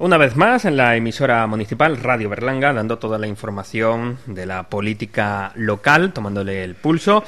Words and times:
Una 0.00 0.16
vez 0.16 0.36
más 0.36 0.64
en 0.64 0.76
la 0.76 0.94
emisora 0.94 1.44
municipal 1.48 1.96
Radio 1.96 2.28
Berlanga, 2.28 2.72
dando 2.72 2.98
toda 2.98 3.18
la 3.18 3.26
información 3.26 4.18
de 4.26 4.46
la 4.46 4.62
política 4.64 5.50
local, 5.56 6.12
tomándole 6.12 6.62
el 6.62 6.76
pulso. 6.76 7.24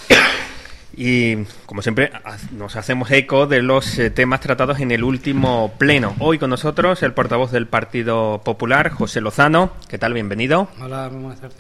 Y, 0.97 1.37
como 1.67 1.83
siempre, 1.83 2.13
nos 2.53 2.77
hacemos 2.77 3.11
eco 3.11 3.47
de 3.49 3.63
los 3.63 3.99
eh, 3.99 4.11
temas 4.11 4.41
tratados 4.41 4.79
en 4.81 4.93
el 4.93 5.03
último 5.03 5.73
pleno. 5.79 6.15
Hoy 6.21 6.39
con 6.39 6.51
nosotros 6.51 7.03
el 7.03 7.13
portavoz 7.13 7.51
del 7.51 7.67
Partido 7.67 8.41
Popular, 8.45 8.91
José 8.91 9.21
Lozano. 9.21 9.73
¿Qué 9.89 9.99
tal? 9.99 10.15
Bienvenido. 10.15 10.69
Hola, 10.81 11.09
buenas 11.09 11.41
tardes. 11.41 11.59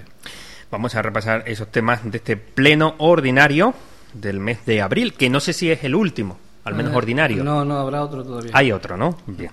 Vamos 0.71 0.95
a 0.95 1.03
repasar 1.03 1.43
esos 1.47 1.69
temas 1.69 2.09
de 2.09 2.19
este 2.19 2.37
pleno 2.37 2.95
ordinario 2.99 3.75
del 4.15 4.39
mes 4.39 4.65
de 4.65 4.81
abril, 4.81 5.15
que 5.15 5.29
no 5.29 5.41
sé 5.41 5.53
si 5.55 5.71
es 5.73 5.83
el 5.83 5.97
último, 5.97 6.39
al 6.65 6.75
menos 6.77 6.93
Eh, 6.93 6.97
ordinario. 6.97 7.43
No, 7.43 7.65
no, 7.65 7.79
habrá 7.79 8.03
otro 8.05 8.23
todavía. 8.23 8.53
Hay 8.55 8.71
otro, 8.71 8.97
¿no? 8.97 9.17
Bien. 9.27 9.51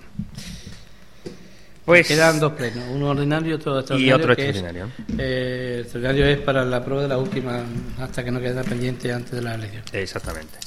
Pues 1.88 2.06
Quedan 2.06 2.38
dos 2.38 2.52
plenos, 2.52 2.84
uno 2.90 3.08
ordinario 3.08 3.48
y 3.48 3.52
otro 3.54 3.78
extraordinario. 3.78 4.16
otro 4.22 4.36
que 4.36 4.42
es, 4.42 4.48
extraordinario. 4.50 4.92
eh, 5.16 5.72
el 5.76 5.80
extraordinario 5.80 6.26
es 6.26 6.38
para 6.40 6.62
la 6.66 6.84
prueba 6.84 7.02
de 7.04 7.08
la 7.08 7.16
última, 7.16 7.62
hasta 7.98 8.22
que 8.22 8.30
no 8.30 8.38
quede 8.40 8.62
pendiente 8.62 9.10
antes 9.10 9.30
de 9.32 9.40
la 9.40 9.54
elección. 9.54 9.82
Exactamente. 9.94 10.58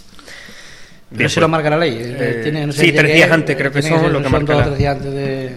Bien, 1.11 1.29
se 1.29 1.39
lo 1.39 1.45
pues, 1.45 1.51
marca 1.51 1.69
la 1.69 1.77
ley. 1.77 1.93
eh, 1.95 2.17
eh, 2.19 2.39
tiene, 2.41 2.65
no 2.65 2.73
sé 2.73 2.85
sí, 2.85 2.91
tres 2.91 3.11
es, 3.11 3.15
días 3.17 3.29
antes 3.31 3.55
creo 3.55 3.71
que 3.71 3.83
son 3.83 4.11
lo 4.11 4.17
que 4.17 4.23
son 4.23 4.31
marca 4.31 4.53
dos 4.53 4.55
o 4.55 4.59
la- 4.61 4.65
tres 4.65 4.77
días 4.79 4.95
antes 4.95 5.13
de... 5.13 5.55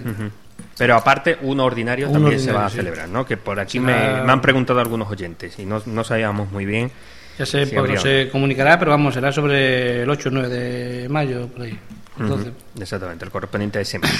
Pero 0.76 0.96
aparte, 0.96 1.38
un 1.40 1.60
ordinario 1.60 2.10
también 2.10 2.38
se 2.38 2.52
va 2.52 2.66
a 2.66 2.68
sí. 2.68 2.76
celebrar, 2.76 3.08
¿no? 3.08 3.24
Que 3.24 3.38
por 3.38 3.58
aquí 3.58 3.80
me, 3.80 3.94
han 3.94 4.42
preguntado 4.42 4.80
algunos 4.80 5.10
oyentes 5.10 5.58
y 5.58 5.64
no, 5.64 5.80
no 5.86 6.04
sabíamos 6.04 6.52
muy 6.52 6.66
bien. 6.66 6.90
Ya 7.38 7.46
se, 7.46 7.64
Sí, 7.64 7.70
pues, 7.74 7.78
habría- 7.78 8.00
se 8.00 8.28
comunicará, 8.30 8.78
pero 8.78 8.90
vamos, 8.90 9.14
será 9.14 9.32
sobre 9.32 10.02
el 10.02 10.10
8 10.10 10.28
o 10.28 10.32
9 10.32 10.48
de 10.50 11.08
mayo, 11.08 11.46
por 11.48 11.62
ahí. 11.62 11.78
Entonces, 12.20 12.52
Exactamente, 12.78 13.24
el 13.24 13.30
correspondiente 13.30 13.78
a 13.78 13.80
ese 13.82 13.98
mes. 13.98 14.10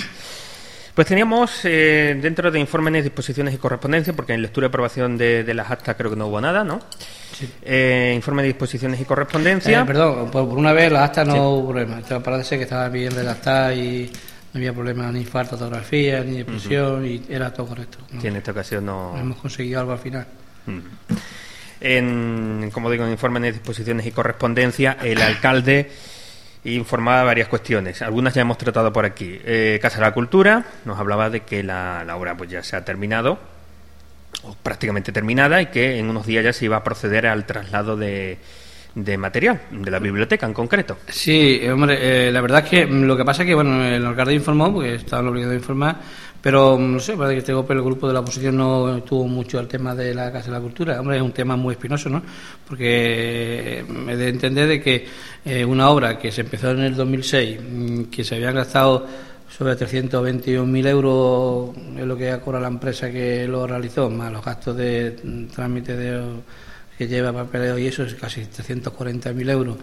Pues 0.94 1.08
teníamos 1.08 1.60
eh, 1.64 2.16
dentro 2.22 2.50
de 2.52 2.60
informes, 2.60 3.02
disposiciones 3.02 3.52
y 3.54 3.58
correspondencia, 3.58 4.12
porque 4.12 4.32
en 4.32 4.42
lectura 4.42 4.66
y 4.66 4.68
aprobación 4.68 5.18
de, 5.18 5.42
de 5.42 5.54
las 5.54 5.68
actas 5.70 5.96
creo 5.96 6.10
que 6.10 6.16
no 6.16 6.28
hubo 6.28 6.40
nada, 6.40 6.62
¿no? 6.62 6.80
sí. 7.32 7.48
Eh, 7.62 8.12
informe 8.14 8.42
de 8.42 8.48
disposiciones 8.48 9.00
y 9.00 9.04
correspondencia. 9.04 9.80
Eh, 9.80 9.84
perdón, 9.84 10.30
por, 10.30 10.48
por 10.48 10.56
una 10.56 10.72
vez 10.72 10.92
las 10.92 11.02
actas 11.08 11.26
no 11.26 11.34
Sí. 11.34 11.40
hubo 11.40 11.68
problema. 11.70 12.00
Parece 12.22 12.56
que 12.58 12.62
estaba 12.62 12.88
bien 12.90 13.12
redactada 13.12 13.74
y 13.74 14.08
no 14.52 14.58
había 14.58 14.72
problema 14.72 15.10
ni 15.10 15.24
falta 15.24 15.56
de 15.56 15.64
ortografía, 15.64 16.20
ni 16.22 16.36
de 16.38 16.44
presión, 16.44 17.04
y 17.04 17.22
era 17.28 17.52
todo 17.52 17.66
correcto. 17.66 17.98
¿no? 18.12 18.20
que 18.22 18.28
en 18.28 18.36
esta 18.36 18.52
ocasión 18.52 18.86
no. 18.86 19.16
Hemos 19.18 19.38
conseguido 19.38 19.80
algo 19.80 19.92
al 19.92 19.98
final. 19.98 20.26
En, 21.80 22.70
como 22.72 22.90
digo, 22.90 23.04
en 23.04 23.10
informes 23.10 23.42
de 23.42 23.52
disposiciones 23.52 24.06
y 24.06 24.12
correspondencia, 24.12 24.96
el 25.02 25.20
alcalde 25.20 25.90
informaba 26.64 27.24
varias 27.24 27.48
cuestiones. 27.48 28.02
Algunas 28.02 28.34
ya 28.34 28.42
hemos 28.42 28.58
tratado 28.58 28.92
por 28.92 29.04
aquí. 29.04 29.38
Eh, 29.44 29.78
Casa 29.82 29.98
de 29.98 30.06
la 30.06 30.12
Cultura 30.12 30.64
nos 30.84 30.98
hablaba 30.98 31.30
de 31.30 31.40
que 31.40 31.62
la, 31.62 32.04
la 32.04 32.16
obra 32.16 32.36
pues 32.36 32.50
ya 32.50 32.62
se 32.62 32.76
ha 32.76 32.84
terminado, 32.84 33.38
o 34.42 34.54
prácticamente 34.62 35.12
terminada, 35.12 35.60
y 35.60 35.66
que 35.66 35.98
en 35.98 36.08
unos 36.08 36.26
días 36.26 36.44
ya 36.44 36.52
se 36.52 36.64
iba 36.64 36.76
a 36.76 36.84
proceder 36.84 37.26
al 37.26 37.46
traslado 37.46 37.96
de, 37.96 38.38
de 38.94 39.16
material, 39.18 39.60
de 39.70 39.90
la 39.90 39.98
biblioteca 39.98 40.46
en 40.46 40.54
concreto. 40.54 40.98
Sí, 41.08 41.60
hombre, 41.68 42.28
eh, 42.28 42.32
la 42.32 42.40
verdad 42.40 42.64
es 42.64 42.70
que 42.70 42.86
lo 42.86 43.16
que 43.16 43.24
pasa 43.24 43.42
es 43.42 43.48
que, 43.48 43.54
bueno, 43.54 43.84
el 43.84 44.04
alcalde 44.04 44.34
informó, 44.34 44.72
porque 44.72 44.94
estaban 44.94 45.28
obligados 45.28 45.54
a 45.54 45.58
informar, 45.58 45.96
pero 46.44 46.76
mm, 46.76 46.92
no 46.92 47.00
sé, 47.00 47.16
parece 47.16 47.36
que 47.36 47.38
este 47.38 47.54
golpe 47.54 47.72
el 47.72 47.80
grupo 47.80 48.06
de 48.06 48.12
la 48.12 48.20
oposición 48.20 48.58
no 48.58 49.02
tuvo 49.02 49.26
mucho 49.26 49.58
el 49.58 49.66
tema 49.66 49.94
de 49.94 50.14
la 50.14 50.30
Casa 50.30 50.48
de 50.48 50.52
la 50.52 50.60
Cultura. 50.60 51.00
Hombre, 51.00 51.16
es 51.16 51.22
un 51.22 51.32
tema 51.32 51.56
muy 51.56 51.72
espinoso, 51.72 52.10
¿no? 52.10 52.22
Porque 52.68 53.78
eh, 53.78 53.84
he 54.10 54.14
de 54.16 54.28
entender 54.28 54.68
de 54.68 54.78
que 54.78 55.06
eh, 55.42 55.64
una 55.64 55.88
obra 55.88 56.18
que 56.18 56.30
se 56.30 56.42
empezó 56.42 56.72
en 56.72 56.80
el 56.80 56.94
2006, 56.96 57.60
mm, 57.66 58.02
que 58.04 58.22
se 58.22 58.34
habían 58.34 58.56
gastado 58.56 59.06
sobre 59.48 59.74
321.000 59.74 60.86
euros 60.86 61.70
es 61.96 62.04
lo 62.04 62.14
que 62.14 62.30
ha 62.30 62.40
cobrado 62.42 62.64
la 62.64 62.68
empresa 62.68 63.10
que 63.10 63.48
lo 63.48 63.66
realizó, 63.66 64.10
más 64.10 64.30
los 64.30 64.44
gastos 64.44 64.76
de 64.76 65.16
mm, 65.24 65.46
trámite 65.46 65.96
de 65.96 66.20
que 66.98 67.08
lleva 67.08 67.32
papeleo 67.32 67.78
y 67.78 67.86
eso 67.86 68.02
es 68.02 68.16
casi 68.16 68.42
340.000 68.42 69.50
euros 69.50 69.76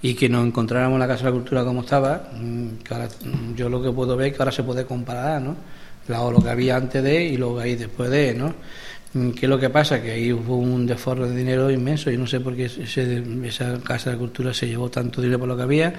y 0.00 0.14
que 0.14 0.28
nos 0.28 0.46
encontráramos 0.46 0.96
la 1.00 1.08
Casa 1.08 1.24
de 1.24 1.30
la 1.30 1.36
Cultura 1.36 1.64
como 1.64 1.80
estaba, 1.80 2.30
mm, 2.40 2.68
que 2.84 2.94
ahora, 2.94 3.08
mm, 3.08 3.54
yo 3.56 3.68
lo 3.68 3.82
que 3.82 3.90
puedo 3.90 4.16
ver 4.16 4.28
es 4.28 4.36
que 4.36 4.42
ahora 4.42 4.52
se 4.52 4.62
puede 4.62 4.86
comparar, 4.86 5.42
¿no? 5.42 5.56
Lo 6.08 6.40
que 6.42 6.48
había 6.50 6.76
antes 6.76 7.02
de 7.02 7.22
y 7.24 7.36
lo 7.36 7.56
que 7.56 7.62
hay 7.64 7.76
después 7.76 8.10
de, 8.10 8.34
¿no? 8.34 8.54
Mm, 9.14 9.30
¿Qué 9.30 9.46
es 9.46 9.50
lo 9.50 9.58
que 9.58 9.70
pasa? 9.70 10.00
Que 10.02 10.12
ahí 10.12 10.32
hubo 10.32 10.56
un 10.56 10.86
desforro 10.86 11.28
de 11.28 11.36
dinero 11.36 11.70
inmenso 11.70 12.10
y 12.10 12.16
no 12.16 12.26
sé 12.26 12.40
por 12.40 12.54
qué 12.56 12.64
ese- 12.66 13.22
esa 13.44 13.78
Casa 13.80 14.10
de 14.10 14.16
Cultura 14.16 14.52
se 14.54 14.66
llevó 14.66 14.90
tanto 14.90 15.20
dinero 15.20 15.38
por 15.38 15.48
lo 15.48 15.56
que 15.56 15.62
había 15.62 15.94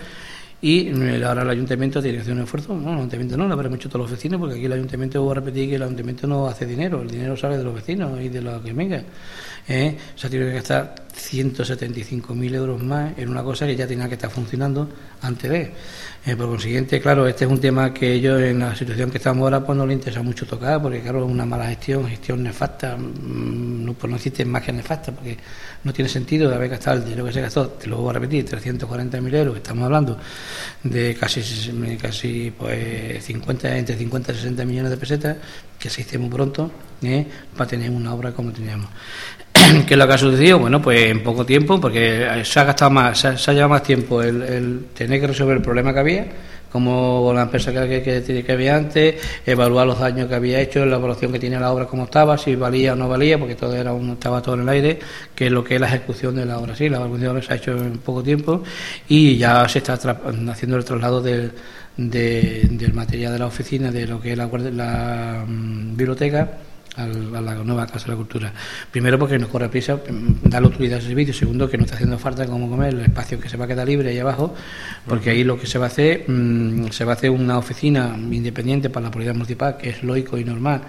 y 0.62 0.90
eh, 0.90 1.24
ahora 1.25 1.44
el 1.44 1.50
ayuntamiento 1.52 2.02
tiene 2.02 2.18
que 2.18 2.22
hacer 2.24 2.34
un 2.34 2.42
esfuerzo. 2.42 2.75
No, 2.75 2.90
el 2.92 2.97
ayuntamiento 2.97 3.38
no, 3.38 3.47
lo 3.47 3.53
habremos 3.53 3.78
hecho 3.80 3.88
todos 3.88 4.02
los 4.03 4.12
vecinos, 4.12 4.40
porque 4.40 4.56
aquí 4.56 4.66
el 4.66 4.74
ayuntamiento, 4.74 5.22
voy 5.24 5.31
a 5.31 5.36
repetir 5.36 5.70
que 5.70 5.75
el 5.75 5.84
ayuntamiento 5.84 6.28
no 6.28 6.47
hace 6.47 6.66
dinero, 6.66 7.02
el 7.02 7.09
dinero 7.09 7.38
sale 7.38 7.58
de 7.58 7.64
los 7.64 7.74
vecinos 7.74 8.20
y 8.22 8.28
de 8.30 8.41
los 8.41 8.62
que 8.62 8.74
venga. 8.74 9.02
¿eh? 9.70 9.96
O 10.16 10.18
sea, 10.18 10.30
tiene 10.30 10.47
que 10.47 10.53
gastar 10.56 10.96
175.000 11.16 12.53
euros 12.56 12.81
más 12.84 13.18
en 13.18 13.30
una 13.30 13.41
cosa 13.44 13.66
que 13.66 13.76
ya 13.76 13.88
tenía 13.88 14.08
que 14.08 14.16
estar 14.16 14.30
funcionando 14.30 14.90
antes 15.22 15.50
de. 15.50 15.72
Eh, 16.25 16.35
por 16.35 16.47
consiguiente, 16.47 17.00
claro, 17.00 17.25
este 17.28 17.46
es 17.46 17.52
un 17.52 17.62
tema 17.62 17.94
que 17.94 18.13
ellos 18.13 18.41
en 18.41 18.59
la 18.59 18.75
situación 18.75 19.09
que 19.09 19.18
estamos 19.18 19.41
ahora 19.44 19.66
pues 19.66 19.78
no 19.78 19.85
les 19.85 19.96
interesa 19.96 20.22
mucho 20.22 20.46
tocar, 20.46 20.81
porque 20.81 21.00
claro, 21.02 21.24
es 21.25 21.31
una 21.31 21.46
mala 21.46 21.68
gestión, 21.68 22.06
gestión 22.07 22.44
nefasta, 22.44 22.97
mm, 22.97 23.85
no, 23.85 23.94
pues 23.94 24.09
no 24.09 24.18
existe 24.18 24.44
más 24.44 24.62
que 24.62 24.74
nefasta, 24.74 25.13
porque 25.13 25.38
no 25.81 25.94
tiene 25.94 26.09
sentido 26.09 26.53
haber 26.53 26.69
gastado 26.72 26.97
el 26.97 27.06
dinero 27.06 27.24
que 27.24 27.31
se 27.31 27.41
gastó, 27.41 27.69
te 27.69 27.88
lo 27.88 27.97
voy 27.97 28.09
a 28.09 28.13
repetir, 28.13 28.46
340.000 28.46 29.34
euros, 29.34 29.56
estamos 29.56 29.85
hablando 29.85 30.18
de 30.84 31.16
casi, 31.16 31.41
casi 32.02 32.52
pues 32.52 33.24
50, 33.24 33.78
entre 33.78 33.96
50 33.97 34.31
y 34.34 34.35
60 34.35 34.66
millones 34.66 34.91
de 34.91 34.97
pesetas, 34.97 35.38
que 35.79 35.90
se 35.90 36.18
muy 36.18 36.29
pronto, 36.29 36.69
¿eh? 37.02 37.25
para 37.56 37.69
tener 37.69 37.90
una 37.91 38.13
obra 38.13 38.34
como 38.34 38.52
teníamos. 38.52 38.90
¿Qué 39.88 39.94
es 39.94 39.97
lo 39.97 40.07
que 40.07 40.13
ha 40.13 40.18
sucedido? 40.18 40.59
Bueno, 40.59 40.81
pues 40.81 41.12
en 41.12 41.22
poco 41.24 41.46
tiempo, 41.46 41.80
porque 41.80 42.41
se 42.44 42.59
ha 42.59 42.63
gastado 42.63 42.91
más, 42.91 43.19
se 43.19 43.28
ha, 43.28 43.53
llevado 43.53 43.69
más 43.69 43.84
tiempo 43.84 44.22
el, 44.22 44.85
tener 44.94 45.19
que 45.19 45.28
resolver 45.28 45.57
el 45.57 45.63
problema 45.63 45.94
que 45.94 46.00
había, 46.00 46.28
como 46.72 47.31
la 47.34 47.44
empresa 47.44 47.72
que, 47.72 48.02
que, 48.02 48.44
que, 48.44 48.52
había 48.52 48.75
antes, 48.75 49.16
evaluar 49.46 49.88
los 49.88 50.00
daños 50.00 50.28
que 50.28 50.35
había 50.35 50.59
hecho, 50.59 50.85
la 50.85 50.96
evaluación 50.97 51.31
que 51.31 51.40
tiene 51.40 51.59
la 51.59 51.72
obra, 51.72 51.85
cómo 51.85 52.06
estaba, 52.06 52.38
si 52.38 52.56
valía 52.56 52.94
o 52.94 52.96
no 52.96 53.08
valía, 53.09 53.38
porque 53.38 53.56
todo 53.56 53.75
era 53.75 53.94
un, 53.94 54.12
estaba 54.12 54.41
todo 54.41 54.56
en 54.56 54.62
el 54.62 54.69
aire, 54.69 55.00
que 55.35 55.47
es 55.47 55.52
lo 55.52 55.63
que 55.63 55.75
es 55.75 55.81
la 55.81 55.88
ejecución 55.88 56.35
de 56.35 56.46
la 56.46 56.58
obra. 56.58 56.75
Sí, 56.75 56.90
la 56.90 57.02
obra 57.02 57.41
se 57.41 57.53
ha 57.53 57.56
hecho 57.56 57.72
en 57.72 57.97
poco 58.00 58.24
tiempo 58.24 58.63
y 59.08 59.38
ya 59.38 59.68
se 59.68 59.79
está 59.79 59.94
haciendo 59.94 60.78
el 60.78 60.85
traslado 60.85 61.22
del, 61.22 61.52
de- 61.97 62.68
del 62.72 62.94
material 62.94 63.34
de 63.34 63.40
la 63.40 63.47
oficina, 63.47 63.91
de 63.91 64.08
lo 64.08 64.22
que 64.22 64.31
es 64.31 64.38
la 64.38 65.44
mm, 65.47 65.96
biblioteca, 65.97 66.50
al- 66.99 67.35
a 67.35 67.41
la 67.41 67.55
nueva 67.63 67.85
Casa 67.87 68.05
de 68.05 68.11
la 68.11 68.17
Cultura. 68.17 68.53
Primero 68.91 69.17
porque 69.19 69.37
nos 69.39 69.49
corre 69.49 69.69
prisa 69.69 69.95
mm, 69.95 70.49
darle 70.49 70.67
utilidad 70.69 70.97
al 70.99 71.05
servicio. 71.05 71.33
Segundo 71.33 71.69
que 71.69 71.77
nos 71.77 71.85
está 71.85 71.95
haciendo 71.95 72.17
falta 72.19 72.45
como 72.45 72.69
comer 72.69 72.93
el 72.93 73.01
espacio 73.01 73.39
que 73.39 73.49
se 73.49 73.57
va 73.57 73.65
a 73.65 73.67
quedar 73.67 73.87
libre 73.87 74.09
ahí 74.09 74.19
abajo, 74.19 74.53
porque 75.07 75.29
ahí 75.31 75.43
lo 75.43 75.59
que 75.59 75.67
se 75.67 75.77
va 75.79 75.85
a 75.85 75.87
hacer, 75.89 76.25
mm, 76.29 76.89
se 76.91 77.05
va 77.05 77.13
a 77.13 77.15
hacer 77.15 77.29
una 77.31 77.57
oficina 77.57 78.15
independiente 78.17 78.89
para 78.89 79.05
la 79.07 79.11
policía 79.11 79.33
municipal, 79.33 79.77
que 79.77 79.89
es 79.89 80.03
lógico 80.03 80.37
y 80.37 80.43
normal 80.43 80.81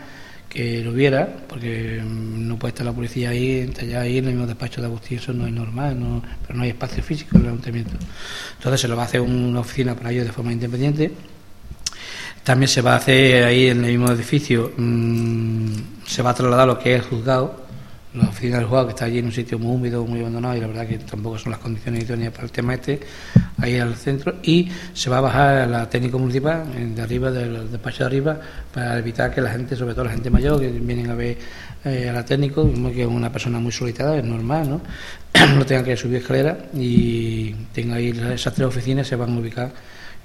que 0.49 0.83
lo 0.83 0.91
hubiera, 0.91 1.29
porque 1.49 2.03
mm, 2.05 2.49
no 2.49 2.59
puede 2.59 2.71
estar 2.71 2.85
la 2.85 2.93
policía 2.93 3.31
ahí, 3.31 3.61
entallada 3.61 4.03
ahí 4.03 4.19
en 4.19 4.25
el 4.25 4.31
mismo 4.33 4.49
despacho 4.49 4.81
de 4.81 4.89
Agustín, 4.89 5.19
eso 5.19 5.33
no 5.33 5.47
es 5.47 5.53
normal, 5.53 5.99
no, 6.01 6.21
pero 6.45 6.57
no 6.59 6.65
hay 6.65 6.71
espacio 6.71 7.05
físico 7.05 7.37
en 7.37 7.43
el 7.45 7.49
ayuntamiento. 7.51 7.93
Entonces 8.57 8.81
se 8.81 8.89
lo 8.89 8.97
va 8.97 9.03
a 9.03 9.07
hacer 9.07 9.21
una 9.21 9.61
oficina 9.61 9.95
para 9.95 10.11
ellos 10.11 10.27
de 10.27 10.33
forma 10.33 10.53
independiente. 10.53 11.13
También 12.43 12.69
se 12.69 12.81
va 12.83 12.95
a 12.95 12.97
hacer 12.97 13.45
ahí 13.45 13.69
en 13.69 13.85
el 13.85 13.93
mismo 13.93 14.11
edificio, 14.11 14.73
mmm, 14.77 15.73
se 16.11 16.23
va 16.23 16.31
a 16.31 16.35
trasladar 16.35 16.67
lo 16.67 16.77
que 16.77 16.97
es 16.97 17.03
el 17.03 17.09
juzgado, 17.09 17.55
la 18.15 18.25
oficina 18.25 18.57
del 18.57 18.65
juzgado 18.65 18.89
que 18.89 18.95
está 18.95 19.05
allí 19.05 19.19
en 19.21 19.27
un 19.27 19.33
sitio 19.33 19.61
muy 19.61 19.77
húmedo, 19.77 20.05
muy 20.05 20.19
abandonado 20.19 20.57
y 20.57 20.61
la 20.61 20.67
verdad 20.67 20.89
que 20.89 20.99
tampoco 20.99 21.39
son 21.39 21.53
las 21.53 21.61
condiciones 21.61 22.03
idóneas 22.03 22.33
para 22.33 22.45
el 22.47 22.51
tema 22.51 22.75
este, 22.75 22.99
ahí 23.59 23.79
al 23.79 23.95
centro, 23.95 24.35
y 24.43 24.69
se 24.93 25.09
va 25.09 25.19
a 25.19 25.21
bajar 25.21 25.59
a 25.59 25.67
la 25.67 25.89
técnico 25.89 26.19
municipal, 26.19 26.65
de 26.97 27.01
arriba, 27.01 27.31
del 27.31 27.71
despacho 27.71 27.99
de 27.99 28.07
arriba, 28.07 28.41
para 28.75 28.99
evitar 28.99 29.33
que 29.33 29.41
la 29.41 29.51
gente, 29.51 29.77
sobre 29.77 29.95
todo 29.95 30.07
la 30.07 30.11
gente 30.11 30.31
mayor, 30.31 30.59
que 30.59 30.69
vienen 30.69 31.11
a 31.11 31.15
ver 31.15 31.39
eh, 31.85 32.09
a 32.11 32.13
la 32.13 32.25
técnico, 32.25 32.69
que 32.93 33.03
es 33.03 33.09
una 33.09 33.31
persona 33.31 33.61
muy 33.61 33.71
solitaria, 33.71 34.19
es 34.19 34.25
normal, 34.25 34.69
¿no? 34.69 34.81
no 35.55 35.65
tengan 35.65 35.85
que 35.85 35.97
subir 35.97 36.17
escalera 36.17 36.59
y 36.75 37.53
tenga 37.73 37.95
ahí 37.95 38.09
esas 38.35 38.53
tres 38.53 38.67
oficinas, 38.67 39.07
se 39.07 39.15
van 39.15 39.37
a 39.37 39.39
ubicar 39.39 39.71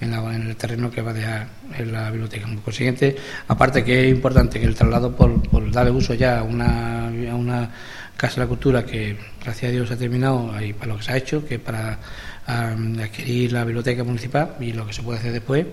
en, 0.02 0.12
la- 0.12 0.36
en 0.36 0.48
el 0.48 0.56
terreno 0.56 0.92
que 0.92 1.02
va 1.02 1.12
a 1.12 1.14
dejar 1.14 1.48
en 1.78 1.92
la 1.92 2.10
biblioteca. 2.12 2.48
Por 2.48 2.62
consiguiente, 2.62 3.16
aparte 3.48 3.84
que 3.84 4.08
es 4.10 4.16
importante 4.16 4.60
que 4.60 4.66
el 4.66 4.76
traslado 4.76 5.16
por, 5.16 5.72
darle 5.72 5.92
uso 5.92 6.14
ya 6.14 6.40
a 6.40 6.44
una, 6.44 7.08
a 7.08 7.36
una 7.36 7.72
Casa 8.18 8.36
de 8.36 8.42
la 8.42 8.48
Cultura 8.48 8.86
que, 8.86 9.18
gracias 9.44 9.70
a 9.70 9.74
Dios, 9.74 9.92
ha 9.92 9.98
terminado 9.98 10.52
ahí 10.54 10.72
para 10.74 10.94
lo 10.94 10.98
que 10.98 11.04
se 11.04 11.12
ha 11.12 11.18
hecho, 11.18 11.46
que 11.46 11.60
para 11.60 12.00
adquirir 12.48 13.52
la 13.52 13.64
biblioteca 13.66 14.04
municipal 14.04 14.56
y 14.60 14.72
lo 14.72 14.86
que 14.86 14.94
se 14.94 15.02
puede 15.02 15.20
hacer 15.20 15.34
después. 15.34 15.66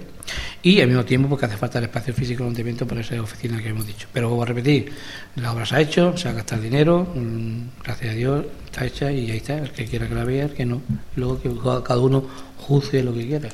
Y 0.62 0.80
al 0.80 0.88
mismo 0.88 1.04
tiempo, 1.04 1.28
porque 1.28 1.46
hace 1.46 1.56
falta 1.56 1.78
el 1.78 1.84
espacio 1.84 2.14
físico 2.14 2.38
del 2.44 2.48
ayuntamiento 2.48 2.86
para 2.86 3.00
esa 3.00 3.20
oficina 3.20 3.60
que 3.62 3.68
hemos 3.68 3.86
dicho. 3.86 4.08
Pero 4.12 4.28
vuelvo 4.28 4.42
a 4.44 4.46
repetir, 4.46 4.92
la 5.36 5.52
obra 5.52 5.66
se 5.66 5.76
ha 5.76 5.80
hecho, 5.80 6.16
se 6.16 6.28
ha 6.28 6.32
gastado 6.32 6.62
dinero, 6.62 7.12
mm, 7.14 7.82
gracias 7.84 8.10
a 8.10 8.14
Dios 8.14 8.46
está 8.64 8.86
hecha 8.86 9.12
y 9.12 9.30
ahí 9.30 9.36
está, 9.38 9.58
el 9.58 9.70
que 9.70 9.84
quiera 9.86 10.08
que 10.08 10.14
la 10.14 10.24
vea, 10.24 10.44
el 10.46 10.52
que 10.54 10.64
no. 10.64 10.80
Luego 11.16 11.40
que 11.42 11.50
cada 11.84 12.00
uno 12.00 12.26
juzgue 12.58 13.02
lo 13.02 13.12
que 13.14 13.26
quiera. 13.26 13.48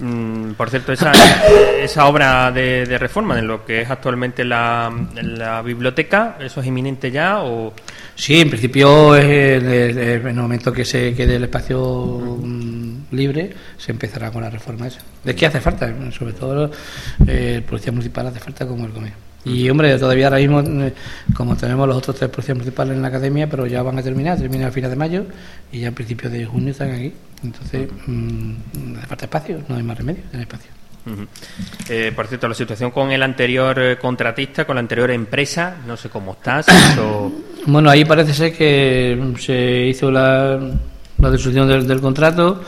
Mm, 0.00 0.52
por 0.52 0.70
cierto, 0.70 0.92
esa, 0.92 1.12
esa 1.82 2.06
obra 2.06 2.50
de, 2.50 2.96
reforma 2.98 3.36
de 3.36 3.42
lo 3.42 3.66
que 3.66 3.82
es 3.82 3.90
actualmente 3.90 4.44
la, 4.44 4.90
la, 5.14 5.60
biblioteca, 5.60 6.38
¿eso 6.40 6.60
es 6.60 6.66
inminente 6.66 7.10
ya 7.10 7.42
o...? 7.42 7.74
Sí, 8.14 8.40
en 8.40 8.48
principio 8.48 9.14
en 9.16 9.66
el, 9.66 10.34
momento 10.34 10.72
que 10.72 10.84
se 10.84 11.14
quede 11.14 11.36
el 11.36 11.44
espacio 11.44 12.38
mm, 12.42 13.14
libre 13.14 13.50
se 13.76 13.92
empezará 13.92 14.30
con 14.30 14.42
la 14.42 14.50
reforma 14.50 14.86
esa. 14.86 15.00
¿De 15.22 15.34
qué 15.34 15.46
hace 15.46 15.60
falta? 15.60 15.92
Sobre 16.12 16.32
todo 16.32 16.70
eh, 17.26 17.54
el 17.56 17.62
policía 17.62 17.92
municipal 17.92 18.26
hace 18.26 18.40
falta 18.40 18.66
como 18.66 18.86
el 18.86 18.92
comer. 18.92 19.12
Y 19.44 19.68
hombre, 19.70 19.98
todavía 19.98 20.26
ahora 20.26 20.38
mismo, 20.38 20.60
eh, 20.60 20.92
como 21.34 21.56
tenemos 21.56 21.88
los 21.88 21.96
otros 21.96 22.16
tres 22.16 22.30
policías 22.30 22.56
municipales 22.56 22.94
en 22.94 23.02
la 23.02 23.08
academia, 23.08 23.48
pero 23.48 23.66
ya 23.66 23.82
van 23.82 23.98
a 23.98 24.02
terminar, 24.02 24.38
terminan 24.38 24.68
a 24.68 24.70
finales 24.70 24.96
de 24.96 24.98
mayo 24.98 25.24
y 25.72 25.80
ya 25.80 25.88
a 25.88 25.92
principios 25.92 26.32
de 26.32 26.44
junio 26.44 26.72
están 26.72 26.90
aquí. 26.90 27.12
Entonces, 27.42 27.88
mmm, 28.06 28.52
hace 28.98 29.06
falta 29.06 29.24
espacio, 29.24 29.62
no 29.68 29.76
hay 29.76 29.82
más 29.82 29.96
remedio, 29.96 30.22
hay 30.32 30.40
espacio. 30.42 30.70
Eh, 31.88 32.12
por 32.14 32.26
cierto, 32.26 32.46
la 32.46 32.54
situación 32.54 32.90
con 32.90 33.10
el 33.10 33.22
anterior 33.22 33.78
eh, 33.78 33.98
contratista, 33.98 34.64
con 34.64 34.76
la 34.76 34.80
anterior 34.80 35.10
empresa, 35.10 35.76
no 35.86 35.96
sé 35.96 36.08
cómo 36.08 36.32
estás. 36.32 36.66
Bueno, 37.66 37.90
ahí 37.90 38.06
parece 38.06 38.32
ser 38.32 38.56
que 38.56 39.34
se 39.38 39.88
hizo 39.88 40.10
la, 40.10 40.58
la 41.18 41.30
disolución 41.30 41.86
del 41.86 42.00
contrato 42.00 42.62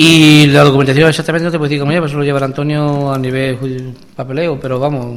y 0.00 0.46
la 0.46 0.62
documentación 0.62 1.08
exactamente 1.08 1.46
no 1.46 1.50
te 1.50 1.58
puedo 1.58 1.68
decir 1.68 1.80
cómo 1.80 1.90
lleva, 1.90 2.06
eso 2.06 2.18
lo 2.18 2.22
lleva 2.22 2.38
Antonio 2.44 3.12
a 3.12 3.18
nivel 3.18 3.94
papeleo, 4.14 4.56
pero 4.60 4.78
vamos, 4.78 5.08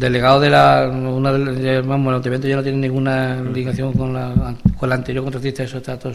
delegado 0.00 0.40
de 0.40 0.48
la. 0.48 0.88
Una 0.88 1.34
de, 1.34 1.82
vamos, 1.82 2.18
el 2.18 2.26
evento 2.26 2.48
ya 2.48 2.56
no 2.56 2.62
tiene 2.62 2.78
ninguna 2.78 3.42
ligación 3.42 3.92
con 3.92 4.14
la, 4.14 4.54
con 4.78 4.88
la 4.88 4.94
anterior 4.94 5.22
contratista, 5.22 5.64
eso 5.64 5.76
está 5.76 5.98
todo 5.98 6.14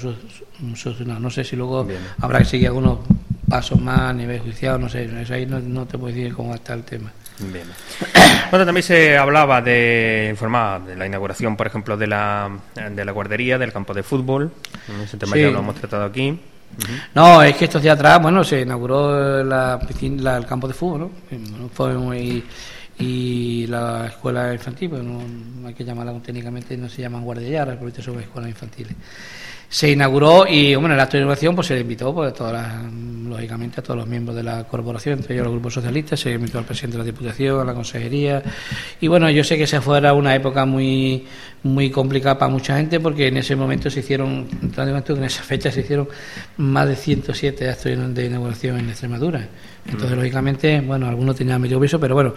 solucionado. 0.75 1.19
No 1.19 1.29
sé 1.29 1.43
si 1.43 1.55
luego 1.55 1.87
habrá 2.19 2.39
que 2.39 2.45
seguir 2.45 2.69
algunos 2.69 3.01
pasos 3.47 3.79
más 3.79 3.99
a 3.99 4.13
nivel 4.13 4.39
judicial, 4.39 4.81
no 4.81 4.89
sé, 4.89 5.07
eso 5.21 5.35
ahí 5.35 5.45
no, 5.45 5.85
te 5.85 5.99
puedo 5.99 6.11
decir 6.11 6.33
cómo 6.33 6.55
está 6.55 6.73
el 6.73 6.83
tema. 6.83 7.11
Bien. 7.37 7.67
Bueno, 8.49 8.65
también 8.65 8.83
se 8.83 9.15
hablaba 9.15 9.61
de 9.61 10.27
informar 10.31 10.83
de 10.83 10.97
la 10.97 11.05
inauguración, 11.05 11.55
por 11.55 11.67
ejemplo, 11.67 11.95
de 11.95 12.07
la, 12.07 12.49
de 12.93 13.05
la 13.05 13.11
guardería, 13.13 13.57
del 13.57 13.71
campo 13.71 13.93
de 13.93 14.03
fútbol. 14.03 14.51
Ese 15.01 15.15
tema 15.17 15.37
ya 15.37 15.51
lo 15.51 15.59
hemos 15.59 15.75
tratado 15.75 16.03
aquí. 16.03 16.37
No, 17.13 17.41
es 17.43 17.55
que 17.55 17.65
estos 17.65 17.81
días 17.81 17.95
atrás, 17.95 18.21
bueno, 18.21 18.43
se 18.43 18.61
inauguró 18.61 19.43
la 19.43 19.79
piscina, 19.79 20.37
el 20.37 20.45
campo 20.45 20.67
de 20.67 20.73
fútbol, 20.73 21.11
¿no? 21.75 22.41
Y 22.99 23.65
la 23.67 24.07
escuela 24.07 24.53
infantil, 24.53 24.89
pues 24.89 25.03
no, 25.03 25.67
hay 25.67 25.73
que 25.73 25.83
llamarla 25.83 26.13
técnicamente, 26.21 26.77
no 26.77 26.87
se 26.87 27.01
llaman 27.01 27.23
guarderías, 27.23 27.67
porque 27.77 28.01
son 28.01 28.19
escuelas 28.19 28.49
infantiles 28.49 28.95
se 29.71 29.89
inauguró 29.89 30.45
y 30.45 30.75
bueno, 30.75 30.89
en 30.89 30.95
el 30.95 30.99
acto 30.99 31.13
de 31.13 31.19
inauguración 31.19 31.55
pues 31.55 31.67
se 31.67 31.75
le 31.75 31.79
invitó 31.79 32.13
pues, 32.13 32.33
todas 32.33 32.83
lógicamente 33.25 33.79
a 33.79 33.83
todos 33.83 33.97
los 33.97 34.07
miembros 34.07 34.35
de 34.35 34.43
la 34.43 34.65
corporación, 34.65 35.19
entre 35.19 35.33
ellos 35.33 35.45
los 35.45 35.53
grupos 35.53 35.75
socialistas, 35.75 36.19
se 36.19 36.33
invitó 36.33 36.59
al 36.59 36.65
presidente 36.65 36.97
de 36.97 37.03
la 37.03 37.05
Diputación, 37.05 37.61
a 37.61 37.63
la 37.63 37.73
Consejería 37.73 38.43
y 38.99 39.07
bueno, 39.07 39.29
yo 39.29 39.45
sé 39.45 39.55
que 39.55 39.63
esa 39.63 39.81
fuera 39.81 40.13
una 40.13 40.35
época 40.35 40.65
muy 40.65 41.25
muy 41.63 41.89
complicada 41.89 42.37
para 42.37 42.51
mucha 42.51 42.75
gente 42.75 42.99
porque 42.99 43.27
en 43.27 43.37
ese 43.37 43.55
momento 43.55 43.89
se 43.89 44.01
hicieron, 44.01 44.45
en 44.61 45.23
esa 45.23 45.43
fecha 45.43 45.71
se 45.71 45.79
hicieron 45.79 46.09
más 46.57 46.89
de 46.89 46.97
107 46.97 47.69
actos 47.69 48.13
de 48.13 48.25
inauguración 48.25 48.77
en 48.77 48.89
Extremadura. 48.89 49.47
Entonces, 49.85 50.15
lógicamente, 50.15 50.79
bueno, 50.81 51.07
algunos 51.07 51.35
tenían 51.35 51.59
medio 51.59 51.79
beso, 51.79 51.99
pero 51.99 52.13
bueno, 52.15 52.33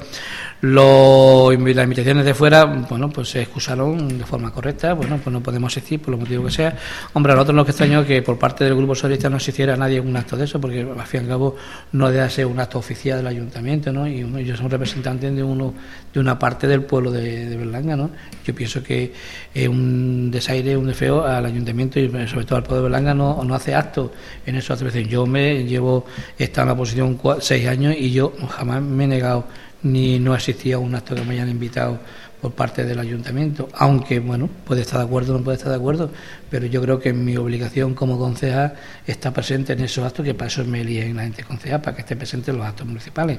lo, 0.63 1.51
las 1.53 1.85
invitaciones 1.85 2.25
de 2.25 2.35
fuera, 2.35 2.65
bueno, 2.65 3.11
pues 3.11 3.29
se 3.29 3.43
excusaron 3.43 4.19
de 4.19 4.25
forma 4.25 4.51
correcta, 4.51 4.95
bueno, 4.95 5.19
pues 5.23 5.33
no 5.33 5.43
podemos 5.43 5.73
asistir 5.73 6.01
por 6.01 6.11
lo 6.11 6.19
motivo 6.19 6.45
que 6.45 6.51
sea. 6.51 6.77
Hombre, 7.13 7.33
a 7.33 7.37
nosotros 7.37 7.57
nos 7.57 7.65
que 7.67 7.71
extraño 7.73 8.05
que 8.05 8.23
por 8.23 8.39
parte 8.39 8.65
del 8.65 8.75
Grupo 8.75 8.95
Socialista 8.95 9.29
no 9.29 9.39
se 9.39 9.51
hiciera 9.51 9.77
nadie 9.77 10.01
un 10.01 10.17
acto 10.17 10.37
de 10.37 10.45
eso, 10.45 10.61
porque 10.61 10.81
al 10.81 11.07
fin 11.07 11.21
y 11.21 11.25
al 11.25 11.29
cabo 11.29 11.57
no 11.93 12.11
debe 12.11 12.29
ser 12.31 12.47
un 12.47 12.59
acto 12.59 12.79
oficial 12.79 13.19
del 13.19 13.27
ayuntamiento, 13.27 13.93
¿no? 13.93 14.07
Y 14.07 14.23
uno, 14.23 14.41
yo 14.41 14.57
soy 14.57 14.69
representante 14.69 15.31
de 15.31 15.43
uno 15.43 15.75
de 16.13 16.21
una 16.21 16.39
parte 16.39 16.67
del 16.67 16.83
pueblo 16.83 17.11
de, 17.11 17.49
de 17.49 17.57
Berlanga, 17.57 17.97
¿no? 17.97 18.11
Yo 18.45 18.55
pienso 18.55 18.83
que 18.83 19.13
es 19.53 19.69
un 19.69 20.31
desaire, 20.31 20.77
un 20.77 20.87
desfeo 20.87 21.25
al 21.25 21.45
ayuntamiento 21.47 21.99
y 22.01 22.09
sobre 22.29 22.45
todo 22.45 22.57
al 22.57 22.63
pueblo 22.63 22.77
de 22.77 22.83
Berlanga 22.85 23.15
no, 23.15 23.43
no 23.45 23.55
hace 23.55 23.75
acto 23.75 24.13
en 24.47 24.57
eso. 24.57 24.75
Yo 24.75 25.27
me 25.27 25.65
llevo, 25.65 26.07
está 26.39 26.63
en 26.63 26.69
la 26.69 26.77
posición 26.77 27.19
seis 27.41 27.67
años 27.67 27.95
y 27.99 28.11
yo 28.13 28.33
jamás 28.49 28.83
me 28.83 29.05
he 29.05 29.07
negado 29.07 29.45
ni 29.83 30.19
no 30.19 30.33
asistía 30.35 30.77
a 30.77 30.79
un 30.79 30.95
acto 30.95 31.15
que 31.15 31.23
me 31.23 31.35
hayan 31.35 31.51
invitado 31.51 32.01
por 32.45 32.53
parte 32.53 32.85
del 32.85 32.99
ayuntamiento, 32.99 33.71
aunque 33.73 34.21
bueno, 34.21 34.51
puede 34.67 34.83
estar 34.83 34.99
de 34.99 35.07
acuerdo 35.07 35.35
o 35.35 35.39
no 35.39 35.45
puede 35.45 35.57
estar 35.57 35.71
de 35.71 35.77
acuerdo, 35.77 36.11
pero 36.51 36.67
yo 36.67 36.83
creo 36.83 37.01
que 37.01 37.11
mi 37.11 37.39
obligación 37.39 37.95
como 37.95 38.19
concejal 38.19 38.75
está 39.07 39.33
presente 39.33 39.73
en 39.73 39.81
esos 39.81 40.05
actos, 40.05 40.27
que 40.27 40.35
para 40.35 40.49
eso 40.49 40.63
me 40.67 40.83
eligen 40.83 41.17
la 41.17 41.23
gente 41.23 41.43
concejal, 41.43 41.81
para 41.81 41.97
que 41.97 42.03
esté 42.03 42.17
presente 42.17 42.51
en 42.51 42.59
los 42.59 42.67
actos 42.67 42.87
municipales. 42.87 43.39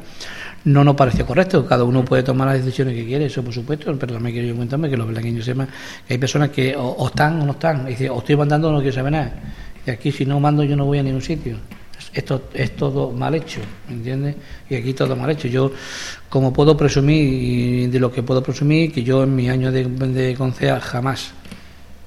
No 0.63 0.83
nos 0.83 0.95
pareció 0.95 1.23
correcto, 1.23 1.67
cada 1.67 1.83
uno 1.83 2.03
puede 2.03 2.23
tomar 2.23 2.47
las 2.47 2.65
decisiones 2.65 2.95
que 2.95 3.05
quiere, 3.05 3.25
eso 3.25 3.43
por 3.43 3.53
supuesto, 3.53 3.95
pero 3.95 4.13
también 4.13 4.35
quiero 4.37 4.55
comentarme 4.55 4.89
que 4.89 4.97
los 4.97 5.07
blanqueños 5.07 5.45
sepan 5.45 5.67
que 6.07 6.15
hay 6.15 6.17
personas 6.17 6.49
que 6.49 6.75
o, 6.75 7.05
están 7.05 7.39
o 7.41 7.45
no 7.45 7.51
están, 7.51 7.85
y 7.85 7.91
dice, 7.91 8.09
o 8.09 8.17
estoy 8.17 8.35
mandando 8.35 8.69
o 8.69 8.71
no 8.71 8.79
quiero 8.79 8.95
saber 8.95 9.11
nada, 9.11 9.33
y 9.85 9.91
aquí 9.91 10.11
si 10.11 10.25
no 10.25 10.39
mando 10.39 10.63
yo 10.63 10.75
no 10.75 10.85
voy 10.85 10.97
a 10.97 11.03
ningún 11.03 11.21
sitio 11.21 11.57
esto 12.15 12.43
es 12.53 12.75
todo 12.75 13.11
mal 13.11 13.35
hecho, 13.35 13.59
¿me 13.89 13.95
entiendes? 13.95 14.35
Y 14.69 14.75
aquí 14.75 14.93
todo 14.93 15.15
mal 15.15 15.29
hecho. 15.29 15.49
Yo, 15.49 15.71
como 16.29 16.53
puedo 16.53 16.75
presumir, 16.77 17.21
y 17.21 17.87
de 17.87 17.99
lo 17.99 18.11
que 18.11 18.23
puedo 18.23 18.41
presumir, 18.41 18.93
que 18.93 19.03
yo 19.03 19.23
en 19.23 19.35
mi 19.35 19.49
año 19.49 19.71
de, 19.71 19.83
de 19.83 20.35
jamás 20.81 21.33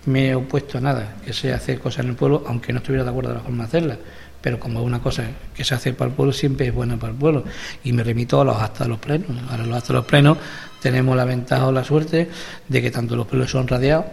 me 0.07 0.29
he 0.29 0.35
opuesto 0.35 0.79
a 0.79 0.81
nada, 0.81 1.17
que 1.25 1.35
sea 1.35 1.57
hacer 1.57 1.79
cosas 1.79 2.05
en 2.05 2.11
el 2.11 2.17
pueblo, 2.17 2.43
aunque 2.47 2.73
no 2.73 2.79
estuviera 2.79 3.05
de 3.05 3.11
acuerdo 3.11 3.31
con 3.31 3.39
la 3.39 3.45
forma 3.45 3.65
de 3.65 3.69
hacerlas. 3.69 3.99
Pero 4.41 4.59
como 4.59 4.81
es 4.81 4.87
una 4.87 5.01
cosa 5.01 5.25
que 5.55 5.65
se 5.65 5.75
hace 5.75 5.93
para 5.93 6.11
el 6.11 6.17
pueblo, 6.17 6.33
siempre 6.33 6.69
es 6.69 6.75
buena 6.75 6.97
para 6.97 7.13
el 7.13 7.19
pueblo. 7.19 7.45
Y 7.85 7.93
me 7.93 8.03
remito 8.03 8.41
a 8.41 8.45
los 8.45 8.57
actos 8.57 8.87
de 8.87 8.89
los 8.89 8.99
plenos. 8.99 9.29
Ahora 9.51 9.67
los 9.67 9.77
actos 9.77 9.89
de 9.89 9.95
los 9.95 10.05
plenos 10.07 10.39
tenemos 10.81 11.17
la 11.17 11.25
ventaja 11.25 11.67
o 11.67 11.73
la 11.73 11.85
suerte 11.85 12.29
de 12.69 12.83
que 12.83 12.91
tanto 12.91 13.15
los 13.15 13.27
plenos 13.27 13.51
son 13.51 13.69
radiados 13.69 14.07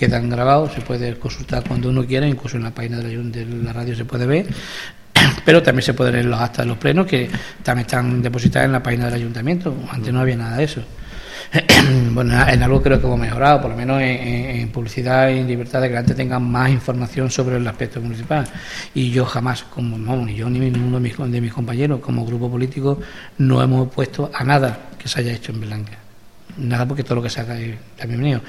quedan 0.00 0.30
grabados, 0.30 0.72
se 0.72 0.80
puede 0.80 1.14
consultar 1.18 1.62
cuando 1.68 1.90
uno 1.90 2.06
quiera, 2.06 2.26
incluso 2.26 2.56
en 2.56 2.62
la 2.62 2.70
página 2.70 3.00
de 3.00 3.44
la, 3.44 3.70
radio 3.74 3.94
se 3.94 4.06
puede 4.06 4.24
ver, 4.24 4.46
pero 5.44 5.62
también 5.62 5.82
se 5.82 5.92
pueden 5.92 6.14
leer 6.14 6.24
los 6.24 6.40
actas 6.40 6.64
de 6.64 6.70
los 6.70 6.78
plenos 6.78 7.06
que 7.06 7.28
también 7.62 7.84
están 7.84 8.22
depositadas 8.22 8.64
en 8.64 8.72
la 8.72 8.82
página 8.82 9.04
del 9.04 9.14
ayuntamiento. 9.14 9.76
Antes 9.90 10.10
no 10.10 10.20
había 10.20 10.36
nada 10.36 10.56
de 10.56 10.64
eso. 10.64 10.82
bueno, 12.12 12.48
en 12.48 12.62
algo 12.62 12.80
creo 12.80 12.98
que 12.98 13.06
hemos 13.06 13.18
mejorado, 13.18 13.60
por 13.60 13.72
lo 13.72 13.76
menos 13.76 14.00
en, 14.00 14.70
publicidad 14.70 15.28
y 15.28 15.40
en 15.40 15.46
libertad 15.46 15.82
de 15.82 15.88
que 15.88 15.94
la 15.94 16.00
gente 16.00 16.14
tenga 16.14 16.38
más 16.38 16.70
información 16.70 17.30
sobre 17.30 17.56
el 17.56 17.68
aspecto 17.68 18.00
municipal. 18.00 18.46
Y 18.94 19.10
yo 19.10 19.26
jamás, 19.26 19.64
como 19.64 19.98
no, 19.98 20.16
ni 20.24 20.34
yo 20.34 20.48
ni 20.48 20.60
ninguno 20.60 20.98
de 20.98 21.02
mis, 21.02 21.18
de 21.18 21.40
mis 21.42 21.52
compañeros, 21.52 22.00
como 22.00 22.24
grupo 22.24 22.50
político, 22.50 22.98
no 23.36 23.62
hemos 23.62 23.88
opuesto 23.88 24.30
a 24.32 24.44
nada 24.44 24.78
que 24.98 25.08
se 25.08 25.20
haya 25.20 25.32
hecho 25.32 25.52
en 25.52 25.60
Blanca 25.60 26.09
nada 26.60 26.86
porque 26.86 27.02
todo 27.02 27.16
lo 27.16 27.22
que 27.22 27.30
se 27.30 27.40
haga 27.40 27.58
es 27.58 27.76
bienvenido. 28.06 28.40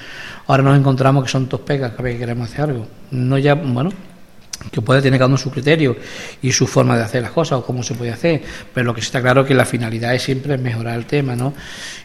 Ahora 0.47 0.63
nos 0.63 0.77
encontramos 0.77 1.23
que 1.23 1.29
son 1.29 1.47
dos 1.49 1.61
pegas 1.61 1.93
que 1.93 2.17
queremos 2.17 2.49
hacer 2.49 2.69
algo. 2.69 2.87
No 3.11 3.37
ya, 3.37 3.55
bueno, 3.55 3.91
que 4.69 4.81
puede 4.81 5.01
tener 5.01 5.17
cada 5.17 5.27
uno 5.27 5.37
su 5.37 5.49
criterio 5.49 5.95
y 6.41 6.51
su 6.51 6.67
forma 6.67 6.97
de 6.97 7.03
hacer 7.03 7.21
las 7.21 7.31
cosas 7.31 7.59
o 7.59 7.65
cómo 7.65 7.81
se 7.81 7.95
puede 7.95 8.11
hacer, 8.11 8.41
pero 8.73 8.85
lo 8.87 8.93
que 8.93 9.01
está 9.01 9.21
claro 9.21 9.41
es 9.41 9.47
que 9.47 9.53
la 9.53 9.65
finalidad 9.65 10.13
es 10.13 10.21
siempre 10.23 10.57
mejorar 10.57 10.97
el 10.97 11.05
tema, 11.05 11.35
¿no? 11.35 11.53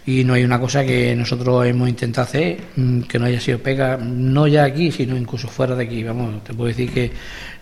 Y 0.07 0.25
no 0.25 0.35
hay 0.35 0.45
una 0.45 0.59
cosa 0.61 0.85
que 0.85 1.15
nosotros 1.15 1.67
hemos 1.67 1.89
intentado 1.89 2.27
hacer 2.27 2.59
mm, 2.77 3.03
que 3.03 3.19
no 3.19 3.27
haya 3.27 3.41
sido 3.41 3.59
pega, 3.59 3.99
no 3.99 4.47
ya 4.47 4.65
aquí, 4.65 4.91
sino 4.91 5.17
incluso 5.17 5.49
fuera 5.49 5.75
de 5.75 5.85
aquí. 5.85 6.03
Vamos, 6.03 6.45
te 6.45 6.55
puedo 6.55 6.69
decir 6.69 6.91
que 6.91 7.13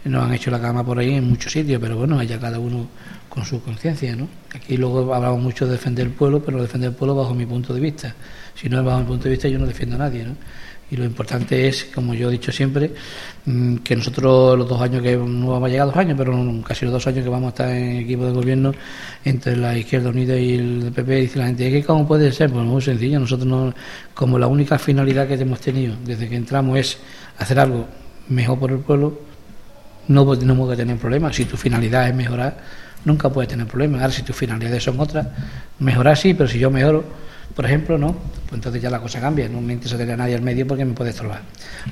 nos 0.04 0.24
han 0.24 0.34
hecho 0.34 0.50
la 0.50 0.60
cama 0.60 0.84
por 0.84 0.98
ahí 0.98 1.14
en 1.14 1.28
muchos 1.28 1.52
sitios, 1.52 1.80
pero 1.80 1.96
bueno, 1.96 2.18
allá 2.18 2.38
cada 2.38 2.58
uno 2.58 2.88
con 3.28 3.44
su 3.44 3.62
conciencia, 3.62 4.14
¿no? 4.14 4.28
Aquí 4.54 4.76
luego 4.76 5.14
hablamos 5.14 5.40
mucho 5.40 5.66
de 5.66 5.72
defender 5.72 6.06
el 6.06 6.12
pueblo, 6.12 6.42
pero 6.42 6.62
defender 6.62 6.90
el 6.90 6.96
pueblo 6.96 7.16
bajo 7.16 7.34
mi 7.34 7.46
punto 7.46 7.74
de 7.74 7.80
vista. 7.80 8.14
Si 8.54 8.68
no 8.68 8.78
es 8.78 8.84
bajo 8.84 9.00
mi 9.00 9.06
punto 9.06 9.24
de 9.24 9.30
vista, 9.30 9.48
yo 9.48 9.58
no 9.58 9.66
defiendo 9.66 9.96
a 9.96 9.98
nadie, 10.00 10.24
¿no? 10.24 10.36
Y 10.90 10.96
lo 10.96 11.04
importante 11.04 11.66
es, 11.66 11.86
como 11.86 12.14
yo 12.14 12.28
he 12.28 12.32
dicho 12.32 12.52
siempre, 12.52 12.92
mm, 13.46 13.76
que 13.78 13.96
nosotros 13.96 14.56
los 14.56 14.68
dos 14.68 14.80
años 14.80 15.02
que 15.02 15.16
no 15.16 15.48
vamos 15.48 15.68
a 15.68 15.70
llegar 15.70 15.88
a 15.88 15.90
dos 15.90 15.96
años, 15.96 16.14
pero 16.16 16.62
casi 16.62 16.84
los 16.84 16.92
dos 16.92 17.06
años 17.06 17.24
que 17.24 17.30
vamos 17.30 17.46
a 17.46 17.48
estar 17.48 17.70
en 17.70 17.96
equipo 17.96 18.26
de 18.26 18.32
gobierno 18.32 18.72
entre 19.24 19.56
la 19.56 19.76
Izquierda 19.76 20.10
Unida 20.10 20.38
y 20.38 20.54
el 20.54 20.92
PP, 20.94 21.20
dice 21.22 21.38
la 21.38 21.46
gente, 21.46 21.70
¿qué 21.70 21.82
cómo 21.82 22.06
puede 22.06 22.30
ser? 22.30 22.50
Pues 22.50 22.64
muy 22.64 22.82
sencillo, 22.82 23.18
nosotros 23.18 23.46
no, 23.46 23.74
como 24.12 24.38
la 24.38 24.46
única 24.46 24.78
finalidad 24.78 25.26
que 25.26 25.34
hemos 25.34 25.60
tenido 25.60 25.96
desde 26.04 26.28
que 26.28 26.36
entramos 26.36 26.78
es 26.78 26.98
hacer 27.38 27.58
algo 27.58 27.88
mejor 28.28 28.58
por 28.58 28.70
el 28.70 28.78
pueblo, 28.78 29.18
no 30.08 30.38
tenemos 30.38 30.70
que 30.70 30.76
tener 30.76 30.96
problemas. 30.96 31.36
Si 31.36 31.44
tu 31.44 31.56
finalidad 31.56 32.08
es 32.08 32.14
mejorar, 32.14 32.56
nunca 33.04 33.28
puedes 33.30 33.48
tener 33.48 33.66
problemas. 33.66 34.00
Ahora, 34.00 34.12
si 34.12 34.22
tus 34.22 34.36
finalidades 34.36 34.82
son 34.82 34.98
otras, 35.00 35.26
mejorar 35.78 36.16
sí, 36.16 36.34
pero 36.34 36.48
si 36.48 36.58
yo 36.58 36.70
mejoro, 36.70 37.04
por 37.54 37.64
ejemplo, 37.66 37.96
no, 37.96 38.12
pues 38.12 38.54
entonces 38.54 38.82
ya 38.82 38.90
la 38.90 39.00
cosa 39.00 39.20
cambia. 39.20 39.48
No 39.48 39.60
me 39.60 39.74
interesa 39.74 39.96
tener 39.96 40.14
a 40.14 40.16
nadie 40.16 40.34
al 40.34 40.42
medio 40.42 40.66
porque 40.66 40.84
me 40.84 40.92
puede 40.92 41.10
estorbar. 41.10 41.42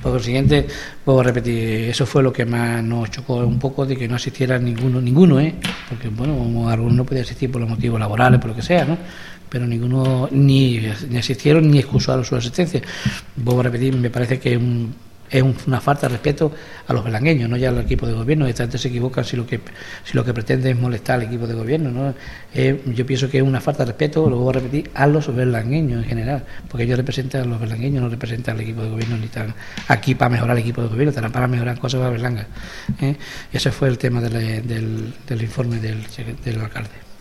Por 0.03 0.13
lo 0.13 0.19
siguiente, 0.19 0.67
puedo 1.05 1.23
repetir, 1.23 1.91
eso 1.91 2.05
fue 2.05 2.23
lo 2.23 2.33
que 2.33 2.45
más 2.45 2.83
nos 2.83 3.11
chocó 3.11 3.37
un 3.37 3.59
poco 3.59 3.87
de 3.87 3.97
que 3.97 4.09
no 4.09 4.17
asistiera 4.17 4.59
ninguno, 4.59 5.01
ninguno, 5.01 5.39
¿eh? 5.39 5.55
Porque, 5.89 6.09
bueno, 6.09 6.69
algunos 6.69 6.95
no 6.95 7.05
podía 7.05 7.23
asistir 7.23 7.51
por 7.51 7.61
los 7.61 7.71
motivos 7.71 8.01
laborales, 8.01 8.41
por 8.41 8.51
lo 8.51 8.57
que 8.57 8.63
sea, 8.63 8.85
¿no? 8.85 8.99
Pero 9.49 9.67
ninguno 9.67 10.29
ni, 10.33 10.87
asistieron 11.17 11.71
ni 11.71 11.79
excusaron 11.79 12.25
su 12.25 12.35
asistencia. 12.35 12.81
Puedo 13.45 13.63
repetir, 13.63 13.95
me 13.95 14.11
parece 14.11 14.41
que 14.41 14.57
un 14.57 14.93
es 15.33 15.43
una 15.67 15.81
falta 15.81 16.07
de 16.07 16.13
respeto 16.13 16.53
a 16.87 16.93
los 16.93 17.03
belangueños, 17.03 17.49
no 17.49 17.57
ya 17.57 17.71
al 17.71 17.79
equipo 17.79 18.07
de 18.07 18.13
gobierno. 18.13 18.47
Esta 18.47 18.65
gente 18.65 18.77
se 18.77 18.89
equivoca 18.89 19.25
si 19.25 19.37
lo 19.37 19.47
que 19.47 19.61
si 20.05 20.15
lo 20.15 20.25
que 20.25 20.35
pretende 20.35 20.71
es 20.71 20.79
molestar 20.79 21.21
al 21.21 21.27
equipo 21.27 21.47
de 21.47 21.55
gobierno. 21.55 21.91
¿no? 21.91 22.15
yo 22.93 23.07
pienso 23.07 23.31
que 23.31 23.39
es 23.39 23.43
una 23.43 23.61
falta 23.61 23.85
de 23.85 23.93
respeto, 23.93 24.29
lo 24.29 24.37
voy 24.39 24.51
a 24.51 24.53
repetir, 24.61 24.91
a 24.95 25.07
los 25.07 25.35
berlangueños 25.35 26.03
en 26.03 26.09
general, 26.09 26.45
porque 26.69 26.85
ellos 26.85 26.99
representan 26.99 27.43
a 27.43 27.45
los 27.47 27.61
berlangueños, 27.61 28.03
no 28.03 28.09
representan 28.11 28.57
al 28.57 28.61
equipo 28.63 28.83
de 28.83 28.91
gobierno, 28.91 29.17
ni 29.17 29.25
están 29.25 29.55
aquí 29.89 30.15
para 30.15 30.29
mejorar 30.29 30.57
el 30.57 30.63
equipo 30.63 30.83
de 30.83 30.89
gobierno, 30.89 31.11
están 31.11 31.33
para 31.33 31.49
mejorar 31.49 31.79
cosas 31.79 31.99
para 31.99 32.11
Berlanga. 32.11 32.47
¿eh? 33.01 33.17
Ese 33.53 33.73
fue 33.73 33.89
el 33.89 33.97
tema 33.97 34.21
del, 34.21 34.67
del, 34.67 35.43
informe 35.43 35.79
del, 35.81 36.05
del 36.45 36.61
alcalde. 36.61 37.12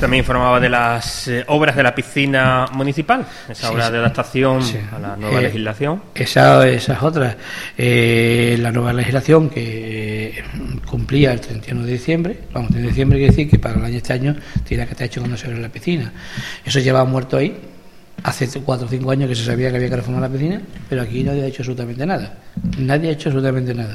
También 0.00 0.22
informaba 0.22 0.60
de 0.60 0.68
las 0.68 1.28
eh, 1.28 1.44
obras 1.48 1.74
de 1.74 1.82
la 1.82 1.94
piscina 1.94 2.66
municipal, 2.72 3.26
esa 3.48 3.70
obra 3.70 3.90
de 3.90 3.98
adaptación 3.98 4.62
a 4.92 4.98
la 4.98 5.16
nueva 5.16 5.40
eh, 5.40 5.44
legislación. 5.44 6.02
Esa, 6.14 6.66
esas 6.68 7.02
otras. 7.02 7.36
Eh, 7.76 8.56
la 8.60 8.70
nueva 8.70 8.92
legislación 8.92 9.48
que 9.48 10.44
cumplía 10.88 11.32
el 11.32 11.40
31 11.40 11.84
de 11.84 11.92
diciembre, 11.92 12.38
vamos, 12.52 12.70
de 12.70 12.82
diciembre 12.82 13.18
quiere 13.18 13.32
decir 13.32 13.50
que 13.50 13.58
para 13.58 13.76
el 13.76 13.84
año 13.84 13.96
este 13.96 14.12
año 14.12 14.36
tiene 14.64 14.84
que 14.86 14.92
estar 14.92 15.06
hecho 15.06 15.20
cuando 15.20 15.36
se 15.36 15.46
abre 15.46 15.60
la 15.60 15.68
piscina. 15.68 16.12
Eso 16.64 16.78
lleva 16.80 17.04
muerto 17.04 17.38
ahí 17.38 17.56
hace 18.22 18.48
cuatro 18.60 18.86
o 18.86 18.90
cinco 18.90 19.10
años 19.10 19.28
que 19.28 19.34
se 19.34 19.44
sabía 19.44 19.70
que 19.70 19.76
había 19.76 19.88
que 19.88 19.96
reformar 19.96 20.22
la 20.22 20.28
piscina, 20.28 20.60
pero 20.88 21.02
aquí 21.02 21.22
nadie 21.22 21.44
ha 21.44 21.46
hecho 21.46 21.62
absolutamente 21.62 22.04
nada. 22.04 22.38
Nadie 22.78 23.10
ha 23.10 23.12
hecho 23.12 23.28
absolutamente 23.28 23.74
nada. 23.74 23.94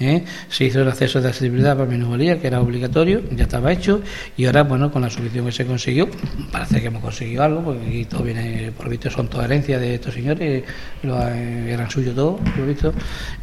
¿eh? 0.00 0.24
Se 0.48 0.64
hizo 0.64 0.80
el 0.80 0.88
acceso 0.88 1.20
de 1.20 1.28
accesibilidad 1.28 1.76
para 1.76 1.88
minusvalía, 1.88 2.40
que 2.40 2.46
era 2.46 2.60
obligatorio, 2.60 3.22
ya 3.30 3.44
estaba 3.44 3.72
hecho, 3.72 4.00
y 4.36 4.46
ahora, 4.46 4.62
bueno, 4.62 4.90
con 4.90 5.02
la 5.02 5.10
solución 5.10 5.46
que 5.46 5.52
se 5.52 5.66
consiguió, 5.66 6.08
parece 6.50 6.80
que 6.80 6.86
hemos 6.86 7.02
conseguido 7.02 7.42
algo, 7.42 7.62
porque 7.62 7.86
aquí 7.86 8.04
todo 8.06 8.22
viene, 8.22 8.72
por 8.72 8.86
lo 8.86 8.90
visto, 8.90 9.10
son 9.10 9.28
toda 9.28 9.44
herencia 9.44 9.78
de 9.78 9.94
estos 9.94 10.14
señores, 10.14 10.64
eran 11.02 11.90
suyos 11.90 12.14
todos, 12.14 12.40
por 12.40 12.66
visto. 12.66 12.92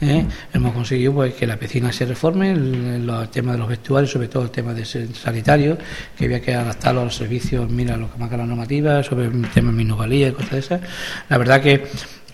¿eh? 0.01 0.25
Hemos 0.53 0.74
conseguido 0.74 1.13
pues 1.13 1.36
que 1.36 1.46
la 1.46 1.58
piscina 1.58 1.91
se 1.91 2.05
reforme, 2.05 2.51
el, 2.51 3.12
tema 3.32 3.53
de 3.53 3.58
los 3.58 3.67
vestuarios, 3.67 4.12
sobre 4.12 4.27
todo 4.27 4.44
el 4.44 4.51
tema 4.51 4.74
de 4.74 4.86
sanitario, 4.86 5.77
que 6.17 6.25
había 6.25 6.39
que 6.41 6.53
adaptarlo 6.53 7.01
a 7.01 7.05
los 7.05 7.15
servicios, 7.15 7.70
mira 7.70 7.98
lo 7.98 8.12
que 8.12 8.17
marca 8.17 8.38
la 8.38 8.46
normativa, 8.46 9.03
sobre 9.03 9.25
el 9.25 9.50
tema 9.50 9.72
de 9.72 9.77
minusvalía 9.77 10.14
y 10.24 10.31
cosas 10.31 10.51
de 10.51 10.60
esas. 10.60 10.81
La 11.29 11.38
verdad 11.38 11.62
que 11.62 11.84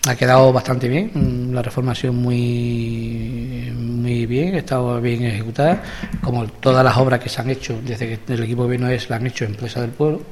ha 0.08 0.16
quedado 0.16 0.52
bastante 0.52 0.88
bien, 0.88 1.50
la 1.52 1.62
reforma 1.62 1.92
ha 1.92 1.94
sido 1.94 2.12
muy, 2.12 3.72
muy 3.76 4.26
bien, 4.26 4.54
ha 4.54 4.58
estado 4.58 5.00
bien 5.00 5.24
ejecutada, 5.24 5.82
como 6.20 6.46
todas 6.46 6.84
las 6.84 6.96
obras 6.96 7.20
que 7.20 7.28
se 7.28 7.40
han 7.40 7.50
hecho 7.50 7.78
desde 7.84 8.18
que 8.18 8.32
el 8.32 8.42
equipo 8.42 8.66
de 8.66 8.94
es, 8.94 9.08
la 9.08 9.16
han 9.16 9.26
hecho 9.26 9.44
empresa 9.44 9.80
del 9.80 9.90
pueblo 9.90 10.22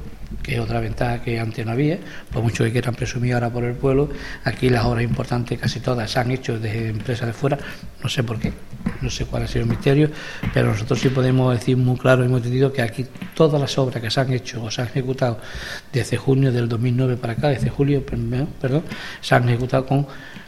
que 0.42 0.54
es 0.54 0.60
otra 0.60 0.80
ventaja 0.80 1.22
que 1.22 1.38
antes 1.38 1.64
no 1.64 1.72
había, 1.72 1.99
por 2.32 2.42
mucho 2.42 2.64
que 2.64 2.72
quieran 2.72 2.94
presumir 2.94 3.34
ahora 3.34 3.50
por 3.50 3.64
el 3.64 3.75
pueblo, 3.75 4.10
aquí 4.44 4.68
las 4.70 4.84
obras 4.84 5.04
importantes 5.04 5.58
casi 5.58 5.80
todas 5.80 6.10
se 6.10 6.20
han 6.20 6.30
hecho 6.30 6.58
desde 6.58 6.88
empresas 6.88 7.26
de 7.26 7.32
fuera, 7.32 7.58
no 8.02 8.08
sé 8.08 8.22
por 8.22 8.38
qué, 8.38 8.52
no 9.00 9.10
sé 9.10 9.26
cuál 9.26 9.44
ha 9.44 9.46
sido 9.46 9.64
el 9.64 9.70
misterio, 9.70 10.10
pero 10.54 10.68
nosotros 10.68 11.00
sí 11.00 11.08
podemos 11.08 11.52
decir 11.58 11.76
muy 11.76 11.96
claro 11.96 12.22
y 12.22 12.26
hemos 12.26 12.38
entendido 12.38 12.72
que 12.72 12.82
aquí 12.82 13.06
todas 13.34 13.60
las 13.60 13.76
obras 13.78 14.00
que 14.00 14.10
se 14.10 14.20
han 14.20 14.32
hecho 14.32 14.62
o 14.62 14.70
se 14.70 14.82
han 14.82 14.88
ejecutado 14.88 15.38
desde 15.92 16.16
junio 16.16 16.52
del 16.52 16.68
2009 16.68 17.16
para 17.16 17.34
acá, 17.34 17.49
desde 17.49 17.70
julio, 17.70 18.04
perdón, 18.04 18.84
se 19.20 19.34
han 19.34 19.49
ejecutado 19.49 19.87
con 19.87 20.06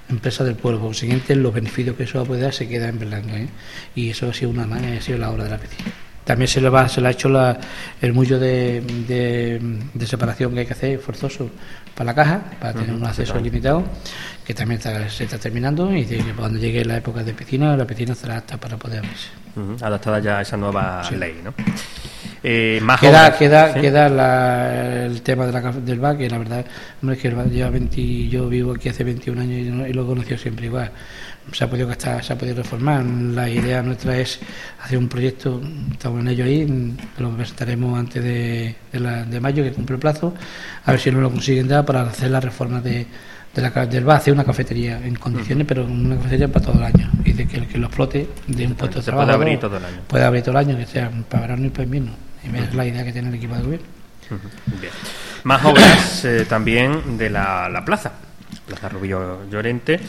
empresas 0.08 0.46
del 0.46 0.56
pueblo. 0.56 0.78
Por 0.80 0.88
consiguiente, 0.88 1.34
los 1.34 1.52
beneficios 1.52 1.96
que 1.96 2.04
eso 2.04 2.18
va 2.18 2.24
a 2.24 2.26
poder 2.26 2.42
dar 2.42 2.54
se 2.54 2.68
quedan 2.68 2.90
en 2.90 2.98
Berlanga. 3.00 3.36
¿eh? 3.38 3.48
Y 3.94 4.10
eso 4.10 4.28
ha 4.28 4.34
sido 4.34 4.50
una 4.50 4.64
ha 4.64 5.00
sido 5.00 5.18
la 5.18 5.30
obra 5.30 5.44
de 5.44 5.50
la 5.50 5.58
piscina. 5.58 5.90
También 6.24 6.46
se 6.46 6.60
le, 6.60 6.68
va, 6.68 6.88
se 6.88 7.00
le 7.00 7.08
ha 7.08 7.10
hecho 7.10 7.28
la, 7.28 7.58
el 8.00 8.12
mullo 8.12 8.38
de, 8.38 8.80
de, 9.92 10.06
separación 10.06 10.54
que 10.54 10.60
hay 10.60 10.66
que 10.66 10.72
hacer 10.72 10.98
forzoso 10.98 11.50
para 11.94 12.06
la 12.06 12.14
caja, 12.14 12.42
para 12.60 12.74
tener 12.74 12.94
un 12.94 13.04
acceso 13.04 13.38
limitado, 13.40 13.82
que 14.44 14.54
también 14.54 14.80
se 14.80 15.24
está 15.24 15.38
terminando 15.38 15.94
y 15.94 16.04
que 16.04 16.22
cuando 16.36 16.58
llegue 16.58 16.84
la 16.84 16.96
época 16.98 17.24
de 17.24 17.34
piscina, 17.34 17.76
la 17.76 17.86
piscina 17.86 18.12
estará 18.12 18.38
apta 18.38 18.56
para 18.56 18.76
poder 18.76 18.98
abrirse. 18.98 19.30
Adaptada 19.84 20.20
ya 20.20 20.38
a 20.38 20.42
esa 20.42 20.56
nueva 20.56 21.02
ley, 21.10 21.40
¿no? 21.42 21.52
Eh, 22.44 22.80
más 22.82 22.98
queda 22.98 23.36
queda, 23.36 23.72
queda 23.72 25.04
el 25.04 25.22
tema 25.22 25.46
de 25.46 25.52
la, 25.52 25.60
del 25.72 26.00
VAC, 26.00 26.18
que 26.18 26.30
la 26.30 26.38
verdad, 26.38 26.64
hombre, 27.00 27.16
es 27.16 27.22
que 27.22 27.28
el 27.28 27.34
VAC 27.36 27.48
lleva 27.50 27.70
20, 27.70 28.28
yo 28.28 28.48
vivo 28.48 28.72
aquí 28.74 28.88
hace 28.88 29.04
21 29.04 29.40
años 29.40 29.86
y, 29.86 29.90
y 29.90 29.92
lo 29.92 30.02
he 30.02 30.06
conocido 30.06 30.38
siempre 30.38 30.66
igual 30.66 30.90
se 31.50 31.64
ha 31.64 31.70
podido 31.70 31.88
gastar, 31.88 32.22
se 32.24 32.32
ha 32.32 32.38
podido 32.38 32.56
reformar. 32.56 33.04
La 33.04 33.48
idea 33.48 33.82
nuestra 33.82 34.16
es 34.16 34.40
hacer 34.80 34.98
un 34.98 35.08
proyecto, 35.08 35.60
estamos 35.90 36.20
en 36.20 36.28
ello 36.28 36.44
ahí, 36.44 36.96
lo 37.18 37.30
presentaremos 37.30 37.98
antes 37.98 38.22
de, 38.22 38.76
de, 38.92 39.40
mayo, 39.40 39.64
que 39.64 39.72
cumple 39.72 39.94
el 39.96 40.00
plazo, 40.00 40.34
a 40.84 40.90
ver 40.92 41.00
si 41.00 41.10
no 41.10 41.20
lo 41.20 41.30
consiguen 41.30 41.68
dar 41.68 41.84
para 41.84 42.02
hacer 42.02 42.30
la 42.30 42.40
reforma 42.40 42.80
de, 42.80 43.06
de 43.54 43.62
la, 43.62 43.70
del 43.86 44.04
bar, 44.04 44.18
hacer 44.18 44.32
una 44.32 44.44
cafetería 44.44 45.04
en 45.04 45.16
condiciones, 45.16 45.66
pero 45.66 45.84
una 45.84 46.16
cafetería 46.16 46.48
para 46.48 46.64
todo 46.64 46.78
el 46.78 46.84
año. 46.84 47.10
Y 47.24 47.32
de 47.32 47.46
que 47.46 47.56
el 47.58 47.66
que 47.66 47.78
lo 47.78 47.86
explote 47.88 48.28
de 48.46 48.66
un 48.66 48.74
puesto 48.74 49.00
de 49.00 49.04
trabajo. 49.04 49.26
Puede 49.26 49.34
abrir 49.34 49.60
todo 49.60 49.76
el 49.76 49.84
año. 49.84 50.00
Puede 50.06 50.24
abrir 50.24 50.42
todo 50.42 50.58
el 50.58 50.68
año, 50.68 50.76
que 50.76 50.86
sea 50.86 51.10
para 51.28 51.42
verano 51.42 51.66
y 51.66 51.70
para 51.70 51.84
invierno. 51.84 52.12
Y 52.44 52.56
es 52.56 52.74
la 52.74 52.86
idea 52.86 53.04
que 53.04 53.12
tiene 53.12 53.28
el 53.28 53.34
equipo 53.34 53.54
de 53.54 53.62
gobierno. 53.62 53.86
Bien. 54.80 54.92
Más 55.44 55.64
obras 55.64 56.24
eh, 56.24 56.46
también 56.48 57.18
de 57.18 57.28
la, 57.28 57.68
la 57.68 57.84
plaza, 57.84 58.12
Plaza 58.66 58.88
Rubio 58.88 59.48
Llorente 59.50 60.00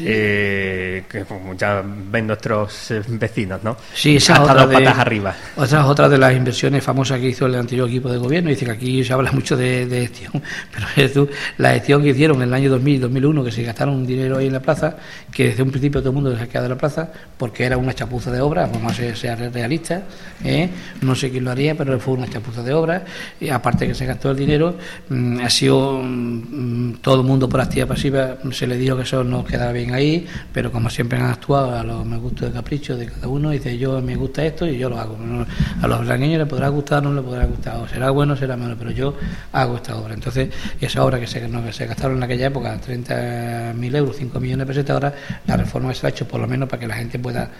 eh, 0.00 1.04
que 1.08 1.24
como 1.24 1.54
ya 1.54 1.82
ven 1.84 2.26
nuestros 2.26 2.90
eh, 2.90 3.02
vecinos, 3.08 3.62
¿no? 3.62 3.76
Sí, 3.94 4.16
esa 4.16 4.34
es 4.34 4.40
otra 4.40 4.66
de, 4.66 4.86
arriba. 4.86 5.34
Otra, 5.56 5.86
otra 5.86 6.08
de 6.08 6.18
las 6.18 6.34
inversiones 6.34 6.82
famosas 6.84 7.20
que 7.20 7.28
hizo 7.28 7.46
el 7.46 7.54
anterior 7.54 7.88
equipo 7.88 8.10
de 8.10 8.18
gobierno. 8.18 8.50
Dice 8.50 8.64
que 8.64 8.72
aquí 8.72 9.04
se 9.04 9.12
habla 9.12 9.32
mucho 9.32 9.56
de, 9.56 9.86
gestión, 9.88 10.42
pero 10.94 11.28
la 11.58 11.70
gestión 11.70 12.02
que 12.02 12.10
hicieron 12.10 12.36
en 12.42 12.48
el 12.48 12.54
año 12.54 12.70
2000 12.70 13.00
2001, 13.00 13.44
que 13.44 13.52
se 13.52 13.62
gastaron 13.62 14.06
dinero 14.06 14.38
ahí 14.38 14.46
en 14.46 14.52
la 14.52 14.60
plaza, 14.60 14.96
que 15.32 15.48
desde 15.48 15.62
un 15.62 15.70
principio 15.70 16.00
todo 16.00 16.10
el 16.10 16.14
mundo 16.14 16.36
se 16.36 16.42
ha 16.42 16.46
quedado 16.46 16.64
de 16.64 16.74
la 16.74 16.78
plaza, 16.78 17.10
porque 17.36 17.64
era 17.64 17.76
una 17.76 17.94
chapuza 17.94 18.30
de 18.30 18.40
obra, 18.40 18.66
vamos 18.66 18.92
a 18.92 18.94
ser, 18.94 19.16
ser 19.16 19.52
realistas, 19.52 20.02
¿eh? 20.44 20.68
no 21.00 21.14
sé 21.14 21.30
quién 21.30 21.44
lo 21.44 21.50
haría, 21.50 21.74
pero 21.76 21.98
fue 22.00 22.14
una 22.14 22.28
chapuza 22.28 22.62
de 22.62 22.72
obra, 22.72 23.04
y 23.40 23.48
aparte 23.48 23.86
que 23.86 23.94
se 23.94 24.06
gastó 24.06 24.30
el 24.30 24.36
dinero, 24.36 24.76
mm, 25.08 25.40
ha 25.40 25.50
sido 25.50 26.00
mm, 26.02 26.94
todo 27.00 27.20
el 27.20 27.26
mundo 27.26 27.48
por 27.48 27.60
actividad 27.60 27.88
pasiva, 27.88 28.36
se 28.50 28.66
le 28.66 28.76
dijo 28.76 28.96
que 28.96 29.02
eso 29.02 29.24
no 29.24 29.44
quedaba 29.44 29.67
bien 29.72 29.94
ahí, 29.94 30.26
pero 30.52 30.70
como 30.72 30.90
siempre 30.90 31.18
han 31.18 31.26
actuado 31.26 31.76
a 31.76 31.82
los 31.82 32.04
me 32.04 32.16
gusta 32.16 32.46
de 32.46 32.52
capricho 32.52 32.96
de 32.96 33.06
cada 33.06 33.28
uno, 33.28 33.50
dice 33.50 33.76
yo 33.78 34.00
me 34.00 34.16
gusta 34.16 34.44
esto 34.44 34.66
y 34.66 34.78
yo 34.78 34.88
lo 34.88 34.98
hago. 34.98 35.16
A 35.82 35.86
los 35.86 36.00
blanqueños 36.00 36.38
les 36.38 36.48
podrá 36.48 36.68
gustar 36.68 37.02
no 37.02 37.12
les 37.12 37.24
podrá 37.24 37.46
gustar, 37.46 37.76
o 37.76 37.88
será 37.88 38.10
bueno 38.10 38.36
será 38.36 38.56
malo, 38.56 38.76
pero 38.78 38.90
yo 38.90 39.14
hago 39.52 39.76
esta 39.76 39.96
obra. 39.96 40.14
Entonces, 40.14 40.50
esa 40.80 41.04
obra 41.04 41.20
que 41.20 41.26
se, 41.26 41.40
que 41.40 41.72
se 41.72 41.86
gastaron 41.86 42.16
en 42.16 42.22
aquella 42.22 42.46
época, 42.46 42.78
30.000 42.80 43.96
euros, 43.96 44.16
5 44.16 44.40
millones 44.40 44.66
de 44.66 44.72
pesetas, 44.72 44.94
ahora 44.94 45.14
la 45.46 45.56
reforma 45.56 45.94
se 45.94 46.06
ha 46.06 46.10
hecho 46.10 46.26
por 46.26 46.40
lo 46.40 46.46
menos 46.46 46.68
para 46.68 46.80
que 46.80 46.86
la 46.86 46.94
gente 46.94 47.18
pueda 47.18 47.50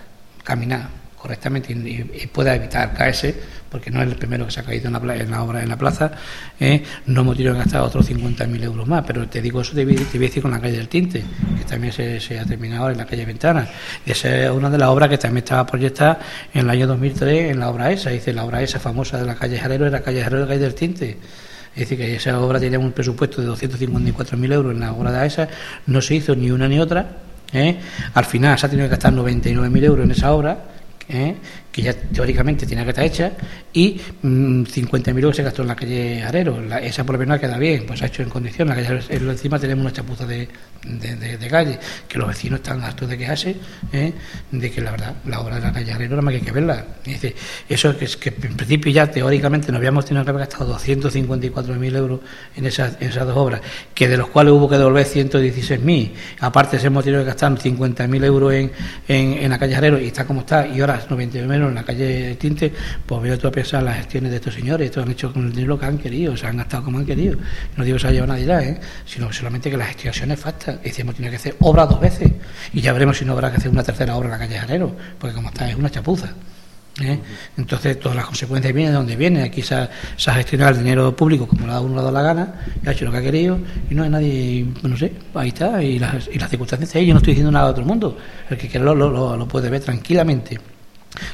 caminar 0.44 1.07
correctamente 1.18 1.72
y, 1.72 2.26
pueda 2.28 2.54
evitar 2.54 2.94
caerse, 2.94 3.34
porque 3.68 3.90
no 3.90 4.00
es 4.02 4.08
el 4.08 4.16
primero 4.16 4.46
que 4.46 4.52
se 4.52 4.60
ha 4.60 4.62
caído 4.62 4.86
en 4.86 5.06
la, 5.06 5.16
en 5.16 5.30
la 5.30 5.42
obra 5.42 5.62
en 5.62 5.68
la 5.68 5.76
plaza, 5.76 6.12
¿eh? 6.58 6.82
no 7.06 7.22
hemos 7.22 7.36
tenido 7.36 7.54
que 7.54 7.60
gastar 7.60 7.82
otros 7.82 8.08
50.000 8.08 8.62
euros 8.62 8.86
más, 8.86 9.04
pero 9.06 9.28
te 9.28 9.42
digo 9.42 9.60
eso 9.60 9.74
te, 9.74 9.84
voy 9.84 9.96
a 9.96 10.18
decir 10.18 10.42
con 10.42 10.50
la 10.50 10.60
calle 10.60 10.76
del 10.76 10.88
Tinte, 10.88 11.22
que 11.58 11.64
también 11.64 11.92
se, 11.92 12.38
ha 12.38 12.44
terminado 12.44 12.90
en 12.90 12.98
la 12.98 13.04
calle 13.04 13.24
Ventana. 13.24 13.68
Esa 14.06 14.44
es 14.44 14.50
una 14.50 14.70
de 14.70 14.78
las 14.78 14.88
obras 14.88 15.08
que 15.08 15.18
también 15.18 15.44
estaba 15.44 15.66
proyectada 15.66 16.18
en 16.54 16.60
el 16.60 16.70
año 16.70 16.86
2003 16.86 17.50
en 17.50 17.60
la 17.60 17.68
obra 17.68 17.90
esa, 17.90 18.10
dice 18.10 18.32
la 18.32 18.44
obra 18.44 18.62
esa 18.62 18.78
famosa 18.78 19.18
de 19.18 19.26
la 19.26 19.34
calle 19.34 19.58
Jarero 19.58 19.86
era 19.86 19.98
la 19.98 20.04
calle 20.04 20.22
Jarero 20.22 20.42
de 20.42 20.46
la 20.46 20.48
calle 20.48 20.62
del 20.62 20.74
Tinte. 20.74 21.18
Es 21.74 21.88
decir, 21.88 21.98
que 21.98 22.16
esa 22.16 22.40
obra 22.40 22.58
tenía 22.58 22.78
un 22.78 22.90
presupuesto 22.90 23.40
de 23.40 23.48
254.000 23.48 24.52
euros 24.52 24.72
en 24.72 24.80
la 24.80 24.92
obra 24.92 25.12
de 25.12 25.26
esa, 25.26 25.48
no 25.86 26.00
se 26.00 26.16
hizo 26.16 26.34
ni 26.34 26.50
una 26.50 26.66
ni 26.66 26.80
otra. 26.80 27.06
¿eh? 27.52 27.78
Al 28.14 28.24
final 28.24 28.58
se 28.58 28.66
ha 28.66 28.68
tenido 28.68 28.86
que 28.88 28.92
gastar 28.92 29.12
99.000 29.12 29.84
euros 29.84 30.04
en 30.04 30.10
esa 30.10 30.32
obra 30.32 30.58
¿eh? 31.08 31.34
Que 31.78 31.84
ya 31.84 31.94
teóricamente 31.94 32.66
tiene 32.66 32.82
que 32.82 32.90
estar 32.90 33.04
hecha, 33.04 33.32
y 33.72 34.00
50.000 34.24 35.12
mm, 35.14 35.18
euros 35.18 35.36
se 35.36 35.44
gastó 35.44 35.62
en 35.62 35.68
la 35.68 35.76
calle 35.76 36.24
Arero. 36.24 36.60
esa 36.82 37.04
por 37.04 37.14
lo 37.14 37.20
menos 37.20 37.38
queda 37.38 37.56
bien, 37.56 37.84
pues 37.86 38.02
ha 38.02 38.06
hecho 38.06 38.24
en 38.24 38.28
condición. 38.28 38.66
La 38.66 38.74
calle 38.74 38.88
Arero 38.88 39.30
encima 39.30 39.60
tenemos 39.60 39.84
una 39.84 39.92
chapuza 39.92 40.26
de, 40.26 40.48
de, 40.82 41.48
calle, 41.48 41.78
que 42.08 42.18
los 42.18 42.26
vecinos 42.26 42.58
están 42.58 42.82
hartos 42.82 43.08
de 43.08 43.16
quejarse, 43.16 43.56
¿eh? 43.92 44.12
de 44.50 44.70
que 44.72 44.80
la 44.80 44.90
verdad, 44.90 45.14
la 45.26 45.38
obra 45.38 45.54
de 45.56 45.60
la 45.60 45.72
calle 45.72 45.92
Arero 45.92 46.16
no 46.16 46.22
más 46.22 46.32
que 46.32 46.38
hay 46.38 46.44
que 46.44 46.50
verla. 46.50 46.84
dice, 47.04 47.36
eso 47.68 47.94
es 48.00 48.16
que, 48.16 48.30
en 48.30 48.56
principio 48.56 48.90
ya 48.90 49.08
teóricamente 49.08 49.70
no 49.70 49.78
habíamos 49.78 50.04
tenido 50.04 50.24
que 50.24 50.30
haber 50.30 50.46
gastado 50.46 50.76
254.000 50.76 51.96
euros 51.96 52.20
en 52.56 52.66
esas, 52.66 52.96
en 53.00 53.10
esas 53.10 53.24
dos 53.24 53.36
obras, 53.36 53.60
que 53.94 54.08
de 54.08 54.16
los 54.16 54.30
cuales 54.30 54.52
hubo 54.52 54.68
que 54.68 54.78
devolver 54.78 55.06
116.000. 55.06 56.10
Aparte, 56.40 56.80
se 56.80 56.88
hemos 56.88 57.04
tenido 57.04 57.22
que 57.22 57.28
gastar 57.28 57.52
50.000 57.52 58.24
euros 58.24 58.52
en, 58.52 58.72
en, 59.06 59.48
la 59.48 59.60
calle 59.60 59.76
Arero 59.76 60.00
y 60.00 60.08
está 60.08 60.26
como 60.26 60.40
está, 60.40 60.66
y 60.66 60.80
ahora 60.80 61.00
90 61.08 61.38
menos 61.46 61.67
en 61.68 61.74
la 61.74 61.84
calle 61.84 62.36
Tinte, 62.36 62.72
pues 63.06 63.22
veo 63.22 63.38
tú 63.38 63.48
a 63.48 63.50
pensar 63.50 63.82
las 63.82 63.96
gestiones 63.96 64.30
de 64.30 64.36
estos 64.36 64.54
señores, 64.54 64.86
estos 64.86 65.04
han 65.04 65.10
hecho 65.10 65.32
con 65.32 65.46
el 65.46 65.52
dinero 65.52 65.78
que 65.78 65.86
han 65.86 65.98
querido, 65.98 66.36
se 66.36 66.46
han 66.46 66.56
gastado 66.56 66.84
como 66.84 66.98
han 66.98 67.06
querido. 67.06 67.38
No 67.76 67.84
digo 67.84 67.96
que 67.96 68.00
se 68.00 68.06
haya 68.08 68.20
llevado 68.22 68.32
nadie, 68.32 68.70
¿eh? 68.70 68.80
sino 69.04 69.32
solamente 69.32 69.70
que 69.70 69.76
las 69.76 69.88
gestiones 69.88 70.38
faltan. 70.38 70.80
Y 70.82 70.88
decimos, 70.88 71.14
tiene 71.14 71.30
que 71.30 71.36
hacer 71.36 71.56
obra 71.60 71.86
dos 71.86 72.00
veces. 72.00 72.30
Y 72.72 72.80
ya 72.80 72.92
veremos 72.92 73.18
si 73.18 73.24
no 73.24 73.32
habrá 73.32 73.50
que 73.50 73.58
hacer 73.58 73.70
una 73.70 73.82
tercera 73.82 74.16
obra 74.16 74.26
en 74.26 74.32
la 74.32 74.38
calle 74.38 74.58
Jarero, 74.58 74.96
porque 75.18 75.34
como 75.34 75.48
está, 75.48 75.68
es 75.68 75.76
una 75.76 75.90
chapuza. 75.90 76.34
¿eh? 77.00 77.18
Entonces, 77.56 77.98
todas 77.98 78.16
las 78.16 78.26
consecuencias 78.26 78.72
vienen 78.72 78.92
de 78.92 78.98
donde 78.98 79.16
vienen. 79.16 79.42
Aquí 79.42 79.62
se 79.62 79.74
ha, 79.74 79.88
gestionado 80.16 80.72
el 80.72 80.78
dinero 80.78 81.14
público 81.14 81.46
como 81.46 81.66
le 81.66 81.72
ha 81.72 81.80
uno 81.80 81.96
dado 81.96 82.12
la 82.12 82.22
gana, 82.22 82.54
y 82.82 82.88
ha 82.88 82.92
hecho 82.92 83.04
lo 83.04 83.12
que 83.12 83.18
ha 83.18 83.22
querido, 83.22 83.58
y 83.90 83.94
no 83.94 84.04
hay 84.04 84.10
nadie, 84.10 84.66
no 84.82 84.96
sé, 84.96 85.12
ahí 85.34 85.48
está, 85.48 85.82
y 85.82 85.98
las, 85.98 86.28
y 86.32 86.38
las 86.38 86.50
circunstancias 86.50 86.94
ahí. 86.94 87.06
Yo 87.06 87.14
no 87.14 87.18
estoy 87.18 87.32
diciendo 87.32 87.52
nada 87.52 87.68
a 87.68 87.70
otro 87.70 87.84
mundo. 87.84 88.16
El 88.48 88.58
que 88.58 88.68
quiera 88.68 88.94
lo, 88.94 89.48
puede 89.48 89.70
ver 89.70 89.82
tranquilamente. 89.82 90.58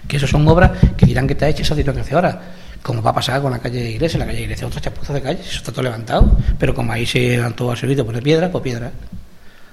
Que 0.06 0.16
eso 0.16 0.26
son 0.26 0.46
obras 0.48 0.72
que 0.96 1.06
dirán 1.06 1.26
que 1.26 1.32
está 1.32 1.48
hecha 1.48 1.62
esa 1.62 1.74
situación 1.74 1.96
que 1.96 2.00
hace 2.02 2.14
ahora 2.14 2.40
como 2.84 3.00
va 3.00 3.12
a 3.12 3.14
pasar 3.14 3.40
con 3.40 3.50
la 3.50 3.58
calle 3.58 3.92
Iglesia, 3.92 4.18
la 4.18 4.26
calle 4.26 4.42
Iglesia 4.42 4.66
otra 4.66 4.78
chapuza 4.78 5.14
de 5.14 5.22
calle, 5.22 5.40
eso 5.40 5.56
está 5.56 5.72
todo 5.72 5.84
levantado, 5.84 6.36
pero 6.58 6.74
como 6.74 6.92
ahí 6.92 7.06
se 7.06 7.18
levantó 7.18 7.72
a 7.72 7.76
solito 7.76 8.04
poner 8.04 8.22
piedra, 8.22 8.52
pues 8.52 8.62
piedra. 8.62 8.92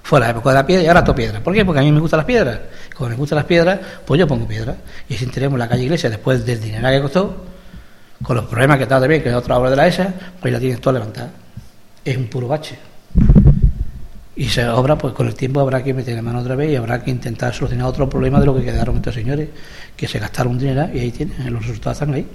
Fue 0.02 0.18
la 0.18 0.30
época 0.30 0.52
de 0.52 0.56
la 0.56 0.66
piedra 0.66 0.84
y 0.86 0.88
ahora 0.88 1.04
todo 1.04 1.16
piedra. 1.16 1.42
¿Por 1.42 1.54
qué? 1.54 1.66
Porque 1.66 1.82
a 1.82 1.84
mí 1.84 1.92
me 1.92 2.00
gustan 2.00 2.20
las 2.20 2.26
piedras. 2.26 2.60
Como 2.96 3.10
me 3.10 3.18
gustan 3.18 3.36
las 3.36 3.46
piedras, 3.46 3.80
pues 4.06 4.18
yo 4.18 4.26
pongo 4.26 4.48
piedra. 4.48 4.78
Y 5.10 5.16
si 5.16 5.26
tenemos 5.28 5.60
la 5.60 5.68
calle 5.68 5.84
Iglesia 5.84 6.10
después 6.10 6.46
del 6.46 6.62
dinero 6.62 6.88
que 6.88 7.02
costó, 7.02 7.46
con 8.24 8.38
los 8.38 8.46
problemas 8.46 8.78
que 8.78 8.84
está 8.84 8.98
también, 8.98 9.22
que 9.22 9.28
es 9.28 9.36
otra 9.36 9.58
obra 9.58 9.70
de 9.72 9.76
la 9.76 9.88
ESA, 9.88 10.14
pues 10.40 10.54
la 10.54 10.60
tienes 10.60 10.80
toda 10.80 10.94
levantada. 10.94 11.32
Es 12.06 12.16
un 12.16 12.28
puro 12.28 12.48
bache. 12.48 12.80
Y 14.42 14.46
esa 14.46 14.76
obra, 14.76 14.98
pues 14.98 15.14
con 15.14 15.28
el 15.28 15.36
tiempo 15.36 15.60
habrá 15.60 15.84
que 15.84 15.94
meter 15.94 16.16
la 16.16 16.24
mano 16.24 16.40
otra 16.40 16.56
vez 16.56 16.72
y 16.72 16.76
habrá 16.76 17.04
que 17.04 17.12
intentar 17.12 17.54
solucionar 17.54 17.86
otro 17.86 18.10
problema 18.10 18.40
de 18.40 18.48
lo 18.48 18.56
que 18.56 18.64
quedaron 18.64 18.96
estos 18.96 19.14
señores, 19.14 19.50
que 19.96 20.08
se 20.08 20.18
gastaron 20.18 20.58
dinero 20.58 20.90
y 20.92 20.98
ahí 20.98 21.12
tienen, 21.12 21.54
los 21.54 21.64
resultados 21.64 22.02
están 22.02 22.16
ahí. 22.16 22.26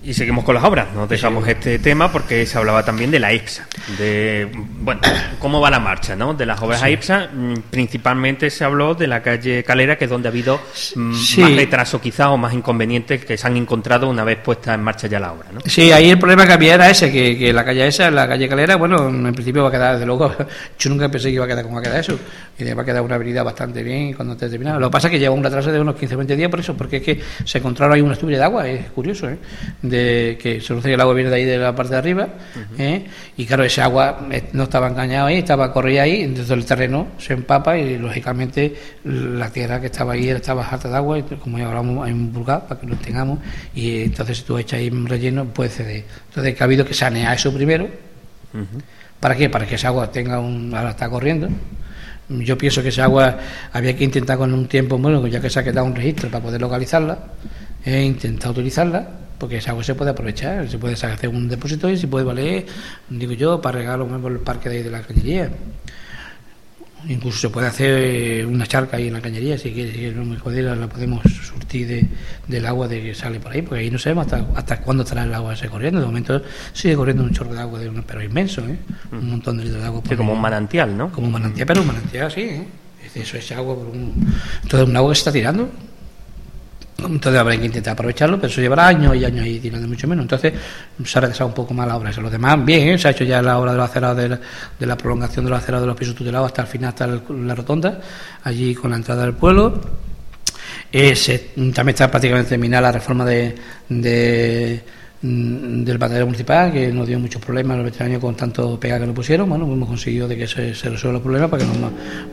Y 0.00 0.14
seguimos 0.14 0.44
con 0.44 0.54
las 0.54 0.62
obras, 0.62 0.86
no 0.94 1.08
dejamos 1.08 1.46
este 1.48 1.80
tema 1.80 2.12
porque 2.12 2.46
se 2.46 2.56
hablaba 2.56 2.84
también 2.84 3.10
de 3.10 3.18
la 3.18 3.32
IPSA, 3.32 3.66
de 3.98 4.48
bueno, 4.80 5.00
cómo 5.40 5.60
va 5.60 5.70
la 5.70 5.80
marcha, 5.80 6.14
¿no? 6.14 6.34
De 6.34 6.46
las 6.46 6.62
obras 6.62 6.80
a 6.84 6.88
IPSA, 6.88 7.30
mm, 7.34 7.54
principalmente 7.68 8.48
se 8.48 8.62
habló 8.62 8.94
de 8.94 9.08
la 9.08 9.20
calle 9.22 9.64
Calera, 9.64 9.98
que 9.98 10.04
es 10.04 10.10
donde 10.10 10.28
ha 10.28 10.30
habido 10.30 10.60
mm, 10.94 11.40
más 11.40 11.56
retraso 11.56 12.00
quizás 12.00 12.28
o 12.28 12.36
más 12.36 12.54
inconvenientes 12.54 13.24
que 13.24 13.36
se 13.36 13.46
han 13.48 13.56
encontrado 13.56 14.08
una 14.08 14.22
vez 14.22 14.38
puesta 14.38 14.72
en 14.72 14.82
marcha 14.82 15.08
ya 15.08 15.18
la 15.18 15.32
obra, 15.32 15.48
¿no? 15.52 15.60
Sí, 15.66 15.90
ahí 15.90 16.10
el 16.10 16.18
problema 16.18 16.46
que 16.46 16.52
había 16.52 16.74
era 16.74 16.88
ese, 16.88 17.10
que, 17.10 17.52
la 17.52 17.64
calle 17.64 17.88
esa, 17.88 18.08
la 18.10 18.28
calle 18.28 18.48
Calera, 18.48 18.76
bueno, 18.76 19.08
en 19.08 19.32
principio 19.34 19.64
va 19.64 19.68
a 19.68 19.72
quedar, 19.72 19.92
desde 19.94 20.06
luego, 20.06 20.32
yo 20.78 20.90
nunca 20.90 21.08
pensé 21.08 21.28
que 21.28 21.34
iba 21.34 21.44
a 21.44 21.48
quedar 21.48 21.64
como 21.64 21.74
va 21.74 21.80
a 21.80 21.84
quedar 21.84 22.00
eso, 22.00 22.16
y 22.56 22.72
va 22.72 22.82
a 22.82 22.84
quedar 22.84 23.02
una 23.02 23.16
avenida 23.16 23.42
bastante 23.42 23.82
bien 23.82 24.12
cuando 24.14 24.36
te 24.36 24.48
termina. 24.48 24.78
Lo 24.78 24.88
que 24.88 24.92
pasa 24.92 25.08
es 25.08 25.12
que 25.12 25.18
lleva 25.18 25.34
un 25.34 25.42
retraso 25.42 25.72
de 25.72 25.80
unos 25.80 25.96
15 25.96 26.14
o 26.14 26.18
20 26.18 26.36
días 26.36 26.50
por 26.50 26.60
eso, 26.60 26.76
porque 26.76 26.98
es 26.98 27.02
que 27.02 27.20
se 27.44 27.58
encontraron 27.58 27.94
ahí 27.94 28.00
una 28.00 28.12
estubilla 28.12 28.38
de 28.38 28.44
agua, 28.44 28.68
es 28.68 28.90
curioso, 28.90 29.28
¿eh? 29.28 29.38
Que 29.88 30.60
se 30.60 30.92
el 30.92 31.00
agua 31.00 31.14
viene 31.14 31.30
de 31.30 31.36
ahí 31.36 31.44
de 31.44 31.58
la 31.58 31.74
parte 31.74 31.92
de 31.92 31.98
arriba, 31.98 32.28
¿eh? 32.78 33.06
y 33.36 33.46
claro, 33.46 33.64
ese 33.64 33.80
agua 33.82 34.26
eh, 34.30 34.44
no 34.52 34.64
estaba 34.64 34.88
engañado 34.88 35.26
ahí, 35.26 35.38
estaba 35.38 35.72
corría 35.72 36.02
ahí, 36.02 36.22
entonces 36.22 36.50
el 36.50 36.64
terreno 36.64 37.08
se 37.18 37.34
empapa 37.34 37.76
y 37.76 37.98
lógicamente 37.98 38.74
la 39.04 39.50
tierra 39.50 39.80
que 39.80 39.86
estaba 39.86 40.12
ahí 40.12 40.28
estaba 40.28 40.66
harta 40.66 40.88
de 40.88 40.96
agua, 40.96 41.18
y 41.18 41.22
como 41.22 41.58
ya 41.58 41.68
hablamos, 41.68 42.06
hay 42.06 42.12
un 42.12 42.32
vulgar 42.32 42.66
para 42.66 42.80
que 42.80 42.86
lo 42.86 42.96
tengamos, 42.96 43.38
y 43.74 44.02
entonces 44.02 44.38
si 44.38 44.44
tú 44.44 44.58
echas 44.58 44.80
ahí 44.80 44.88
un 44.88 45.06
relleno, 45.06 45.44
puede 45.46 45.70
ceder. 45.70 46.04
Entonces 46.28 46.54
que 46.54 46.62
ha 46.62 46.66
habido 46.66 46.84
que 46.84 46.94
sanear 46.94 47.34
eso 47.34 47.52
primero, 47.52 47.88
¿para 49.20 49.36
qué? 49.36 49.48
Para 49.48 49.66
que 49.66 49.74
esa 49.74 49.88
agua 49.88 50.10
tenga 50.10 50.40
un... 50.40 50.74
ahora 50.74 50.90
está 50.90 51.08
corriendo, 51.08 51.48
yo 52.28 52.58
pienso 52.58 52.82
que 52.82 52.88
esa 52.88 53.04
agua 53.04 53.38
había 53.72 53.96
que 53.96 54.04
intentar 54.04 54.36
con 54.36 54.52
un 54.52 54.68
tiempo, 54.68 54.98
bueno, 54.98 55.26
ya 55.26 55.40
que 55.40 55.48
se 55.48 55.60
ha 55.60 55.64
quedado 55.64 55.86
un 55.86 55.94
registro 55.94 56.28
para 56.30 56.44
poder 56.44 56.60
localizarla, 56.60 57.18
he 57.84 58.02
intentado 58.02 58.52
utilizarla, 58.52 59.08
porque 59.38 59.58
esa 59.58 59.70
agua 59.70 59.84
se 59.84 59.94
puede 59.94 60.10
aprovechar, 60.10 60.68
se 60.68 60.78
puede 60.78 60.94
hacer 60.94 61.28
un 61.28 61.48
depósito 61.48 61.88
y 61.88 61.96
se 61.96 62.08
puede 62.08 62.24
valer, 62.24 62.66
digo 63.08 63.32
yo, 63.32 63.60
para 63.60 63.78
regar 63.78 64.04
por 64.04 64.32
el 64.32 64.40
parque 64.40 64.68
de 64.68 64.78
ahí 64.78 64.82
de 64.82 64.90
la 64.90 65.02
cañería. 65.02 65.50
Incluso 67.08 67.38
se 67.38 67.48
puede 67.48 67.68
hacer 67.68 68.44
una 68.44 68.66
charca 68.66 68.96
ahí 68.96 69.06
en 69.06 69.12
la 69.12 69.20
cañería, 69.20 69.56
si 69.56 69.72
que 69.72 69.92
si 69.92 70.10
no 70.10 70.24
me 70.24 70.36
jodiera, 70.36 70.74
la 70.74 70.88
podemos 70.88 71.22
surtir 71.22 71.86
de, 71.86 72.06
del 72.48 72.66
agua 72.66 72.88
de 72.88 73.00
que 73.00 73.14
sale 73.14 73.38
por 73.38 73.52
ahí, 73.52 73.62
porque 73.62 73.84
ahí 73.84 73.90
no 73.90 74.00
sabemos 74.00 74.26
hasta, 74.26 74.44
hasta 74.56 74.80
cuándo 74.80 75.04
estará 75.04 75.22
el 75.22 75.32
agua 75.32 75.54
ese 75.54 75.68
corriendo. 75.68 76.00
De 76.00 76.06
momento 76.06 76.42
sigue 76.72 76.96
corriendo 76.96 77.22
un 77.22 77.32
chorro 77.32 77.54
de 77.54 77.60
agua, 77.60 77.78
de 77.78 77.88
un, 77.88 78.02
pero 78.02 78.20
inmenso, 78.20 78.66
¿eh? 78.66 78.76
un 79.12 79.30
montón 79.30 79.58
de 79.58 79.64
litros 79.64 79.80
de 79.80 79.86
agua. 79.86 80.02
Sí, 80.08 80.16
como 80.16 80.32
un 80.32 80.40
manantial, 80.40 80.96
¿no? 80.96 81.12
Como 81.12 81.28
un 81.28 81.32
manantial, 81.34 81.68
pero 81.68 81.82
un 81.82 81.86
manantial, 81.86 82.32
sí. 82.32 82.40
¿eh? 82.40 82.66
Eso 83.14 83.36
es 83.36 83.52
agua, 83.52 83.76
por 83.76 83.86
un... 83.86 84.12
entonces 84.62 84.88
un 84.88 84.96
agua 84.96 85.10
que 85.10 85.14
se 85.14 85.20
está 85.20 85.32
tirando 85.32 85.70
entonces 86.98 87.40
habrá 87.40 87.56
que 87.56 87.66
intentar 87.66 87.92
aprovecharlo, 87.92 88.36
pero 88.38 88.48
eso 88.48 88.60
llevará 88.60 88.88
años 88.88 89.14
y 89.14 89.24
años 89.24 89.46
y 89.46 89.60
tirando 89.60 89.86
mucho 89.86 90.08
menos. 90.08 90.24
Entonces 90.24 90.52
se 91.04 91.18
ha 91.18 91.20
retrasado 91.20 91.48
un 91.48 91.54
poco 91.54 91.72
más 91.72 91.86
la 91.86 91.96
obra. 91.96 92.10
Eso, 92.10 92.20
los 92.20 92.32
demás, 92.32 92.64
bien, 92.64 92.88
¿eh? 92.88 92.98
se 92.98 93.08
ha 93.08 93.10
hecho 93.12 93.24
ya 93.24 93.40
la 93.40 93.58
obra 93.58 93.72
de 93.72 93.78
los 93.78 93.88
acerados 93.88 94.16
de 94.16 94.28
la, 94.28 94.40
de 94.78 94.86
la 94.86 94.96
prolongación 94.96 95.44
de 95.44 95.50
los 95.52 95.60
acerados 95.60 95.84
de 95.84 95.86
los 95.86 95.96
pisos 95.96 96.14
tutelados 96.16 96.46
hasta 96.46 96.62
el 96.62 96.68
final, 96.68 96.88
hasta 96.88 97.06
la 97.06 97.54
rotonda, 97.54 98.00
allí 98.42 98.74
con 98.74 98.90
la 98.90 98.96
entrada 98.96 99.22
del 99.22 99.34
pueblo. 99.34 99.80
Eh, 100.92 101.14
también 101.54 101.88
está 101.90 102.10
prácticamente 102.10 102.50
terminada 102.50 102.82
la 102.82 102.92
reforma 102.92 103.24
de 103.24 103.54
del 105.20 105.98
batallón 105.98 106.26
municipal 106.26 106.72
que 106.72 106.92
nos 106.92 107.06
dio 107.06 107.18
muchos 107.18 107.42
problemas 107.42 107.76
los 107.76 107.86
veteranos 107.86 108.20
con 108.20 108.36
tanto 108.36 108.78
pega 108.78 109.00
que 109.00 109.06
nos 109.06 109.14
pusieron. 109.14 109.48
Bueno 109.48 109.64
hemos 109.64 109.88
conseguido 109.88 110.28
de 110.28 110.36
que 110.36 110.46
se, 110.46 110.72
resuelvan 110.72 111.14
los 111.14 111.22
problemas 111.22 111.50
para 111.50 111.64
que 111.64 111.70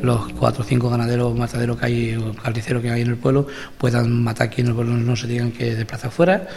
los 0.02 0.34
cuatro 0.34 0.63
o 0.63 0.65
cinco 0.65 0.89
ganaderos 0.89 1.36
mataderos 1.36 1.78
que 1.78 1.86
hay 1.86 2.15
o 2.15 2.34
carniceros 2.34 2.82
que 2.82 2.91
hay 2.91 3.02
en 3.02 3.10
el 3.10 3.17
pueblo 3.17 3.48
puedan 3.78 4.24
matar 4.24 4.48
aquí 4.48 4.62
en 4.62 4.67
el 4.67 4.76
pueblo 4.76 4.93
no 4.93 5.15
se 5.15 5.28
tengan 5.28 5.52
que 5.52 5.76
desplazar 5.76 6.12
fuera 6.12 6.48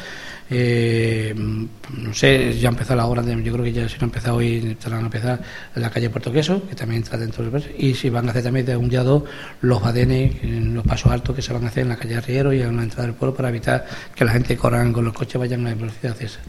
eh, 0.51 1.35
no 1.37 2.15
sé, 2.15 2.59
ya 2.59 2.71
empezó 2.71 2.95
la 2.97 3.07
obra, 3.07 3.23
de, 3.23 3.43
yo 3.43 3.53
creo 3.53 3.65
que 3.65 3.73
ya 3.73 3.89
se 3.89 3.97
ha 4.01 4.05
empezado 4.05 4.37
hoy, 4.37 4.77
estarán 4.79 5.01
a 5.01 5.05
empezar 5.05 5.41
la 5.75 5.91
calle 5.91 6.11
Puerto 6.11 6.33
Queso, 6.33 6.67
que 6.67 6.75
también 6.75 7.03
está 7.03 7.17
dentro 7.17 7.45
del 7.45 7.65
y 7.79 7.95
si 7.95 8.09
van 8.09 8.27
a 8.29 8.31
hacer 8.31 8.43
también 8.43 8.65
de 8.65 8.77
un 8.77 8.89
día 8.89 9.03
dos 9.03 9.25
los 9.61 9.83
badenes, 9.83 10.37
los 10.43 10.85
pasos 10.87 11.13
altos 11.13 11.37
que 11.37 11.43
se 11.43 11.53
van 11.53 11.65
a 11.65 11.69
hacer 11.69 11.83
en 11.83 11.91
la 11.91 11.97
calle 11.97 12.17
Arriero 12.17 12.53
y 12.53 12.63
en 12.63 12.77
la 12.77 12.83
entrada 12.83 13.07
del 13.07 13.15
pueblo 13.15 13.37
para 13.37 13.49
evitar 13.51 13.87
que 14.15 14.25
la 14.25 14.33
gente 14.33 14.57
corran 14.57 14.93
con 14.93 15.05
los 15.05 15.13
coches 15.13 15.39
vayan 15.39 15.67
a 15.67 15.71
la 15.71 15.75
velocidad 15.75 16.17
esa. 16.21 16.41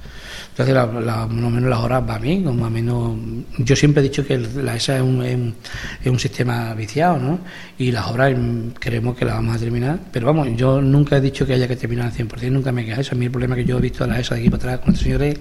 Entonces, 0.52 0.76
la, 0.76 0.86
la, 0.86 1.28
más 1.28 1.46
o 1.46 1.50
menos 1.50 1.70
las 1.70 1.80
horas 1.80 2.04
va 2.08 2.18
bien, 2.18 2.46
o 2.48 2.54
más 2.54 2.70
menos. 2.70 3.18
Yo 3.60 3.76
siempre 3.76 4.02
he 4.02 4.04
dicho 4.04 4.26
que 4.26 4.38
la 4.38 4.76
ESA 4.76 4.98
es 4.98 5.02
un, 5.02 5.56
es 6.04 6.08
un, 6.08 6.20
sistema 6.20 6.74
viciado, 6.74 7.18
¿no? 7.18 7.40
Y 7.78 7.92
las 7.92 8.08
obras 8.08 8.36
queremos 8.80 9.18
que 9.18 9.26
las 9.26 9.36
vamos 9.36 9.56
a 9.56 9.60
terminar, 9.60 10.00
pero 10.12 10.28
vamos, 10.28 10.50
yo 10.56 10.82
nunca 10.82 11.18
he 11.18 11.22
dicho 11.22 11.46
que 11.46 11.54
haya 11.54 11.68
que 11.68 11.78
terminar 11.78 12.08
al 12.08 12.14
100%, 12.14 12.52
nunca 12.52 12.72
me 12.72 12.86
queda 12.86 13.00
eso. 13.00 13.16
A 13.16 13.18
mí 13.18 13.26
el 13.26 13.32
problema 13.32 13.56
que 13.56 13.64
yo 13.64 13.78
he 13.78 13.82
visto 13.82 14.04
de 14.04 14.12
la 14.12 14.20
ESA 14.20 14.36
de 14.36 14.42
aquí 14.42 14.50
para 14.50 14.64
atrás 14.64 14.80
con 14.80 14.94
estos 14.94 15.04
señores 15.04 15.40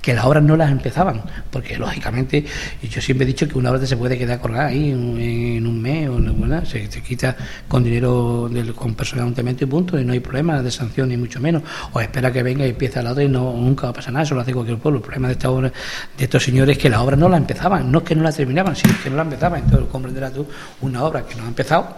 que 0.00 0.14
las 0.14 0.24
obras 0.24 0.42
no 0.42 0.56
las 0.56 0.70
empezaban, 0.70 1.22
porque 1.50 1.78
lógicamente 1.78 2.44
yo 2.82 3.00
siempre 3.00 3.24
he 3.24 3.26
dicho 3.26 3.48
que 3.48 3.58
una 3.58 3.70
obra 3.70 3.86
se 3.86 3.96
puede 3.96 4.18
quedar 4.18 4.40
colgada 4.40 4.66
ahí 4.66 4.90
en, 4.90 5.66
un 5.66 5.80
mes 5.80 6.08
o 6.08 6.18
en 6.18 6.66
se, 6.66 6.90
se, 6.90 7.02
quita 7.02 7.36
con 7.68 7.84
dinero 7.84 8.48
del, 8.52 8.74
con 8.74 8.94
personal 8.94 9.26
un 9.26 9.48
y 9.48 9.66
punto, 9.66 9.98
y 9.98 10.04
no 10.04 10.12
hay 10.12 10.20
problema 10.20 10.62
de 10.62 10.70
sanción 10.70 11.08
ni 11.08 11.16
mucho 11.16 11.40
menos, 11.40 11.62
o 11.92 12.00
espera 12.00 12.32
que 12.32 12.42
venga 12.42 12.66
y 12.66 12.70
empiece 12.70 13.02
la 13.02 13.12
otra 13.12 13.24
y 13.24 13.28
no, 13.28 13.52
nunca 13.52 13.84
va 13.84 13.90
a 13.90 13.92
pasar 13.94 14.12
nada, 14.12 14.24
eso 14.24 14.31
lo 14.32 14.40
hace 14.40 14.52
cualquier 14.52 14.78
pueblo. 14.78 14.98
El 14.98 15.02
problema 15.02 15.28
de 15.28 15.32
esta 15.34 15.50
obra, 15.50 15.72
de 16.16 16.24
estos 16.24 16.42
señores 16.42 16.76
es 16.76 16.82
que 16.82 16.90
las 16.90 17.00
obras 17.00 17.18
no 17.18 17.28
la 17.28 17.36
empezaban, 17.36 17.90
no 17.90 17.98
es 17.98 18.04
que 18.04 18.14
no 18.14 18.22
la 18.22 18.32
terminaban, 18.32 18.76
sino 18.76 18.94
que 19.02 19.10
no 19.10 19.16
la 19.16 19.22
empezaban, 19.22 19.62
entonces 19.64 19.88
comprenderás 19.90 20.32
tú, 20.32 20.46
una 20.80 21.04
obra 21.04 21.26
que 21.26 21.34
no 21.34 21.44
ha 21.44 21.48
empezado, 21.48 21.96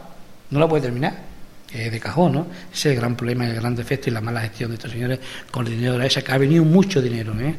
no 0.51 0.61
la 0.61 0.69
puede 0.69 0.83
terminar 0.83 1.35
de 1.79 2.01
cajón, 2.01 2.33
¿no? 2.33 2.47
Ese 2.73 2.91
es 2.91 2.95
el 2.95 2.97
gran 2.97 3.17
problema, 3.17 3.47
el 3.49 3.57
gran 3.57 3.75
defecto 3.75 4.09
y 4.09 4.13
la 4.13 4.21
mala 4.21 4.41
gestión 4.43 4.71
de 4.71 4.77
estos 4.77 4.93
señores 4.93 5.19
con 5.51 5.67
el 5.67 5.73
dinero 5.73 5.95
de 5.95 5.99
la 5.99 6.07
ESA, 6.07 6.23
que 6.23 6.33
ha 6.33 6.39
venido 6.39 6.65
mucho 6.65 7.03
dinero, 7.03 7.35
¿eh? 7.41 7.57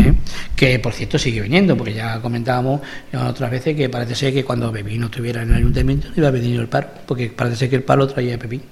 ¿Eh? 0.00 0.14
que 0.56 0.78
por 0.80 0.92
cierto 0.92 1.18
sigue 1.18 1.40
viniendo, 1.40 1.76
porque 1.76 1.94
ya 1.94 2.20
comentábamos 2.20 2.80
otras 3.12 3.50
veces 3.50 3.76
que 3.76 3.88
parece 3.88 4.14
ser 4.16 4.32
que 4.32 4.44
cuando 4.44 4.72
Pepín 4.72 5.00
no 5.00 5.06
estuviera 5.06 5.42
en 5.42 5.50
el 5.50 5.56
ayuntamiento 5.56 6.08
no 6.08 6.14
iba 6.16 6.28
a 6.28 6.32
venir 6.32 6.58
el 6.58 6.68
paro, 6.68 6.88
porque 7.06 7.28
parece 7.28 7.56
ser 7.56 7.70
que 7.70 7.76
el 7.76 7.84
paro 7.84 8.06
traía 8.08 8.34
a 8.34 8.38
Pepín. 8.38 8.62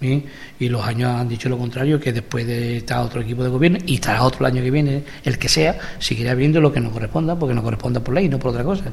¿Eh? 0.00 0.22
y 0.58 0.68
los 0.68 0.84
años 0.84 1.10
han 1.10 1.28
dicho 1.28 1.48
lo 1.48 1.58
contrario, 1.58 1.98
que 2.00 2.12
después 2.12 2.46
de 2.46 2.78
estar 2.78 3.00
otro 3.00 3.20
equipo 3.20 3.42
de 3.42 3.48
gobierno 3.50 3.78
y 3.86 3.94
estará 3.94 4.22
otro 4.22 4.46
el 4.46 4.52
año 4.52 4.62
que 4.62 4.70
viene, 4.70 5.02
el 5.24 5.38
que 5.38 5.48
sea, 5.48 5.78
seguirá 5.98 6.34
viendo 6.34 6.60
lo 6.60 6.72
que 6.72 6.80
nos 6.80 6.92
corresponda, 6.92 7.38
porque 7.38 7.54
nos 7.54 7.64
corresponda 7.64 8.00
por 8.00 8.14
ley, 8.14 8.28
no 8.28 8.38
por 8.38 8.50
otra 8.50 8.64
cosa. 8.64 8.84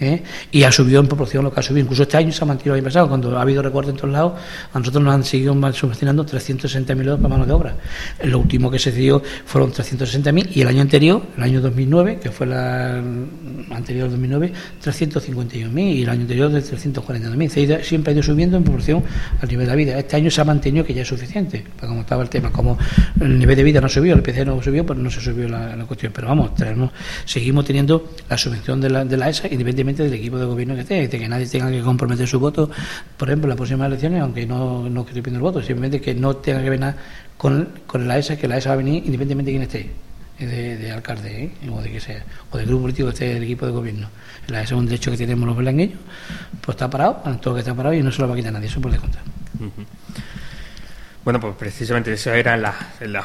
¿eh? 0.00 0.22
Y 0.52 0.62
ha 0.62 0.72
subido 0.72 1.00
en 1.00 1.06
proporción 1.06 1.44
lo 1.44 1.52
que 1.52 1.60
ha 1.60 1.62
subido. 1.62 1.82
Incluso 1.82 2.02
este 2.02 2.16
año 2.16 2.32
se 2.32 2.42
ha 2.42 2.46
mantenido 2.46 2.74
el 2.74 2.80
año 2.80 2.84
pasado, 2.84 3.08
cuando 3.08 3.36
ha 3.36 3.42
habido 3.42 3.62
recortes 3.62 3.90
en 3.92 3.96
todos 3.96 4.12
lados, 4.12 4.32
a 4.72 4.78
nosotros 4.78 5.02
nos 5.02 5.14
han 5.14 5.24
seguido 5.24 5.54
subvencionando 5.72 6.24
360.000 6.24 7.00
euros 7.00 7.16
para 7.16 7.28
mano 7.28 7.46
de 7.46 7.52
obra. 7.52 7.76
Lo 8.24 8.38
último 8.38 8.70
que 8.70 8.78
se 8.78 8.92
dio 8.92 9.22
fueron 9.44 9.72
360.000 9.72 10.48
y 10.54 10.60
el 10.60 10.68
año 10.68 10.82
anterior, 10.82 11.22
el 11.36 11.42
año 11.42 11.60
2009, 11.60 12.18
que 12.22 12.30
fue 12.30 12.46
la 12.46 12.98
anterior 13.70 14.10
2009, 14.10 14.52
351.000 14.82 15.94
y 15.94 16.02
el 16.02 16.08
año 16.08 16.22
anterior 16.22 16.50
de 16.50 16.62
342.000. 16.62 17.82
Siempre 17.82 18.10
ha 18.10 18.14
ido 18.14 18.22
subiendo 18.22 18.56
en 18.56 18.64
proporción 18.64 19.02
al 19.40 19.48
nivel 19.48 19.66
de 19.66 19.70
la 19.70 19.76
vida. 19.76 19.98
Este 19.98 20.16
año 20.16 20.30
se 20.30 20.40
ha 20.40 20.44
mantenido 20.54 20.84
que 20.84 20.94
ya 20.94 21.02
es 21.02 21.08
suficiente, 21.08 21.64
para 21.76 21.88
como 21.88 22.00
estaba 22.00 22.22
el 22.22 22.28
tema. 22.28 22.50
Como 22.50 22.78
el 23.20 23.38
nivel 23.38 23.56
de 23.56 23.62
vida 23.62 23.80
no 23.80 23.88
subió, 23.88 24.14
el 24.14 24.22
PC 24.22 24.44
no 24.44 24.62
subió, 24.62 24.86
pues 24.86 24.98
no 24.98 25.10
se 25.10 25.20
subió 25.20 25.48
la, 25.48 25.84
cuestión. 25.86 26.12
Pero 26.14 26.28
vamos, 26.28 26.54
tenemos, 26.54 26.90
seguimos 27.24 27.64
teniendo 27.64 28.10
la 28.28 28.38
subvención 28.38 28.80
de 28.80 28.90
la, 28.90 29.04
de 29.04 29.16
la 29.16 29.28
ESA, 29.28 29.46
independientemente 29.46 30.04
del 30.04 30.14
equipo 30.14 30.38
de 30.38 30.46
gobierno 30.46 30.74
que 30.74 30.82
esté, 30.82 31.08
de 31.08 31.18
que 31.18 31.28
nadie 31.28 31.46
tenga 31.46 31.70
que 31.70 31.80
comprometer 31.80 32.26
su 32.26 32.38
voto, 32.38 32.70
por 33.16 33.28
ejemplo, 33.28 33.46
en 33.46 33.50
las 33.50 33.56
próximas 33.56 33.88
elecciones, 33.88 34.22
aunque 34.22 34.46
no, 34.46 34.88
no 34.88 35.00
estoy 35.00 35.20
pidiendo 35.20 35.38
el 35.38 35.52
voto, 35.52 35.62
simplemente 35.62 36.00
que 36.00 36.14
no 36.14 36.36
tenga 36.36 36.62
que 36.62 36.70
ver 36.70 36.80
nada 36.80 36.96
con, 37.36 37.68
con 37.86 38.06
la 38.06 38.18
ESA, 38.18 38.36
que 38.36 38.48
la 38.48 38.58
ESA 38.58 38.70
va 38.70 38.74
a 38.74 38.78
venir 38.78 39.02
independientemente 39.04 39.50
de 39.50 39.58
quién 39.58 39.62
esté. 39.62 40.04
De, 40.38 40.90
alcalde 40.90 41.44
¿eh? 41.44 41.70
o 41.70 41.80
de 41.80 41.92
que 41.92 42.00
sea, 42.00 42.24
o 42.50 42.56
del 42.58 42.66
grupo 42.66 42.82
político 42.82 43.06
que 43.06 43.12
esté 43.12 43.36
el 43.36 43.44
equipo 43.44 43.66
de 43.66 43.72
gobierno. 43.72 44.08
La 44.48 44.62
ESA 44.62 44.74
es 44.74 44.80
un 44.80 44.86
derecho 44.86 45.12
que 45.12 45.16
tenemos 45.16 45.46
los 45.46 45.56
belangueños, 45.56 45.98
pues 46.60 46.74
está 46.74 46.90
parado, 46.90 47.22
todo 47.40 47.54
que 47.54 47.60
está 47.60 47.72
parado 47.72 47.94
y 47.94 48.02
no 48.02 48.10
se 48.10 48.20
lo 48.20 48.26
va 48.26 48.34
a 48.34 48.36
quitar 48.36 48.52
nadie, 48.52 48.66
eso 48.66 48.80
por 48.80 48.90
de 48.90 48.98
contar. 48.98 49.22
Bueno, 51.24 51.40
pues 51.40 51.54
precisamente 51.58 52.12
esas 52.12 52.36
eran 52.36 52.60
las, 52.60 52.74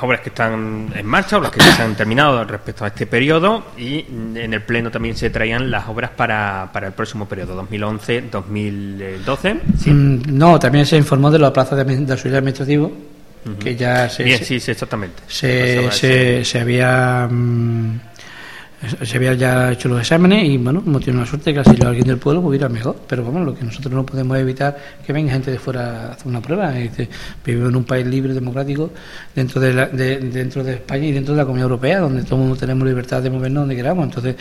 obras 0.01 0.21
que 0.21 0.29
están 0.29 0.89
en 0.95 1.05
marcha 1.05 1.37
o 1.37 1.41
las 1.41 1.51
que 1.51 1.59
ya 1.59 1.75
se 1.75 1.83
han 1.83 1.95
terminado 1.95 2.45
respecto 2.45 2.85
a 2.85 2.87
este 2.87 3.05
periodo 3.05 3.65
y 3.77 4.05
en 4.35 4.53
el 4.53 4.61
Pleno 4.61 4.89
también 4.89 5.17
se 5.17 5.29
traían 5.29 5.69
las 5.69 5.89
obras 5.89 6.11
para, 6.11 6.69
para 6.71 6.87
el 6.87 6.93
próximo 6.93 7.27
periodo, 7.27 7.61
2011-2012. 7.69 9.59
Mm, 9.87 10.37
no, 10.37 10.57
también 10.57 10.85
se 10.85 10.95
informó 10.95 11.29
de 11.29 11.39
la 11.39 11.51
plaza 11.51 11.75
de, 11.75 11.83
de 11.83 12.11
auxiliar 12.13 12.37
administrativo, 12.37 12.89
que 13.61 13.75
ya 13.75 14.07
se... 14.07 14.23
Bien, 14.23 14.45
sí, 14.45 14.61
sí, 14.61 14.71
exactamente. 14.71 15.21
Se, 15.27 15.91
se, 15.91 16.45
se 16.45 16.59
había... 16.59 17.27
Mm, 17.29 17.99
se 18.81 19.17
había 19.17 19.33
ya 19.33 19.71
hecho 19.73 19.89
los 19.89 19.99
exámenes 19.99 20.45
y 20.45 20.57
bueno, 20.57 20.81
hemos 20.85 21.03
tenido 21.03 21.21
la 21.21 21.29
suerte 21.29 21.53
que 21.53 21.63
si 21.63 21.83
alguien 21.83 22.07
del 22.07 22.17
pueblo 22.17 22.41
hubiera 22.41 22.69
mejor, 22.69 22.95
pero 23.07 23.25
vamos, 23.25 23.45
lo 23.45 23.53
que 23.53 23.65
nosotros 23.65 23.93
no 23.93 24.05
podemos 24.05 24.37
evitar 24.37 24.77
que 25.05 25.11
venga 25.11 25.33
gente 25.33 25.51
de 25.51 25.59
fuera 25.59 26.09
a 26.09 26.11
hacer 26.13 26.27
una 26.27 26.41
prueba. 26.41 26.71
vivimos 26.71 27.69
en 27.69 27.75
un 27.75 27.83
país 27.83 28.07
libre, 28.07 28.33
democrático, 28.33 28.91
dentro 29.35 29.59
de, 29.59 30.19
dentro 30.19 30.63
de 30.63 30.75
España 30.75 31.07
y 31.07 31.11
dentro 31.11 31.33
de 31.33 31.39
la 31.39 31.45
Comunidad 31.45 31.65
Europea, 31.65 31.99
donde 31.99 32.23
todo 32.23 32.35
el 32.35 32.41
mundo 32.41 32.55
tenemos 32.55 32.87
libertad 32.87 33.21
de 33.21 33.29
movernos 33.29 33.63
donde 33.63 33.75
queramos. 33.75 34.05
Entonces, 34.05 34.35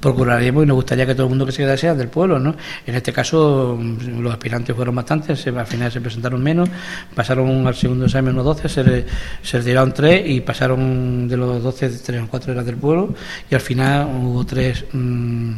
procuraríamos 0.00 0.62
y 0.62 0.66
nos 0.66 0.76
gustaría 0.76 1.04
que 1.04 1.14
todo 1.14 1.24
el 1.24 1.30
mundo 1.30 1.44
que 1.44 1.52
se 1.52 1.58
quedase 1.58 1.76
sea 1.76 1.94
del 1.94 2.08
pueblo, 2.08 2.38
¿no? 2.38 2.54
En 2.86 2.94
este 2.94 3.12
caso, 3.12 3.78
los 4.18 4.32
aspirantes 4.32 4.76
fueron 4.76 4.94
bastantes, 4.94 5.44
al 5.46 5.66
final 5.66 5.90
se 5.90 6.00
presentaron 6.00 6.42
menos, 6.42 6.68
pasaron 7.14 7.66
al 7.66 7.74
segundo 7.74 8.06
examen 8.06 8.32
unos 8.32 8.44
12, 8.62 8.68
se, 8.68 9.58
retiraron 9.58 9.92
tres 9.92 10.22
y 10.24 10.40
pasaron 10.40 11.28
de 11.28 11.36
los 11.36 11.62
12, 11.62 11.88
tres 12.04 12.22
o 12.22 12.28
cuatro 12.28 12.52
eran 12.52 12.64
del 12.64 12.76
pueblo 12.76 13.14
al 13.56 13.62
final 13.62 14.08
hubo 14.22 14.44
tres, 14.46 14.84
mm, 14.92 15.52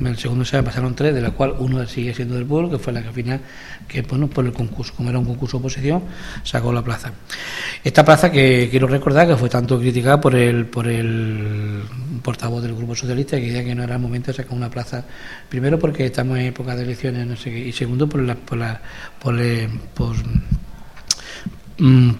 en 0.00 0.06
el 0.06 0.16
segundo 0.16 0.44
se 0.44 0.62
pasaron 0.62 0.94
tres, 0.94 1.14
de 1.14 1.20
la 1.20 1.32
cual 1.32 1.54
uno 1.58 1.86
sigue 1.86 2.14
siendo 2.14 2.34
del 2.34 2.46
pueblo, 2.46 2.70
que 2.70 2.78
fue 2.78 2.92
la 2.92 3.02
que 3.02 3.08
al 3.08 3.14
final, 3.14 3.40
que 3.86 4.02
bueno, 4.02 4.28
por 4.28 4.44
el 4.44 4.52
concurso, 4.52 4.94
como 4.94 5.10
era 5.10 5.18
un 5.18 5.24
concurso 5.24 5.58
de 5.58 5.60
oposición, 5.60 6.02
sacó 6.42 6.72
la 6.72 6.82
plaza. 6.82 7.12
Esta 7.84 8.04
plaza 8.04 8.30
que 8.30 8.68
quiero 8.70 8.86
recordar 8.86 9.26
que 9.26 9.36
fue 9.36 9.48
tanto 9.48 9.78
criticada 9.78 10.20
por 10.20 10.34
el, 10.34 10.66
por 10.66 10.88
el 10.88 11.82
portavoz 12.22 12.62
del 12.62 12.74
Grupo 12.74 12.94
Socialista, 12.94 13.36
que 13.36 13.46
decía 13.46 13.64
que 13.64 13.74
no 13.74 13.82
era 13.82 13.94
el 13.94 14.00
momento 14.00 14.28
de 14.28 14.36
sacar 14.36 14.56
una 14.56 14.70
plaza, 14.70 15.04
primero 15.48 15.78
porque 15.78 16.06
estamos 16.06 16.38
en 16.38 16.46
época 16.46 16.74
de 16.74 16.84
elecciones, 16.84 17.26
no 17.26 17.36
sé 17.36 17.50
qué, 17.50 17.58
y 17.58 17.72
segundo 17.72 18.08
por 18.08 18.22
la, 18.22 18.34
por 18.34 18.58
la, 18.58 18.80
por, 19.20 19.36
por 19.94 20.16
Mm, 20.16 20.61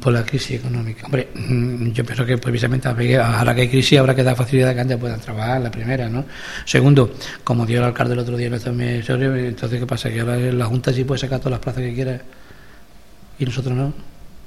por 0.01 0.13
la 0.13 0.25
crisis 0.25 0.59
económica. 0.59 1.07
Hombre, 1.07 1.29
mm, 1.35 1.91
yo 1.91 2.05
pienso 2.05 2.25
que 2.25 2.39
precisamente 2.39 2.89
ahora 2.89 3.55
que 3.55 3.63
hay 3.63 3.69
crisis 3.69 3.99
habrá 3.99 4.15
que 4.15 4.23
dar 4.23 4.37
facilidad 4.37 4.75
que 4.75 4.81
antes 4.81 4.97
puedan 4.97 5.21
trabajar, 5.21 5.61
la 5.61 5.71
primera, 5.71 6.09
¿no? 6.09 6.25
Segundo, 6.65 7.15
como 7.45 7.67
dio 7.67 7.79
el 7.79 7.85
alcalde 7.85 8.15
el 8.15 8.21
otro 8.21 8.37
día 8.37 8.47
en 8.47 8.53
nuestro 8.53 8.73
entonces 8.73 9.81
¿qué 9.81 9.87
pasa? 9.87 10.11
Que 10.11 10.21
ahora 10.21 10.37
la 10.37 10.67
Junta 10.67 10.93
sí 10.93 11.05
puede 11.05 11.19
sacar 11.19 11.39
todas 11.39 11.53
las 11.53 11.61
plazas 11.61 11.83
que 11.83 11.95
quiera 11.95 12.21
y 13.39 13.45
nosotros 13.45 13.75
no. 13.77 13.93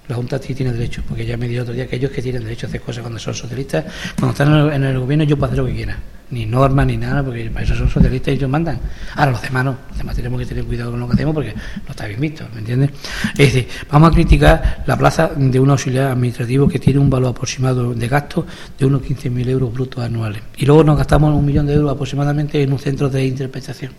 La 0.08 0.16
Junta 0.16 0.40
sí 0.40 0.54
tiene 0.54 0.72
derecho, 0.72 1.02
porque 1.08 1.26
ya 1.26 1.36
me 1.36 1.48
dijo 1.48 1.64
otro 1.64 1.74
día 1.74 1.88
que 1.88 1.96
ellos 1.96 2.12
que 2.12 2.22
tienen 2.22 2.44
derecho 2.44 2.68
a 2.68 2.70
hacer 2.70 2.82
cosas 2.82 3.02
cuando 3.02 3.20
son 3.20 3.34
socialistas, 3.34 3.86
cuando 4.18 4.32
están 4.32 4.74
en 4.74 4.84
el, 4.84 5.00
gobierno 5.00 5.24
yo 5.24 5.36
puedo 5.36 5.52
hacer 5.52 5.64
lo 5.64 5.66
que 5.66 5.76
quiera, 5.76 5.98
ni 6.32 6.46
normas 6.46 6.88
ni 6.88 6.98
nada, 6.98 7.24
porque 7.24 7.50
para 7.50 7.66
eso 7.66 7.76
son 7.76 7.90
socialistas 7.90 8.34
y 8.34 8.38
ellos 8.38 8.50
mandan. 8.50 8.80
Ahora 9.16 9.32
los 9.32 9.42
demás 9.42 9.66
no, 9.66 9.78
los 9.90 9.98
demás 9.98 10.16
tenemos 10.16 10.40
que 10.40 10.46
tener 10.46 10.66
cuidado 10.66 10.92
con 10.92 11.00
lo 11.00 11.08
que 11.08 11.14
hacemos 11.14 11.34
porque 11.34 11.54
no 11.54 11.90
está 11.90 12.08
bien 12.08 12.20
visto, 12.20 12.46
¿me 12.54 12.60
entiendes? 12.60 12.92
Es 13.32 13.54
decir, 13.54 13.68
vamos 13.92 14.12
a 14.12 14.14
criticar 14.14 14.84
la 14.86 14.98
plaza 14.98 15.32
de 15.36 15.60
un 15.60 15.70
auxiliar 15.70 16.12
administrativo 16.12 16.68
que 16.68 16.80
tiene 16.80 17.00
un 17.00 17.10
valor 17.10 17.30
aproximado 17.30 17.94
de 17.94 18.08
gasto 18.08 18.46
de 18.78 18.86
unos 18.86 19.02
15.000 19.02 19.50
euros 19.50 19.74
brutos 19.74 20.04
anuales. 20.04 20.42
Y 20.58 20.66
luego 20.66 20.84
nos 20.84 20.98
gastamos 20.98 21.34
un 21.34 21.46
millón 21.46 21.68
de 21.68 21.74
euros 21.74 21.92
aproximadamente 21.92 22.62
en 22.62 22.72
un 22.72 22.80
centro 22.80 23.10
de 23.10 23.26
interpretación, 23.26 23.92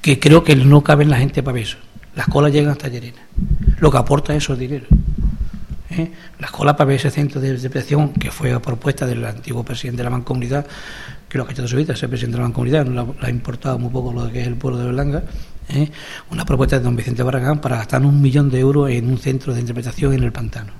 que 0.00 0.18
creo 0.18 0.44
que 0.44 0.56
no 0.56 0.82
cabe 0.82 1.04
en 1.04 1.10
la 1.10 1.18
gente 1.18 1.42
para 1.42 1.58
eso. 1.58 1.78
Las 2.14 2.26
colas 2.28 2.52
llegan 2.52 2.72
hasta 2.72 2.88
Llerena. 2.88 3.22
Lo 3.78 3.90
que 3.90 3.96
aporta 3.96 4.34
eso 4.34 4.52
es 4.52 4.58
dinero. 4.58 4.86
¿Eh? 5.90 6.10
La 6.38 6.46
escuela 6.46 6.76
para 6.76 6.88
ver 6.88 6.96
ese 6.96 7.10
centro 7.10 7.40
de 7.40 7.48
interpretación, 7.48 8.12
que 8.12 8.30
fue 8.30 8.52
a 8.52 8.60
propuesta 8.60 9.06
del 9.06 9.24
antiguo 9.24 9.62
presidente 9.62 9.98
de 9.98 10.04
la 10.04 10.10
Mancomunidad, 10.10 10.66
que 11.32 11.38
lo 11.38 11.48
ha 11.48 11.50
hecho 11.50 11.62
de 11.62 11.68
su 11.68 11.76
vida, 11.78 11.94
ese 11.94 12.08
presidente 12.08 12.36
de 12.36 12.42
la 12.42 12.48
Mancomunidad, 12.48 12.84
no 12.84 13.16
le 13.18 13.26
ha 13.26 13.30
importado 13.30 13.78
muy 13.78 13.88
poco 13.88 14.12
lo 14.12 14.30
que 14.30 14.42
es 14.42 14.46
el 14.46 14.56
pueblo 14.56 14.78
de 14.78 14.84
Berlanga, 14.84 15.22
¿eh? 15.70 15.90
una 16.30 16.44
propuesta 16.44 16.78
de 16.78 16.84
don 16.84 16.94
Vicente 16.94 17.22
Barragán 17.22 17.58
para 17.58 17.78
gastar 17.78 18.04
un 18.04 18.20
millón 18.20 18.50
de 18.50 18.60
euros 18.60 18.90
en 18.90 19.08
un 19.08 19.16
centro 19.16 19.54
de 19.54 19.60
interpretación 19.60 20.12
en 20.12 20.24
el 20.24 20.30
pantano. 20.30 20.74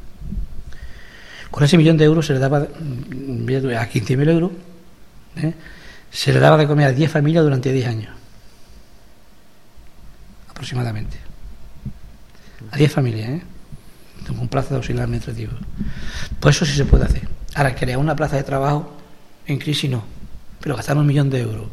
Con 1.50 1.64
ese 1.64 1.78
millón 1.78 1.96
de 1.96 2.04
euros 2.04 2.26
se 2.26 2.34
le 2.34 2.38
daba 2.38 2.60
mm, 2.60 3.48
a 3.48 3.88
15.000 3.88 4.28
euros, 4.28 4.50
¿eh? 5.36 5.54
se 6.10 6.34
le 6.34 6.38
daba 6.38 6.58
de 6.58 6.66
comer 6.66 6.88
a 6.88 6.92
10 6.92 7.10
familias 7.10 7.44
durante 7.44 7.72
10 7.72 7.86
años, 7.86 8.14
aproximadamente. 10.50 11.16
A 12.70 12.76
10 12.76 12.92
familias, 12.92 13.30
¿eh? 13.30 13.42
un 14.38 14.48
plaza 14.48 14.68
de 14.68 14.76
auxiliar 14.76 15.04
administrativo. 15.04 15.52
Pues 16.40 16.56
eso 16.56 16.66
sí 16.66 16.76
se 16.76 16.84
puede 16.84 17.06
hacer. 17.06 17.26
Ahora, 17.54 17.74
crear 17.74 17.96
una 17.96 18.14
plaza 18.14 18.36
de 18.36 18.42
trabajo 18.42 18.98
en 19.46 19.58
crisis 19.58 19.90
no, 19.90 20.04
pero 20.62 20.76
gastar 20.76 20.96
un 20.96 21.06
millón 21.06 21.28
de 21.28 21.40
euros 21.40 21.66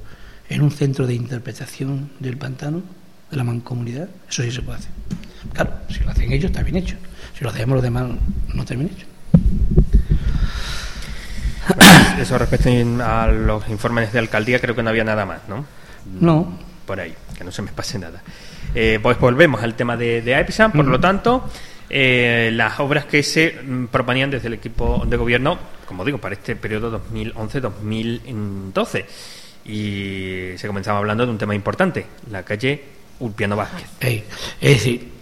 en 0.50 0.62
un 0.62 0.72
centro 0.72 1.06
de 1.06 1.14
interpretación 1.14 2.10
del 2.20 2.38
pantano, 2.38 2.82
de 3.30 3.38
la 3.38 3.44
mancomunidad, 3.44 4.10
eso 4.28 4.42
sí 4.42 4.52
se 4.52 4.62
puede 4.62 4.80
hacer. 4.80 4.92
Claro, 5.54 5.72
si 5.90 6.04
lo 6.04 6.10
hacen 6.10 6.32
ellos 6.32 6.52
está 6.52 6.64
bien 6.64 6.78
hecho. 6.78 6.96
Si 7.38 7.44
lo 7.44 7.52
hacemos 7.52 7.76
los 7.76 7.84
demás 7.84 8.08
no 8.54 8.62
está 8.62 8.76
bien 8.76 8.90
hecho. 8.94 9.06
Eso 12.20 12.38
respecto 12.38 12.70
a 13.04 13.28
los 13.28 13.70
informes 13.70 14.12
de 14.12 14.20
alcaldía 14.20 14.60
creo 14.60 14.76
que 14.76 14.84
no 14.84 14.90
había 14.90 15.04
nada 15.04 15.26
más, 15.26 15.42
¿no? 15.48 15.66
No. 16.20 16.58
Por 16.86 17.00
ahí, 17.00 17.14
que 17.38 17.44
no 17.44 17.52
se 17.52 17.62
me 17.62 17.72
pase 17.72 18.00
nada. 18.00 18.22
Eh, 18.74 19.00
pues 19.02 19.20
volvemos 19.20 19.62
al 19.62 19.76
tema 19.76 19.96
de, 19.96 20.22
de 20.22 20.36
AEPSA, 20.36 20.70
por 20.70 20.86
lo 20.86 21.00
tanto, 21.00 21.48
eh, 21.90 22.52
las 22.54 22.80
obras 22.80 23.06
que 23.06 23.24
se 23.24 23.52
mm, 23.62 23.86
proponían 23.88 24.30
desde 24.30 24.48
el 24.48 24.54
equipo 24.54 25.04
de 25.06 25.18
gobierno, 25.18 25.58
como 25.86 26.06
digo, 26.06 26.18
para 26.20 26.36
este 26.36 26.56
periodo 26.56 27.02
2011-2012. 27.14 29.06
Y 29.66 30.58
se 30.58 30.68
comenzaba 30.68 31.00
hablando 31.00 31.26
de 31.26 31.32
un 31.32 31.38
tema 31.38 31.56
importante, 31.56 32.06
la 32.32 32.44
calle 32.44 32.84
Ulpiano 33.20 33.56
Vázquez. 33.56 33.90
es 34.00 34.24
decir, 34.60 35.20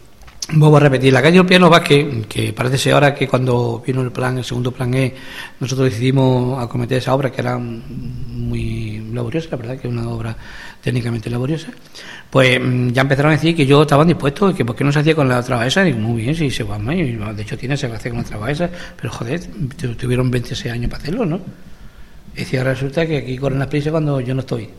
Vuelvo 0.50 0.78
a 0.78 0.80
repetir, 0.80 1.12
la 1.12 1.22
calle 1.22 1.42
Ulpiano 1.42 1.70
Vázquez, 1.70 2.26
que 2.26 2.54
parece 2.54 2.78
ser 2.78 2.94
ahora 2.94 3.14
que 3.14 3.28
cuando 3.28 3.84
vino 3.86 4.02
el 4.02 4.14
plan, 4.14 4.38
el 4.38 4.46
segundo 4.46 4.72
plan 4.72 4.94
E, 4.94 5.14
nosotros 5.60 5.90
decidimos 5.90 6.64
acometer 6.64 7.00
esa 7.00 7.14
obra 7.14 7.30
que 7.30 7.42
era 7.42 7.58
muy 7.58 9.10
laboriosa, 9.12 9.50
la 9.52 9.58
verdad 9.58 9.78
que 9.78 9.90
es 9.90 9.94
una 9.94 10.08
obra 10.08 10.38
técnicamente 10.88 11.30
laboriosa, 11.30 11.68
pues 12.30 12.58
mm, 12.62 12.92
ya 12.94 13.02
empezaron 13.02 13.34
a 13.34 13.36
decir 13.36 13.54
que 13.54 13.66
yo 13.66 13.82
estaba 13.82 14.06
dispuesto, 14.06 14.56
que 14.56 14.64
por 14.64 14.74
qué 14.74 14.86
no 14.86 14.92
se 14.94 15.00
hacía 15.00 15.14
con 15.14 15.28
la 15.28 15.44
travesa, 15.44 15.86
y 15.86 15.94
muy 15.94 16.22
bien, 16.22 16.34
sí, 16.34 16.50
se 16.50 16.64
va 16.64 16.78
de 16.80 17.42
hecho 17.42 17.58
tiene, 17.58 17.76
se 17.76 17.88
hacer 17.88 18.14
con 18.14 18.22
la 18.22 18.26
travesa, 18.26 18.70
pero 18.96 19.12
joder, 19.12 19.42
tuvieron 19.98 20.32
26 20.32 20.74
años 20.74 20.90
para 20.90 21.04
hacerlo, 21.04 21.26
¿no? 21.26 21.42
Y 22.34 22.40
decía, 22.40 22.64
resulta 22.64 23.06
que 23.06 23.18
aquí 23.18 23.38
corren 23.38 23.60
las 23.60 23.68
prisas 23.68 23.92
cuando 23.92 24.22
yo 24.22 24.34
no 24.34 24.40
estoy. 24.40 24.70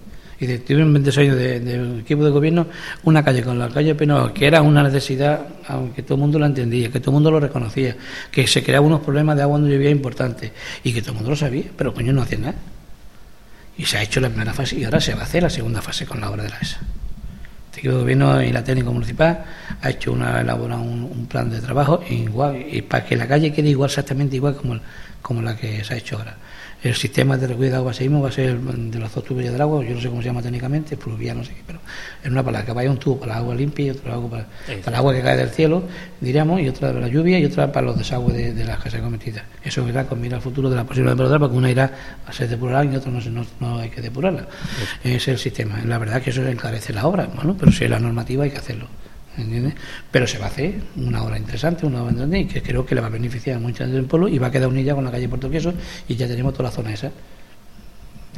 Y 0.40 0.46
de, 0.46 0.60
tuvieron 0.60 0.94
26 0.94 1.28
años 1.28 1.38
de, 1.38 2.00
equipo 2.00 2.24
de 2.24 2.30
gobierno, 2.30 2.66
una 3.02 3.22
calle 3.22 3.42
con 3.42 3.58
la 3.58 3.68
calle 3.68 3.94
Peno, 3.94 4.32
que 4.32 4.46
era 4.46 4.62
una 4.62 4.82
necesidad, 4.82 5.46
aunque 5.66 6.02
todo 6.02 6.14
el 6.14 6.20
mundo 6.22 6.38
lo 6.38 6.46
entendía, 6.46 6.90
que 6.90 7.00
todo 7.00 7.10
el 7.10 7.16
mundo 7.16 7.30
lo 7.30 7.38
reconocía, 7.38 7.94
que 8.30 8.46
se 8.46 8.62
creaban 8.62 8.86
unos 8.86 9.00
problemas 9.00 9.36
de 9.36 9.42
agua 9.42 9.58
cuando 9.58 9.68
llovía 9.68 9.90
importantes, 9.90 10.52
y 10.84 10.94
que 10.94 11.02
todo 11.02 11.10
el 11.10 11.16
mundo 11.16 11.30
lo 11.32 11.36
sabía, 11.36 11.64
pero 11.76 11.92
coño 11.92 12.14
no 12.14 12.22
hacía 12.22 12.38
nada. 12.38 12.54
Y 13.78 13.86
se 13.86 13.96
ha 13.96 14.02
hecho 14.02 14.20
la 14.20 14.28
primera 14.28 14.52
fase 14.52 14.76
y 14.76 14.84
ahora 14.84 15.00
se 15.00 15.14
va 15.14 15.22
a 15.22 15.24
hacer 15.24 15.42
la 15.42 15.50
segunda 15.50 15.80
fase 15.80 16.04
con 16.04 16.20
la 16.20 16.30
obra 16.30 16.42
de 16.42 16.50
la 16.50 16.58
ESA. 16.58 16.80
De 17.74 17.88
gobierno 17.90 18.42
y 18.42 18.50
la 18.50 18.64
técnica 18.64 18.90
municipal 18.90 19.44
ha 19.80 19.90
hecho 19.90 20.12
una 20.12 20.40
elaborado 20.40 20.82
un, 20.82 21.26
plan 21.26 21.48
de 21.48 21.60
trabajo 21.60 22.02
igual, 22.10 22.66
y 22.70 22.82
para 22.82 23.04
que 23.04 23.16
la 23.16 23.28
calle 23.28 23.52
quede 23.52 23.68
igual 23.68 23.88
exactamente 23.88 24.34
igual 24.34 24.56
como, 24.56 24.80
como 25.22 25.42
la 25.42 25.56
que 25.56 25.84
se 25.84 25.94
ha 25.94 25.96
hecho 25.96 26.18
ahora 26.18 26.36
el 26.82 26.94
sistema 26.94 27.36
de 27.36 27.48
recuido 27.48 27.72
de 27.72 27.76
agua 27.78 27.92
seísmo 27.92 28.22
va 28.22 28.28
a 28.28 28.32
ser 28.32 28.58
de 28.58 28.98
las 28.98 29.12
dos 29.12 29.24
tuberías 29.24 29.52
del 29.52 29.60
agua, 29.60 29.84
yo 29.84 29.94
no 29.94 30.00
sé 30.00 30.08
cómo 30.08 30.22
se 30.22 30.28
llama 30.28 30.42
técnicamente, 30.42 30.96
pluvial, 30.96 31.38
no 31.38 31.44
sé 31.44 31.54
qué, 31.54 31.62
pero 31.66 31.80
es 32.22 32.30
una 32.30 32.42
palabra 32.42 32.66
que 32.66 32.72
vaya 32.72 32.90
un 32.90 32.98
tubo 32.98 33.18
para 33.18 33.32
el 33.32 33.38
agua 33.38 33.54
limpia 33.54 33.86
y 33.86 33.90
otro 33.90 34.12
agua 34.12 34.30
para, 34.30 34.46
el 34.86 34.94
agua 34.94 35.12
que 35.12 35.22
cae 35.22 35.36
del 35.36 35.50
cielo, 35.50 35.82
diríamos, 36.20 36.60
y 36.60 36.68
otra 36.68 36.88
para 36.88 37.00
la 37.00 37.08
lluvia 37.08 37.38
y 37.38 37.44
otra 37.44 37.72
para 37.72 37.86
los 37.86 37.98
desagües 37.98 38.56
de, 38.56 38.64
las 38.64 38.78
casas 38.78 39.00
cometidas. 39.00 39.44
Eso 39.64 39.88
irá 39.88 40.06
con 40.06 40.20
mira 40.20 40.36
al 40.36 40.42
futuro 40.42 40.70
de 40.70 40.76
la 40.76 40.84
posible 40.84 41.10
depuradora, 41.10 41.40
porque 41.40 41.56
una 41.56 41.70
irá 41.70 41.90
a 42.26 42.32
ser 42.32 42.48
depurada 42.48 42.84
y 42.84 42.94
otra 42.94 43.10
no, 43.10 43.20
no, 43.20 43.46
no 43.58 43.78
hay 43.78 43.90
que 43.90 44.00
depurarla. 44.00 44.46
Ese 45.02 45.16
es 45.16 45.28
el 45.28 45.38
sistema. 45.38 45.80
La 45.84 45.98
verdad 45.98 46.22
que 46.22 46.30
eso 46.30 46.46
encarece 46.46 46.92
la 46.92 47.06
obra, 47.06 47.28
bueno, 47.34 47.56
pero 47.58 47.72
si 47.72 47.84
es 47.84 47.90
la 47.90 47.98
normativa 47.98 48.44
hay 48.44 48.50
que 48.50 48.58
hacerlo. 48.58 48.86
¿Entiendes? 49.38 49.74
Pero 50.10 50.26
se 50.26 50.38
va 50.38 50.46
a 50.46 50.48
hacer 50.48 50.74
una 50.96 51.22
obra 51.22 51.38
interesante, 51.38 51.86
una 51.86 52.02
obra 52.02 52.12
interesante, 52.12 52.46
que 52.46 52.62
creo 52.62 52.84
que 52.84 52.94
le 52.94 53.00
va 53.00 53.06
a 53.06 53.10
beneficiar 53.10 53.56
a 53.56 53.60
mucha 53.60 53.84
gente 53.84 53.96
del 53.96 54.06
pueblo 54.06 54.28
y 54.28 54.38
va 54.38 54.48
a 54.48 54.50
quedar 54.50 54.68
unida 54.68 54.94
con 54.94 55.04
la 55.04 55.10
calle 55.10 55.28
Puerto 55.28 55.50
Queso 55.50 55.72
y 56.08 56.16
ya 56.16 56.26
tenemos 56.26 56.52
toda 56.52 56.64
la 56.64 56.70
zona 56.70 56.92
esa 56.92 57.10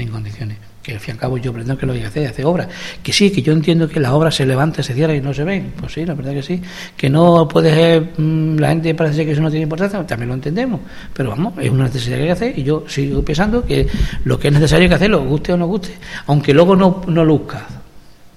en 0.03 0.09
condiciones. 0.09 0.57
Que 0.83 0.95
al 0.95 1.01
fin 1.01 1.13
y 1.13 1.13
al 1.13 1.19
cabo 1.19 1.37
yo 1.37 1.53
pretendo 1.53 1.77
que 1.77 1.87
lo 1.87 1.93
diga 1.93 2.09
hacer, 2.09 2.27
hacer 2.27 2.45
obras. 2.47 2.69
Que 3.03 3.13
sí, 3.13 3.31
que 3.31 3.43
yo 3.43 3.53
entiendo 3.53 3.89
que 3.89 4.01
las 4.01 4.13
obras 4.13 4.35
se 4.35 4.47
levantan, 4.47 4.83
se 4.83 4.95
cierran 4.95 5.17
y 5.17 5.21
no 5.21 5.35
se 5.35 5.45
ven. 5.45 5.73
Pues 5.79 5.93
sí, 5.93 6.07
la 6.07 6.15
verdad 6.15 6.33
que 6.33 6.43
sí. 6.43 6.61
Que 6.97 7.11
no 7.11 7.47
puede 7.47 7.75
ser, 7.75 8.13
mm, 8.17 8.59
la 8.59 8.69
gente 8.69 8.95
parece 8.95 9.25
que 9.25 9.33
eso 9.33 9.43
no 9.43 9.51
tiene 9.51 9.65
importancia, 9.65 10.05
también 10.07 10.29
lo 10.29 10.35
entendemos. 10.35 10.81
Pero 11.13 11.31
vamos, 11.31 11.55
es 11.59 11.71
una 11.71 11.85
necesidad 11.85 12.17
que 12.17 12.23
hay 12.23 12.29
que 12.29 12.33
hacer 12.33 12.59
y 12.59 12.63
yo 12.63 12.85
sigo 12.87 13.23
pensando 13.23 13.65
que 13.65 13.87
lo 14.25 14.39
que 14.39 14.49
es 14.49 14.55
necesario 14.55 14.89
que 14.89 14.95
hacerlo, 14.95 15.25
guste 15.25 15.53
o 15.53 15.57
no 15.57 15.67
guste, 15.67 15.95
aunque 16.27 16.55
luego 16.55 16.75
no, 16.77 17.03
no 17.07 17.25
luzca, 17.25 17.67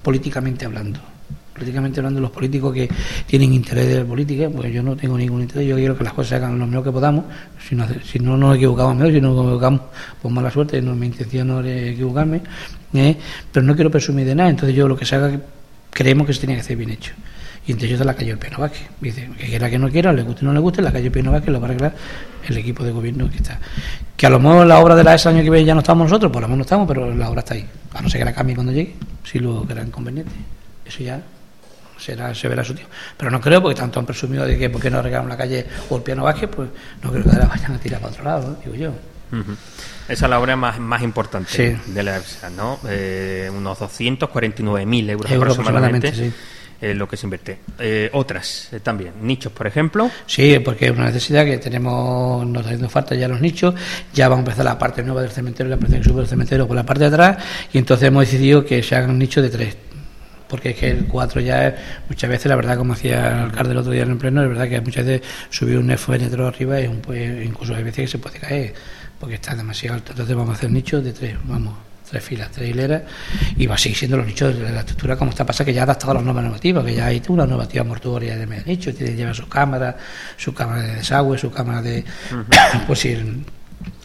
políticamente 0.01 0.65
hablando. 0.65 1.12
Políticamente 1.53 1.99
hablando, 1.99 2.19
los 2.19 2.31
políticos 2.31 2.73
que 2.73 2.89
tienen 3.27 3.53
interés 3.53 3.87
de 3.87 3.99
la 3.99 4.05
política, 4.05 4.49
pues 4.49 4.73
yo 4.73 4.81
no 4.81 4.95
tengo 4.95 5.17
ningún 5.17 5.41
interés, 5.41 5.67
yo 5.67 5.75
quiero 5.75 5.97
que 5.97 6.03
las 6.03 6.13
cosas 6.13 6.29
se 6.29 6.35
hagan 6.35 6.57
lo 6.57 6.65
mejor 6.65 6.83
que 6.83 6.91
podamos, 6.91 7.25
si 7.67 7.75
no, 8.19 8.37
nos 8.37 8.55
equivocamos 8.55 8.95
mejor, 8.95 9.13
si 9.13 9.21
no 9.21 9.33
nos 9.33 9.45
equivocamos, 9.45 9.81
pues 10.21 10.33
mala 10.33 10.51
suerte, 10.51 10.81
no, 10.81 10.95
mi 10.95 11.07
intención 11.07 11.47
no 11.47 11.61
es 11.61 11.93
equivocarme, 11.93 12.41
¿eh? 12.93 13.17
pero 13.51 13.65
no 13.65 13.75
quiero 13.75 13.91
presumir 13.91 14.25
de 14.25 14.35
nada, 14.35 14.49
entonces 14.49 14.75
yo 14.75 14.87
lo 14.87 14.97
que 14.97 15.05
se 15.05 15.15
haga, 15.15 15.39
creemos 15.91 16.27
que 16.27 16.33
se 16.33 16.39
tiene 16.39 16.55
que 16.55 16.61
hacer 16.61 16.75
bien 16.75 16.89
hecho. 16.89 17.13
Y 17.65 17.71
entre 17.71 17.87
ellos 17.87 18.05
la 18.05 18.13
calle 18.13 18.31
El 18.31 18.37
Piano 18.37 18.57
Vázquez. 18.59 18.89
Dice, 18.99 19.29
que 19.37 19.47
quiera 19.47 19.69
que 19.69 19.79
no 19.79 19.89
quiera, 19.89 20.11
le 20.11 20.23
guste 20.23 20.43
o 20.43 20.47
no 20.47 20.53
le 20.53 20.59
guste, 20.59 20.81
la 20.81 20.91
calle 20.91 21.05
El 21.05 21.11
Piano 21.13 21.31
Vázquez 21.31 21.49
lo 21.49 21.61
va 21.61 21.67
a 21.67 21.69
arreglar 21.69 21.95
el 22.45 22.57
equipo 22.57 22.83
de 22.83 22.91
gobierno 22.91 23.29
que 23.29 23.37
está. 23.37 23.57
Que 24.17 24.25
a 24.25 24.29
lo 24.29 24.37
mejor 24.37 24.67
la 24.67 24.79
obra 24.79 24.95
de 24.95 25.03
la 25.03 25.15
ese 25.15 25.29
año 25.29 25.41
que 25.41 25.49
viene 25.49 25.65
ya 25.65 25.73
no 25.73 25.79
estamos 25.79 26.09
nosotros, 26.09 26.29
por 26.29 26.41
lo 26.41 26.49
menos 26.49 26.57
no 26.57 26.63
estamos, 26.63 26.87
pero 26.87 27.15
la 27.15 27.29
obra 27.29 27.39
está 27.39 27.53
ahí. 27.53 27.65
A 27.93 28.01
no 28.01 28.09
ser 28.09 28.19
que 28.19 28.25
la 28.25 28.33
cambie 28.33 28.55
cuando 28.55 28.73
llegue, 28.73 28.95
si 29.23 29.39
lo 29.39 29.63
crean 29.63 29.91
conveniente. 29.91 30.33
Eso 30.85 31.03
ya 31.03 31.23
será, 31.97 32.33
se 32.33 32.47
verá 32.47 32.63
su 32.63 32.73
tiempo. 32.73 32.93
Pero 33.17 33.31
no 33.31 33.39
creo, 33.41 33.61
porque 33.61 33.79
tanto 33.79 33.99
han 33.99 34.05
presumido 34.05 34.45
de 34.45 34.57
que 34.57 34.69
por 34.69 34.81
qué 34.81 34.89
no 34.89 34.99
arreglaron 34.99 35.29
la 35.29 35.37
calle 35.37 35.65
o 35.89 35.97
el 35.97 36.03
piano 36.03 36.23
Vázquez, 36.23 36.49
pues 36.53 36.69
no 37.01 37.11
creo 37.11 37.23
que 37.23 37.37
la 37.37 37.45
vayan 37.45 37.73
a 37.73 37.79
tirar 37.79 37.99
para 37.99 38.11
otro 38.11 38.23
lado, 38.23 38.57
digo 38.63 38.75
yo. 38.75 38.93
Esa 40.07 40.25
es 40.25 40.29
la 40.29 40.39
obra 40.39 40.55
más, 40.55 40.79
más 40.79 41.01
importante 41.01 41.79
de 41.87 42.03
la 42.03 42.17
EPSA, 42.17 42.51
¿no? 42.51 42.79
Eh, 42.87 43.49
unos 43.51 43.79
249.000 43.79 45.09
euros, 45.09 45.31
euros 45.31 45.53
aproximadamente. 45.57 46.13
Sí 46.13 46.33
lo 46.93 47.07
que 47.07 47.15
se 47.15 47.25
invierte. 47.25 47.59
Eh, 47.79 48.09
otras 48.11 48.67
eh, 48.73 48.81
también, 48.81 49.13
nichos, 49.21 49.53
por 49.53 49.67
ejemplo. 49.67 50.11
Sí, 50.25 50.59
porque 50.59 50.87
es 50.87 50.91
una 50.91 51.05
necesidad 51.05 51.45
que 51.45 51.57
tenemos, 51.57 52.45
nos 52.45 52.57
está 52.57 52.69
haciendo 52.69 52.89
falta 52.89 53.15
ya 53.15 53.27
los 53.27 53.39
nichos, 53.39 53.73
ya 54.13 54.27
vamos 54.27 54.45
a 54.45 54.49
empezar 54.49 54.65
la 54.65 54.77
parte 54.77 55.01
nueva 55.01 55.21
del 55.21 55.31
cementerio, 55.31 55.69
la 55.69 55.77
parte 55.77 55.97
que 55.97 56.03
sube 56.03 56.19
del 56.19 56.27
cementerio 56.27 56.67
por 56.67 56.75
la 56.75 56.85
parte 56.85 57.01
de 57.01 57.07
atrás, 57.07 57.37
y 57.71 57.77
entonces 57.77 58.07
hemos 58.07 58.25
decidido 58.25 58.65
que 58.65 58.83
se 58.83 58.95
hagan 58.95 59.17
nichos 59.17 59.41
de 59.43 59.49
tres 59.49 59.77
porque 60.53 60.69
es 60.69 60.75
que 60.77 60.91
el 60.91 61.07
4 61.07 61.41
ya 61.41 61.69
es, 61.69 61.73
muchas 62.07 62.29
veces, 62.29 62.45
la 62.45 62.55
verdad, 62.55 62.77
como 62.77 62.93
hacía 62.93 63.27
el 63.29 63.39
alcalde 63.45 63.71
el 63.71 63.77
otro 63.79 63.91
día 63.91 64.03
en 64.03 64.11
el 64.11 64.17
pleno, 64.17 64.43
es 64.43 64.49
verdad 64.49 64.69
que 64.69 64.81
muchas 64.81 65.03
veces 65.03 65.27
subir 65.49 65.79
un 65.79 65.89
FNTRO 65.89 66.45
arriba 66.45 66.79
es 66.79 66.87
un, 66.89 67.01
pues, 67.01 67.43
incluso 67.43 67.73
hay 67.73 67.81
veces 67.81 68.03
que 68.03 68.07
se 68.07 68.17
puede 68.19 68.37
caer, 68.37 68.71
porque 69.19 69.33
está 69.33 69.55
demasiado 69.55 69.95
alto. 69.95 70.11
Entonces 70.11 70.35
vamos 70.35 70.51
a 70.51 70.57
hacer 70.59 70.69
nichos 70.69 71.03
de 71.03 71.11
tres, 71.11 71.37
vamos 71.45 71.73
tres 72.07 72.23
filas, 72.23 72.51
tres 72.51 72.69
hileras, 72.69 73.01
y 73.57 73.65
va 73.65 73.73
a 73.73 73.77
seguir 73.79 73.97
siendo 73.97 74.15
los 74.15 74.27
nichos 74.27 74.55
de 74.55 74.69
la 74.69 74.81
estructura 74.81 75.15
como 75.15 75.31
está 75.31 75.43
pasa 75.43 75.65
que 75.65 75.73
ya 75.73 75.81
ha 75.81 75.85
adaptado 75.85 76.11
a 76.11 76.15
las 76.15 76.23
normas 76.23 76.43
normativas, 76.43 76.85
que 76.85 76.93
ya 76.93 77.07
hay 77.07 77.19
una 77.29 77.47
normativa 77.47 77.83
mortuoria 77.83 78.37
de 78.37 78.45
medio 78.45 78.63
nicho, 78.67 78.93
tiene, 78.93 79.15
lleva 79.15 79.33
su 79.33 79.49
cámara, 79.49 79.97
su 80.37 80.53
cámara 80.53 80.83
de 80.83 80.95
desagüe, 80.97 81.35
su 81.35 81.49
cámara 81.49 81.81
de 81.81 82.05
pues 82.85 82.99
si 82.99 83.17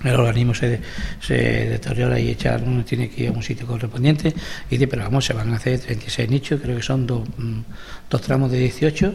el, 0.04 0.14
organismo 0.14 0.54
se, 0.54 0.80
se, 1.20 1.34
deteriora 1.34 2.18
y 2.18 2.30
echa, 2.30 2.58
uno 2.64 2.84
tiene 2.84 3.08
que 3.08 3.24
ir 3.24 3.28
a 3.28 3.32
un 3.32 3.42
sitio 3.42 3.66
correspondiente, 3.66 4.32
y 4.68 4.76
dice, 4.76 4.88
pero 4.88 5.02
vamos, 5.02 5.24
se 5.24 5.32
van 5.32 5.52
a 5.52 5.56
hacer 5.56 5.80
36 5.80 6.30
nichos, 6.30 6.60
creo 6.60 6.76
que 6.76 6.82
son 6.82 7.06
dos, 7.06 7.28
mm, 7.36 7.60
dos 8.08 8.20
tramos 8.20 8.50
de 8.50 8.58
18, 8.58 9.12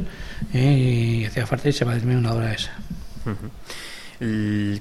eh, 0.53 1.19
y 1.21 1.25
hacía 1.25 1.45
falta 1.45 1.69
y 1.69 1.73
se 1.73 1.85
va 1.85 1.93
a 1.93 1.95
terminar 1.95 2.19
una 2.19 2.33
hora 2.33 2.53
esa. 2.53 2.71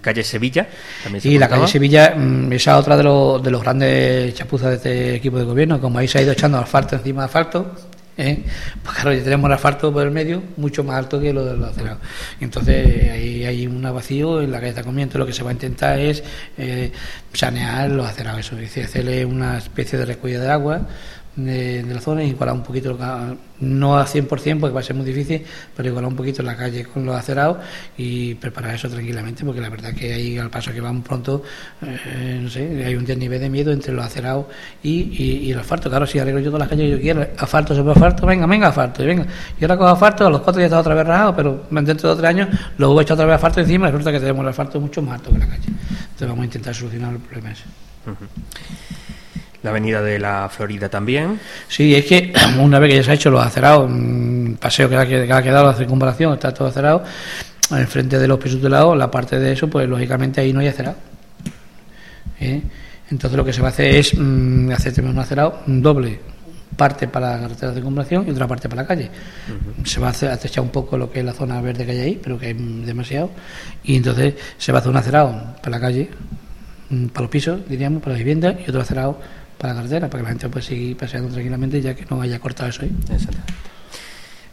Calle 0.00 0.22
Sevilla. 0.22 0.68
También 1.02 1.22
y 1.24 1.38
la 1.38 1.48
calle 1.48 1.66
Sevilla, 1.66 2.14
mm, 2.16 2.52
esa 2.52 2.78
otra 2.78 2.96
de, 2.96 3.02
los, 3.02 3.42
de 3.42 3.50
los 3.50 3.62
grandes 3.62 4.34
chapuzas 4.34 4.70
de 4.70 4.76
este 4.76 5.14
equipo 5.16 5.38
de 5.38 5.44
gobierno, 5.44 5.80
como 5.80 5.98
ahí 5.98 6.06
se 6.06 6.18
ha 6.18 6.22
ido 6.22 6.32
echando 6.32 6.58
asfalto 6.58 6.96
encima 6.96 7.22
de 7.22 7.26
asfalto, 7.26 7.74
¿eh? 8.16 8.44
pues 8.82 8.94
claro, 8.96 9.12
ya 9.12 9.24
tenemos 9.24 9.48
el 9.48 9.54
asfalto 9.54 9.92
por 9.92 10.04
el 10.04 10.10
medio 10.10 10.42
mucho 10.56 10.84
más 10.84 10.96
alto 10.96 11.20
que 11.20 11.32
lo 11.32 11.44
de 11.44 11.56
los 11.56 11.70
acerados. 11.70 12.00
Entonces 12.40 13.10
ahí 13.10 13.44
hay 13.44 13.66
un 13.66 13.82
vacío 13.82 14.42
en 14.42 14.50
la 14.50 14.58
calle 14.58 14.70
está 14.70 14.84
comiendo. 14.84 15.18
Lo 15.18 15.26
que 15.26 15.32
se 15.32 15.42
va 15.42 15.50
a 15.50 15.52
intentar 15.52 15.98
es 15.98 16.22
eh, 16.58 16.92
sanear 17.32 17.90
los 17.90 18.06
acerados, 18.06 18.40
eso, 18.40 18.54
es 18.56 18.62
decir, 18.62 18.84
hacerle 18.84 19.24
una 19.24 19.58
especie 19.58 19.98
de 19.98 20.04
recogida 20.04 20.40
de 20.40 20.50
agua 20.50 20.86
de, 21.36 21.82
la 21.82 22.00
zona 22.00 22.22
y 22.24 22.30
igualar 22.30 22.54
un 22.54 22.62
poquito, 22.62 22.98
no 23.60 23.96
al 23.96 24.06
100% 24.06 24.28
porque 24.60 24.74
va 24.74 24.80
a 24.80 24.82
ser 24.82 24.96
muy 24.96 25.06
difícil, 25.06 25.42
pero 25.74 25.88
igualar 25.88 26.10
un 26.10 26.16
poquito 26.16 26.42
la 26.42 26.56
calle 26.56 26.84
con 26.84 27.06
los 27.06 27.16
acerados 27.16 27.58
y 27.96 28.34
preparar 28.34 28.74
eso 28.74 28.88
tranquilamente, 28.88 29.44
porque 29.44 29.60
la 29.60 29.68
verdad 29.68 29.94
que 29.94 30.12
ahí 30.12 30.38
al 30.38 30.50
paso 30.50 30.72
que 30.72 30.80
vamos 30.80 31.04
pronto, 31.04 31.42
eh, 31.82 32.40
no 32.42 32.50
sé, 32.50 32.84
hay 32.84 32.94
un 32.94 33.04
nivel 33.04 33.40
de 33.40 33.48
miedo 33.48 33.72
entre 33.72 33.92
los 33.92 34.04
acerados 34.04 34.46
y, 34.82 35.50
el 35.50 35.58
asfalto. 35.58 35.88
Claro, 35.88 36.06
si 36.06 36.18
arreglo 36.18 36.40
yo 36.40 36.50
todas 36.50 36.60
las 36.60 36.68
calles 36.68 36.90
yo 36.90 37.00
quiero, 37.00 37.26
asfalto 37.38 37.74
sobre 37.74 37.92
asfalto, 37.92 38.26
venga, 38.26 38.46
venga, 38.46 38.68
asfalto, 38.68 39.02
y 39.02 39.06
venga. 39.06 39.26
Y 39.60 39.64
ahora 39.64 39.76
con 39.76 39.88
asfalto, 39.88 40.26
a 40.26 40.30
los 40.30 40.40
cuatro 40.40 40.60
ya 40.60 40.66
está 40.66 40.80
otra 40.80 40.94
vez 40.94 41.06
rajado, 41.06 41.36
pero 41.36 41.64
dentro 41.70 42.10
de 42.10 42.16
tres 42.20 42.28
años 42.28 42.48
lo 42.78 42.88
voy 42.88 43.00
a 43.00 43.02
echar 43.02 43.14
otra 43.14 43.26
vez 43.26 43.34
asfalto 43.36 43.60
encima 43.60 43.88
y 43.88 43.90
resulta 43.90 44.12
que 44.12 44.20
tenemos 44.20 44.42
el 44.42 44.48
asfalto 44.48 44.80
mucho 44.80 45.02
más 45.02 45.14
alto 45.14 45.32
que 45.32 45.38
la 45.38 45.46
calle. 45.46 45.68
Entonces 45.68 46.28
vamos 46.28 46.42
a 46.42 46.44
intentar 46.44 46.74
solucionar 46.74 47.12
el 47.12 47.20
problema 47.20 47.52
la 49.62 49.70
avenida 49.70 50.02
de 50.02 50.18
la 50.18 50.48
Florida 50.48 50.88
también. 50.88 51.38
Sí, 51.68 51.94
es 51.94 52.04
que 52.06 52.32
una 52.60 52.78
vez 52.78 52.90
que 52.90 52.96
ya 52.96 53.02
se 53.04 53.10
ha 53.12 53.14
hecho 53.14 53.30
los 53.30 53.44
acerados, 53.44 53.88
un 53.88 54.56
paseo 54.60 54.88
que 54.88 54.96
ha, 54.96 55.06
quedado 55.06 55.66
la 55.66 55.74
circunvalación, 55.74 56.34
está 56.34 56.52
todo 56.52 56.68
acerado, 56.68 57.04
enfrente 57.70 58.18
de 58.18 58.28
los 58.28 58.38
pisos 58.38 58.60
de 58.60 58.68
lado, 58.68 58.94
la 58.94 59.10
parte 59.10 59.38
de 59.38 59.52
eso, 59.52 59.68
pues 59.68 59.88
lógicamente 59.88 60.40
ahí 60.40 60.52
no 60.52 60.60
hay 60.60 60.68
acerado. 60.68 60.96
¿Eh? 62.40 62.60
Entonces 63.10 63.36
lo 63.36 63.44
que 63.44 63.52
se 63.52 63.60
va 63.60 63.68
a 63.68 63.70
hacer 63.70 63.94
es 63.94 64.14
mm, 64.16 64.70
hacer 64.72 65.04
un 65.04 65.18
acerado 65.18 65.60
doble, 65.66 66.18
parte 66.76 67.06
para 67.08 67.32
la 67.32 67.42
carretera 67.42 67.68
de 67.68 67.74
circunvalación 67.74 68.26
y 68.26 68.30
otra 68.30 68.48
parte 68.48 68.68
para 68.68 68.82
la 68.82 68.88
calle. 68.88 69.10
Se 69.84 70.00
va 70.00 70.08
a 70.08 70.10
hacer, 70.10 70.38
echar 70.42 70.64
un 70.64 70.70
poco 70.70 70.96
lo 70.96 71.10
que 71.10 71.20
es 71.20 71.24
la 71.24 71.34
zona 71.34 71.60
verde 71.60 71.84
que 71.84 71.92
hay 71.92 72.00
ahí, 72.00 72.20
pero 72.22 72.38
que 72.38 72.46
hay 72.46 72.54
demasiado, 72.54 73.30
y 73.84 73.96
entonces 73.96 74.34
se 74.56 74.72
va 74.72 74.78
a 74.78 74.80
hacer 74.80 74.90
un 74.90 74.96
acerado 74.96 75.54
para 75.62 75.70
la 75.70 75.80
calle, 75.80 76.10
mm, 76.88 77.06
para 77.08 77.22
los 77.22 77.30
pisos, 77.30 77.60
diríamos, 77.68 78.02
para 78.02 78.14
la 78.14 78.18
vivienda, 78.18 78.56
y 78.58 78.68
otro 78.68 78.80
acerado 78.80 79.20
para 79.62 79.74
la 79.74 79.80
carretera, 79.80 80.10
para 80.10 80.18
que 80.18 80.24
la 80.24 80.28
gente 80.30 80.48
pueda 80.48 80.66
seguir 80.66 80.96
paseando 80.96 81.30
tranquilamente 81.30 81.80
ya 81.80 81.94
que 81.94 82.04
no 82.10 82.20
haya 82.20 82.40
cortado 82.40 82.68
eso 82.68 82.82
ahí. 82.82 82.90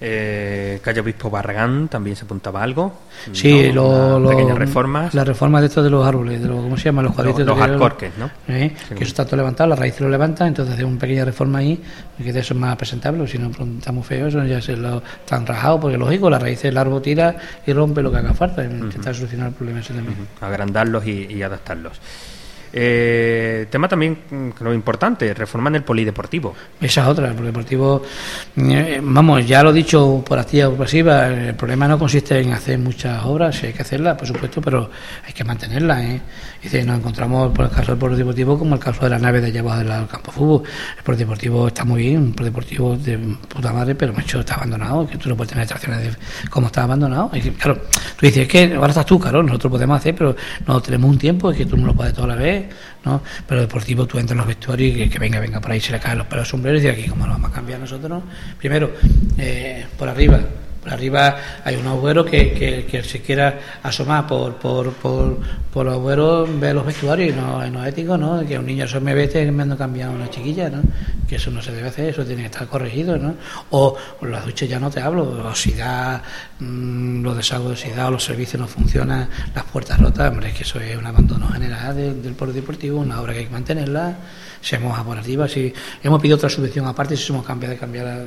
Eh, 0.02 0.80
calle 0.84 1.02
Obispo 1.02 1.32
Barragán 1.32 1.88
también 1.88 2.16
se 2.16 2.26
apuntaba 2.26 2.62
algo. 2.62 3.00
Sí, 3.34 3.72
lo, 3.72 4.24
pequeñas 4.30 4.58
reformas. 4.58 5.16
Las 5.16 5.28
reformas 5.28 5.62
de 5.62 5.68
estos 5.68 5.84
de 5.84 5.90
los 5.90 6.08
árboles, 6.08 6.42
de 6.44 6.48
los, 6.48 6.62
¿cómo 6.62 6.78
se 6.78 6.84
llama? 6.84 7.02
Los 7.02 7.16
cuadritos. 7.16 7.44
Los, 7.44 7.60
alcorques, 7.60 8.12
¿no? 8.20 8.30
Eh, 8.48 8.72
que 8.88 8.94
eso 8.94 9.06
está 9.06 9.26
todo 9.26 9.38
levantado, 9.38 9.72
la 9.72 9.76
raíz 9.76 10.00
lo 10.00 10.10
levanta, 10.10 10.46
entonces 10.46 10.76
hace 10.76 10.86
una 10.86 11.00
pequeña 11.00 11.26
reforma 11.26 11.58
ahí, 11.58 11.82
que 12.16 12.32
de 12.32 12.40
eso 12.40 12.54
es 12.54 12.60
más 12.60 12.76
presentable, 12.78 13.28
si 13.28 13.40
no 13.40 13.50
estamos 13.50 14.06
feos, 14.06 14.36
eso 14.36 14.46
ya 14.46 14.62
se 14.62 14.78
lo 14.78 15.02
están 15.22 15.46
rajado, 15.46 15.80
porque 15.80 15.98
lógico, 15.98 16.30
la 16.30 16.38
raíz 16.38 16.62
del 16.62 16.78
árbol 16.78 17.02
tira 17.02 17.36
y 17.66 17.74
rompe 17.74 18.04
lo 18.04 18.12
que 18.12 18.18
haga 18.18 18.36
falta, 18.36 18.64
intentar 18.64 19.16
solucionar 19.16 19.48
el 19.48 19.54
problema 19.56 19.80
ese 19.80 19.96
también. 19.96 20.28
Agrandarlos 20.40 21.06
y 21.08 21.42
adaptarlos. 21.42 22.00
Eh, 22.72 23.68
tema 23.70 23.88
también 23.88 24.20
creo 24.58 24.74
importante, 24.74 25.34
reforma 25.34 25.70
en 25.70 25.76
el 25.76 25.84
polideportivo. 25.84 26.54
Esa 26.80 27.02
es 27.02 27.08
otra, 27.08 27.30
el 27.30 27.36
polideportivo, 27.36 28.04
eh, 28.58 29.00
vamos, 29.02 29.46
ya 29.48 29.64
lo 29.64 29.72
he 29.72 29.74
dicho 29.74 30.24
por 30.26 30.38
activa 30.38 30.70
o 30.70 30.76
pasiva, 30.76 31.28
el 31.28 31.56
problema 31.56 31.88
no 31.88 31.98
consiste 31.98 32.40
en 32.40 32.54
hacer 32.54 32.78
muchas 32.78 33.24
obras, 33.26 33.56
si 33.56 33.68
hay 33.68 33.74
que 33.74 33.82
hacerlas, 33.82 34.18
por 34.18 34.28
supuesto, 34.28 34.62
pero 34.62 34.90
hay 35.26 35.34
que 35.34 35.44
mantenerlas. 35.44 36.04
¿eh? 36.04 36.22
Dice, 36.62 36.84
nos 36.84 37.00
encontramos 37.00 37.52
por 37.54 37.66
el 37.66 37.72
caso 37.72 37.92
del 37.92 38.00
polideportivo 38.00 38.60
como 38.60 38.76
el 38.76 38.82
caso 38.82 39.04
de 39.04 39.10
la 39.10 39.20
nave 39.20 39.42
de 39.42 39.48
allá 39.48 39.62
abajo 39.62 39.80
del 39.80 40.08
campo 40.08 40.32
de 40.32 40.38
fútbol. 40.38 40.64
El 40.98 41.04
polideportivo 41.04 41.68
está 41.68 41.86
muy 41.86 42.04
bien, 42.04 42.18
un 42.18 42.34
polideportivo 42.34 42.98
de 42.98 43.18
puta 43.18 43.74
madre, 43.74 43.96
pero 43.96 44.14
macho, 44.14 44.42
está 44.42 44.56
abandonado, 44.56 45.08
que 45.08 45.18
tú 45.18 45.30
no 45.30 45.36
puedes 45.36 45.50
tener 45.50 45.64
estaciones 45.64 46.02
de, 46.02 46.12
como 46.50 46.68
está 46.68 46.84
abandonado. 46.84 47.32
Y 47.34 47.42
claro, 47.52 47.82
tú 48.18 48.26
dices, 48.26 48.44
es 48.44 48.48
que 48.48 48.74
ahora 48.76 48.90
estás 48.90 49.06
tú, 49.06 49.20
claro, 49.20 49.42
nosotros 49.42 49.72
podemos 49.72 49.98
hacer, 49.98 50.16
pero 50.16 50.36
no 50.68 50.82
tenemos 50.82 51.10
un 51.10 51.18
tiempo, 51.18 51.52
es 51.52 51.58
que 51.58 51.66
tú 51.66 51.78
no 51.78 51.88
lo 51.88 51.94
puedes 51.94 52.14
toda 52.14 52.28
la 52.28 52.36
vez 52.36 52.59
¿no? 53.06 53.22
Pero 53.48 53.62
deportivo 53.62 54.06
tú 54.06 54.18
entras 54.18 54.34
en 54.34 54.38
los 54.38 54.48
vestuarios 54.48 54.98
y 54.98 55.10
que, 55.10 55.20
venga, 55.20 55.40
venga, 55.40 55.60
por 55.60 55.72
ahí 55.72 55.80
se 55.80 55.92
le 55.92 56.00
caen 56.00 56.18
los 56.18 56.28
pelos 56.28 56.48
sombreros 56.48 56.82
y 56.84 56.88
aquí, 56.88 57.08
¿cómo 57.08 57.26
lo 57.26 57.34
vamos 57.34 57.52
a 57.52 57.54
cambiar 57.54 57.80
nosotros? 57.80 58.24
Primero, 58.58 58.92
eh, 59.38 59.86
por 59.98 60.10
arriba, 60.10 60.40
por 60.82 60.94
arriba 60.94 61.36
hay 61.64 61.76
un 61.76 61.88
agujero 61.88 62.24
que, 62.24 62.86
que, 62.90 63.04
se 63.04 63.22
quiera 63.22 63.60
asomar 63.84 64.26
por, 64.28 64.56
por, 64.56 64.94
por, 64.94 65.38
por 65.74 65.86
los 65.86 65.96
agujeros, 65.96 66.60
ve 66.60 66.74
los 66.74 66.86
vestuarios 66.86 67.34
y 67.34 67.36
no, 67.36 67.84
es 67.84 67.90
ético, 67.90 68.18
¿no? 68.18 68.46
Que 68.46 68.58
un 68.58 68.66
niño 68.66 68.88
se 68.88 69.00
me 69.00 69.14
vete 69.14 69.52
me 69.52 69.64
ando 69.64 69.78
cambiado 69.78 70.14
una 70.14 70.30
chiquilla, 70.30 70.70
¿no? 70.70 70.82
Que 71.28 71.36
eso 71.36 71.52
no 71.52 71.62
se 71.62 71.72
debe 71.72 71.90
hacer, 71.90 72.10
eso 72.10 72.24
tiene 72.24 72.44
que 72.44 72.48
estar 72.48 72.68
corregido, 72.68 73.18
¿no? 73.18 73.36
O, 73.72 73.96
las 74.22 74.46
duchas 74.46 74.70
ya 74.70 74.80
no 74.80 74.90
te 74.90 75.02
hablo, 75.02 75.48
osidad, 75.50 76.22
mmm, 76.60 77.24
los 77.24 77.36
desagües 77.36 77.84
de 77.84 78.12
los 78.12 78.24
servicios 78.24 78.62
no 78.62 78.68
funcionan, 78.68 79.30
las 79.54 79.64
puertas 79.66 80.00
rotas, 80.00 80.30
hombre, 80.30 80.50
es 80.50 80.56
que 80.56 80.64
eso 80.64 80.80
es 80.80 80.96
un 80.96 81.06
abandono 81.06 81.48
general 81.50 81.96
del, 81.96 82.22
del 82.22 82.54
deportivo, 82.54 83.00
una 83.00 83.22
obra 83.22 83.34
que 83.34 83.40
hay 83.40 83.46
que 83.46 83.52
mantenerla 83.52 84.18
seamos 84.62 84.98
a 84.98 85.04
por 85.04 85.18
arriba. 85.18 85.48
Si 85.48 85.74
hemos 86.04 86.22
pedido 86.22 86.38
otra 86.38 86.50
subvención 86.50 86.86
aparte, 86.88 87.16
si 87.16 87.24
somos 87.24 87.46
cambiado 87.46 87.74
de 87.74 87.80
cambiar 87.80 88.26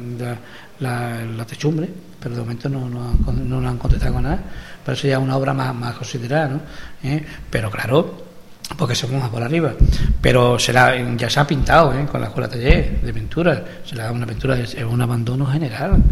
la, 0.81 1.47
techumbre, 1.47 1.89
pero 2.21 2.35
de 2.35 2.42
momento 2.43 2.69
no, 2.69 2.89
no, 2.89 3.13
no 3.33 3.61
nos 3.61 3.71
han 3.71 3.79
contestado 3.79 4.15
con 4.15 4.23
nada. 4.25 4.41
Pero 4.85 4.97
es 4.97 5.17
una 5.19 5.37
obra 5.37 5.55
más, 5.55 5.75
más 5.75 5.95
considerada, 5.95 6.49
¿no? 6.49 6.61
¿Eh? 7.03 7.25
Pero 7.51 7.71
claro, 7.71 8.32
porque 8.77 8.95
somos 8.95 9.23
a 9.23 9.31
por 9.31 9.43
arriba. 9.43 9.73
Pero 10.21 10.59
será, 10.59 10.97
ya 11.17 11.29
se 11.29 11.41
ha 11.41 11.47
pintado 11.47 11.93
¿eh? 11.93 12.07
con 12.11 12.21
la 12.21 12.29
escuela 12.29 12.49
taller 12.49 13.01
de 13.01 13.13
pintura, 13.13 13.65
se 13.85 13.95
le 13.95 14.03
da 14.03 14.13
una 14.13 14.27
pintura, 14.27 14.59
es 14.59 14.75
un 14.75 15.01
abandono 15.01 15.47
general. 15.47 16.03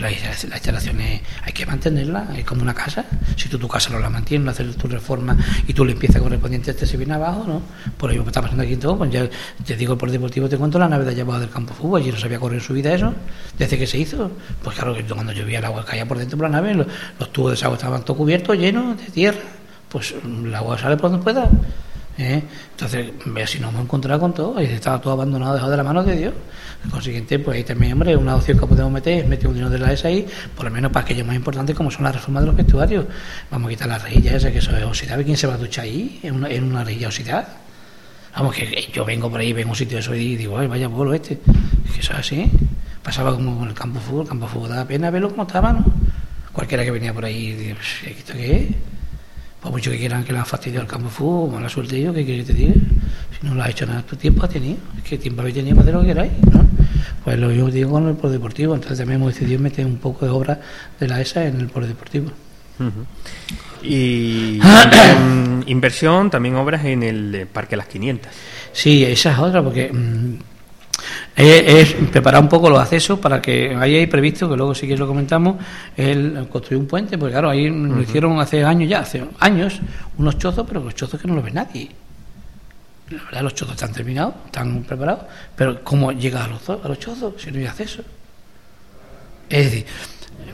las, 0.00 0.44
instalaciones 0.44 1.22
hay 1.42 1.52
que 1.52 1.66
mantenerla, 1.66 2.28
es 2.36 2.44
como 2.44 2.62
una 2.62 2.74
casa. 2.74 3.04
Si 3.36 3.48
tú 3.48 3.58
tu 3.58 3.68
casa 3.68 3.90
no 3.90 3.98
la 3.98 4.10
mantienes, 4.10 4.44
no 4.44 4.50
haces 4.50 4.76
tu 4.76 4.88
reforma 4.88 5.36
y 5.66 5.72
tú 5.72 5.84
limpieza 5.84 6.20
correspondiente, 6.20 6.70
este 6.70 6.86
se 6.86 6.96
viene 6.96 7.14
abajo, 7.14 7.44
¿no? 7.46 7.62
Por 7.96 8.10
ello 8.12 8.22
que 8.22 8.30
está 8.30 8.42
pasando 8.42 8.62
aquí 8.62 8.74
en 8.74 8.80
todo, 8.80 8.98
pues 8.98 9.10
ya 9.10 9.28
te 9.64 9.76
digo 9.76 9.96
por 9.96 10.10
deportivo, 10.10 10.48
te 10.48 10.56
cuento 10.56 10.78
la 10.78 10.88
nave 10.88 11.04
de 11.04 11.20
abajo 11.20 11.40
del 11.40 11.50
campo 11.50 11.74
de 11.74 11.80
fútbol, 11.80 12.00
allí 12.00 12.10
no 12.10 12.18
sabía 12.18 12.38
correr 12.38 12.58
en 12.58 12.64
su 12.64 12.74
vida 12.74 12.92
eso, 12.94 13.14
desde 13.58 13.78
que 13.78 13.86
se 13.86 13.98
hizo. 13.98 14.30
Pues 14.62 14.76
claro, 14.76 14.94
que 14.94 15.04
cuando 15.04 15.32
llovía 15.32 15.58
el 15.58 15.64
agua 15.64 15.84
caía 15.84 16.06
por 16.06 16.18
dentro 16.18 16.38
por 16.38 16.50
la 16.50 16.56
nave, 16.60 16.74
los, 16.74 16.86
los 17.18 17.32
tubos 17.32 17.58
de 17.58 17.64
agua 17.64 17.76
estaban 17.76 18.04
todo 18.04 18.16
cubiertos, 18.16 18.56
llenos 18.56 18.98
de 18.98 19.04
tierra, 19.06 19.40
pues 19.88 20.14
el 20.24 20.54
agua 20.54 20.76
sale 20.76 20.96
por 20.96 21.10
donde 21.10 21.22
pueda. 21.22 21.48
¿Eh? 22.18 22.42
Entonces, 22.70 23.12
ve 23.26 23.46
si 23.46 23.58
nos 23.58 23.70
hemos 23.70 23.84
encontrado 23.84 24.20
con 24.20 24.34
todo, 24.34 24.60
y 24.60 24.66
estaba 24.66 25.00
todo 25.00 25.14
abandonado, 25.14 25.54
dejado 25.54 25.70
de 25.70 25.76
la 25.76 25.84
mano 25.84 26.02
de 26.04 26.16
Dios. 26.16 26.34
Por 26.82 26.92
consiguiente, 26.92 27.38
pues 27.38 27.56
ahí 27.56 27.64
también, 27.64 27.94
hombre, 27.94 28.16
una 28.16 28.36
opción 28.36 28.58
que 28.58 28.66
podemos 28.66 28.92
meter 28.92 29.24
es 29.24 29.28
meter 29.28 29.48
un 29.48 29.54
dinero 29.54 29.70
de 29.70 29.78
la 29.78 29.92
ESA 29.92 30.08
ahí, 30.08 30.26
por 30.54 30.66
lo 30.66 30.70
menos 30.70 30.92
para 30.92 31.04
aquello 31.04 31.24
más 31.24 31.36
importante 31.36 31.74
como 31.74 31.90
son 31.90 32.04
las 32.04 32.14
reformas 32.14 32.42
de 32.42 32.46
los 32.48 32.56
vestuarios. 32.56 33.06
Vamos 33.50 33.68
a 33.68 33.70
quitar 33.70 33.88
las 33.88 34.02
rejillas 34.02 34.34
esas, 34.34 34.52
que 34.52 34.58
eso 34.58 34.76
es 34.76 34.84
oxidable. 34.84 35.24
¿Quién 35.24 35.36
se 35.36 35.46
va 35.46 35.54
a 35.54 35.58
duchar 35.58 35.84
ahí 35.84 36.20
en 36.22 36.34
una, 36.34 36.48
en 36.50 36.64
una 36.64 36.84
rejilla 36.84 37.08
oxidada? 37.08 37.48
Vamos, 38.36 38.54
que 38.54 38.88
yo 38.92 39.04
vengo 39.04 39.30
por 39.30 39.40
ahí, 39.40 39.52
vengo 39.52 39.68
a 39.68 39.72
un 39.72 39.76
sitio 39.76 39.96
de 39.96 40.00
eso 40.00 40.14
y 40.14 40.36
digo, 40.36 40.58
ay, 40.58 40.66
vaya 40.66 40.88
pueblo 40.88 41.14
este. 41.14 41.38
que 41.38 42.00
eso 42.00 42.12
es 42.12 42.18
así. 42.18 42.50
Pasaba 43.02 43.34
como 43.34 43.58
con 43.58 43.68
el 43.68 43.74
campo 43.74 43.98
de 43.98 44.04
fútbol, 44.04 44.22
el 44.22 44.28
campo 44.28 44.46
de 44.46 44.52
fútbol 44.52 44.68
daba 44.70 44.84
pena 44.86 45.10
verlo 45.10 45.30
como 45.30 45.42
estaba, 45.42 45.72
¿no? 45.72 45.84
Cualquiera 46.52 46.84
que 46.84 46.90
venía 46.90 47.12
por 47.12 47.24
ahí, 47.24 47.74
¿esto 48.06 48.32
qué 48.32 48.56
es? 48.56 48.93
Por 49.64 49.72
mucho 49.72 49.90
que 49.90 49.96
quieran 49.96 50.22
que 50.24 50.32
la 50.34 50.40
han 50.40 50.46
fastidiado 50.46 50.82
el 50.82 50.90
campo 50.90 51.08
de 51.08 51.14
fútbol, 51.14 51.52
mala 51.52 51.70
suerte 51.70 51.98
yo, 51.98 52.12
¿qué 52.12 52.22
quieres 52.22 52.46
que 52.46 52.52
te 52.52 52.58
diga? 52.58 52.74
Si 52.74 53.46
no 53.46 53.54
lo 53.54 53.62
has 53.62 53.70
hecho 53.70 53.86
nada, 53.86 54.02
tu 54.02 54.14
tiempo 54.14 54.44
has 54.44 54.50
tenido. 54.50 54.76
Es 54.98 55.04
que 55.04 55.16
tiempo 55.16 55.40
habéis 55.40 55.56
tenido 55.56 55.74
para 55.74 55.84
hacer 55.84 55.94
lo 55.94 56.00
que 56.02 56.06
queráis, 56.08 56.32
¿no? 56.52 56.66
Pues 57.24 57.38
lo 57.38 57.48
mismo 57.48 57.70
digo 57.70 57.92
con 57.92 58.06
el 58.06 58.14
polideportivo. 58.14 58.74
Entonces 58.74 58.98
también 58.98 59.22
hemos 59.22 59.32
decidido 59.32 59.62
meter 59.62 59.86
un 59.86 59.96
poco 59.96 60.26
de 60.26 60.32
obra 60.32 60.60
de 61.00 61.08
la 61.08 61.18
ESA 61.18 61.46
en 61.46 61.62
el 61.62 61.68
polideportivo. 61.68 62.30
Y 63.82 64.60
inversión, 65.66 66.28
también 66.28 66.56
obras 66.56 66.84
en 66.84 67.02
el 67.02 67.48
Parque 67.50 67.74
Las 67.74 67.86
500. 67.86 68.30
Sí, 68.70 69.02
esa 69.02 69.32
es 69.32 69.38
otra, 69.38 69.62
porque 69.64 69.90
mm, 69.90 70.34
es, 71.36 71.94
preparar 72.12 72.42
un 72.42 72.48
poco 72.48 72.70
los 72.70 72.78
accesos 72.78 73.18
para 73.18 73.42
que 73.42 73.74
ahí 73.76 73.96
hay 73.96 74.06
previsto, 74.06 74.48
que 74.48 74.56
luego 74.56 74.74
sí 74.74 74.86
que 74.86 74.96
lo 74.96 75.06
comentamos, 75.06 75.56
el 75.96 76.46
construir 76.50 76.80
un 76.80 76.86
puente, 76.86 77.18
porque 77.18 77.32
claro, 77.32 77.50
ahí 77.50 77.68
lo 77.68 78.00
hicieron 78.00 78.38
hace 78.40 78.64
años 78.64 78.88
ya, 78.88 79.00
hace 79.00 79.24
años, 79.40 79.80
unos 80.18 80.38
chozos, 80.38 80.64
pero 80.66 80.80
los 80.80 80.94
chozos 80.94 81.20
que 81.20 81.28
no 81.28 81.34
los 81.34 81.44
ve 81.44 81.50
nadie. 81.50 81.90
La 83.10 83.22
verdad, 83.22 83.42
los 83.42 83.54
chozos 83.54 83.74
están 83.74 83.92
terminados, 83.92 84.34
están 84.46 84.82
preparados, 84.82 85.24
pero 85.54 85.82
¿cómo 85.84 86.12
llega 86.12 86.44
a 86.44 86.48
los, 86.48 86.68
a 86.70 86.88
los 86.88 86.98
chozos 86.98 87.34
si 87.38 87.50
no 87.50 87.58
hay 87.58 87.66
acceso? 87.66 88.02
Es 89.48 89.64
decir, 89.64 89.86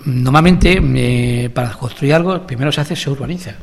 normalmente 0.05 0.81
eh, 0.83 1.51
para 1.51 1.73
construir 1.73 2.15
algo, 2.15 2.47
primero 2.47 2.73
se 2.73 2.81
hace, 2.81 2.97
se 2.97 3.09
urbaniza. 3.09 3.55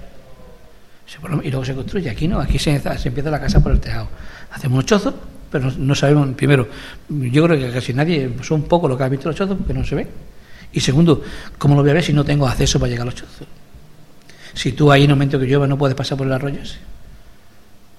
y 1.43 1.49
luego 1.49 1.65
se 1.65 1.75
construye. 1.75 2.09
Aquí 2.09 2.27
no, 2.27 2.39
aquí 2.39 2.57
se, 2.57 2.79
se 2.79 3.07
empieza 3.09 3.29
la 3.29 3.39
casa 3.39 3.61
por 3.61 3.71
el 3.71 3.79
tejado. 3.79 4.07
Hacemos 4.51 4.75
unos 4.75 4.85
chozos 4.85 5.13
pero 5.51 5.71
no, 5.77 5.95
sabemos, 5.95 6.29
primero, 6.35 6.67
yo 7.09 7.43
creo 7.43 7.59
que 7.59 7.71
casi 7.71 7.93
nadie, 7.93 8.31
son 8.41 8.63
poco 8.63 8.87
lo 8.87 8.97
que 8.97 9.03
ha 9.03 9.09
visto 9.09 9.29
los 9.29 9.35
chozos 9.35 9.57
porque 9.57 9.73
no 9.73 9.83
se 9.85 9.95
ve. 9.95 10.07
Y 10.73 10.79
segundo, 10.79 11.21
¿cómo 11.57 11.75
lo 11.75 11.81
voy 11.81 11.91
a 11.91 11.93
ver 11.93 12.03
si 12.03 12.13
no 12.13 12.25
tengo 12.25 12.47
acceso 12.47 12.79
para 12.79 12.89
llegar 12.89 13.03
a 13.03 13.11
los 13.11 13.15
chozos? 13.15 13.47
Si 14.53 14.73
tú 14.73 14.91
ahí 14.91 15.03
en 15.03 15.11
el 15.11 15.15
momento 15.15 15.39
que 15.39 15.45
llueva 15.45 15.67
no 15.67 15.77
puedes 15.77 15.95
pasar 15.95 16.17
por 16.17 16.27
el 16.27 16.33
arroyo 16.33 16.59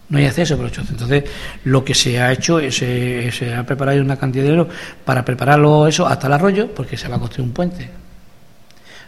No 0.09 0.19
hay 0.19 0.27
acceso 0.27 0.57
por 0.57 0.65
los 0.65 0.73
chozos. 0.73 0.91
Entonces, 0.91 1.25
lo 1.65 1.85
que 1.85 1.95
se 1.95 2.21
ha 2.21 2.33
hecho 2.33 2.59
es 2.59 2.77
se, 2.77 3.31
se 3.33 3.55
ha 3.55 3.65
preparado 3.65 4.01
una 4.03 4.17
cantidad 4.17 4.45
de 4.45 4.51
dinero 4.51 4.69
para 5.05 5.25
prepararlo 5.25 5.87
eso 5.87 6.07
hasta 6.07 6.27
el 6.27 6.33
arroyo, 6.35 6.75
porque 6.75 6.97
se 6.97 7.09
va 7.09 7.17
a 7.17 7.19
construir 7.19 7.49
un 7.49 7.55
puente. 7.55 7.89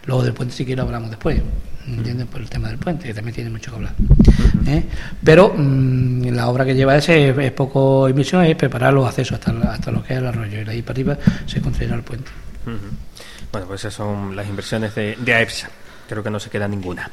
Luego 0.05 0.23
del 0.23 0.33
puente, 0.33 0.55
si 0.55 0.65
quiero, 0.65 0.83
hablamos 0.83 1.09
después. 1.09 1.41
¿Entienden? 1.87 2.27
Por 2.27 2.41
el 2.41 2.49
tema 2.49 2.67
del 2.67 2.77
puente, 2.77 3.07
que 3.07 3.13
también 3.13 3.35
tiene 3.35 3.49
mucho 3.49 3.71
que 3.71 3.77
hablar. 3.77 3.93
¿eh? 4.67 4.83
Pero 5.23 5.53
mm, 5.55 6.27
la 6.29 6.47
obra 6.47 6.65
que 6.65 6.75
lleva 6.75 6.95
ese 6.95 7.29
es, 7.29 7.51
poco 7.51 8.07
inversión, 8.09 8.45
es 8.45 8.55
preparar 8.55 8.93
los 8.93 9.07
accesos 9.07 9.39
hasta, 9.39 9.51
hasta 9.71 9.91
lo 9.91 10.03
que 10.03 10.13
es 10.13 10.19
el 10.19 10.27
arroyo, 10.27 10.61
y 10.61 10.63
de 10.63 10.71
ahí 10.71 10.81
para 10.81 10.93
arriba 10.93 11.17
se 11.45 11.61
construirá 11.61 11.95
el 11.95 12.03
puente. 12.03 12.31
Bueno, 13.51 13.67
pues 13.67 13.81
esas 13.81 13.93
son 13.93 14.35
las 14.35 14.47
inversiones 14.47 14.95
de, 14.95 15.17
de 15.19 15.33
AEPSA. 15.33 15.69
Creo 16.07 16.23
que 16.23 16.29
no 16.29 16.39
se 16.39 16.49
queda 16.49 16.67
ninguna. 16.67 17.09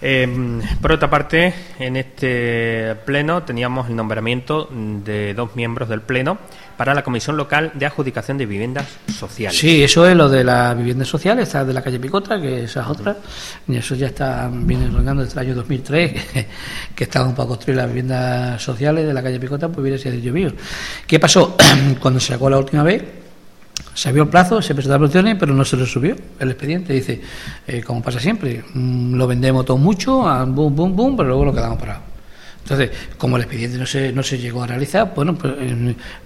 Em, 0.00 0.60
por 0.80 0.92
otra 0.92 1.10
parte, 1.10 1.52
en 1.78 1.96
este 1.96 2.94
pleno 3.04 3.42
teníamos 3.42 3.88
el 3.88 3.96
nombramiento 3.96 4.68
de 4.70 5.34
dos 5.34 5.56
miembros 5.56 5.88
del 5.88 6.02
pleno 6.02 6.38
para 6.76 6.94
la 6.94 7.02
Comisión 7.02 7.36
Local 7.36 7.72
de 7.74 7.86
Adjudicación 7.86 8.38
de 8.38 8.46
Viviendas 8.46 8.86
Sociales. 9.12 9.58
Sí, 9.58 9.82
eso 9.82 10.06
es 10.06 10.14
lo 10.14 10.28
de 10.28 10.44
las 10.44 10.76
viviendas 10.76 11.08
sociales, 11.08 11.48
esta 11.48 11.64
de 11.64 11.72
la 11.72 11.82
calle 11.82 11.98
Picota, 11.98 12.40
que 12.40 12.64
esa 12.64 12.82
es 12.82 12.86
otra, 12.86 13.16
y 13.66 13.76
eso 13.76 13.96
ya 13.96 14.06
está, 14.06 14.48
viene 14.52 14.86
rondando 14.86 15.24
desde 15.24 15.40
el 15.40 15.46
año 15.48 15.54
2003, 15.56 16.12
que, 16.32 16.46
que 16.94 17.04
estaban 17.04 17.34
para 17.34 17.48
construir 17.48 17.78
las 17.78 17.88
viviendas 17.88 18.62
sociales 18.62 19.04
de 19.04 19.12
la 19.12 19.22
calle 19.22 19.40
Picota, 19.40 19.68
pues 19.68 19.82
viene 19.82 19.98
sido 19.98 20.32
mío. 20.32 20.52
¿Qué 21.04 21.18
pasó? 21.18 21.56
Cuando 22.00 22.20
se 22.20 22.34
sacó 22.34 22.48
la 22.48 22.58
última 22.58 22.84
vez, 22.84 23.02
se 23.94 24.08
abrió 24.08 24.24
el 24.24 24.28
plazo, 24.28 24.62
se 24.62 24.74
presentaron 24.74 25.06
opciones, 25.06 25.36
pero 25.38 25.54
no 25.54 25.64
se 25.64 25.76
lo 25.76 25.86
subió 25.86 26.16
el 26.38 26.50
expediente. 26.50 26.92
Dice, 26.92 27.20
eh, 27.66 27.82
como 27.82 28.02
pasa 28.02 28.20
siempre, 28.20 28.62
mm, 28.74 29.14
lo 29.14 29.26
vendemos 29.26 29.64
todo 29.64 29.76
mucho, 29.76 30.22
boom, 30.46 30.74
boom, 30.74 30.96
boom, 30.96 31.16
pero 31.16 31.28
luego 31.28 31.46
lo 31.46 31.52
quedamos 31.52 31.78
parados. 31.78 32.08
Entonces, 32.70 32.90
como 33.16 33.36
el 33.36 33.44
expediente 33.44 33.78
no 33.78 33.86
se, 33.86 34.12
no 34.12 34.22
se 34.22 34.36
llegó 34.36 34.62
a 34.62 34.66
realizar, 34.66 35.12
bueno, 35.16 35.34
pues 35.34 35.54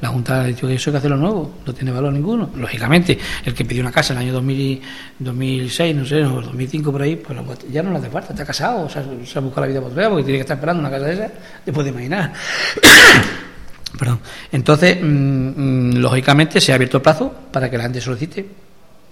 la 0.00 0.08
Junta 0.08 0.40
ha 0.40 0.44
dicho 0.44 0.66
que 0.66 0.74
eso 0.74 0.90
hay 0.90 0.92
que 0.92 0.98
hacerlo 0.98 1.16
nuevo, 1.16 1.58
no 1.64 1.72
tiene 1.72 1.92
valor 1.92 2.12
ninguno. 2.12 2.50
Lógicamente, 2.56 3.16
el 3.44 3.54
que 3.54 3.64
pidió 3.64 3.80
una 3.80 3.92
casa 3.92 4.12
en 4.12 4.18
el 4.18 4.24
año 4.24 4.32
2000, 4.34 4.82
2006, 5.20 5.94
no 5.94 6.04
sé, 6.04 6.24
o 6.24 6.42
2005 6.42 6.90
por 6.90 7.02
ahí, 7.02 7.14
pues 7.14 7.38
ya 7.70 7.80
no 7.84 7.92
le 7.92 7.98
hace 7.98 8.10
falta, 8.10 8.32
está 8.32 8.44
casado, 8.44 8.86
o 8.86 8.88
sea, 8.88 9.04
se 9.24 9.38
ha 9.38 9.40
buscado 9.40 9.68
la 9.68 9.68
vida 9.68 9.80
por 9.80 9.92
porque 9.92 10.24
tiene 10.24 10.38
que 10.38 10.40
estar 10.40 10.56
esperando 10.56 10.80
una 10.80 10.90
casa 10.90 11.04
de 11.06 11.14
esa, 11.14 11.30
después 11.64 11.84
de 11.84 11.92
imaginar. 11.92 12.32
Perdón. 13.98 14.20
Entonces, 14.50 14.98
mm, 15.00 15.06
mm, 15.06 15.96
lógicamente, 15.96 16.60
se 16.60 16.72
ha 16.72 16.76
abierto 16.76 16.98
el 16.98 17.02
plazo 17.02 17.32
para 17.50 17.70
que 17.70 17.76
la 17.76 17.84
gente 17.84 18.00
solicite 18.00 18.46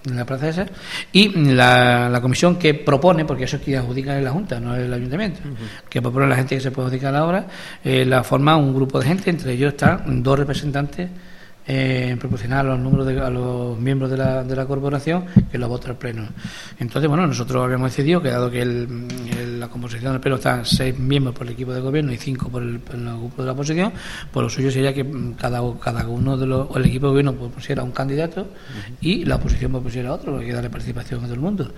en 0.05 0.15
la 0.15 0.25
plaza 0.25 0.49
esa 0.49 0.65
y 1.11 1.29
la, 1.53 2.17
comisión 2.21 2.55
que 2.57 2.73
propone, 2.73 3.25
porque 3.25 3.43
eso 3.43 3.57
es 3.57 3.61
quien 3.61 3.79
adjudica 3.79 4.17
en 4.17 4.23
la 4.23 4.31
Junta, 4.31 4.59
no 4.59 4.75
es 4.75 4.81
el 4.83 4.93
Ayuntamiento, 4.93 5.41
que 5.89 6.01
propone 6.01 6.27
la 6.27 6.35
gente 6.35 6.55
que 6.55 6.61
se 6.61 6.71
puede 6.71 6.87
adjudicar 6.87 7.13
la 7.13 7.25
obra, 7.25 7.47
eh, 7.83 8.05
la 8.05 8.23
forma 8.23 8.55
un 8.57 8.73
grupo 8.73 8.99
de 8.99 9.05
gente, 9.05 9.29
entre 9.29 9.53
ellos 9.53 9.73
están 9.73 10.23
dos 10.23 10.39
representantes 10.39 11.09
eh, 11.67 12.15
proporcionar 12.19 12.65
a 12.65 12.69
los 12.69 12.79
números 12.79 13.05
de, 13.05 13.19
a 13.19 13.29
los 13.29 13.77
miembros 13.77 14.09
de 14.09 14.17
la, 14.17 14.43
de 14.43 14.55
la 14.55 14.65
corporación 14.65 15.25
que 15.51 15.57
lo 15.57 15.67
vota 15.69 15.89
el 15.89 15.95
pleno. 15.95 16.27
Entonces, 16.79 17.07
bueno, 17.07 17.27
nosotros 17.27 17.63
habíamos 17.63 17.91
decidido 17.91 18.21
que 18.21 18.29
dado 18.29 18.49
que 18.49 18.61
el, 18.61 19.59
la 19.59 19.67
composición 19.67 20.13
del 20.13 20.21
pleno 20.21 20.37
están 20.37 20.65
seis 20.65 20.97
miembros 20.97 21.35
por 21.35 21.45
el 21.45 21.53
equipo 21.53 21.71
de 21.73 21.79
gobierno 21.79 22.11
y 22.11 22.17
cinco 22.17 22.49
por 22.49 22.63
el, 22.63 22.79
grupo 22.79 23.43
de 23.43 23.45
la 23.45 23.51
oposición, 23.53 23.93
pues 24.31 24.43
lo 24.43 24.49
suyo 24.49 24.71
sería 24.71 24.93
que 24.93 25.05
cada, 25.37 25.61
cada 25.79 26.07
uno 26.07 26.35
de 26.35 26.47
los, 26.47 26.67
o 26.69 26.77
el 26.77 26.85
equipo 26.85 27.07
de 27.07 27.11
gobierno 27.11 27.33
pusiera 27.33 27.83
un 27.83 27.91
candidato 27.91 28.47
y 28.99 29.25
la 29.25 29.35
oposición 29.35 29.71
pues, 29.71 29.83
pusiera 29.83 30.13
otro, 30.13 30.39
hay 30.39 30.47
que 30.47 30.53
darle 30.53 30.69
participación 30.69 31.19
a 31.19 31.23
todo 31.23 31.35
el 31.35 31.41
mundo. 31.41 31.71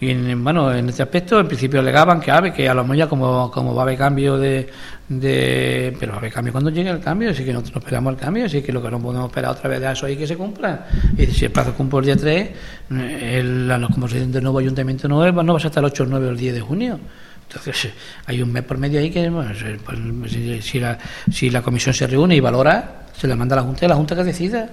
Y 0.00 0.34
bueno, 0.34 0.74
en 0.74 0.88
este 0.88 1.02
aspecto, 1.02 1.38
en 1.38 1.46
principio 1.46 1.80
alegaban 1.80 2.20
que, 2.20 2.30
a 2.30 2.40
que 2.52 2.68
a 2.68 2.74
lo 2.74 2.82
mejor 2.82 2.96
ya 2.96 3.08
como, 3.08 3.50
como 3.50 3.74
va 3.74 3.82
a 3.82 3.84
haber 3.84 3.98
cambio 3.98 4.36
de, 4.38 4.68
de 5.10 5.92
pero 5.98 6.14
a 6.14 6.18
haber 6.18 6.32
cambio 6.32 6.52
cuando 6.52 6.70
llegue 6.70 6.88
el 6.88 7.00
cambio, 7.00 7.30
así 7.30 7.44
que 7.44 7.52
nosotros 7.52 7.74
no 7.74 7.78
esperamos 7.80 8.12
el 8.14 8.18
cambio, 8.18 8.46
así 8.46 8.62
que 8.62 8.72
lo 8.72 8.80
que 8.80 8.90
no 8.92 9.00
podemos 9.00 9.28
esperar 9.28 9.50
otra 9.50 9.68
vez 9.68 9.80
de 9.80 9.90
eso 9.90 10.06
ahí 10.06 10.16
que 10.16 10.26
se 10.26 10.36
cumpla. 10.36 10.86
Y 11.18 11.26
si 11.26 11.46
el 11.46 11.50
plazo 11.50 11.74
cumple 11.74 11.98
el 11.98 12.04
día 12.04 12.16
3, 12.16 12.50
el, 12.90 13.68
la 13.68 13.80
composición 13.88 14.30
del 14.30 14.44
nuevo 14.44 14.60
ayuntamiento 14.60 15.08
no, 15.08 15.30
no 15.32 15.52
va 15.52 15.58
a 15.58 15.60
ser 15.60 15.66
hasta 15.66 15.80
el 15.80 15.86
8, 15.86 16.04
el 16.04 16.10
9 16.10 16.26
o 16.28 16.30
el 16.30 16.36
10 16.36 16.54
de 16.54 16.60
junio. 16.60 17.00
Entonces, 17.48 17.92
hay 18.26 18.40
un 18.40 18.52
mes 18.52 18.62
por 18.62 18.78
medio 18.78 19.00
ahí 19.00 19.10
que, 19.10 19.28
bueno, 19.28 19.50
pues, 19.84 20.32
si, 20.64 20.78
la, 20.78 20.96
si 21.32 21.50
la 21.50 21.60
comisión 21.60 21.92
se 21.92 22.06
reúne 22.06 22.36
y 22.36 22.40
valora, 22.40 23.06
se 23.12 23.26
la 23.26 23.34
manda 23.34 23.56
a 23.56 23.60
la 23.60 23.62
Junta 23.64 23.86
y 23.86 23.88
la 23.88 23.96
Junta 23.96 24.14
que 24.14 24.22
decida. 24.22 24.70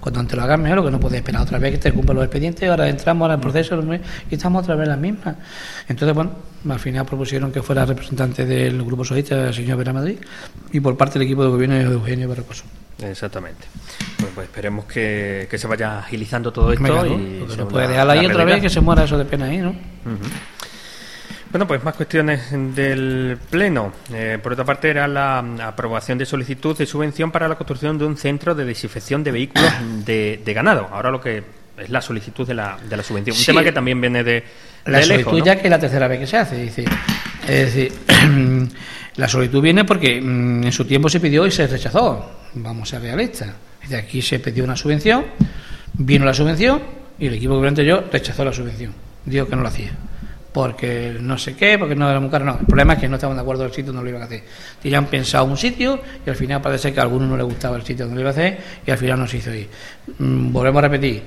Cuando 0.00 0.20
antes 0.20 0.36
lo 0.36 0.44
hagan 0.44 0.62
mejor, 0.62 0.78
lo 0.78 0.84
que 0.84 0.90
no 0.90 1.00
puede 1.00 1.16
esperar 1.16 1.42
otra 1.42 1.58
vez 1.58 1.72
que 1.72 1.78
te 1.78 1.92
cumplan 1.92 2.16
los 2.16 2.24
expedientes, 2.24 2.68
ahora 2.68 2.88
entramos 2.88 3.22
ahora 3.22 3.34
en 3.34 3.40
proceso 3.40 3.82
y 4.30 4.34
estamos 4.34 4.62
otra 4.62 4.76
vez 4.76 4.88
las 4.88 4.98
mismas. 4.98 5.36
Entonces, 5.88 6.14
bueno, 6.14 6.30
al 6.68 6.78
final 6.78 7.04
propusieron 7.04 7.50
que 7.50 7.62
fuera 7.62 7.84
representante 7.84 8.46
del 8.46 8.82
Grupo 8.84 9.04
Socialista 9.04 9.48
el 9.48 9.54
señor 9.54 9.76
Vera 9.76 9.92
Madrid 9.92 10.18
y 10.72 10.80
por 10.80 10.96
parte 10.96 11.18
del 11.18 11.26
equipo 11.26 11.42
de 11.42 11.50
gobierno 11.50 11.76
Eugenio 11.76 12.28
Barrocoso. 12.28 12.64
Exactamente. 13.02 13.66
Bueno, 14.18 14.34
pues 14.34 14.46
esperemos 14.48 14.84
que, 14.86 15.48
se 15.52 15.66
vaya 15.66 15.98
agilizando 16.00 16.52
todo 16.52 16.72
esto. 16.72 17.06
y 17.16 17.46
se 17.50 17.64
puede 17.64 17.88
dejar 17.88 18.10
ahí 18.10 18.26
otra 18.26 18.44
vez 18.44 18.60
que 18.60 18.70
se 18.70 18.80
muera 18.80 19.04
eso 19.04 19.18
de 19.18 19.24
pena 19.24 19.46
ahí, 19.46 19.58
¿no? 19.58 19.74
Bueno, 21.50 21.66
pues 21.66 21.82
más 21.82 21.94
cuestiones 21.94 22.50
del 22.50 23.38
Pleno. 23.48 23.92
Eh, 24.12 24.38
por 24.42 24.52
otra 24.52 24.66
parte, 24.66 24.90
era 24.90 25.08
la 25.08 25.38
aprobación 25.66 26.18
de 26.18 26.26
solicitud 26.26 26.76
de 26.76 26.84
subvención 26.84 27.30
para 27.30 27.48
la 27.48 27.54
construcción 27.54 27.96
de 27.96 28.04
un 28.04 28.18
centro 28.18 28.54
de 28.54 28.66
desinfección 28.66 29.24
de 29.24 29.32
vehículos 29.32 29.72
de, 30.04 30.52
ganado. 30.54 30.88
Ahora 30.92 31.10
lo 31.10 31.20
que 31.20 31.42
es 31.78 31.88
la 31.88 32.02
solicitud 32.02 32.46
de 32.46 32.54
la, 32.54 32.76
de 32.88 32.96
la 32.96 33.02
subvención. 33.02 33.34
Un 33.36 33.44
tema 33.44 33.62
que 33.62 33.72
también 33.72 33.98
viene 33.98 34.22
de, 34.22 34.44
la 34.84 35.02
solicitud 35.02 35.42
ya 35.42 35.56
que 35.56 35.68
es 35.68 35.70
la 35.70 35.78
tercera 35.78 36.06
vez 36.06 36.20
que 36.20 36.26
se 36.26 36.36
hace. 36.36 36.56
Dice. 36.56 36.84
Es 37.46 37.74
decir, 37.74 37.92
la 39.16 39.26
solicitud 39.26 39.62
viene 39.62 39.84
porque 39.84 40.20
mm, 40.20 40.64
en 40.64 40.72
su 40.72 40.84
tiempo 40.84 41.08
se 41.08 41.18
pidió 41.18 41.46
y 41.46 41.50
se 41.50 41.66
rechazó. 41.66 42.30
Vamos 42.54 42.88
a 42.88 42.96
ser 42.96 43.02
realistas. 43.02 43.48
De 43.88 43.96
aquí 43.96 44.20
se 44.20 44.38
pidió 44.38 44.64
una 44.64 44.76
subvención, 44.76 45.24
vino 45.94 46.26
la 46.26 46.34
subvención 46.34 46.82
y 47.18 47.26
el 47.28 47.34
equipo 47.34 47.54
gobernante 47.54 47.86
yo 47.86 48.04
rechazó 48.12 48.44
la 48.44 48.52
subvención. 48.52 48.92
Dijo 49.24 49.46
que 49.46 49.56
no 49.56 49.62
lo 49.62 49.68
hacía. 49.68 49.92
Porque 50.52 51.16
no 51.20 51.36
sé 51.36 51.54
qué, 51.54 51.78
porque 51.78 51.94
no 51.94 52.08
era 52.08 52.20
muy 52.20 52.30
caro. 52.30 52.44
No, 52.44 52.58
el 52.58 52.66
problema 52.66 52.94
es 52.94 53.00
que 53.00 53.08
no 53.08 53.16
estaban 53.16 53.36
de 53.36 53.42
acuerdo 53.42 53.64
del 53.64 53.72
sitio 53.72 53.92
donde 53.92 54.04
lo 54.04 54.10
iban 54.10 54.22
a 54.22 54.24
hacer. 54.24 54.42
Tenían 54.82 55.06
pensado 55.06 55.44
un 55.44 55.56
sitio 55.56 56.00
y 56.24 56.30
al 56.30 56.36
final 56.36 56.62
parece 56.62 56.92
que 56.92 57.00
a 57.00 57.02
algunos 57.02 57.28
no 57.28 57.36
les 57.36 57.46
gustaba 57.46 57.76
el 57.76 57.82
sitio 57.82 58.06
donde 58.06 58.16
lo 58.16 58.20
iba 58.22 58.30
a 58.30 58.32
hacer 58.32 58.58
y 58.86 58.90
al 58.90 58.98
final 58.98 59.18
no 59.18 59.26
se 59.26 59.36
hizo 59.36 59.54
ir. 59.54 59.68
Mm, 60.18 60.52
volvemos 60.52 60.78
a 60.78 60.88
repetir 60.88 61.22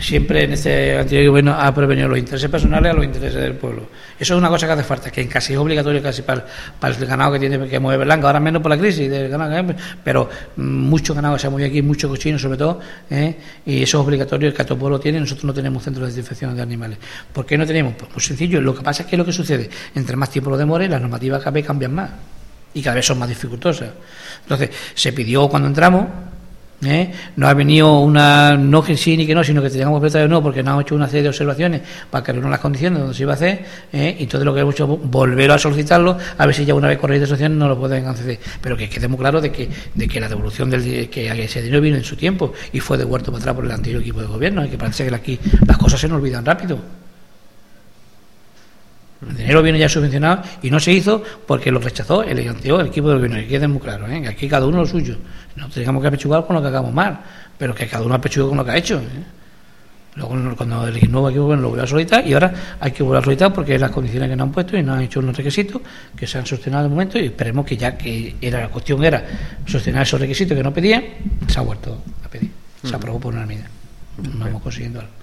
siempre 0.00 0.44
en 0.44 0.52
este 0.52 0.96
anterior 0.96 1.28
gobierno 1.28 1.52
ha 1.52 1.74
prevenido 1.74 2.08
los 2.08 2.18
intereses 2.18 2.48
personales 2.48 2.92
a 2.92 2.94
los 2.94 3.04
intereses 3.04 3.40
del 3.40 3.54
pueblo. 3.54 3.88
Eso 4.18 4.34
es 4.34 4.38
una 4.38 4.48
cosa 4.48 4.66
que 4.66 4.72
hace 4.72 4.84
falta, 4.84 5.10
que 5.10 5.28
casi 5.28 5.52
es 5.52 5.58
obligatorio 5.58 6.02
casi 6.02 6.22
para, 6.22 6.46
para 6.80 6.94
el 6.94 7.06
ganado 7.06 7.32
que 7.32 7.40
tiene 7.40 7.68
que 7.68 7.78
mover 7.78 7.98
Berlanga, 7.98 8.28
ahora 8.28 8.40
menos 8.40 8.62
por 8.62 8.70
la 8.70 8.78
crisis 8.78 9.10
del 9.10 9.28
ganado, 9.28 9.74
pero 10.02 10.30
mucho 10.56 11.14
ganado 11.14 11.38
se 11.38 11.46
ha 11.46 11.50
movido 11.50 11.68
aquí, 11.68 11.82
mucho 11.82 12.08
cochino 12.08 12.38
sobre 12.38 12.56
todo, 12.56 12.80
¿eh? 13.10 13.36
y 13.66 13.82
eso 13.82 14.00
es 14.00 14.06
obligatorio, 14.06 14.48
el 14.48 14.54
todo 14.54 14.78
pueblo 14.78 14.98
tiene, 14.98 15.20
nosotros 15.20 15.44
no 15.44 15.52
tenemos 15.52 15.82
centros 15.82 16.06
de 16.06 16.14
desinfección 16.14 16.56
de 16.56 16.62
animales. 16.62 16.98
¿Por 17.32 17.44
qué 17.44 17.58
no 17.58 17.66
tenemos? 17.66 17.94
Pues 17.94 18.24
sencillo, 18.24 18.60
lo 18.60 18.74
que 18.74 18.82
pasa 18.82 19.02
es 19.02 19.08
que 19.08 19.16
lo 19.16 19.24
que 19.24 19.32
sucede, 19.32 19.68
entre 19.94 20.16
más 20.16 20.30
tiempo 20.30 20.50
lo 20.50 20.56
demore, 20.56 20.88
las 20.88 21.00
normativas 21.00 21.40
cada 21.40 21.50
vez 21.50 21.66
cambian 21.66 21.94
más 21.94 22.10
y 22.74 22.80
cada 22.80 22.96
vez 22.96 23.04
son 23.04 23.18
más 23.18 23.28
dificultosas. 23.28 23.90
Entonces, 24.42 24.70
se 24.94 25.12
pidió 25.12 25.48
cuando 25.48 25.68
entramos 25.68 26.06
¿eh? 26.84 27.12
No 27.36 27.48
ha 27.48 27.54
venido 27.54 28.00
una, 28.00 28.56
no 28.56 28.82
que 28.82 28.96
sí 28.96 29.16
ni 29.16 29.26
que 29.26 29.34
no, 29.34 29.44
sino 29.44 29.62
que 29.62 29.70
teníamos 29.70 30.02
que 30.02 30.18
de 30.18 30.28
no, 30.28 30.42
porque 30.42 30.62
nos 30.62 30.74
han 30.74 30.80
hecho 30.80 30.94
una 30.94 31.06
serie 31.06 31.22
de 31.22 31.28
observaciones 31.28 31.82
para 32.10 32.24
que 32.24 32.32
no 32.32 32.48
las 32.48 32.60
condiciones 32.60 32.98
donde 33.00 33.14
se 33.14 33.22
iba 33.22 33.32
a 33.32 33.36
hacer, 33.36 33.64
¿eh? 33.92 34.16
y 34.18 34.24
entonces 34.24 34.44
lo 34.44 34.54
que 34.54 34.60
hemos 34.60 34.74
hecho 34.74 34.84
es 34.84 35.10
volver 35.10 35.50
a 35.50 35.58
solicitarlo, 35.58 36.16
a 36.36 36.46
ver 36.46 36.54
si 36.54 36.64
ya 36.64 36.74
una 36.74 36.88
vez 36.88 37.00
de 37.00 37.16
asociación 37.16 37.58
no 37.58 37.68
lo 37.68 37.78
pueden 37.78 38.04
conceder. 38.04 38.38
Pero 38.60 38.76
que 38.76 38.88
quedemos 38.88 39.18
claros 39.18 39.42
de 39.42 39.52
que, 39.52 39.68
de 39.94 40.08
que 40.08 40.20
la 40.20 40.28
devolución 40.28 40.70
del 40.70 41.08
que 41.08 41.28
ese 41.42 41.62
dinero 41.62 41.80
vino 41.80 41.96
en 41.96 42.04
su 42.04 42.16
tiempo 42.16 42.52
y 42.72 42.80
fue 42.80 42.98
devuelto 42.98 43.30
para 43.30 43.42
atrás 43.42 43.54
por 43.54 43.64
el 43.64 43.72
anterior 43.72 44.02
equipo 44.02 44.20
de 44.20 44.26
gobierno, 44.26 44.64
y 44.64 44.68
que 44.68 44.78
parece 44.78 45.06
que 45.06 45.14
aquí 45.14 45.38
las 45.66 45.78
cosas 45.78 46.00
se 46.00 46.08
nos 46.08 46.18
olvidan 46.18 46.44
rápido. 46.44 47.01
El 49.28 49.36
dinero 49.36 49.62
viene 49.62 49.78
ya 49.78 49.88
subvencionado 49.88 50.42
y 50.62 50.70
no 50.70 50.80
se 50.80 50.92
hizo 50.92 51.22
porque 51.46 51.70
lo 51.70 51.78
rechazó 51.78 52.22
el, 52.22 52.38
el 52.38 52.48
equipo 52.48 53.08
del 53.08 53.18
gobierno. 53.18 53.36
Que 53.36 53.46
quede 53.46 53.68
muy 53.68 53.80
claro, 53.80 54.08
¿eh? 54.08 54.26
aquí 54.26 54.48
cada 54.48 54.66
uno 54.66 54.78
lo 54.78 54.86
suyo. 54.86 55.16
No 55.56 55.68
tengamos 55.68 56.02
que 56.02 56.08
apechugar 56.08 56.44
con 56.46 56.56
lo 56.56 56.62
que 56.62 56.68
hagamos 56.68 56.92
mal, 56.92 57.20
pero 57.56 57.74
que 57.74 57.86
cada 57.86 58.04
uno 58.04 58.14
apechugue 58.14 58.48
con 58.48 58.58
lo 58.58 58.64
que 58.64 58.70
ha 58.72 58.76
hecho. 58.76 58.98
¿eh? 58.98 59.24
Luego, 60.14 60.56
cuando 60.56 60.86
el 60.86 61.10
nuevo 61.10 61.30
equipo 61.30 61.46
bueno, 61.46 61.62
lo 61.62 61.70
voy 61.70 61.80
a 61.80 61.86
solicitar 61.86 62.26
y 62.26 62.34
ahora 62.34 62.52
hay 62.80 62.90
que 62.90 63.02
volver 63.02 63.22
a 63.22 63.24
solicitar 63.24 63.52
porque 63.52 63.78
las 63.78 63.90
condiciones 63.90 64.28
que 64.28 64.36
nos 64.36 64.46
han 64.46 64.52
puesto 64.52 64.76
y 64.76 64.82
nos 64.82 64.96
han 64.96 65.04
hecho 65.04 65.20
unos 65.20 65.36
requisitos 65.36 65.80
que 66.14 66.26
se 66.26 66.38
han 66.38 66.44
sostenido 66.44 66.82
de 66.82 66.88
momento 66.88 67.18
y 67.18 67.26
esperemos 67.26 67.64
que 67.64 67.76
ya 67.78 67.96
que 67.96 68.36
era 68.40 68.60
la 68.60 68.68
cuestión 68.68 69.02
era 69.02 69.24
sostener 69.64 70.02
esos 70.02 70.20
requisitos 70.20 70.54
que 70.54 70.62
no 70.62 70.72
pedían, 70.74 71.04
se 71.46 71.58
ha 71.58 71.62
vuelto 71.62 72.02
a 72.24 72.28
pedir. 72.28 72.50
Se 72.84 72.94
aprobó 72.94 73.20
por 73.20 73.34
una 73.34 73.46
medida. 73.46 73.68
No 74.18 74.44
vamos 74.44 74.62
consiguiendo 74.62 75.00
algo. 75.00 75.21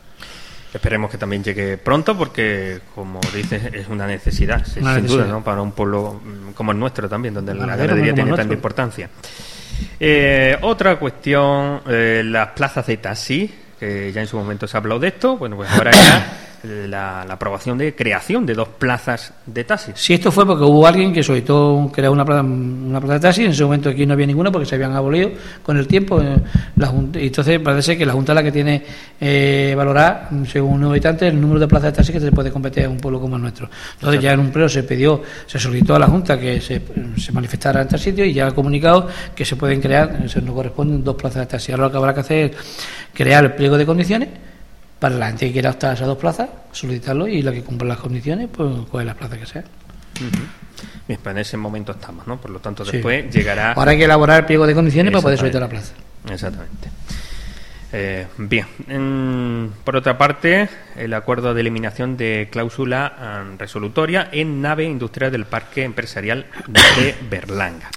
Esperemos 0.73 1.09
que 1.09 1.17
también 1.17 1.43
llegue 1.43 1.77
pronto 1.77 2.15
porque, 2.15 2.79
como 2.93 3.19
dices, 3.33 3.73
es 3.73 3.87
una 3.87 4.05
necesidad, 4.05 4.63
sin 4.65 4.83
duda, 5.07 5.25
¿no? 5.25 5.43
para 5.43 5.61
un 5.61 5.71
pueblo 5.71 6.21
mm, 6.23 6.51
como 6.51 6.71
el 6.71 6.79
nuestro 6.79 7.09
también, 7.09 7.33
donde 7.33 7.55
la 7.55 7.75
ganadería 7.75 8.13
tiene 8.13 8.33
tanta 8.33 8.53
importancia. 8.53 9.09
Eh, 9.99 10.57
otra 10.61 10.97
cuestión, 10.99 11.81
eh, 11.87 12.21
las 12.23 12.49
plazas 12.49 12.85
de 12.85 12.97
taxi, 12.97 13.51
que 13.79 14.11
ya 14.11 14.21
en 14.21 14.27
su 14.27 14.37
momento 14.37 14.67
se 14.67 14.77
ha 14.77 14.79
hablado 14.79 14.99
de 14.99 15.07
esto, 15.07 15.37
bueno, 15.37 15.55
pues 15.55 15.69
ahora 15.71 15.91
ya 15.91 16.37
la, 16.63 17.21
aprobación 17.21 17.77
de 17.77 17.95
creación 17.95 18.45
de 18.45 18.53
dos 18.53 18.67
plazas 18.67 19.33
de 19.45 19.63
taxi. 19.63 19.91
Sí, 19.95 20.13
esto 20.13 20.31
fue 20.31 20.45
porque 20.45 20.63
hubo 20.63 20.85
alguien 20.85 21.13
que 21.13 21.23
solicitó 21.23 21.89
crear 21.93 22.11
una 22.11 22.25
plaza, 22.25 22.41
una 22.41 22.99
plaza 22.99 23.13
de 23.13 23.19
taxi, 23.19 23.45
en 23.45 23.51
ese 23.51 23.63
momento 23.63 23.89
aquí 23.89 24.05
no 24.05 24.13
había 24.13 24.25
ninguna 24.25 24.51
porque 24.51 24.65
se 24.65 24.75
habían 24.75 24.93
abolido 24.93 25.31
con 25.63 25.77
el 25.77 25.87
tiempo. 25.87 26.21
Eh, 26.21 26.37
la 26.75 26.93
entonces 27.13 27.59
parece 27.59 27.97
que 27.97 28.05
la 28.05 28.13
Junta 28.13 28.33
es 28.33 28.35
la 28.35 28.43
que 28.43 28.51
tiene 28.51 28.83
eh, 29.19 29.73
valorar, 29.75 30.29
según 30.47 30.83
un 30.83 30.91
habitante, 30.91 31.27
el 31.27 31.39
número 31.39 31.59
de 31.59 31.67
plazas 31.67 31.91
de 31.91 31.97
taxi 31.97 32.13
que 32.13 32.19
se 32.19 32.31
puede 32.31 32.51
competir 32.51 32.83
en 32.83 32.91
un 32.91 32.97
pueblo 32.97 33.19
como 33.19 33.35
el 33.35 33.41
nuestro. 33.41 33.69
Entonces 33.93 34.21
ya 34.21 34.33
en 34.33 34.39
un 34.39 34.51
pleno 34.51 34.67
se 34.67 34.83
pidió, 34.83 35.21
se 35.45 35.59
solicitó 35.59 35.95
a 35.95 35.99
la 35.99 36.07
Junta 36.07 36.39
que 36.39 36.59
se, 36.59 36.81
manifestara 37.31 37.81
en 37.81 37.87
tal 37.87 37.99
sitio 37.99 38.25
y 38.25 38.33
ya 38.33 38.47
ha 38.47 38.51
comunicado 38.51 39.07
que 39.35 39.45
se 39.45 39.55
pueden 39.55 39.79
crear, 39.79 40.29
se 40.29 40.41
nos 40.41 40.53
corresponden 40.53 41.03
dos 41.03 41.15
plazas 41.15 41.41
de 41.41 41.45
taxi. 41.45 41.71
Ahora 41.71 41.85
lo 41.85 41.91
que 41.91 41.97
habrá 41.97 42.13
que 42.13 42.19
hacer 42.19 42.51
es 42.51 42.57
crear 43.13 43.43
el 43.45 43.53
pliego 43.53 43.77
de 43.77 43.85
condiciones 43.85 44.29
para 44.99 45.15
la 45.15 45.27
gente 45.27 45.47
que 45.47 45.53
quiera 45.53 45.71
optar 45.71 45.91
a 45.91 45.93
esas 45.93 46.07
dos 46.07 46.17
plazas, 46.17 46.49
solicitarlo 46.71 47.27
y 47.27 47.41
la 47.41 47.51
que 47.51 47.63
cumpla 47.63 47.87
las 47.87 47.99
condiciones, 47.99 48.49
pues 48.51 48.69
coge 48.91 49.05
la 49.05 49.15
plaza 49.15 49.37
que 49.37 49.45
sea. 49.45 49.63
Bien, 51.07 51.19
pues 51.21 51.33
en 51.33 51.37
ese 51.39 51.57
momento 51.57 51.93
estamos, 51.93 52.27
¿no? 52.27 52.39
Por 52.39 52.51
lo 52.51 52.59
tanto, 52.59 52.83
después 52.83 53.33
llegará. 53.33 53.73
Ahora 53.73 53.91
hay 53.91 53.97
que 53.97 54.05
elaborar 54.05 54.41
el 54.41 54.45
pliego 54.45 54.67
de 54.67 54.73
condiciones 54.73 55.11
para 55.11 55.21
poder 55.21 55.37
solicitar 55.37 55.61
la 55.61 55.69
plaza. 55.69 55.93
Exactamente. 56.29 56.89
Eh, 57.91 58.27
bien, 58.37 59.71
por 59.83 59.95
otra 59.95 60.17
parte, 60.17 60.69
el 60.95 61.13
acuerdo 61.13 61.55
de 61.55 61.61
eliminación 61.61 62.17
de 62.17 62.47
cláusula 62.51 63.13
ah, 63.17 63.43
resolutoria 63.57 64.29
en 64.31 64.61
nave 64.61 64.83
industrial 64.83 65.31
del 65.31 65.45
Parque 65.45 65.83
Empresarial 65.83 66.45
de 66.67 67.15
Berlanga. 67.29 67.89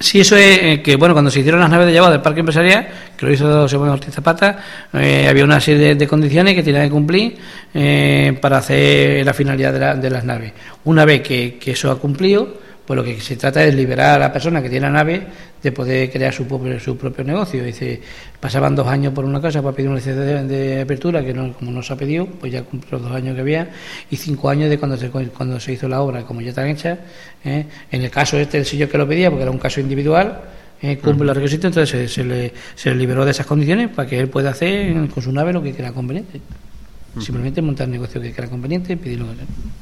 Sí, 0.00 0.20
eso 0.20 0.36
es 0.36 0.58
eh, 0.62 0.82
que, 0.82 0.94
bueno, 0.94 1.12
cuando 1.12 1.28
se 1.28 1.40
hicieron 1.40 1.60
las 1.60 1.68
naves 1.68 1.86
de 1.88 1.92
llevado 1.92 2.12
del 2.12 2.22
parque 2.22 2.40
empresarial, 2.40 2.86
que 3.16 3.26
lo 3.26 3.32
hizo 3.32 3.62
José 3.62 3.76
Ortiz 3.76 4.14
Zapata, 4.14 4.56
eh, 4.92 5.26
había 5.28 5.42
una 5.42 5.60
serie 5.60 5.96
de, 5.96 6.06
condiciones 6.06 6.54
que 6.54 6.62
tenía 6.62 6.84
que 6.84 6.90
cumplir 6.90 7.36
eh, 7.74 8.38
para 8.40 8.58
hacer 8.58 9.26
la 9.26 9.34
finalidad 9.34 9.96
de, 9.96 10.10
las 10.10 10.24
naves. 10.24 10.52
Una 10.84 11.04
vez 11.04 11.22
que, 11.22 11.58
que 11.58 11.72
eso 11.72 11.90
ha 11.90 11.98
cumplido, 11.98 12.58
pues 12.88 12.96
lo 12.96 13.04
que 13.04 13.20
se 13.20 13.36
trata 13.36 13.62
es 13.62 13.74
liberar 13.74 14.16
a 14.16 14.18
la 14.18 14.32
persona 14.32 14.62
que 14.62 14.70
tiene 14.70 14.86
la 14.86 14.92
nave 14.92 15.22
de 15.62 15.72
poder 15.72 16.10
crear 16.10 16.32
su 16.32 16.46
propio, 16.46 16.80
su 16.80 16.96
propio 16.96 17.22
negocio. 17.22 17.62
Dice, 17.62 18.00
pasaban 18.40 18.74
dos 18.74 18.86
años 18.86 19.12
por 19.12 19.26
una 19.26 19.42
casa 19.42 19.60
para 19.60 19.76
pedir 19.76 19.90
una 19.90 19.98
licencia 19.98 20.24
de, 20.24 20.80
apertura, 20.80 21.22
que 21.22 21.34
no, 21.34 21.52
como 21.52 21.70
no 21.70 21.82
se 21.82 21.92
ha 21.92 21.96
pedido, 21.96 22.24
pues 22.24 22.50
ya 22.50 22.62
cumplió 22.62 22.92
los 22.92 23.02
dos 23.02 23.12
años 23.12 23.34
que 23.34 23.42
había, 23.42 23.68
y 24.10 24.16
cinco 24.16 24.48
años 24.48 24.70
de 24.70 24.78
cuando 24.78 24.96
se, 24.96 25.10
cuando 25.10 25.60
se 25.60 25.74
hizo 25.74 25.86
la 25.86 26.00
obra, 26.00 26.22
como 26.22 26.40
ya 26.40 26.48
están 26.48 26.66
hechas. 26.66 26.98
¿eh? 27.44 27.66
En 27.90 28.00
el 28.00 28.10
caso 28.10 28.38
este, 28.38 28.56
el 28.56 28.64
señor 28.64 28.88
que 28.88 28.96
lo 28.96 29.06
pedía, 29.06 29.28
porque 29.28 29.42
era 29.42 29.50
un 29.50 29.58
caso 29.58 29.82
individual, 29.82 30.40
¿eh? 30.80 30.96
cumple 30.96 31.26
los 31.26 31.36
requisitos, 31.36 31.66
entonces 31.66 32.10
se, 32.10 32.24
le, 32.24 32.54
se 32.74 32.88
le 32.88 32.96
liberó 32.96 33.26
de 33.26 33.32
esas 33.32 33.44
condiciones 33.44 33.90
para 33.90 34.08
que 34.08 34.18
él 34.18 34.30
pueda 34.30 34.52
hacer 34.52 34.96
con 35.08 35.22
su 35.22 35.30
nave 35.30 35.52
lo 35.52 35.62
que 35.62 35.74
quiera 35.74 35.92
conveniente. 35.92 36.40
Simplemente 37.20 37.62
montar 37.62 37.86
el 37.86 37.92
negocio 37.92 38.20
que 38.20 38.32
quiera 38.32 38.48
conveniente 38.48 38.92
y 38.92 38.96
pedirlo. 38.96 39.26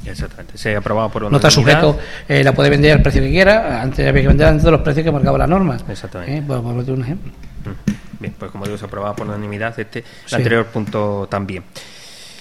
Exactamente. 0.04 0.56
Se 0.56 0.74
ha 0.74 0.78
aprobado 0.78 1.10
por 1.10 1.24
una 1.24 1.30
No 1.30 1.36
está 1.36 1.50
sujeto, 1.50 1.98
eh, 2.28 2.42
la 2.42 2.52
puede 2.52 2.70
vender 2.70 2.92
al 2.92 3.02
precio 3.02 3.22
que 3.22 3.30
quiera. 3.30 3.82
Antes 3.82 4.06
había 4.06 4.22
que 4.22 4.28
vender 4.28 4.46
antes 4.46 4.64
de 4.64 4.70
los 4.70 4.80
precios 4.80 5.04
que 5.04 5.12
marcaba 5.12 5.38
la 5.38 5.46
norma. 5.46 5.76
Exactamente. 5.88 6.38
¿Eh? 6.38 6.44
Pues, 6.46 6.60
pues, 6.62 6.88
un 6.88 7.02
ejemplo. 7.02 7.32
Bien, 8.18 8.34
pues 8.38 8.50
como 8.50 8.64
digo, 8.64 8.78
se 8.78 8.84
ha 8.84 8.88
aprobado 8.88 9.14
por 9.14 9.26
unanimidad 9.26 9.78
este 9.78 10.04
anterior 10.32 10.66
punto 10.66 11.26
también. 11.30 11.64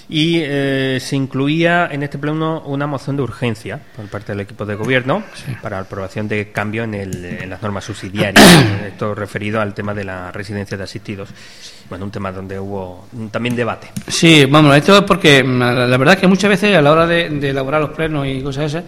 Y 0.08 0.39
eh, 0.43 0.99
se 1.01 1.16
incluía 1.16 1.89
en 1.91 2.03
este 2.03 2.18
pleno 2.18 2.62
una 2.62 2.86
moción 2.86 3.16
de 3.16 3.24
urgencia 3.24 3.80
por 3.95 4.06
parte 4.06 4.34
del 4.34 4.41
equipo 4.41 4.66
de 4.66 4.76
gobierno 4.76 5.24
para 5.62 5.80
aprobación 5.80 6.28
de 6.28 6.51
cambio 6.51 6.84
en, 6.84 6.93
el, 6.93 7.26
en 7.26 7.49
las 7.49 7.62
normas 7.62 7.86
subsidiarias. 7.86 8.45
Esto 8.88 9.16
referido 9.16 9.60
al 9.62 9.74
tema 9.74 9.93
de 9.93 10.03
la 10.03 10.32
residencia 10.32 10.78
de 10.78 10.84
asistidos. 10.84 11.30
Bueno, 11.89 12.06
un 12.06 12.12
tema 12.12 12.32
donde 12.32 12.60
hubo 12.60 13.08
también 13.32 13.56
debate. 13.56 13.91
Sí, 14.08 14.45
vamos, 14.45 14.76
esto 14.76 14.97
es 14.97 15.03
porque 15.03 15.43
mm, 15.43 15.60
la, 15.60 15.97
verdad 15.97 16.16
es 16.16 16.22
que 16.22 16.28
muchas 16.28 16.49
veces 16.49 16.76
a 16.76 16.82
la 16.82 16.91
hora 16.91 17.06
de, 17.06 17.26
elaborar 17.47 17.82
los 17.82 17.91
plenos 17.91 18.26
y 18.28 18.41
cosas 18.41 18.66
esas, 18.66 18.84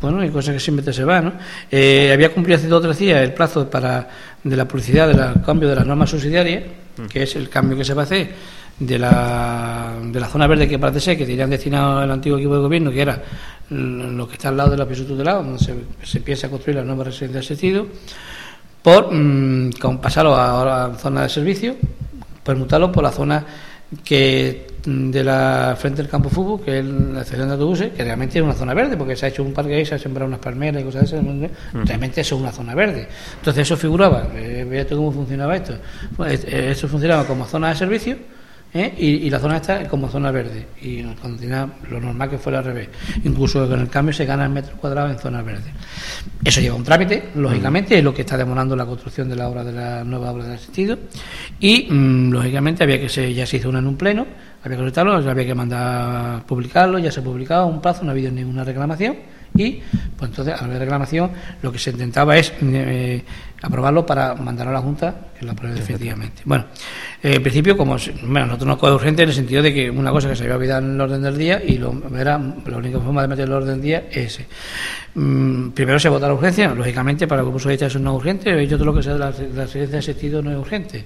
bueno, 0.00 0.20
hay 0.20 0.30
cosas 0.30 0.54
que 0.54 0.60
siempre 0.60 0.92
se 0.92 1.04
van, 1.04 1.24
¿no? 1.24 1.32
Eh, 1.70 2.10
había 2.12 2.32
cumplido 2.32 2.58
hace 2.58 2.68
dos 2.68 2.78
o 2.78 2.82
tres 2.82 2.98
días 2.98 3.22
el 3.22 3.32
plazo 3.32 3.68
para 3.68 4.08
de 4.42 4.56
la 4.56 4.66
publicidad 4.66 5.08
del 5.08 5.42
cambio 5.42 5.68
de 5.68 5.76
las 5.76 5.86
normas 5.86 6.10
subsidiarias, 6.10 6.62
mm. 6.96 7.06
que 7.06 7.24
es 7.24 7.34
el 7.34 7.48
cambio 7.48 7.76
que 7.76 7.84
se 7.84 7.94
va 7.94 8.02
a 8.02 8.04
hacer 8.04 8.28
de 8.78 8.98
la, 8.98 9.94
de 10.02 10.20
la 10.20 10.28
zona 10.28 10.46
verde 10.46 10.68
que 10.68 10.78
parece 10.78 11.00
ser 11.00 11.18
que 11.18 11.26
tenían 11.26 11.50
destinado 11.50 12.02
el 12.02 12.10
antiguo 12.10 12.38
equipo 12.38 12.54
de 12.54 12.60
gobierno, 12.60 12.90
que 12.90 13.02
era 13.02 13.22
lo 13.70 14.26
que 14.28 14.34
está 14.34 14.48
al 14.48 14.56
lado 14.56 14.70
de 14.70 14.76
la 14.76 14.86
piso 14.86 15.04
tutelado, 15.04 15.42
donde 15.42 15.58
se, 15.58 15.74
se 16.02 16.20
piensa 16.20 16.48
construir 16.48 16.76
la 16.76 16.84
nueva 16.84 17.04
residencia 17.04 17.40
de 17.40 17.44
asistido, 17.44 17.86
por 18.82 19.12
mmm, 19.12 19.70
pasarlo 20.00 20.34
a, 20.34 20.64
la 20.64 20.94
zona 20.96 21.22
de 21.22 21.28
servicio, 21.28 21.76
permutarlo 22.44 22.92
por 22.92 23.02
la 23.02 23.10
zona 23.10 23.44
que 24.04 24.66
de 24.86 25.24
la 25.24 25.76
frente 25.78 26.02
del 26.02 26.10
campo 26.10 26.30
fútbol, 26.30 26.60
que 26.64 26.78
es 26.78 26.84
la 26.84 27.20
estación 27.20 27.48
de 27.48 27.54
autobuses, 27.54 27.92
que 27.92 28.04
realmente 28.04 28.38
es 28.38 28.44
una 28.44 28.54
zona 28.54 28.72
verde, 28.72 28.96
porque 28.96 29.16
se 29.16 29.26
ha 29.26 29.28
hecho 29.28 29.42
un 29.42 29.52
parque 29.52 29.74
ahí, 29.74 29.84
se 29.84 29.96
ha 29.96 29.98
sembrado 29.98 30.28
unas 30.28 30.40
palmeras 30.40 30.80
y 30.80 30.84
cosas 30.84 31.10
de 31.10 31.18
esas, 31.18 31.50
realmente 31.84 32.20
eso 32.20 32.36
es 32.36 32.40
una 32.40 32.52
zona 32.52 32.74
verde. 32.74 33.08
Entonces 33.38 33.62
eso 33.62 33.76
figuraba, 33.76 34.28
eh, 34.34 34.86
cómo 34.88 35.12
funcionaba 35.12 35.56
esto. 35.56 35.74
Pues, 36.16 36.44
eh, 36.44 36.70
eso 36.70 36.88
funcionaba 36.88 37.24
como 37.26 37.44
zona 37.44 37.70
de 37.70 37.74
servicio, 37.74 38.16
¿eh? 38.74 38.94
y, 38.98 39.30
la 39.30 39.38
zona 39.38 39.56
está 39.56 39.88
como 39.88 40.08
zona 40.08 40.30
verde. 40.30 40.66
Y 40.80 41.02
cuando 41.02 41.38
tenía 41.38 41.68
lo 41.90 42.00
normal 42.00 42.30
que 42.30 42.38
fuera 42.38 42.58
al 42.58 42.64
revés. 42.64 42.88
Incluso 43.24 43.68
con 43.68 43.80
el 43.80 43.88
cambio 43.88 44.12
se 44.12 44.24
gana 44.24 44.44
el 44.44 44.50
metro 44.50 44.76
cuadrado 44.76 45.10
en 45.10 45.18
zona 45.18 45.42
verde. 45.42 45.72
Eso 46.44 46.60
lleva 46.60 46.76
un 46.76 46.84
trámite, 46.84 47.30
lógicamente, 47.34 47.98
es 47.98 48.04
lo 48.04 48.14
que 48.14 48.22
está 48.22 48.36
demorando 48.36 48.76
la 48.76 48.86
construcción 48.86 49.28
de 49.28 49.36
la 49.36 49.48
obra 49.48 49.64
de 49.64 49.72
la 49.72 50.04
nueva 50.04 50.30
obra 50.30 50.46
de 50.46 50.54
asistido. 50.54 50.98
Y 51.60 51.88
mm, 51.90 52.30
lógicamente 52.30 52.84
había 52.84 53.00
que 53.00 53.08
se, 53.08 53.32
ya 53.34 53.46
se 53.46 53.56
hizo 53.58 53.68
una 53.68 53.78
en 53.78 53.86
un 53.86 53.96
pleno, 53.96 54.26
había 54.62 54.78
que 54.78 55.00
había 55.00 55.46
que 55.46 55.54
mandar 55.54 56.44
publicarlo, 56.46 56.98
ya 56.98 57.10
se 57.10 57.20
ha 57.20 57.24
publicado 57.24 57.66
un 57.66 57.80
plazo, 57.80 58.04
no 58.04 58.10
ha 58.10 58.12
habido 58.12 58.30
ninguna 58.30 58.64
reclamación 58.64 59.16
Y, 59.54 59.80
pues 60.16 60.30
entonces, 60.30 60.54
al 60.54 60.66
haber 60.66 60.80
reclamación, 60.80 61.30
lo 61.62 61.72
que 61.72 61.78
se 61.78 61.90
intentaba 61.90 62.36
es 62.36 62.52
eh, 62.62 63.22
aprobarlo 63.62 64.06
para 64.06 64.34
mandarlo 64.34 64.70
a 64.70 64.74
la 64.74 64.80
Junta 64.80 65.28
que 65.38 65.44
lo 65.44 65.52
apruebe 65.52 65.76
definitivamente. 65.76 66.42
Bueno, 66.44 66.66
eh, 67.22 67.34
en 67.36 67.42
principio, 67.42 67.76
como 67.76 67.96
bueno, 68.22 68.46
nosotros 68.46 68.66
no 68.66 68.88
es 68.88 68.94
urgente 68.94 69.22
en 69.22 69.28
el 69.28 69.34
sentido 69.34 69.62
de 69.62 69.72
que 69.72 69.90
una 69.90 70.10
cosa 70.10 70.28
que 70.28 70.36
se 70.36 70.44
había 70.44 70.56
olvidado 70.56 70.84
en 70.84 70.94
el 70.94 71.00
orden 71.00 71.22
del 71.22 71.38
día 71.38 71.62
y 71.64 71.78
lo, 71.78 71.94
era, 72.16 72.38
la 72.38 72.76
única 72.76 72.98
forma 73.00 73.22
de 73.22 73.28
meter 73.28 73.46
el 73.46 73.52
orden 73.52 73.74
del 73.74 73.82
día 73.82 74.04
es 74.10 74.34
ese. 74.34 74.46
Mm, 75.14 75.70
primero 75.70 75.98
se 75.98 76.08
vota 76.08 76.28
la 76.28 76.34
urgencia, 76.34 76.74
lógicamente 76.74 77.26
para 77.26 77.40
el 77.40 77.46
Grupo 77.46 77.58
Socialista 77.58 77.86
eso 77.86 77.98
no 77.98 78.10
es 78.10 78.16
urgente, 78.16 78.66
yo 78.66 78.76
todo 78.76 78.86
lo 78.86 78.94
que 78.94 79.02
sea 79.02 79.14
de 79.14 79.18
la, 79.18 79.30
la 79.30 79.64
residencia 79.64 79.96
de 79.96 80.02
sentido 80.02 80.42
no 80.42 80.50
es 80.50 80.56
urgente. 80.56 81.04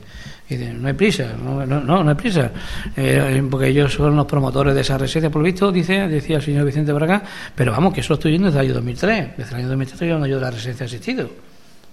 Y 0.52 0.72
no 0.74 0.88
hay 0.88 0.94
prisa, 0.94 1.32
no, 1.42 1.64
no, 1.64 1.80
no, 1.80 2.08
hay 2.08 2.14
prisa, 2.14 2.50
eh, 2.96 3.42
porque 3.50 3.68
ellos 3.68 3.92
son 3.92 4.16
los 4.16 4.26
promotores 4.26 4.74
de 4.74 4.80
esa 4.80 4.98
residencia, 4.98 5.30
por 5.30 5.40
lo 5.40 5.46
visto, 5.46 5.72
dice, 5.72 6.08
decía 6.08 6.36
el 6.36 6.42
señor 6.42 6.66
Vicente 6.66 6.92
Braga, 6.92 7.22
pero 7.54 7.72
vamos, 7.72 7.94
que 7.94 8.00
eso 8.00 8.14
estoy 8.14 8.32
yendo 8.32 8.48
desde 8.48 8.60
el 8.60 8.66
año 8.66 8.74
2003, 8.74 9.36
desde 9.36 9.50
el 9.50 9.56
año 9.56 9.68
2003 9.68 9.92
estoy 9.94 10.08
yendo 10.08 10.26
yo 10.26 10.36
de 10.36 10.42
la 10.42 10.50
residencia 10.50 10.84
de 10.86 10.94
asistido. 10.94 11.30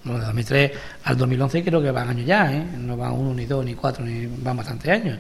Bueno, 0.03 0.20
de 0.20 0.26
2003 0.28 0.72
al 1.03 1.18
2011 1.18 1.64
creo 1.64 1.82
que 1.82 1.91
van 1.91 2.10
años 2.10 2.26
ya, 2.26 2.53
¿eh? 2.53 2.64
no 2.78 2.95
van 2.95 3.12
uno, 3.12 3.34
ni 3.34 3.45
dos, 3.45 3.66
ni 3.66 3.76
cuatro, 3.76 4.05
ni 4.05 4.28
van 4.28 4.55
bastantes 4.55 4.89
años. 4.89 5.20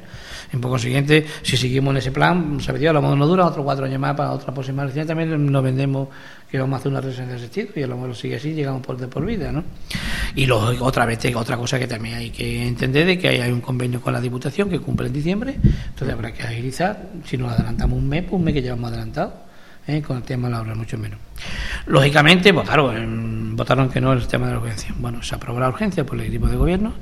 En 0.51 0.61
poco 0.61 0.79
siguiente, 0.79 1.25
si 1.43 1.57
seguimos 1.57 1.91
en 1.91 1.97
ese 1.97 2.11
plan, 2.11 2.57
Dios, 2.57 2.89
a 2.89 2.93
lo 2.93 3.01
mejor 3.01 3.17
no 3.17 3.27
dura 3.27 3.45
otros 3.45 3.63
cuatro 3.63 3.85
años 3.85 3.99
más 3.99 4.15
para 4.15 4.31
otra 4.31 4.53
próxima 4.53 4.83
elección, 4.83 5.05
también 5.05 5.51
nos 5.51 5.63
vendemos 5.63 6.07
que 6.49 6.59
vamos 6.59 6.77
a 6.77 6.79
hacer 6.79 6.91
una 6.91 7.01
residencia 7.01 7.35
de 7.35 7.41
asistido 7.41 7.69
y 7.75 7.83
a 7.83 7.87
lo 7.87 7.95
mejor 7.95 8.15
sigue 8.15 8.37
así, 8.37 8.53
llegamos 8.53 8.81
por 8.81 8.97
de 8.97 9.07
por 9.07 9.25
vida, 9.25 9.51
¿no? 9.51 9.63
Y 10.35 10.45
luego, 10.47 10.83
otra 10.83 11.05
vez, 11.05 11.19
otra 11.35 11.55
cosa 11.57 11.77
que 11.77 11.87
también 11.87 12.15
hay 12.15 12.29
que 12.31 12.67
entender 12.67 13.05
de 13.05 13.19
que 13.19 13.27
hay, 13.27 13.51
un 13.51 13.61
convenio 13.61 14.01
con 14.01 14.13
la 14.13 14.21
Diputación 14.21 14.69
que 14.69 14.79
cumple 14.79 15.07
en 15.07 15.13
diciembre, 15.13 15.55
entonces 15.63 16.09
habrá 16.09 16.31
que 16.33 16.43
agilizar, 16.43 17.09
si 17.25 17.37
nos 17.37 17.51
adelantamos 17.51 17.97
un 17.97 18.09
mes, 18.09 18.23
pues 18.23 18.33
un 18.33 18.43
mes 18.43 18.53
que 18.53 18.61
llevamos 18.61 18.89
adelantado 18.89 19.48
¿eh? 19.89 20.01
con 20.01 20.17
el 20.17 20.23
tema 20.23 20.47
de 20.47 20.53
la 20.53 20.61
obra, 20.61 20.75
mucho 20.75 20.97
menos. 20.97 21.19
Lógicamente, 21.87 22.53
pues 22.53 22.67
claro, 22.67 22.91
votaron 23.59 23.89
que 23.89 23.99
no 23.99 24.13
el 24.13 24.27
tema 24.27 24.47
de 24.47 24.53
la 24.53 24.59
urgencia. 24.59 24.93
Bueno, 24.97 25.21
se 25.21 25.35
aprobó 25.35 25.59
la 25.59 25.69
urgencia 25.69 26.05
por 26.05 26.19
el 26.19 26.27
equipo 26.27 26.47
de 26.47 26.55
gobierno 26.55 26.93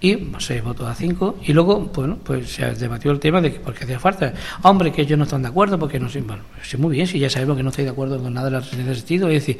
y 0.00 0.16
pues, 0.16 0.44
se 0.44 0.60
votó 0.60 0.86
a 0.86 0.94
cinco 0.94 1.38
y 1.42 1.52
luego, 1.52 1.80
bueno, 1.94 2.18
pues 2.22 2.52
se 2.52 2.74
debatió 2.74 3.10
el 3.10 3.20
tema 3.20 3.40
de 3.40 3.52
que 3.52 3.60
por 3.60 3.74
qué 3.74 3.84
hacía 3.84 3.98
falta. 3.98 4.32
Hombre, 4.62 4.92
que 4.92 5.02
ellos 5.02 5.18
no 5.18 5.24
están 5.24 5.42
de 5.42 5.48
acuerdo 5.48 5.78
porque 5.78 5.98
no 5.98 6.08
sé, 6.08 6.20
bueno, 6.20 6.42
sí, 6.62 6.76
muy 6.76 6.96
bien, 6.96 7.06
si 7.06 7.18
ya 7.18 7.30
sabemos 7.30 7.56
que 7.56 7.62
no 7.62 7.70
estáis 7.70 7.86
de 7.86 7.92
acuerdo 7.92 8.22
con 8.22 8.34
nada 8.34 8.46
de 8.46 8.52
la 8.52 8.60
residencia 8.60 8.90
de 8.90 8.98
sentido, 8.98 9.28
es 9.28 9.34
decir, 9.34 9.58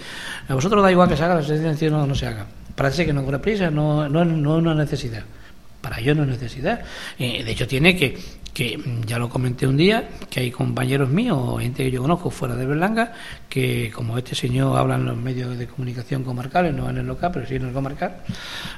a 0.48 0.54
vosotros 0.54 0.82
da 0.82 0.90
igual 0.90 1.08
que 1.08 1.16
se 1.16 1.24
haga 1.24 1.34
la 1.34 1.40
residencia 1.40 1.68
de 1.68 1.74
sentido, 1.76 1.98
no, 1.98 2.06
no 2.06 2.14
se 2.14 2.26
haga. 2.26 2.46
Parece 2.74 3.06
que 3.06 3.12
no 3.12 3.24
corre 3.24 3.38
prisa, 3.38 3.70
no, 3.70 4.08
no, 4.08 4.24
no 4.24 4.56
es 4.56 4.62
una 4.62 4.74
necesidad. 4.74 5.24
Para 5.80 6.00
ellos 6.00 6.16
no 6.16 6.22
es 6.22 6.28
necesidad. 6.28 6.80
Eh, 7.18 7.42
de 7.44 7.50
hecho, 7.50 7.66
tiene 7.66 7.96
que, 7.96 8.18
que 8.52 8.78
ya 9.06 9.18
lo 9.18 9.28
comenté 9.28 9.66
un 9.66 9.76
día, 9.76 10.08
que 10.28 10.40
hay 10.40 10.50
compañeros 10.50 11.08
míos 11.08 11.60
gente 11.60 11.84
que 11.84 11.90
yo 11.90 12.02
conozco 12.02 12.30
fuera 12.30 12.54
de 12.54 12.66
Berlanga, 12.66 13.12
que 13.48 13.90
como 13.90 14.18
este 14.18 14.34
señor 14.34 14.76
habla 14.76 14.96
en 14.96 15.06
los 15.06 15.16
medios 15.16 15.56
de 15.56 15.66
comunicación 15.66 16.22
comarcales, 16.22 16.74
no 16.74 16.90
en 16.90 16.98
el 16.98 17.06
local, 17.06 17.30
pero 17.32 17.46
sí 17.46 17.54
en 17.54 17.66
el 17.66 17.72
comarcal, 17.72 18.16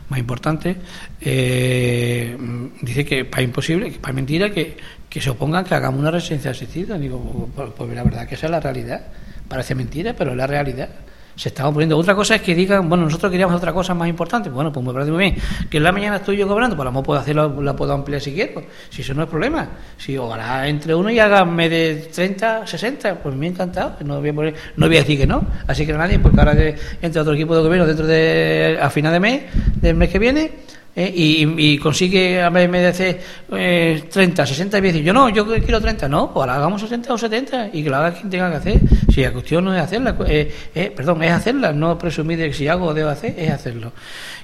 más 0.08 0.18
importante, 0.18 0.76
eh, 1.20 2.36
dice 2.82 3.04
que 3.04 3.24
para 3.24 3.42
imposible, 3.42 3.90
que 3.90 3.98
para 3.98 4.12
mentira, 4.12 4.50
que, 4.50 4.76
que 5.08 5.20
se 5.20 5.30
opongan 5.30 5.64
que 5.64 5.74
hagamos 5.74 6.00
una 6.00 6.10
residencia 6.10 6.52
asistida. 6.52 6.96
Digo, 6.96 7.50
pues, 7.54 7.70
pues 7.76 7.94
la 7.94 8.04
verdad 8.04 8.28
que 8.28 8.36
esa 8.36 8.46
es 8.46 8.52
la 8.52 8.60
realidad. 8.60 9.02
Parece 9.48 9.74
mentira, 9.74 10.14
pero 10.16 10.30
es 10.30 10.36
la 10.36 10.46
realidad 10.46 10.88
se 11.36 11.48
estaban 11.48 11.72
poniendo. 11.72 11.98
Otra 11.98 12.14
cosa 12.14 12.36
es 12.36 12.42
que 12.42 12.54
digan, 12.54 12.88
bueno, 12.88 13.04
nosotros 13.04 13.30
queríamos 13.30 13.56
otra 13.56 13.72
cosa 13.72 13.94
más 13.94 14.08
importante. 14.08 14.50
Bueno, 14.50 14.72
pues 14.72 14.84
me 14.86 14.92
parece 14.92 15.10
muy 15.10 15.20
bien. 15.20 15.36
Que 15.70 15.78
en 15.78 15.82
la 15.82 15.92
mañana 15.92 16.16
estoy 16.16 16.36
yo 16.36 16.46
cobrando, 16.46 16.76
pues 16.76 16.88
a 16.88 16.92
lo 16.92 17.02
puedo 17.02 17.20
hacerlo, 17.20 17.60
la 17.60 17.74
puedo 17.74 17.92
ampliar 17.92 18.20
si 18.20 18.32
quiero. 18.32 18.62
Si 18.90 19.02
eso 19.02 19.14
no 19.14 19.24
es 19.24 19.28
problema. 19.28 19.68
Si 19.96 20.16
ojalá 20.16 20.68
entre 20.68 20.94
uno 20.94 21.10
y 21.10 21.18
hágame 21.18 21.68
de 21.68 22.08
30, 22.14 22.66
60, 22.66 23.22
pues 23.22 23.34
me 23.34 23.46
ha 23.46 23.50
encantado. 23.50 23.96
No 24.04 24.20
voy 24.20 24.30
a, 24.30 24.32
no 24.32 24.86
voy 24.86 24.96
a 24.96 25.00
decir 25.00 25.18
que 25.18 25.26
no. 25.26 25.44
Así 25.66 25.86
que 25.86 25.92
nadie, 25.92 26.18
porque 26.18 26.38
ahora 26.38 26.54
que 26.54 26.76
entre 27.02 27.20
otro 27.20 27.34
equipo 27.34 27.56
de 27.56 27.62
gobierno 27.62 27.86
dentro 27.86 28.06
de, 28.06 28.78
a 28.80 28.90
final 28.90 29.12
de 29.12 29.20
mes, 29.20 29.42
del 29.80 29.96
mes 29.96 30.10
que 30.10 30.18
viene, 30.18 30.52
¿eh? 30.96 31.12
y, 31.14 31.78
consigue 31.78 32.42
a 32.42 32.50
MDC 32.50 33.18
eh, 33.52 34.04
30, 34.10 34.46
60 34.46 34.78
y 34.78 34.80
decir, 34.80 35.02
yo 35.02 35.12
no, 35.12 35.28
yo 35.28 35.46
quiero 35.46 35.80
30, 35.80 36.08
no, 36.08 36.32
pues 36.32 36.48
hagamos 36.48 36.80
60 36.80 37.12
o 37.12 37.18
70 37.18 37.70
y 37.72 37.82
que 37.82 37.90
lo 37.90 37.96
haga 37.96 38.12
quien 38.12 38.30
tenga 38.30 38.50
que 38.50 38.56
hacer. 38.56 38.80
Si 39.12 39.22
la 39.22 39.32
cuestión 39.32 39.64
no 39.64 39.74
es 39.74 39.82
hacerla, 39.82 40.16
eh, 40.26 40.52
eh, 40.74 40.92
perdón, 40.94 41.22
es 41.22 41.32
hacerla, 41.32 41.72
no 41.72 41.98
presumir 41.98 42.38
de 42.38 42.48
que 42.48 42.54
si 42.54 42.68
hago 42.68 42.86
o 42.86 42.94
debo 42.94 43.10
hacer, 43.10 43.34
es 43.38 43.50
hacerlo. 43.50 43.92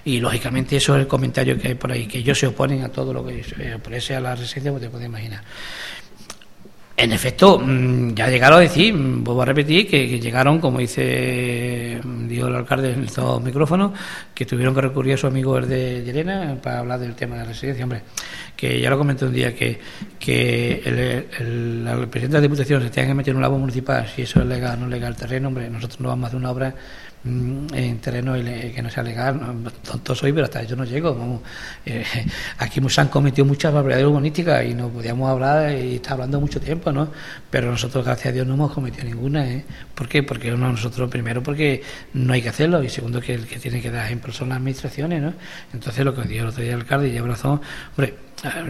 Y 0.05 0.19
lógicamente 0.21 0.77
eso 0.77 0.95
es 0.97 1.03
el 1.03 1.07
comentario 1.07 1.59
que 1.59 1.69
hay 1.69 1.75
por 1.75 1.93
ahí, 1.93 2.07
que 2.07 2.19
ellos 2.19 2.39
se 2.39 2.47
oponen 2.47 2.83
a 2.83 2.89
todo 2.89 3.13
lo 3.13 3.25
que 3.25 3.43
oponese 3.77 4.17
a 4.17 4.21
la 4.21 4.35
resistencia, 4.35 4.71
pues 4.71 4.83
te 4.83 4.91
puedes 4.91 5.07
imaginar. 5.07 5.43
En 7.01 7.13
efecto, 7.13 7.59
mm, 7.59 8.13
ya 8.13 8.29
llegaron 8.29 8.59
a 8.59 8.61
decir, 8.61 8.93
mm, 8.93 9.25
vuelvo 9.25 9.41
a 9.41 9.47
repetir, 9.47 9.89
que, 9.89 10.21
llegaron, 10.21 10.61
como 10.61 10.81
dice, 10.81 11.99
mm, 12.05 12.29
dijo 12.29 12.47
el 12.47 12.57
alcalde 12.57 12.93
en 12.93 13.05
estos 13.05 13.43
micrófonos, 13.43 13.93
que 14.35 14.45
tuvieron 14.45 14.75
que 14.75 14.83
recurrir 14.83 15.15
a 15.15 15.17
su 15.17 15.27
amigo 15.27 15.57
el 15.57 15.67
de 15.67 16.03
Llerena 16.05 16.59
para 16.63 16.81
hablar 16.81 17.01
del 17.01 17.15
tema 17.15 17.37
de 17.37 17.41
la 17.41 17.49
residencia. 17.49 17.85
Hombre, 17.85 18.03
que 18.55 18.79
ya 18.79 18.91
lo 18.91 18.99
comenté 18.99 19.25
un 19.25 19.33
día, 19.33 19.55
que, 19.55 19.81
que 20.19 20.83
el, 20.85 22.07
presidente 22.09 22.37
de 22.37 22.39
la 22.39 22.41
Diputación 22.43 22.83
se 22.83 22.91
tenga 22.91 23.09
que 23.09 23.15
meter 23.15 23.31
en 23.31 23.37
un 23.37 23.43
lago 23.43 23.59
municipal, 23.59 24.07
si 24.15 24.21
eso 24.21 24.41
es 24.41 24.47
legal 24.47 24.77
o 24.77 24.83
no 24.83 24.89
legal 24.89 25.13
el 25.13 25.17
terreno, 25.17 25.49
hombre, 25.49 25.71
nosotros 25.71 26.01
no 26.01 26.11
vamos 26.11 26.25
a 26.25 26.27
hacer 26.27 26.39
una 26.39 26.51
obra 26.51 26.75
en 27.23 27.99
terreno 27.99 28.33
que 28.33 28.81
no 28.83 28.89
sea 28.89 29.03
legal, 29.03 29.39
tonto 29.85 30.15
soy, 30.15 30.33
pero 30.33 30.45
hasta 30.45 30.63
yo 30.63 30.75
no 30.75 30.85
llego. 30.85 31.43
Eh, 31.85 32.03
aquí 32.59 32.81
se 32.89 33.01
han 33.01 33.09
cometido 33.09 33.45
muchas 33.45 33.73
barbaridades 33.73 34.07
urbanísticas 34.07 34.65
y 34.65 34.75
no 34.75 34.89
podíamos 34.89 35.29
hablar 35.29 35.73
y 35.77 35.97
está 35.97 36.15
hablando 36.15 36.41
mucho 36.41 36.61
tiempo, 36.61 36.91
¿no? 36.93 37.09
Pero 37.51 37.71
nosotros, 37.71 38.05
gracias 38.05 38.29
a 38.29 38.33
Dios, 38.33 38.47
no 38.47 38.55
hemos 38.55 38.73
cometido 38.73 39.05
ninguna. 39.05 39.47
¿eh? 39.47 39.65
¿Por 39.95 40.09
qué? 40.09 40.23
Porque 40.23 40.51
nosotros, 40.51 41.11
primero, 41.11 41.43
porque 41.43 41.83
no 42.15 42.33
hay 42.33 42.41
que 42.41 42.49
hacerlo 42.49 42.83
y 42.83 42.89
segundo, 42.89 43.21
que 43.21 43.35
el 43.35 43.47
que 43.47 43.59
tiene 43.59 43.83
que 43.83 43.91
dar 43.91 44.07
ejemplo 44.07 44.33
son 44.33 44.49
las 44.49 44.57
administraciones, 44.57 45.23
¿no? 45.23 45.35
Entonces, 45.75 46.05
lo 46.05 46.15
que 46.15 46.23
dijo 46.23 46.45
el 46.45 46.49
otro 46.49 46.63
día 46.63 46.73
el 46.73 46.81
alcalde 46.81 47.09
y 47.09 47.13
lleva 47.13 47.29
razón, 47.29 47.61
hombre, 47.91 48.15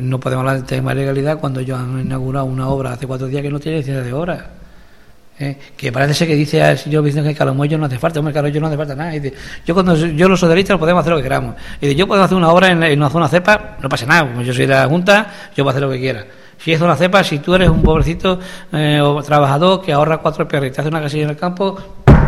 no 0.01 0.19
podemos 0.19 0.41
hablar 0.41 0.63
de 0.63 0.67
tema 0.67 0.91
de 0.91 1.03
legalidad 1.03 1.39
cuando 1.39 1.61
ellos 1.61 1.79
han 1.79 2.01
inaugurado 2.01 2.47
una 2.47 2.69
obra 2.69 2.95
hace 2.95 3.07
cuatro 3.07 3.29
días 3.29 3.43
que 3.43 3.51
no 3.51 3.61
tiene 3.61 3.79
licencia 3.79 4.03
de 4.03 4.13
obra 4.13 4.51
¿eh? 5.41 5.57
que 5.77 5.91
parece 5.91 6.15
ser 6.15 6.29
que 6.29 6.35
dice 6.37 6.63
al 6.63 6.79
señor 6.79 7.03
Vicente 7.03 7.31
que 7.31 7.35
Calomuello 7.35 7.79
no 7.79 7.87
hace 7.87 7.99
falta, 7.99 8.21
hombre, 8.21 8.33
Calomuello 8.33 8.61
no 8.61 8.67
hace 8.69 8.77
falta 8.77 8.95
nada. 8.95 9.13
yo 9.65 9.75
cuando 9.75 9.97
yo 9.97 10.29
los 10.29 10.39
socialistas 10.39 10.79
podemos 10.79 11.01
hacer 11.01 11.13
lo 11.13 11.17
que 11.17 11.23
queramos. 11.25 11.57
Y 11.81 11.87
dice, 11.87 11.99
yo 11.99 12.07
puedo 12.07 12.23
hacer 12.23 12.37
una 12.37 12.51
obra 12.51 12.71
en, 12.71 12.99
una 12.99 13.11
zona 13.11 13.29
cepa, 13.29 13.77
no 13.81 13.89
pasa 13.89 14.07
nada, 14.07 14.29
como 14.29 14.43
yo 14.43 14.53
soy 14.53 14.67
de 14.67 14.75
la 14.75 14.87
Junta, 14.87 15.27
yo 15.57 15.65
puedo 15.65 15.71
hacer 15.71 15.83
lo 15.83 15.91
que 15.91 15.99
quiera. 15.99 16.25
Si 16.59 16.73
es 16.73 16.79
zona 16.79 16.95
cepa, 16.95 17.25
si 17.25 17.39
tú 17.39 17.55
eres 17.55 17.71
un 17.71 17.83
pobrecito 17.83 18.39
eh, 18.73 19.01
o 19.01 19.23
trabajador 19.23 19.81
que 19.81 19.95
ahorra 19.95 20.19
cuatro 20.19 20.47
perros 20.47 20.69
y 20.69 20.71
te 20.73 20.81
hace 20.83 20.89
una 20.89 21.01
casilla 21.01 21.25
en 21.25 21.31
el 21.31 21.37
campo, 21.37 21.79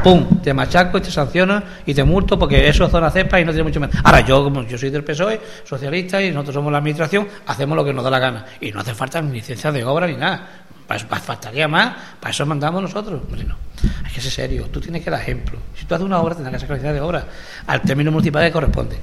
¡pum! 0.03 0.41
Te 0.43 0.55
machaco 0.55 0.97
y 0.97 1.01
te 1.03 1.11
sanciono 1.11 1.63
y 1.85 1.93
te 1.93 2.03
multo 2.03 2.39
porque 2.39 2.67
eso 2.67 2.87
es 2.87 2.91
zona 2.91 3.11
cepa 3.11 3.39
y 3.41 3.45
no 3.45 3.53
tiene 3.53 3.65
mucho 3.65 3.79
menos. 3.79 3.95
Ahora, 4.03 4.21
yo, 4.21 4.43
como 4.43 4.63
yo 4.63 4.79
soy 4.79 4.89
del 4.89 5.05
PSOE, 5.05 5.39
socialista 5.65 6.23
y 6.23 6.31
nosotros 6.31 6.55
somos 6.55 6.73
la 6.73 6.79
administración, 6.79 7.29
hacemos 7.47 7.77
lo 7.77 7.85
que 7.85 7.93
nos 7.93 8.03
da 8.03 8.11
la 8.11 8.19
gana. 8.19 8.47
Y 8.59 8.73
no 8.73 8.81
hace 8.81 8.95
falta 8.95 9.21
ni 9.21 9.33
licencia 9.33 9.71
de 9.71 9.85
obra 9.85 10.07
ni 10.07 10.17
nada. 10.17 10.49
Faltaría 10.87 11.69
más, 11.69 11.95
para 12.21 12.31
eso 12.31 12.45
mandamos 12.45 12.83
nosotros. 12.83 13.23
Hombre, 13.25 13.45
no. 13.45 13.57
Hay 14.05 14.13
que 14.13 14.21
ser 14.21 14.31
serio, 14.31 14.67
tú 14.71 14.81
tienes 14.81 15.03
que 15.03 15.11
dar 15.11 15.21
ejemplo. 15.21 15.59
Si 15.79 15.85
tú 15.87 15.95
haces 15.95 16.05
una 16.05 16.21
obra, 16.21 16.35
tendrás 16.35 16.55
que 16.55 16.61
sacar 16.61 16.77
licencia 16.77 16.93
de 16.93 17.01
obra 17.01 17.25
al 17.67 17.81
término 17.83 18.11
municipal 18.11 18.45
que 18.45 18.53
corresponde. 18.53 18.99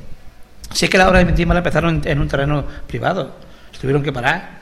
Si 0.71 0.85
es 0.85 0.91
que 0.91 0.97
la 0.97 1.09
obra 1.09 1.19
de 1.19 1.25
Mentima 1.25 1.53
la 1.53 1.59
empezaron 1.59 2.01
en, 2.05 2.19
un 2.19 2.27
terreno 2.27 2.63
privado, 2.87 3.35
tuvieron 3.79 4.03
que 4.03 4.13
parar. 4.13 4.59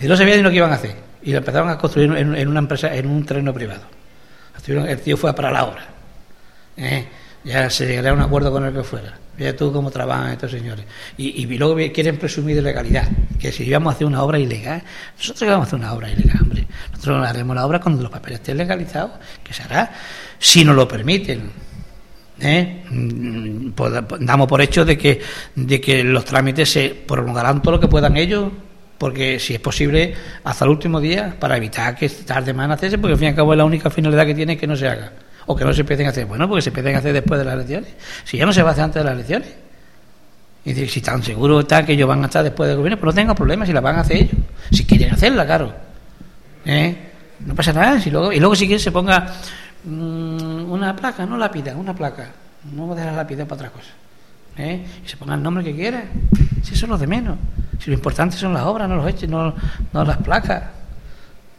Y 0.00 0.06
no 0.06 0.16
sabían 0.16 0.38
ni 0.38 0.42
lo 0.42 0.50
que 0.50 0.56
iban 0.56 0.72
a 0.72 0.74
hacer. 0.74 0.94
Y 1.22 1.32
la 1.32 1.38
empezaron 1.38 1.70
a 1.70 1.78
construir 1.78 2.12
en, 2.16 2.48
una 2.48 2.58
empresa, 2.58 2.94
en 2.94 3.06
un 3.06 3.24
terreno 3.24 3.52
privado. 3.54 3.82
el 4.66 5.00
tío 5.00 5.16
fue 5.16 5.30
a 5.30 5.34
parar 5.34 5.52
la 5.52 5.64
obra. 5.64 5.86
¿Eh? 6.76 7.08
Ya 7.44 7.70
se 7.70 7.86
llegaría 7.86 8.10
a 8.10 8.14
un 8.14 8.20
acuerdo 8.20 8.50
con 8.50 8.64
el 8.64 8.74
que 8.74 8.82
fuera. 8.82 9.14
Mira 9.38 9.54
tú 9.54 9.72
cómo 9.72 9.90
trabajan 9.90 10.32
estos 10.32 10.50
señores. 10.50 10.84
Y, 11.16 11.42
y, 11.42 11.58
luego 11.58 11.76
quieren 11.92 12.18
presumir 12.18 12.56
de 12.56 12.62
legalidad. 12.62 13.08
Que 13.38 13.52
si 13.52 13.64
íbamos 13.64 13.92
a 13.92 13.96
hacer 13.96 14.06
una 14.06 14.22
obra 14.22 14.38
ilegal, 14.38 14.82
nosotros 15.16 15.42
íbamos 15.42 15.64
a 15.64 15.66
hacer 15.66 15.78
una 15.78 15.92
obra 15.92 16.10
ilegal, 16.10 16.38
hombre. 16.42 16.66
Nosotros 16.92 17.26
haremos 17.26 17.54
la 17.54 17.66
obra 17.66 17.80
cuando 17.80 18.02
los 18.02 18.10
papeles 18.10 18.40
estén 18.40 18.56
legalizados, 18.56 19.12
que 19.44 19.52
se 19.52 19.62
hará 19.62 19.92
si 20.38 20.64
nos 20.64 20.74
lo 20.74 20.88
permiten. 20.88 21.50
¿Eh? 22.38 22.84
Mm, 22.90 23.70
pues, 23.70 23.92
damos 24.20 24.46
por 24.46 24.60
hecho 24.60 24.84
de 24.84 24.96
que, 24.96 25.20
de 25.54 25.80
que 25.80 26.04
los 26.04 26.24
trámites 26.24 26.70
se 26.70 26.90
prolongarán 26.90 27.62
todo 27.62 27.72
lo 27.72 27.80
que 27.80 27.88
puedan 27.88 28.16
ellos, 28.16 28.52
porque 28.98 29.38
si 29.38 29.54
es 29.54 29.60
posible, 29.60 30.14
hasta 30.44 30.64
el 30.64 30.70
último 30.70 31.00
día, 31.00 31.36
para 31.38 31.56
evitar 31.56 31.94
que 31.96 32.08
tarde 32.08 32.54
más 32.54 32.66
en 32.66 32.72
hacerse, 32.72 32.98
porque 32.98 33.12
al 33.12 33.18
fin 33.18 33.26
y 33.26 33.30
al 33.30 33.36
cabo 33.36 33.52
es 33.52 33.58
la 33.58 33.64
única 33.64 33.90
finalidad 33.90 34.26
que 34.26 34.34
tiene 34.34 34.56
que 34.56 34.66
no 34.66 34.76
se 34.76 34.88
haga 34.88 35.12
o 35.46 35.56
que 35.56 35.64
no 35.64 35.72
se 35.72 35.80
empiecen 35.80 36.06
a 36.06 36.10
hacer. 36.10 36.26
Bueno, 36.26 36.48
porque 36.48 36.62
se 36.62 36.70
empiecen 36.70 36.96
a 36.96 36.98
hacer 36.98 37.12
después 37.12 37.38
de 37.38 37.44
las 37.44 37.54
elecciones. 37.54 37.90
Si 38.24 38.36
ya 38.36 38.46
no 38.46 38.52
se 38.52 38.62
va 38.62 38.70
a 38.70 38.72
hacer 38.72 38.84
antes 38.84 39.00
de 39.00 39.04
las 39.04 39.14
elecciones. 39.14 39.48
Y 40.64 40.70
decir, 40.70 40.90
si 40.90 41.00
tan 41.00 41.22
seguro 41.22 41.60
está 41.60 41.86
que 41.86 41.92
ellos 41.92 42.08
van 42.08 42.22
a 42.22 42.26
estar 42.26 42.42
después 42.42 42.68
del 42.68 42.76
gobierno, 42.76 42.98
pues 42.98 43.14
no 43.14 43.20
tengan 43.20 43.36
problemas 43.36 43.68
si 43.68 43.72
la 43.72 43.80
van 43.80 43.96
a 43.96 44.00
hacer 44.00 44.16
ellos. 44.16 44.34
Si 44.72 44.84
quieren 44.84 45.12
hacerla, 45.12 45.46
claro. 45.46 45.72
¿Eh? 46.64 46.96
No 47.40 47.54
pasa 47.54 47.72
nada. 47.72 48.00
Si 48.00 48.10
luego, 48.10 48.32
y 48.32 48.40
luego 48.40 48.56
si 48.56 48.66
quieren 48.66 48.80
se 48.80 48.90
ponga 48.90 49.32
mm, 49.84 50.70
una 50.70 50.96
placa, 50.96 51.24
no 51.24 51.38
lápida, 51.38 51.76
una 51.76 51.94
placa. 51.94 52.30
No 52.74 52.86
voy 52.86 52.94
a 52.94 52.96
dejar 52.96 53.12
la 53.12 53.22
lápida 53.22 53.44
para 53.44 53.54
otra 53.54 53.70
cosa. 53.70 53.90
¿Eh? 54.58 54.84
Y 55.04 55.08
se 55.08 55.16
ponga 55.16 55.34
el 55.34 55.42
nombre 55.42 55.62
que 55.62 55.74
quiera. 55.74 56.02
Si 56.64 56.74
eso 56.74 56.86
es 56.86 56.90
lo 56.90 56.98
de 56.98 57.06
menos. 57.06 57.38
Si 57.78 57.90
lo 57.90 57.94
importante 57.94 58.36
son 58.36 58.52
las 58.52 58.64
obras, 58.64 58.88
no 58.88 58.96
los 58.96 59.08
hechos, 59.08 59.28
no, 59.28 59.54
no 59.92 60.04
las 60.04 60.16
placas. 60.16 60.64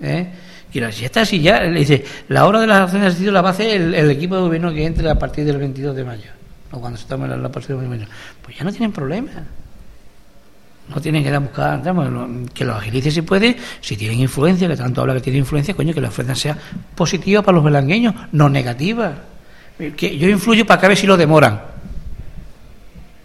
¿Eh? 0.01 0.29
Y 0.77 0.91
si 0.91 1.05
está 1.05 1.21
así 1.21 1.41
ya, 1.41 1.61
le 1.61 1.79
dice, 1.79 2.03
la 2.29 2.45
hora 2.45 2.61
de 2.61 2.67
las 2.67 2.81
acciones 2.81 3.13
de 3.13 3.17
sitio 3.17 3.31
la 3.31 3.41
va 3.41 3.55
el, 3.57 4.11
equipo 4.11 4.35
de 4.35 4.41
gobierno 4.41 4.71
que 4.71 4.85
entre 4.85 5.09
a 5.09 5.17
partir 5.17 5.43
del 5.43 5.57
22 5.57 5.95
de 5.95 6.03
mayo, 6.03 6.29
o 6.71 6.79
cuando 6.79 6.97
se 6.97 7.07
tome 7.07 7.27
la, 7.27 7.35
la 7.35 7.49
de 7.49 7.75
mayo. 7.75 8.05
Pues 8.43 8.57
ya 8.57 8.63
no 8.63 8.71
tienen 8.71 8.91
problema. 8.91 9.31
No 10.93 11.01
tienen 11.01 11.21
que 11.21 11.29
ir 11.29 11.35
a 11.35 11.39
buscar, 11.39 11.81
que 12.53 12.63
lo 12.63 12.75
agilice 12.75 13.11
si 13.11 13.21
puede, 13.21 13.57
si 13.81 13.97
tienen 13.97 14.21
influencia, 14.21 14.69
que 14.69 14.77
tanto 14.77 15.01
habla 15.01 15.15
que 15.15 15.21
tiene 15.21 15.39
influencia, 15.39 15.73
coño, 15.73 15.93
que 15.93 15.99
la 15.99 16.07
influencia 16.07 16.35
sea 16.35 16.57
positiva 16.95 17.41
para 17.41 17.55
los 17.55 17.65
belangueños, 17.65 18.15
no 18.31 18.47
negativa. 18.47 19.13
Que 19.97 20.17
yo 20.17 20.29
influyo 20.29 20.65
para 20.65 20.79
que 20.79 20.85
a 20.85 20.89
ver 20.89 20.97
si 20.97 21.05
lo 21.05 21.17
demoran. 21.17 21.61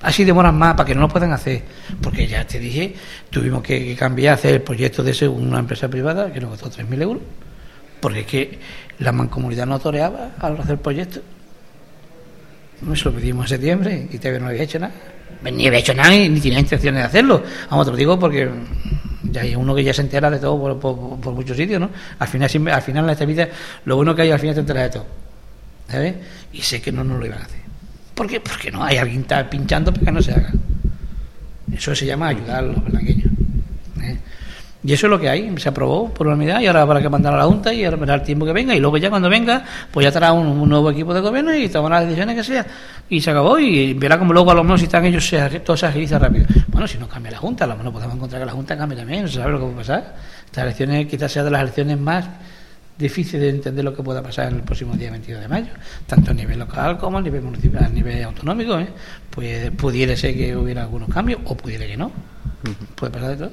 Así 0.03 0.25
demoran 0.25 0.57
más 0.57 0.75
para 0.75 0.87
que 0.87 0.95
no 0.95 1.03
lo 1.03 1.09
puedan 1.09 1.33
hacer. 1.33 1.63
Porque 2.01 2.27
ya 2.27 2.47
te 2.47 2.59
dije, 2.59 2.95
tuvimos 3.31 3.63
que, 3.63 3.95
cambiar, 3.97 4.35
hacer 4.35 4.55
el 4.55 4.63
proyecto 4.63 5.03
de 5.03 5.29
una 5.29 5.61
empresa 5.61 5.89
privada 5.89 6.33
que 6.33 6.41
nos 6.41 6.51
costó 6.51 6.83
3.000 6.83 7.03
euros. 7.03 7.23
Porque 8.01 8.21
es 8.21 8.27
que 8.27 8.59
la 8.99 9.13
mancomunidad 9.13 9.67
no 9.67 9.79
toreaba 9.79 10.33
al 10.39 10.59
hacer 10.59 10.73
el 10.73 10.79
proyecto. 10.79 11.21
No 12.83 12.97
se 12.97 13.05
lo 13.05 13.13
pedimos 13.13 13.45
en 13.45 13.49
septiembre 13.49 14.09
y 14.11 14.19
todavía 14.19 14.41
no 14.41 14.49
había 14.49 14.63
hecho 14.63 14.79
nada 14.79 14.93
ni 15.51 15.67
había 15.67 15.81
hecho 15.81 15.95
nada 15.95 16.11
ni, 16.11 16.41
tenía 16.41 16.61
intenciones 16.61 17.03
de 17.03 17.07
hacerlo. 17.07 17.43
Vamos, 17.71 17.87
te 17.87 17.91
lo 17.91 17.97
digo 17.97 18.19
porque 18.19 18.49
ya 19.25 19.43
hay 19.43 19.57
uno 19.57 19.75
que 19.75 19.83
ya 19.83 19.93
se 19.93 20.03
entera 20.03 20.31
de 20.31 20.39
todo 20.39 20.79
por, 20.79 21.35
muchos 21.35 21.57
sitios, 21.57 21.81
¿no? 21.81 21.91
Al 22.19 22.29
final, 22.29 22.51
al 22.73 22.83
final 22.83 23.05
en 23.05 23.11
esta 23.11 23.25
vida, 23.25 23.49
lo 23.85 23.97
bueno 23.97 24.15
que 24.15 24.23
hay 24.23 24.31
al 24.31 24.39
final 24.39 24.55
te 24.55 24.61
enteras 24.61 24.85
de 24.85 24.91
todo. 24.91 25.07
¿Sabes? 25.89 26.15
Y 26.53 26.63
sé 26.63 26.81
que 26.81 26.93
no 26.93 27.03
nos 27.03 27.19
lo 27.19 27.27
iban 27.27 27.41
a 27.41 27.45
hacer. 27.45 27.62
¿Por 28.15 28.27
qué? 28.27 28.41
Porque 28.41 28.71
no 28.71 28.85
hay 28.85 28.99
alguien 28.99 29.23
está 29.23 29.49
pinchando 29.49 29.93
para 29.93 30.07
que 30.07 30.13
no 30.13 30.23
se 30.23 30.33
haga. 30.33 30.53
Eso 31.75 31.95
se 31.95 32.07
llama 32.07 32.29
ayudar 32.29 32.59
a 32.59 32.63
los 32.63 32.85
blanqueños. 32.85 33.33
¿eh? 34.03 34.19
Y 34.85 34.93
eso 34.93 35.07
es 35.07 35.11
lo 35.11 35.21
que 35.21 35.29
hay, 35.29 35.53
se 35.59 35.69
aprobó 35.69 36.13
por 36.13 36.27
unanimidad 36.27 36.61
y 36.61 36.67
ahora 36.67 36.83
habrá 36.83 37.01
que 37.01 37.09
mandar 37.09 37.33
a 37.35 37.37
la 37.37 37.45
Junta 37.45 37.73
y 37.73 37.85
ahora 37.85 38.15
el 38.15 38.23
tiempo 38.23 38.45
que 38.45 38.53
venga 38.53 38.75
y 38.75 38.81
luego 38.81 38.97
ya 38.97 39.11
cuando 39.11 39.31
venga, 39.31 39.65
pues 39.93 40.03
ya 40.03 40.09
estará 40.09 40.33
un, 40.33 40.69
nuevo 40.69 40.91
equipo 40.91 41.15
de 41.15 41.21
gobierno 41.21 41.55
y 41.55 41.69
tomará 41.69 42.01
las 42.01 42.07
decisiones 42.07 42.35
que 42.35 42.43
sea 42.43 42.67
y 43.09 43.21
se 43.21 43.31
acabó 43.31 43.61
y 43.61 43.95
verá 43.95 44.19
como 44.19 44.33
luego 44.33 44.51
a 44.51 44.55
lo 44.55 44.65
menos 44.65 44.81
si 44.81 44.87
están 44.87 45.05
ellos 45.05 45.25
se, 45.25 45.61
todo 45.61 45.77
se 45.77 45.87
agiliza 45.87 46.19
rápido. 46.19 46.47
Bueno, 46.67 46.89
si 46.89 46.99
no 46.99 47.09
cambia 47.09 47.31
la 47.31 47.39
Junta, 47.39 47.65
a 47.65 47.69
lo 47.69 47.77
mejor 47.77 47.93
podemos 47.93 48.17
encontrar 48.17 48.43
que 48.43 48.47
la 48.47 48.53
Junta 48.53 48.77
cambie 48.77 48.99
también, 48.99 49.23
no 49.23 49.29
se 49.29 49.35
sabe 49.35 49.53
lo 49.53 49.59
que 49.59 49.65
puede 49.67 49.77
pasar. 49.77 50.17
Estas 50.47 50.65
elecciones 50.65 51.07
quizás 51.07 51.31
sea 51.31 51.45
de 51.45 51.51
las 51.51 51.63
elecciones 51.63 51.99
más 51.99 52.25
difíciles 52.99 53.43
de 53.43 53.51
entender 53.51 53.85
lo 53.85 53.95
que 53.95 54.03
pueda 54.03 54.23
pasar 54.23 54.49
en 54.49 54.57
el 54.57 54.63
próximo 54.63 54.95
día 54.97 55.11
22 55.11 55.41
de 55.41 55.49
mayo, 55.49 55.73
tanto 56.07 56.31
a 56.31 56.35
nivel 56.35 56.59
local 56.59 56.99
como 56.99 57.19
a 57.19 57.21
nivel 57.21 57.43
municipal, 57.43 57.85
a 57.85 57.89
nivel 57.89 58.23
autonómico, 58.23 58.79
¿eh? 58.79 58.89
pues 59.31 59.71
pudiera 59.73 60.17
ser 60.17 60.35
que 60.35 60.57
hubiera 60.57 60.83
algunos 60.83 61.09
cambios 61.09 61.41
o 61.45 61.57
pudiera 61.57 61.87
que 61.87 61.97
no, 61.97 62.13
puede 62.95 63.13
pasar 63.13 63.31
de 63.31 63.37
todo. 63.37 63.53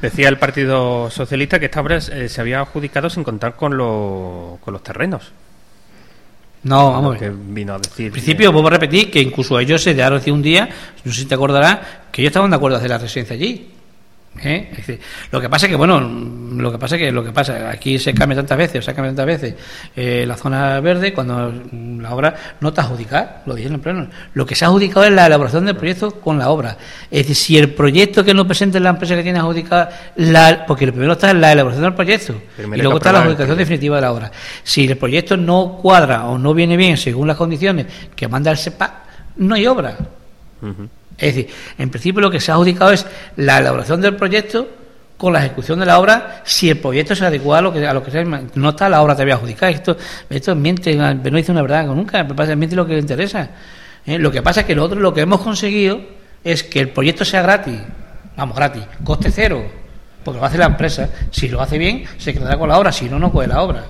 Decía 0.00 0.28
el 0.28 0.38
Partido 0.38 1.10
Socialista 1.10 1.60
que 1.60 1.66
esta 1.66 1.80
obra 1.80 1.96
eh, 1.98 2.28
se 2.28 2.40
había 2.40 2.60
adjudicado 2.60 3.08
sin 3.08 3.22
contar 3.22 3.54
con, 3.54 3.70
con 3.72 4.72
los 4.72 4.82
terrenos. 4.82 5.32
No, 6.64 6.92
vamos 6.92 7.16
a 7.16 7.20
ver. 7.20 7.32
vino 7.32 7.74
a 7.74 7.78
decir. 7.78 8.06
En 8.06 8.12
principio, 8.12 8.52
vuelvo 8.52 8.68
a 8.68 8.72
repetir 8.72 9.10
que 9.10 9.20
incluso 9.20 9.58
ellos 9.58 9.82
se 9.82 9.94
dejaron 9.94 10.18
decir 10.18 10.32
un 10.32 10.42
día, 10.42 10.68
no 11.04 11.12
sé 11.12 11.20
si 11.20 11.26
te 11.26 11.34
acordarás, 11.34 11.78
que 12.10 12.22
ellos 12.22 12.30
estaban 12.30 12.50
de 12.50 12.56
acuerdo 12.56 12.76
a 12.76 12.78
hacer 12.78 12.90
la 12.90 12.98
residencia 12.98 13.34
allí. 13.34 13.70
¿Eh? 14.42 14.98
lo 15.30 15.40
que 15.40 15.48
pasa 15.48 15.66
es 15.66 15.70
que, 15.70 15.76
bueno, 15.76 16.00
lo 16.00 16.72
que 16.72 16.78
pasa 16.78 16.96
es 16.96 17.02
que 17.02 17.12
lo 17.12 17.22
que 17.22 17.32
pasa, 17.32 17.70
aquí 17.70 17.98
se 17.98 18.14
cambia 18.14 18.36
tantas 18.36 18.56
veces, 18.56 18.84
se 18.84 18.94
cambia 18.94 19.10
tantas 19.10 19.26
veces 19.26 19.54
eh, 19.94 20.24
la 20.26 20.36
zona 20.36 20.80
verde 20.80 21.12
cuando 21.12 21.52
la 22.00 22.14
obra 22.14 22.34
no 22.60 22.70
está 22.70 22.82
adjudicada, 22.82 23.42
lo 23.46 23.54
dije 23.54 23.68
en 23.68 23.74
el 23.74 23.80
pleno. 23.80 24.08
Lo 24.34 24.46
que 24.46 24.54
se 24.54 24.64
ha 24.64 24.68
adjudicado 24.68 25.04
es 25.04 25.12
la 25.12 25.26
elaboración 25.26 25.66
del 25.66 25.76
proyecto 25.76 26.12
con 26.20 26.38
la 26.38 26.48
obra. 26.48 26.78
Es 27.10 27.28
decir, 27.28 27.36
si 27.36 27.58
el 27.58 27.74
proyecto 27.74 28.24
que 28.24 28.32
no 28.32 28.46
presente 28.46 28.80
la 28.80 28.90
empresa 28.90 29.14
que 29.14 29.22
tiene 29.22 29.38
adjudicada, 29.38 29.90
la, 30.16 30.64
porque 30.66 30.86
el 30.86 30.92
primero 30.92 31.12
está 31.12 31.30
en 31.30 31.40
la 31.40 31.52
elaboración 31.52 31.84
del 31.84 31.94
proyecto 31.94 32.34
y 32.58 32.78
luego 32.78 32.96
está 32.96 33.12
la 33.12 33.20
adjudicación 33.20 33.58
definitiva 33.58 33.96
de 33.96 34.02
la 34.02 34.12
obra. 34.12 34.32
Si 34.62 34.86
el 34.86 34.96
proyecto 34.96 35.36
no 35.36 35.78
cuadra 35.80 36.26
o 36.26 36.38
no 36.38 36.54
viene 36.54 36.76
bien 36.76 36.96
según 36.96 37.28
las 37.28 37.36
condiciones 37.36 37.86
que 38.16 38.28
manda 38.28 38.50
el 38.50 38.56
SEPA, 38.56 39.04
no 39.36 39.54
hay 39.54 39.66
obra. 39.66 39.96
Es 41.18 41.34
decir, 41.34 41.54
en 41.78 41.90
principio 41.90 42.20
lo 42.20 42.30
que 42.30 42.40
se 42.40 42.50
ha 42.50 42.54
adjudicado 42.54 42.92
es 42.92 43.06
la 43.36 43.58
elaboración 43.58 44.00
del 44.00 44.16
proyecto 44.16 44.68
con 45.22 45.32
la 45.32 45.38
ejecución 45.38 45.78
de 45.78 45.86
la 45.86 46.00
obra 46.00 46.42
si 46.44 46.68
el 46.68 46.78
proyecto 46.78 47.14
se 47.14 47.24
adecua 47.24 47.58
a 47.58 47.62
lo 47.62 47.72
que 47.72 47.86
a 47.86 47.94
lo 47.94 48.02
que 48.02 48.10
se, 48.10 48.24
no 48.24 48.70
está 48.70 48.88
la 48.88 49.00
obra 49.02 49.14
todavía 49.14 49.34
adjudicada 49.34 49.70
esto 49.70 49.96
esto 50.28 50.56
miente 50.56 50.96
no 50.96 51.14
dice 51.14 51.52
una 51.52 51.62
verdad 51.62 51.86
nunca 51.86 52.24
miente 52.56 52.74
lo 52.74 52.84
que 52.84 52.94
le 52.94 52.98
interesa 52.98 53.48
¿eh? 54.04 54.18
lo 54.18 54.32
que 54.32 54.42
pasa 54.42 54.62
es 54.62 54.66
que 54.66 54.74
nosotros 54.74 55.00
lo 55.00 55.14
que 55.14 55.20
hemos 55.20 55.40
conseguido 55.40 56.00
es 56.42 56.64
que 56.64 56.80
el 56.80 56.88
proyecto 56.88 57.24
sea 57.24 57.40
gratis 57.42 57.78
vamos 58.36 58.56
gratis 58.56 58.82
coste 59.04 59.30
cero 59.30 59.64
porque 60.24 60.40
lo 60.40 60.46
hace 60.46 60.58
la 60.58 60.66
empresa 60.66 61.08
si 61.30 61.48
lo 61.48 61.60
hace 61.60 61.78
bien 61.78 62.04
se 62.18 62.34
quedará 62.34 62.58
con 62.58 62.68
la 62.68 62.76
obra 62.76 62.90
si 62.90 63.08
no 63.08 63.20
no 63.20 63.30
coge 63.30 63.46
la 63.46 63.62
obra 63.62 63.84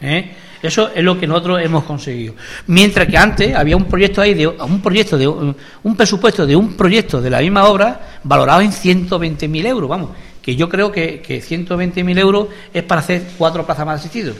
¿eh? 0.00 0.32
Eso 0.62 0.90
es 0.94 1.02
lo 1.02 1.18
que 1.18 1.26
nosotros 1.26 1.60
hemos 1.62 1.84
conseguido. 1.84 2.34
Mientras 2.66 3.08
que 3.08 3.16
antes 3.16 3.54
había 3.54 3.76
un 3.76 3.84
proyecto 3.84 4.20
ahí, 4.20 4.34
de, 4.34 4.46
un 4.46 4.82
proyecto 4.82 5.16
de 5.16 5.26
un 5.26 5.96
presupuesto 5.96 6.46
de 6.46 6.54
un 6.54 6.76
proyecto 6.76 7.20
de 7.20 7.30
la 7.30 7.40
misma 7.40 7.64
obra 7.64 8.00
valorado 8.22 8.60
en 8.60 8.70
120.000 8.70 9.66
euros, 9.66 9.88
vamos, 9.88 10.10
que 10.42 10.56
yo 10.56 10.68
creo 10.68 10.92
que, 10.92 11.20
que 11.20 11.42
120.000 11.42 12.18
euros 12.18 12.48
es 12.72 12.82
para 12.82 13.00
hacer 13.00 13.22
cuatro 13.38 13.64
plazas 13.64 13.86
más 13.86 14.00
asistidos. 14.00 14.36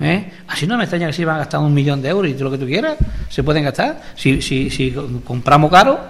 ¿Eh? 0.00 0.32
Así 0.48 0.66
no 0.66 0.76
me 0.76 0.84
extraña 0.84 1.06
que 1.06 1.12
si 1.12 1.24
van 1.24 1.36
a 1.36 1.40
gastar 1.40 1.60
un 1.60 1.72
millón 1.72 2.00
de 2.00 2.08
euros 2.08 2.30
y 2.30 2.34
todo 2.34 2.44
lo 2.44 2.50
que 2.52 2.58
tú 2.58 2.66
quieras, 2.66 2.96
se 3.28 3.42
pueden 3.42 3.64
gastar. 3.64 4.00
Si, 4.16 4.40
si, 4.40 4.70
si 4.70 4.94
compramos 5.24 5.70
caro, 5.70 6.00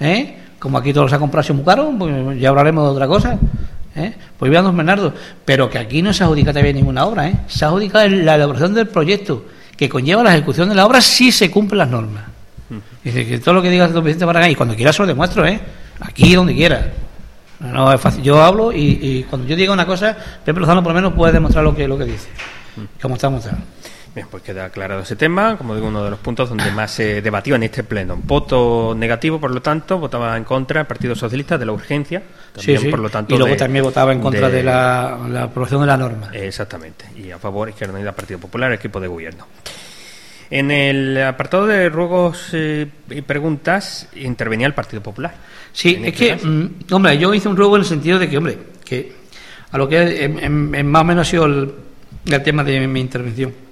¿eh? 0.00 0.36
como 0.58 0.78
aquí 0.78 0.92
todos 0.92 1.10
se 1.10 1.16
ha 1.16 1.18
comprado 1.18 1.54
muy 1.54 1.64
caro, 1.64 1.92
pues 1.98 2.40
ya 2.40 2.48
hablaremos 2.50 2.84
de 2.84 2.90
otra 2.90 3.06
cosa. 3.06 3.38
¿Eh? 3.98 4.14
Pues 4.38 4.50
vean, 4.50 4.64
don 4.64 4.76
Bernardo, 4.76 5.12
pero 5.44 5.68
que 5.68 5.78
aquí 5.78 6.02
no 6.02 6.12
se 6.12 6.24
adjudica 6.24 6.52
todavía 6.52 6.72
ninguna 6.72 7.04
obra, 7.06 7.28
¿eh? 7.28 7.34
se 7.46 7.64
ha 7.64 7.68
adjudicado 7.68 8.08
la 8.08 8.34
elaboración 8.34 8.74
del 8.74 8.88
proyecto 8.88 9.44
que 9.76 9.88
conlleva 9.88 10.22
la 10.22 10.34
ejecución 10.34 10.68
de 10.68 10.74
la 10.74 10.86
obra 10.86 11.00
si 11.00 11.30
se 11.30 11.50
cumplen 11.50 11.78
las 11.78 11.88
normas. 11.88 12.24
Dice 13.02 13.26
que 13.26 13.38
todo 13.38 13.54
lo 13.54 13.62
que 13.62 13.70
diga 13.70 13.86
el 13.86 13.92
don 13.92 14.04
Vicente 14.04 14.24
Barragán, 14.24 14.50
y 14.50 14.54
cuando 14.54 14.74
quiera 14.74 14.92
se 14.92 15.02
lo 15.02 15.06
demuestro, 15.06 15.46
¿eh? 15.46 15.60
aquí 16.00 16.34
donde 16.34 16.54
quiera. 16.54 16.92
No, 17.60 17.92
es 17.92 18.00
fácil. 18.00 18.22
Yo 18.22 18.42
hablo 18.42 18.72
y, 18.72 19.24
cuando 19.28 19.46
yo 19.46 19.56
diga 19.56 19.72
una 19.72 19.86
cosa, 19.86 20.16
Pepe 20.44 20.60
Lozano 20.60 20.82
por 20.82 20.92
lo 20.92 20.96
menos 20.96 21.12
puede 21.14 21.32
demostrar 21.32 21.64
lo 21.64 21.74
que, 21.74 21.88
lo 21.88 21.98
que 21.98 22.04
dice, 22.04 22.28
como 23.00 23.14
está 23.14 23.28
mostrando. 23.30 23.64
Bien, 24.14 24.26
pues 24.30 24.42
queda 24.42 24.64
aclarado 24.64 25.02
ese 25.02 25.16
tema, 25.16 25.56
como 25.56 25.74
digo, 25.74 25.86
uno 25.88 26.02
de 26.02 26.10
los 26.10 26.18
puntos 26.18 26.48
donde 26.48 26.70
más 26.70 26.90
se 26.90 27.20
debatió 27.20 27.54
en 27.56 27.64
este 27.64 27.84
pleno. 27.84 28.16
Voto 28.16 28.94
negativo, 28.96 29.38
por 29.38 29.50
lo 29.50 29.60
tanto, 29.60 29.98
votaba 29.98 30.36
en 30.36 30.44
contra 30.44 30.80
el 30.80 30.86
Partido 30.86 31.14
Socialista 31.14 31.58
de 31.58 31.66
la 31.66 31.72
urgencia. 31.72 32.22
También, 32.54 32.80
sí, 32.80 32.88
Por 32.88 33.00
lo 33.00 33.10
tanto, 33.10 33.34
y 33.34 33.38
luego 33.38 33.56
también 33.56 33.84
votaba 33.84 34.12
en 34.12 34.20
contra 34.20 34.48
de, 34.48 34.62
la, 34.62 35.42
aprobación 35.42 35.82
de 35.82 35.86
la 35.86 35.96
norma. 35.96 36.30
Exactamente. 36.32 37.04
Y 37.16 37.30
a 37.30 37.38
favor 37.38 37.68
Izquierda 37.68 37.94
Unida, 37.94 38.12
Partido 38.12 38.40
Popular, 38.40 38.72
equipo 38.72 38.98
de 38.98 39.08
gobierno. 39.08 39.46
En 40.50 40.70
el 40.70 41.22
apartado 41.22 41.66
de 41.66 41.90
ruegos 41.90 42.48
eh, 42.52 42.86
y 43.10 43.20
preguntas 43.20 44.08
intervenía 44.16 44.66
el 44.66 44.74
Partido 44.74 45.02
Popular. 45.02 45.34
Sí, 45.72 46.00
es 46.02 46.14
que, 46.14 46.34
mm, 46.36 46.92
hombre, 46.92 47.18
yo 47.18 47.34
hice 47.34 47.48
un 47.48 47.56
ruego 47.56 47.76
en 47.76 47.82
el 47.82 47.86
sentido 47.86 48.18
de 48.18 48.30
que, 48.30 48.38
hombre, 48.38 48.58
que 48.84 49.12
a 49.70 49.76
lo 49.76 49.86
que 49.86 50.24
en, 50.24 50.86
más 50.86 51.02
o 51.02 51.04
menos 51.04 51.28
ha 51.28 51.30
sido 51.30 51.44
el 51.44 52.42
tema 52.42 52.64
de 52.64 52.86
mi 52.86 53.00
intervención 53.00 53.67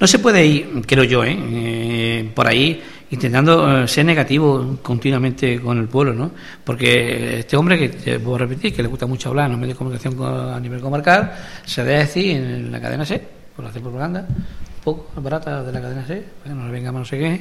no 0.00 0.06
se 0.06 0.18
puede 0.18 0.46
ir, 0.46 0.82
creo 0.86 1.04
yo, 1.04 1.22
¿eh? 1.24 1.36
eh 1.38 2.30
por 2.34 2.48
ahí 2.48 2.82
intentando 3.10 3.82
eh, 3.82 3.88
ser 3.88 4.06
negativo 4.06 4.78
continuamente 4.82 5.60
con 5.60 5.78
el 5.78 5.88
pueblo, 5.88 6.14
¿no? 6.14 6.30
Porque 6.64 7.40
este 7.40 7.56
hombre, 7.56 7.90
que 7.90 8.18
puedo 8.18 8.38
repetir, 8.38 8.72
que 8.74 8.82
le 8.82 8.88
gusta 8.88 9.06
mucho 9.06 9.28
hablar 9.28 9.46
en 9.46 9.52
los 9.52 9.60
medios 9.60 9.74
de 9.74 9.78
comunicación 9.78 10.22
a 10.22 10.58
nivel 10.60 10.80
comarcal, 10.80 11.32
se 11.64 11.84
debe 11.84 11.98
decir 11.98 12.36
en 12.36 12.72
la 12.72 12.80
cadena 12.80 13.04
C, 13.04 13.20
por 13.54 13.66
hacer 13.66 13.82
propaganda, 13.82 14.26
un 14.28 14.82
poco 14.82 15.10
barata 15.20 15.62
de 15.62 15.72
la 15.72 15.80
cadena 15.82 16.04
C, 16.06 16.24
no 16.46 16.66
le 16.66 16.72
venga 16.72 16.92
más 16.92 17.00
no 17.00 17.04
sé 17.04 17.18
qué, 17.18 17.40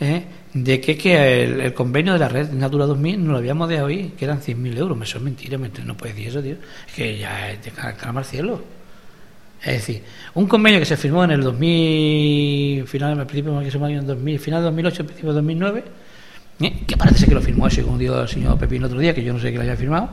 ¿eh? 0.00 0.24
de 0.54 0.80
que, 0.80 0.96
que 0.96 1.44
el, 1.44 1.74
convenio 1.74 2.14
de 2.14 2.18
la 2.18 2.28
red 2.28 2.50
Natura 2.52 2.86
2000 2.86 3.24
no 3.24 3.32
lo 3.32 3.38
habíamos 3.38 3.68
dejado 3.68 3.88
ahí, 3.88 4.14
que 4.16 4.24
eran 4.24 4.40
100.000 4.40 4.78
euros. 4.78 4.98
Eso 5.02 5.18
es 5.18 5.24
mentira, 5.24 5.58
no 5.58 5.96
puede 5.96 6.12
decir 6.14 6.28
eso, 6.28 6.42
tío. 6.42 6.56
Es 6.86 6.94
que 6.94 7.18
ya 7.18 7.50
es 7.50 7.64
de 7.64 7.70
calmar 7.70 8.24
cielo. 8.24 8.79
Es 9.62 9.74
decir, 9.74 10.02
un 10.34 10.46
convenio 10.46 10.80
que 10.80 10.86
se 10.86 10.96
firmó 10.96 11.22
en 11.24 11.32
el 11.32 11.42
2000, 11.42 12.86
final, 12.86 13.20
al 13.20 13.26
principio 13.26 13.60
que 13.60 13.70
se 13.70 13.76
en 13.78 14.06
2000, 14.06 14.38
final 14.40 14.60
de 14.60 14.64
2008, 14.64 15.04
principio 15.04 15.30
de 15.30 15.34
2009, 15.36 15.84
¿eh? 16.60 16.82
que 16.86 16.96
parece 16.96 17.26
que 17.26 17.34
lo 17.34 17.42
firmó 17.42 17.66
ese, 17.66 17.82
como 17.82 17.98
dijo 17.98 18.18
el 18.18 18.28
señor 18.28 18.58
Pepín 18.58 18.84
otro 18.84 18.98
día, 18.98 19.14
que 19.14 19.22
yo 19.22 19.34
no 19.34 19.38
sé 19.38 19.50
que 19.50 19.58
lo 19.58 19.62
haya 19.62 19.76
firmado, 19.76 20.08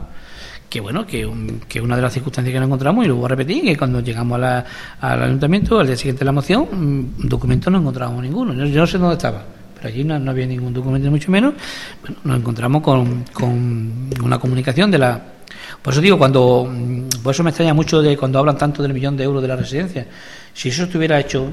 que 0.68 0.80
bueno, 0.80 1.06
que, 1.06 1.26
que 1.66 1.80
una 1.80 1.96
de 1.96 2.02
las 2.02 2.12
circunstancias 2.12 2.52
que 2.52 2.60
nos 2.60 2.66
encontramos, 2.66 3.06
y 3.06 3.08
lo 3.08 3.16
voy 3.16 3.24
a 3.24 3.28
repetir, 3.28 3.64
que 3.64 3.76
cuando 3.76 4.00
llegamos 4.00 4.38
al 4.38 5.22
ayuntamiento, 5.22 5.80
al 5.80 5.86
día 5.86 5.96
siguiente 5.96 6.20
de 6.20 6.24
la 6.26 6.32
moción, 6.32 6.68
un 6.70 7.14
mm, 7.16 7.28
documento 7.28 7.70
no 7.70 7.78
encontramos 7.78 8.22
ninguno, 8.22 8.52
yo, 8.52 8.80
no 8.80 8.86
sé 8.86 8.98
dónde 8.98 9.14
estaba, 9.14 9.42
pero 9.74 9.88
allí 9.88 10.04
no, 10.04 10.30
había 10.30 10.46
ningún 10.46 10.74
documento, 10.74 11.10
mucho 11.10 11.30
menos, 11.30 11.54
bueno, 12.02 12.18
nos 12.22 12.38
encontramos 12.38 12.82
con, 12.82 13.24
con 13.32 14.10
una 14.22 14.38
comunicación 14.38 14.90
de 14.90 14.98
la 14.98 15.37
por 15.82 15.92
eso 15.92 16.00
digo, 16.00 16.18
cuando, 16.18 16.68
mm, 16.70 17.22
por 17.22 17.34
eso 17.34 17.42
me 17.42 17.50
extraña 17.50 17.74
mucho 17.74 18.02
de 18.02 18.16
cuando 18.16 18.38
hablan 18.38 18.58
tanto 18.58 18.82
del 18.82 18.92
millón 18.92 19.16
de 19.16 19.24
euros 19.24 19.42
de 19.42 19.48
la 19.48 19.56
residencia. 19.56 20.06
Si 20.52 20.68
eso 20.68 20.84
estuviera 20.84 21.18
hecho, 21.20 21.50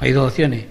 hay 0.00 0.12
dos 0.12 0.28
opciones. 0.28 0.64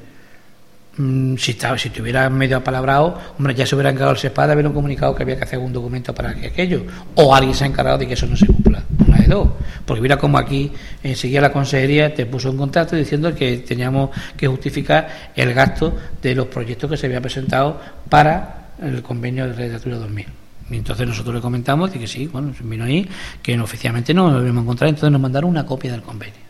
mm, 0.98 1.36
si, 1.38 1.52
estaba, 1.52 1.78
si 1.78 1.90
estuviera 1.90 2.28
medio 2.30 2.58
apalabrado, 2.58 3.20
hombre, 3.38 3.54
ya 3.54 3.68
se 3.68 3.76
hubiera 3.76 3.92
encargado 3.92 4.14
el 4.14 4.18
SEPA 4.18 4.48
de 4.48 4.54
haber 4.54 4.66
un 4.68 4.74
comunicado 4.74 5.14
que 5.14 5.22
había 5.22 5.38
que 5.38 5.44
hacer 5.44 5.60
un 5.60 5.72
documento 5.72 6.14
para 6.14 6.34
que 6.34 6.48
aquello. 6.48 6.84
O 7.16 7.36
alguien 7.36 7.54
se 7.54 7.66
ha 7.66 7.68
encargado 7.68 8.00
de 8.00 8.08
que 8.08 8.16
eso 8.16 8.26
no 8.26 8.36
se 8.36 8.48
cumpla. 8.48 8.84
Una 9.06 9.18
de 9.18 9.28
dos. 9.28 9.50
Porque 9.86 10.02
mira 10.02 10.18
como 10.18 10.40
aquí 10.40 10.72
enseguida 11.04 11.42
la 11.42 11.52
consejería 11.52 12.16
te 12.16 12.26
puso 12.26 12.50
en 12.50 12.58
contacto 12.58 12.96
diciendo 12.96 13.34
que 13.36 13.58
teníamos 13.58 14.10
que 14.36 14.48
justificar 14.48 15.32
el 15.36 15.54
gasto 15.54 15.96
de 16.22 16.34
los 16.34 16.48
proyectos 16.48 16.90
que 16.90 16.98
se 16.98 17.06
había 17.06 17.22
presentado 17.22 17.80
para 18.10 18.72
el 18.82 19.04
convenio 19.04 19.48
de 19.48 19.56
legislatura 19.56 19.98
2000. 19.98 20.47
Y 20.70 20.78
entonces 20.78 21.08
nosotros 21.08 21.36
le 21.36 21.42
comentamos 21.42 21.92
de 21.92 22.00
que 22.00 22.08
sí, 22.08 22.28
bueno, 22.28 22.54
vino 22.62 22.84
ahí, 22.84 23.08
que 23.42 23.60
oficialmente 23.60 24.14
no 24.14 24.30
lo 24.30 24.38
habíamos 24.38 24.64
encontrado, 24.64 24.90
entonces 24.90 25.12
nos 25.12 25.22
mandaron 25.22 25.50
una 25.50 25.66
copia 25.66 25.92
del 25.92 26.02
convenio. 26.02 26.42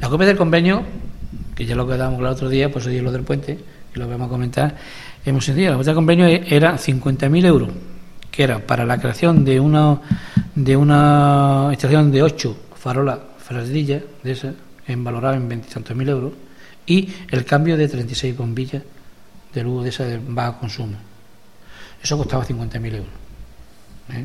La 0.00 0.08
copia 0.08 0.26
del 0.26 0.36
convenio, 0.36 0.82
que 1.54 1.66
ya 1.66 1.74
lo 1.74 1.86
quedamos 1.86 2.20
el 2.20 2.26
otro 2.26 2.48
día, 2.48 2.70
pues 2.70 2.86
hoy 2.86 2.96
es 2.96 3.02
lo 3.02 3.10
del 3.10 3.22
puente, 3.22 3.58
que 3.92 3.98
lo 3.98 4.08
vamos 4.08 4.26
a 4.26 4.30
comentar, 4.30 4.76
hemos 5.24 5.44
sentido, 5.44 5.70
la 5.70 5.76
copia 5.76 5.86
del 5.86 5.94
convenio 5.96 6.26
era 6.26 6.76
50.000 6.76 7.44
euros, 7.44 7.70
que 8.30 8.44
era 8.44 8.58
para 8.58 8.84
la 8.84 8.98
creación 8.98 9.44
de 9.44 9.58
una, 9.58 10.00
de 10.54 10.76
una 10.76 11.70
estación 11.72 12.12
de 12.12 12.22
8 12.22 12.56
farolas 12.76 13.18
frasdillas, 13.38 14.02
de 14.22 14.32
esas, 14.32 14.54
en 14.86 15.06
en 15.06 15.48
veintitantos 15.48 15.96
mil 15.96 16.08
euros, 16.08 16.32
y 16.86 17.08
el 17.30 17.44
cambio 17.44 17.76
de 17.76 17.88
36 17.88 18.36
bombillas 18.36 18.82
de 19.54 19.62
luz 19.62 19.84
de 19.84 19.90
esa 19.90 20.04
de 20.04 20.18
bajo 20.18 20.60
consumo. 20.60 20.96
Eso 22.04 22.18
costaba 22.18 22.44
50.000 22.44 22.94
euros. 22.94 23.08
¿eh? 24.12 24.24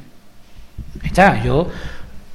Está, 1.02 1.42
yo, 1.42 1.66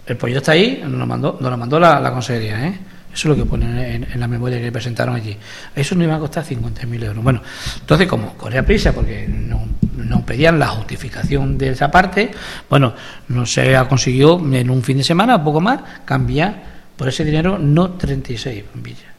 el 0.07 0.16
proyecto 0.16 0.38
está 0.38 0.53
ahí, 0.53 0.80
nos 0.82 0.99
lo 0.99 1.07
mandó, 1.07 1.36
nos 1.38 1.51
lo 1.51 1.59
mandó 1.59 1.78
la, 1.78 2.01
la 2.01 2.11
consejería, 2.11 2.66
¿eh? 2.66 2.78
Eso 3.12 3.30
es 3.30 3.36
lo 3.38 3.45
que 3.45 3.49
ponen 3.49 3.78
en, 3.78 4.18
la 4.18 4.26
memoria 4.26 4.59
que 4.59 4.72
presentaron 4.72 5.14
allí. 5.14 5.36
Eso 5.76 5.95
nos 5.95 6.05
iba 6.05 6.16
a 6.16 6.18
costar 6.18 6.45
50.000 6.45 7.05
euros. 7.05 7.22
Bueno, 7.22 7.42
entonces, 7.78 8.09
como 8.09 8.34
corría 8.36 8.64
prisa, 8.64 8.92
porque 8.92 9.28
nos 9.28 10.22
pedían 10.22 10.59
la 10.59 10.66
justificación 10.68 11.57
de 11.57 11.68
esa 11.68 11.90
parte, 11.90 12.32
bueno, 12.68 12.95
no 13.28 13.47
se 13.47 13.76
ha 13.76 13.86
conseguido 13.86 14.40
en 14.53 14.68
un 14.68 14.82
fin 14.82 14.97
de 14.97 15.05
semana, 15.05 15.45
poco 15.45 15.61
más, 15.61 15.80
cambiar 16.05 16.64
por 16.97 17.07
ese 17.07 17.24
dinero 17.24 17.59
no 17.59 17.90
36 17.92 18.64
bombillas, 18.72 19.12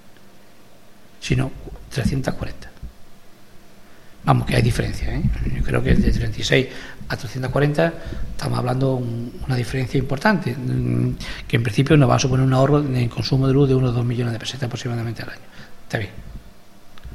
sino 1.21 1.51
340. 1.89 2.74
Vamos, 4.25 4.47
que 4.47 4.55
hay 4.55 4.61
diferencia. 4.61 5.13
¿eh? 5.13 5.21
Yo 5.55 5.63
creo 5.63 5.83
que 5.83 5.93
de 5.93 6.11
36 6.11 6.67
a 7.09 7.15
340 7.15 7.93
estamos 8.31 8.57
hablando 8.57 8.97
de 8.97 9.45
una 9.45 9.55
diferencia 9.55 9.99
importante, 9.99 10.55
mm, 10.55 11.15
que 11.47 11.57
en 11.57 11.63
principio 11.63 11.95
nos 11.95 12.09
va 12.09 12.15
a 12.15 12.19
suponer 12.19 12.45
un 12.45 12.53
ahorro 12.53 12.79
en 12.79 13.07
consumo 13.09 13.47
de 13.47 13.53
luz 13.53 13.69
de 13.69 13.75
unos 13.75 13.93
2 13.93 14.03
millones 14.03 14.33
de 14.33 14.39
pesetas 14.39 14.63
aproximadamente 14.63 15.21
al 15.21 15.29
año. 15.29 15.41
Está 15.83 15.99
bien. 15.99 16.11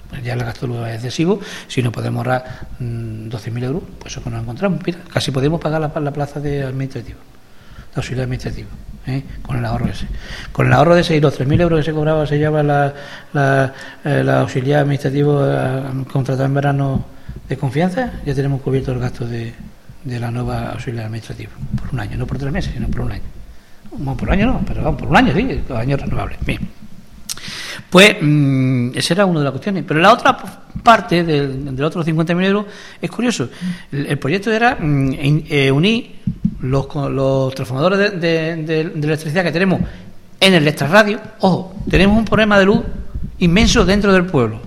Pues 0.08 0.22
ya 0.22 0.34
el 0.34 0.40
gasto 0.40 0.66
de 0.66 0.74
luz 0.74 0.88
es 0.88 0.94
excesivo. 0.96 1.40
Si 1.66 1.82
no 1.82 1.90
podemos 1.90 2.18
ahorrar 2.18 2.68
12.000 2.80 3.50
mm, 3.50 3.64
euros, 3.64 3.82
pues 3.98 4.12
eso 4.12 4.22
que 4.22 4.30
nos 4.30 4.42
encontramos. 4.42 4.80
Mira, 4.86 4.98
casi 5.12 5.32
podemos 5.32 5.61
pagar 5.61 5.80
la, 5.80 6.00
la 6.00 6.12
plaza 6.12 6.38
de 6.38 6.62
administrativo, 6.62 7.18
de 7.93 7.97
auxiliar 7.97 8.24
administrativo. 8.24 8.68
¿eh? 9.07 9.22
con 9.43 9.57
el 9.57 9.64
ahorro 9.64 9.88
ese. 9.88 10.07
Con 10.53 10.66
el 10.66 10.72
ahorro 10.72 10.95
de 10.95 11.03
ese 11.03 11.16
y 11.16 11.20
los 11.20 11.38
3.000 11.38 11.61
euros 11.61 11.80
que 11.80 11.84
se 11.86 11.93
cobraba, 11.93 12.26
se 12.26 12.38
lleva 12.38 12.62
la, 12.62 12.95
la, 13.32 13.72
eh, 14.05 14.24
auxiliar 14.30 14.80
administrativo 14.80 15.43
eh, 15.45 16.05
contratado 16.11 16.47
en 16.47 16.55
verano 16.55 17.05
de 17.49 17.57
confianza, 17.57 18.12
ya 18.24 18.34
tenemos 18.34 18.61
cubierto 18.62 18.93
el 18.93 18.99
gasto 18.99 19.26
de, 19.26 19.53
de 20.05 20.20
la 20.20 20.30
nueva 20.30 20.70
auxiliar 20.70 21.07
administrativa, 21.07 21.51
por 21.78 21.93
un 21.93 22.01
año, 22.01 22.16
no 22.16 22.26
por 22.26 22.38
tres 22.38 22.53
meses, 22.53 22.72
sino 22.74 22.88
por 22.88 23.03
un 23.03 23.12
año. 23.12 23.22
Bueno, 23.93 24.16
por 24.16 24.28
un 24.28 24.34
año 24.34 24.47
no, 24.47 24.61
pero 24.66 24.82
vamos, 24.82 25.01
por 25.01 25.09
un 25.09 25.16
año, 25.16 25.34
sí, 25.34 25.62
año 25.74 25.97
renovable 25.97 26.36
Bien. 26.47 26.80
Pues 27.89 28.16
mm, 28.20 28.91
esa 28.95 29.14
era 29.14 29.26
una 29.26 29.41
de 29.41 29.45
las 29.45 29.53
cuestiones. 29.53 29.85
Pero 29.87 30.01
la 30.01 30.12
otra 30.12 30.37
parte 30.83 31.24
del, 31.24 31.74
del 31.74 31.85
otro 31.85 32.05
50.000 32.05 32.45
euros 32.45 32.66
es 33.01 33.11
curioso. 33.11 33.49
El, 33.91 34.18
proyecto 34.18 34.51
era 34.53 34.76
mm, 34.81 35.14
unir 35.72 36.20
los, 36.62 36.87
los 36.95 37.55
transformadores 37.55 38.20
de, 38.20 38.53
electricidad 38.53 39.45
que 39.45 39.53
tenemos 39.53 39.81
en 40.41 40.55
el 40.55 40.66
extrarradio, 40.66 41.20
ojo, 41.41 41.74
tenemos 41.91 42.16
un 42.16 42.24
problema 42.24 42.59
de 42.59 42.64
luz 42.64 42.81
inmenso 43.39 43.85
dentro 43.85 44.12
del 44.12 44.24
pueblo. 44.24 44.61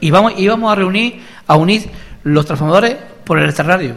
Y 0.00 0.10
vamos, 0.10 0.34
íbamos 0.38 0.72
a 0.72 0.74
reunir, 0.74 1.20
a 1.46 1.56
unir 1.56 1.88
los 2.24 2.46
transformadores 2.46 2.96
por 3.24 3.38
el 3.38 3.46
extrarradio. 3.46 3.96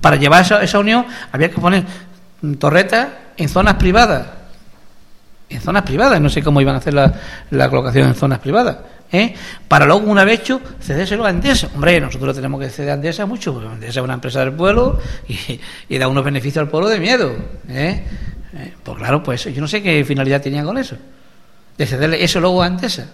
Para 0.00 0.16
llevar 0.16 0.42
esa, 0.42 0.62
esa 0.62 0.78
unión 0.78 1.04
había 1.32 1.50
que 1.50 1.60
poner 1.60 1.84
torretas 2.54 3.08
en 3.36 3.48
zonas 3.48 3.74
privadas. 3.74 4.26
En 5.48 5.60
zonas 5.60 5.82
privadas, 5.82 6.20
no 6.20 6.28
sé 6.28 6.42
cómo 6.42 6.60
iban 6.60 6.74
a 6.74 6.78
hacer 6.78 6.94
la, 6.94 7.68
colocación 7.68 8.08
en 8.08 8.14
zonas 8.14 8.38
privadas. 8.38 8.78
¿eh? 9.12 9.34
para 9.68 9.86
luego, 9.86 10.10
una 10.10 10.24
vez 10.24 10.40
hecho, 10.40 10.60
cedérselo 10.80 11.24
a 11.24 11.30
Endesa. 11.30 11.68
Hombre, 11.74 12.00
nosotros 12.00 12.34
tenemos 12.34 12.60
que 12.60 12.68
ceder 12.68 12.90
a 12.90 12.94
Endesa 12.94 13.26
mucho, 13.26 13.52
porque 13.52 13.68
Endesa 13.68 14.00
es 14.00 14.04
una 14.04 14.14
empresa 14.14 14.40
del 14.40 14.52
pueblo 14.52 14.98
y, 15.88 15.98
da 15.98 16.08
unos 16.08 16.24
beneficios 16.24 16.62
al 16.62 16.68
pueblo 16.68 16.88
de 16.88 16.98
miedo. 16.98 17.32
¿eh? 17.68 18.02
¿eh? 18.54 18.74
pues 18.82 18.98
claro, 18.98 19.22
pues 19.22 19.44
yo 19.44 19.60
no 19.60 19.68
sé 19.68 19.82
qué 19.82 20.04
finalidad 20.04 20.42
tenía 20.42 20.64
con 20.64 20.78
eso. 20.78 20.96
De 21.78 21.86
cederle 21.86 22.22
eso 22.24 22.40
luego 22.40 22.62
a 22.62 22.66
Endesa. 22.66 23.06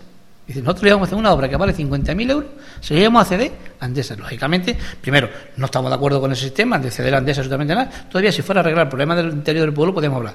Dice, 0.47 0.61
nosotros 0.61 0.82
le 0.82 0.88
íbamos 0.88 1.07
a 1.07 1.09
hacer 1.09 1.18
una 1.18 1.32
obra 1.32 1.49
que 1.49 1.57
vale 1.57 1.74
50.000 1.74 2.30
euros, 2.30 2.51
se 2.80 2.95
le 2.95 3.01
íbamos 3.01 3.22
a 3.22 3.24
ceder 3.24 3.53
a 3.78 3.86
Endesa. 3.86 4.16
Lógicamente, 4.16 4.76
primero, 5.01 5.28
no 5.57 5.66
estamos 5.66 5.90
de 5.90 5.95
acuerdo 5.95 6.20
con 6.20 6.32
ese 6.32 6.45
sistema 6.45 6.78
de 6.78 6.90
ceder 6.90 7.14
a 7.14 7.18
Endesa 7.18 7.40
absolutamente 7.40 7.74
nada. 7.74 7.90
Todavía, 8.09 8.32
si 8.32 8.43
fuera 8.43 8.61
a 8.61 8.62
arreglar 8.62 8.86
el 8.86 8.90
problema 8.90 9.14
del 9.14 9.30
interior 9.30 9.66
del 9.66 9.74
pueblo, 9.74 9.95
podemos 9.95 10.16
hablar. 10.16 10.34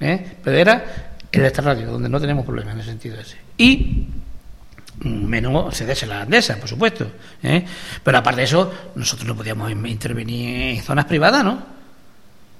¿Eh? 0.00 0.36
Pero 0.42 0.56
era 0.56 0.84
el 1.32 1.44
extrarradio, 1.44 1.90
donde 1.90 2.08
no 2.08 2.20
tenemos 2.20 2.44
problemas 2.44 2.74
en 2.74 2.80
ese 2.80 2.90
sentido 2.90 3.18
ese. 3.18 3.36
Y 3.56 4.06
menos 5.04 5.74
cederse 5.74 6.06
la 6.06 6.22
andesa, 6.22 6.56
por 6.56 6.68
supuesto. 6.68 7.06
¿eh? 7.42 7.64
Pero 8.02 8.18
aparte 8.18 8.40
de 8.40 8.44
eso, 8.44 8.72
nosotros 8.94 9.26
no 9.26 9.36
podíamos 9.36 9.70
intervenir 9.70 10.76
en 10.76 10.82
zonas 10.82 11.06
privadas, 11.06 11.44
¿no? 11.44 11.80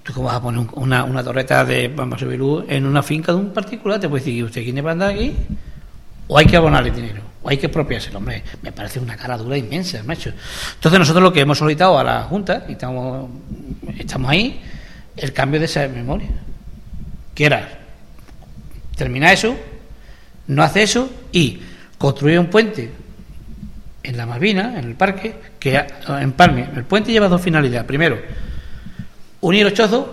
¿Tú 0.02 0.14
cómo 0.14 0.28
vas 0.28 0.36
a 0.36 0.42
poner 0.42 0.66
una, 0.72 1.22
torreta 1.22 1.64
de 1.64 1.88
vamos 1.88 2.22
a 2.22 2.24
luz 2.24 2.64
en 2.68 2.86
una 2.86 3.02
finca 3.02 3.32
de 3.32 3.38
un 3.38 3.52
particular? 3.52 4.00
Te 4.00 4.08
puede 4.08 4.24
decir, 4.24 4.44
¿usted 4.44 4.64
quiere 4.64 4.88
andar 4.88 5.10
aquí? 5.10 5.34
O 6.32 6.38
hay 6.38 6.46
que 6.46 6.56
abonarle 6.56 6.92
dinero, 6.92 7.22
o 7.42 7.48
hay 7.50 7.58
que 7.58 7.66
expropiárselo. 7.66 8.18
Hombre, 8.18 8.44
me 8.62 8.70
parece 8.70 9.00
una 9.00 9.16
cara 9.16 9.36
dura 9.36 9.58
inmensa, 9.58 10.00
macho. 10.04 10.30
Entonces 10.74 10.96
nosotros 11.00 11.24
lo 11.24 11.32
que 11.32 11.40
hemos 11.40 11.58
solicitado 11.58 11.98
a 11.98 12.04
la 12.04 12.22
Junta, 12.22 12.66
y 12.68 12.72
estamos, 12.72 13.28
estamos 13.98 14.30
ahí, 14.30 14.62
el 15.16 15.32
cambio 15.32 15.58
de 15.58 15.66
esa 15.66 15.88
memoria. 15.88 16.28
Que 17.34 17.46
era 17.46 17.80
termina 18.94 19.32
eso, 19.32 19.56
no 20.46 20.62
hace 20.62 20.84
eso 20.84 21.10
y 21.32 21.58
construye 21.98 22.38
un 22.38 22.46
puente 22.46 22.92
en 24.04 24.16
la 24.16 24.24
Malvina, 24.24 24.78
en 24.78 24.84
el 24.84 24.94
parque, 24.94 25.34
que 25.58 25.84
empalme. 26.20 26.68
El 26.76 26.84
puente 26.84 27.10
lleva 27.10 27.26
dos 27.26 27.42
finalidades. 27.42 27.88
Primero, 27.88 28.20
unir 29.40 29.64
los 29.64 29.74
chozos, 29.74 30.06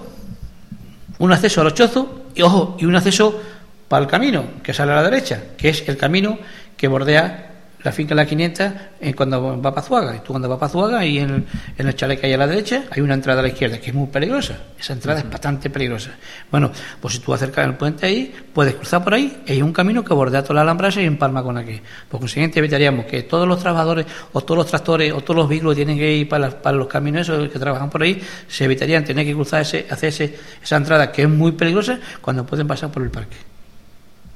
un 1.19 1.31
acceso 1.31 1.61
a 1.61 1.65
los 1.65 1.75
chozos 1.75 2.07
y, 2.33 2.41
ojo, 2.41 2.75
y 2.79 2.85
un 2.85 2.95
acceso 2.95 3.39
para 3.87 4.03
el 4.03 4.09
camino 4.09 4.45
que 4.63 4.73
sale 4.73 4.91
a 4.91 4.95
la 4.95 5.03
derecha, 5.03 5.41
que 5.57 5.69
es 5.69 5.87
el 5.87 5.97
camino 5.97 6.37
que 6.75 6.87
bordea 6.87 7.47
la 7.83 7.91
finca 7.91 8.15
La 8.15 8.25
500 8.25 8.71
eh, 8.99 9.13
cuando 9.13 9.61
va 9.61 9.69
a 9.69 9.73
Pazuaga. 9.73 10.15
Y 10.15 10.19
tú 10.19 10.33
cuando 10.33 10.49
vas 10.49 10.57
a 10.57 10.59
Pazuaga 10.59 11.05
y 11.05 11.19
en 11.19 11.29
el, 11.29 11.45
en 11.77 11.87
el 11.87 11.95
chalet 11.95 12.19
que 12.19 12.27
hay 12.27 12.33
a 12.33 12.37
la 12.37 12.47
derecha 12.47 12.83
hay 12.89 13.01
una 13.01 13.13
entrada 13.13 13.39
a 13.39 13.43
la 13.43 13.49
izquierda 13.49 13.79
que 13.79 13.91
es 13.91 13.95
muy 13.95 14.07
peligrosa. 14.07 14.57
Esa 14.77 14.93
entrada 14.93 15.19
es 15.19 15.29
bastante 15.29 15.69
peligrosa. 15.69 16.11
Bueno, 16.51 16.71
pues 16.99 17.13
si 17.13 17.19
tú 17.21 17.33
acercas 17.33 17.65
el 17.65 17.75
puente 17.75 18.05
ahí, 18.05 18.33
puedes 18.53 18.75
cruzar 18.75 19.03
por 19.03 19.13
ahí 19.13 19.43
y 19.45 19.53
hay 19.53 19.61
un 19.61 19.71
camino 19.71 20.03
que 20.03 20.13
bordea 20.13 20.43
toda 20.43 20.55
la 20.55 20.61
alhambrasa 20.61 21.01
y 21.01 21.05
empalma 21.05 21.43
con 21.43 21.57
aquí. 21.57 21.79
Por 22.09 22.19
consiguiente, 22.19 22.59
evitaríamos 22.59 23.05
que 23.05 23.23
todos 23.23 23.47
los 23.47 23.59
trabajadores 23.59 24.05
o 24.33 24.41
todos 24.41 24.57
los 24.57 24.67
tractores 24.67 25.13
o 25.13 25.21
todos 25.21 25.37
los 25.37 25.49
vehículos 25.49 25.75
que 25.75 25.85
tienen 25.85 25.97
que 25.97 26.13
ir 26.13 26.27
para, 26.27 26.49
para 26.49 26.75
los 26.75 26.87
caminos 26.87 27.21
esos 27.21 27.49
que 27.49 27.59
trabajan 27.59 27.89
por 27.89 28.01
ahí, 28.01 28.21
se 28.47 28.65
evitarían 28.65 29.05
tener 29.05 29.25
que 29.25 29.33
cruzar 29.33 29.61
ese, 29.61 29.85
hacer 29.89 30.33
esa 30.61 30.75
entrada 30.75 31.11
que 31.11 31.21
es 31.21 31.29
muy 31.29 31.53
peligrosa 31.53 31.99
cuando 32.21 32.45
pueden 32.45 32.67
pasar 32.67 32.91
por 32.91 33.03
el 33.03 33.11
parque. 33.11 33.37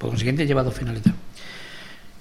Por 0.01 0.09
consiguiente, 0.09 0.47
lleva 0.47 0.63
dos 0.63 0.73
finalidades. 0.73 1.13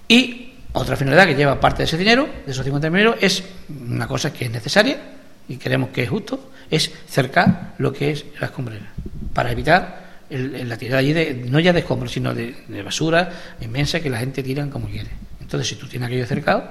Y 0.06 0.52
otra 0.72 0.96
finalidad 0.96 1.24
que 1.24 1.34
lleva 1.34 1.58
parte 1.58 1.78
de 1.78 1.84
ese 1.84 1.96
dinero, 1.96 2.28
de 2.44 2.52
esos 2.52 2.62
50 2.62 2.86
euros, 2.88 3.16
es 3.22 3.42
una 3.70 4.06
cosa 4.06 4.30
que 4.34 4.44
es 4.44 4.50
necesaria 4.50 5.00
y 5.48 5.56
creemos 5.56 5.88
que 5.88 6.02
es 6.02 6.10
justo, 6.10 6.50
es 6.70 6.92
cercar 7.08 7.76
lo 7.78 7.90
que 7.90 8.10
es 8.10 8.26
la 8.38 8.48
escombrera, 8.48 8.92
para 9.32 9.50
evitar 9.50 10.10
la 10.28 10.76
tirada 10.76 10.98
allí, 10.98 11.14
de, 11.14 11.46
no 11.48 11.58
ya 11.58 11.72
de 11.72 11.78
escombros, 11.78 12.12
sino 12.12 12.34
de, 12.34 12.82
basura 12.84 13.30
inmensa 13.62 14.00
que 14.00 14.10
la 14.10 14.18
gente 14.18 14.42
tira 14.42 14.68
como 14.68 14.86
quiere. 14.86 15.08
Entonces, 15.40 15.66
si 15.66 15.76
tú 15.76 15.88
tienes 15.88 16.08
aquello 16.08 16.26
cercado, 16.26 16.70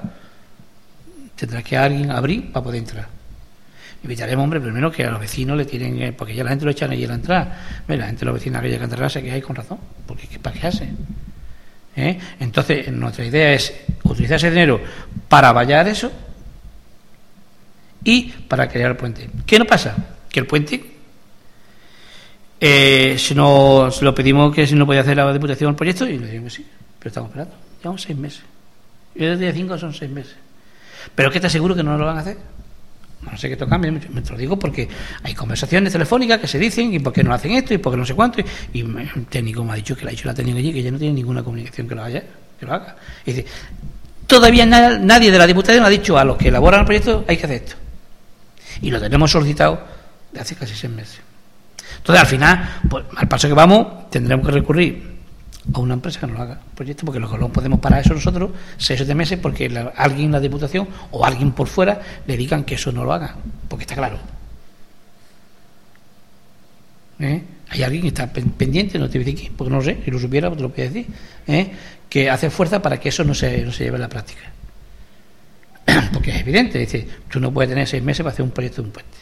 tendrás 1.35 1.63
que 1.63 1.75
alguien 1.75 2.11
abrir 2.11 2.51
para 2.51 2.63
poder 2.63 2.81
entrar. 2.81 3.18
Evitaremos, 4.03 4.43
hombre, 4.43 4.61
primero 4.61 4.91
que 4.91 5.03
a 5.03 5.11
los 5.11 5.19
vecinos 5.19 5.57
le 5.57 5.65
tienen, 5.65 6.13
porque 6.13 6.33
ya 6.33 6.43
la 6.43 6.51
gente 6.51 6.65
lo 6.65 6.71
echan 6.71 6.91
allí 6.91 7.03
a 7.05 7.09
la 7.09 7.15
entrada. 7.15 7.83
La 7.87 8.05
gente, 8.05 8.25
los 8.25 8.33
vecinos, 8.33 8.59
aquella 8.59 8.77
que 8.77 8.83
entrarse 8.85 9.21
que 9.21 9.31
hay 9.31 9.41
con 9.41 9.55
razón, 9.55 9.77
porque 10.05 10.27
¿para 10.39 10.57
qué 10.57 10.67
hace? 10.67 10.89
¿eh? 11.95 12.19
Entonces, 12.39 12.91
nuestra 12.91 13.25
idea 13.25 13.53
es 13.53 13.73
utilizar 14.03 14.37
ese 14.37 14.49
dinero 14.49 14.79
para 15.27 15.51
vallar 15.51 15.87
eso 15.87 16.11
y 18.03 18.23
para 18.47 18.67
crear 18.69 18.91
el 18.91 18.97
puente. 18.97 19.29
¿Qué 19.45 19.59
no 19.59 19.65
pasa? 19.65 19.95
Que 20.29 20.39
el 20.39 20.47
puente 20.47 20.95
Eh, 22.61 23.15
si 23.17 23.33
no, 23.33 23.89
se 23.89 24.03
lo 24.03 24.13
pedimos 24.13 24.53
que 24.53 24.67
si 24.67 24.75
no 24.75 24.85
podía 24.85 24.99
hacer 25.01 25.15
la 25.15 25.31
Diputación 25.31 25.69
el 25.69 25.75
proyecto 25.77 26.05
y 26.05 26.17
le 26.17 26.25
dijimos 26.25 26.53
sí, 26.53 26.65
pero 26.99 27.07
estamos 27.07 27.29
esperando. 27.29 27.55
Llevamos 27.79 28.01
seis 28.01 28.17
meses. 28.17 28.41
Y 29.15 29.25
desde 29.25 29.53
cinco 29.53 29.77
son 29.77 29.93
seis 29.93 30.11
meses. 30.11 30.35
¿Pero 31.15 31.31
qué 31.31 31.39
te 31.39 31.47
aseguro 31.47 31.73
que 31.73 31.83
no 31.83 31.97
lo 31.97 32.05
van 32.05 32.17
a 32.17 32.19
hacer? 32.19 32.37
No 33.21 33.37
sé 33.37 33.51
esto 33.51 33.67
cambie, 33.67 33.91
me 33.91 33.99
te 33.99 34.31
lo 34.31 34.37
digo 34.37 34.57
porque 34.57 34.87
hay 35.23 35.33
conversaciones 35.33 35.91
telefónicas 35.91 36.39
que 36.39 36.47
se 36.47 36.57
dicen 36.57 36.93
y 36.93 36.99
por 36.99 37.11
qué 37.11 37.23
no 37.23 37.33
hacen 37.33 37.51
esto 37.51 37.73
y 37.73 37.77
por 37.77 37.93
qué 37.93 37.97
no 37.97 38.05
sé 38.05 38.13
cuánto. 38.13 38.41
Y, 38.71 38.81
un 38.81 39.25
técnico 39.29 39.63
me 39.63 39.73
ha 39.73 39.75
dicho 39.75 39.95
que 39.95 40.05
la 40.05 40.09
ha 40.09 40.11
dicho 40.11 40.27
la 40.27 40.33
técnica 40.33 40.59
allí, 40.59 40.73
que 40.73 40.81
ya 40.81 40.91
no 40.91 40.97
tiene 40.97 41.13
ninguna 41.13 41.43
comunicación 41.43 41.87
que 41.87 41.95
lo, 41.95 42.03
haya, 42.03 42.23
que 42.59 42.65
lo 42.65 42.73
haga. 42.73 42.95
Y 43.25 43.33
dice, 43.33 43.45
todavía 44.25 44.65
nadie 44.65 45.31
de 45.31 45.37
la 45.37 45.45
Diputación 45.45 45.83
ha 45.83 45.89
dicho 45.89 46.17
a 46.17 46.23
los 46.23 46.37
que 46.37 46.47
elaboran 46.47 46.81
el 46.81 46.85
proyecto 46.85 47.25
hay 47.27 47.35
que 47.35 47.45
hacer 47.45 47.63
esto. 47.63 47.75
Y 48.81 48.89
lo 48.89 49.01
tenemos 49.01 49.29
solicitado 49.29 49.81
de 50.31 50.39
hace 50.39 50.55
casi 50.55 50.73
seis 50.73 50.93
meses. 50.93 51.19
Entonces, 51.97 52.21
al 52.21 52.27
final, 52.27 52.79
pues, 52.89 53.05
al 53.17 53.27
paso 53.27 53.47
que 53.49 53.53
vamos, 53.53 54.09
tendremos 54.09 54.45
que 54.45 54.51
recurrir 54.53 55.18
a 55.73 55.79
una 55.79 55.93
empresa 55.93 56.19
que 56.19 56.27
nos 56.27 56.39
haga 56.39 56.53
el 56.53 56.75
proyecto, 56.75 57.05
porque 57.05 57.19
lo 57.19 57.29
que 57.29 57.37
no 57.37 57.49
podemos 57.49 57.79
parar 57.79 58.01
eso 58.01 58.13
nosotros 58.13 58.51
seis 58.77 58.99
o 58.99 59.03
siete 59.03 59.15
meses 59.15 59.39
porque 59.39 59.65
alguien 59.95 60.27
en 60.27 60.31
la 60.31 60.39
Diputación 60.39 60.87
o 61.11 61.25
alguien 61.25 61.51
por 61.51 61.67
fuera 61.67 62.01
le 62.25 62.37
digan 62.37 62.63
que 62.63 62.75
eso 62.75 62.91
no 62.91 63.03
lo 63.03 63.13
haga, 63.13 63.35
porque 63.67 63.83
está 63.83 63.95
claro. 63.95 64.17
¿Eh? 67.19 67.43
Hay 67.69 67.83
alguien 67.83 68.01
que 68.03 68.07
está 68.07 68.27
pendiente, 68.31 68.97
no 68.97 69.09
te 69.09 69.19
voy 69.19 69.35
quién, 69.35 69.53
porque 69.53 69.69
no 69.69 69.77
lo 69.77 69.83
sé, 69.83 69.99
si 70.03 70.09
lo 70.09 70.17
supiera, 70.17 70.47
pues 70.47 70.57
te 70.57 70.63
lo 70.63 70.69
podría 70.69 70.89
decir, 70.89 71.07
¿eh? 71.47 71.71
que 72.09 72.29
hace 72.29 72.49
fuerza 72.49 72.81
para 72.81 72.99
que 72.99 73.09
eso 73.09 73.23
no 73.23 73.35
se, 73.35 73.63
no 73.63 73.71
se 73.71 73.83
lleve 73.83 73.97
a 73.97 73.99
la 73.99 74.09
práctica. 74.09 74.51
porque 76.13 76.31
es 76.31 76.41
evidente, 76.41 76.79
dice, 76.79 77.07
tú 77.29 77.39
no 77.39 77.51
puedes 77.53 77.69
tener 77.69 77.87
seis 77.87 78.01
meses 78.01 78.23
para 78.23 78.33
hacer 78.33 78.43
un 78.43 78.51
proyecto 78.51 78.81
de 78.81 78.87
un 78.87 78.93
puente. 78.93 79.17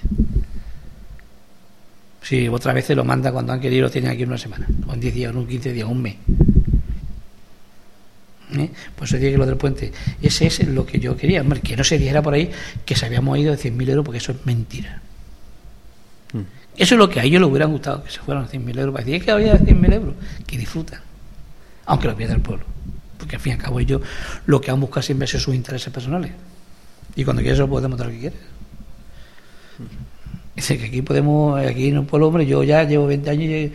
Si 2.22 2.48
otra 2.48 2.74
vez 2.74 2.86
se 2.86 2.96
lo 2.96 3.04
manda 3.04 3.32
cuando 3.32 3.54
han 3.54 3.60
querido, 3.60 3.84
lo 3.84 3.92
tienen 3.92 4.12
aquí 4.12 4.24
una 4.24 4.38
semana, 4.38 4.68
o 4.88 4.94
en 4.94 5.00
10 5.00 5.14
días, 5.14 5.36
o 5.36 5.40
en 5.40 5.48
15 5.48 5.74
días, 5.74 5.88
un 5.88 6.02
mes. 6.02 6.16
¿Eh? 8.56 8.70
Pues 8.96 9.10
se 9.10 9.20
que 9.20 9.38
lo 9.38 9.46
del 9.46 9.58
puente. 9.58 9.92
Ese 10.22 10.48
es 10.48 10.66
lo 10.68 10.86
que 10.86 11.00
yo 11.00 11.18
quería. 11.18 11.44
que 11.62 11.76
no 11.76 11.84
se 11.84 11.98
dijera 11.98 12.22
por 12.22 12.34
ahí 12.34 12.50
que 12.86 12.96
se 12.96 13.06
habíamos 13.06 13.38
ido 13.38 13.56
de 13.56 13.58
100.000 13.58 13.90
euros, 13.90 14.06
porque 14.06 14.20
eso 14.20 14.32
es 14.32 14.46
mentira. 14.46 15.02
Mm. 16.34 16.42
Eso 16.78 16.96
es 16.96 17.00
lo 17.00 17.10
que 17.10 17.20
a 17.20 17.24
ellos 17.24 17.42
les 17.42 17.50
hubiera 17.50 17.66
gustado, 17.66 18.04
que 18.04 18.12
se 18.12 18.20
fueran 18.20 18.46
a 18.46 18.48
100.000 18.48 18.80
euros. 18.80 18.94
Para 18.94 19.06
decir 19.06 19.24
que 19.24 19.32
había 19.32 19.58
100.000 19.58 19.94
euros, 19.94 20.16
que 20.46 20.58
disfrutan. 20.58 21.02
Aunque 21.86 22.08
lo 22.08 22.16
pierda 22.16 22.36
el 22.36 22.42
pueblo. 22.42 22.66
Porque 23.18 23.36
al 23.36 23.42
fin 23.42 23.52
y 23.52 23.56
al 23.56 23.62
cabo 23.62 23.80
ellos 23.80 24.02
lo 24.46 24.62
que 24.62 24.72
han 24.72 24.80
buscado 24.80 25.02
siempre 25.02 25.26
es 25.26 25.32
sus 25.32 25.54
intereses 25.54 25.92
personales. 25.92 26.32
Y 27.16 27.26
cuando 27.26 27.42
quieres, 27.42 27.60
lo 27.60 27.68
podemos 27.68 27.98
dar 27.98 28.08
lo 28.08 28.14
que 28.14 28.20
quieres. 28.20 28.40
Dice 30.58 30.76
que 30.80 30.86
aquí 30.88 31.04
podemos, 31.04 31.64
aquí 31.64 31.90
en 31.90 32.00
un 32.00 32.08
pueblo, 32.08 32.30
hombre, 32.30 32.44
yo 32.48 32.64
ya 32.64 32.84
llevo 32.84 33.06
20 33.06 33.30
años 33.30 33.72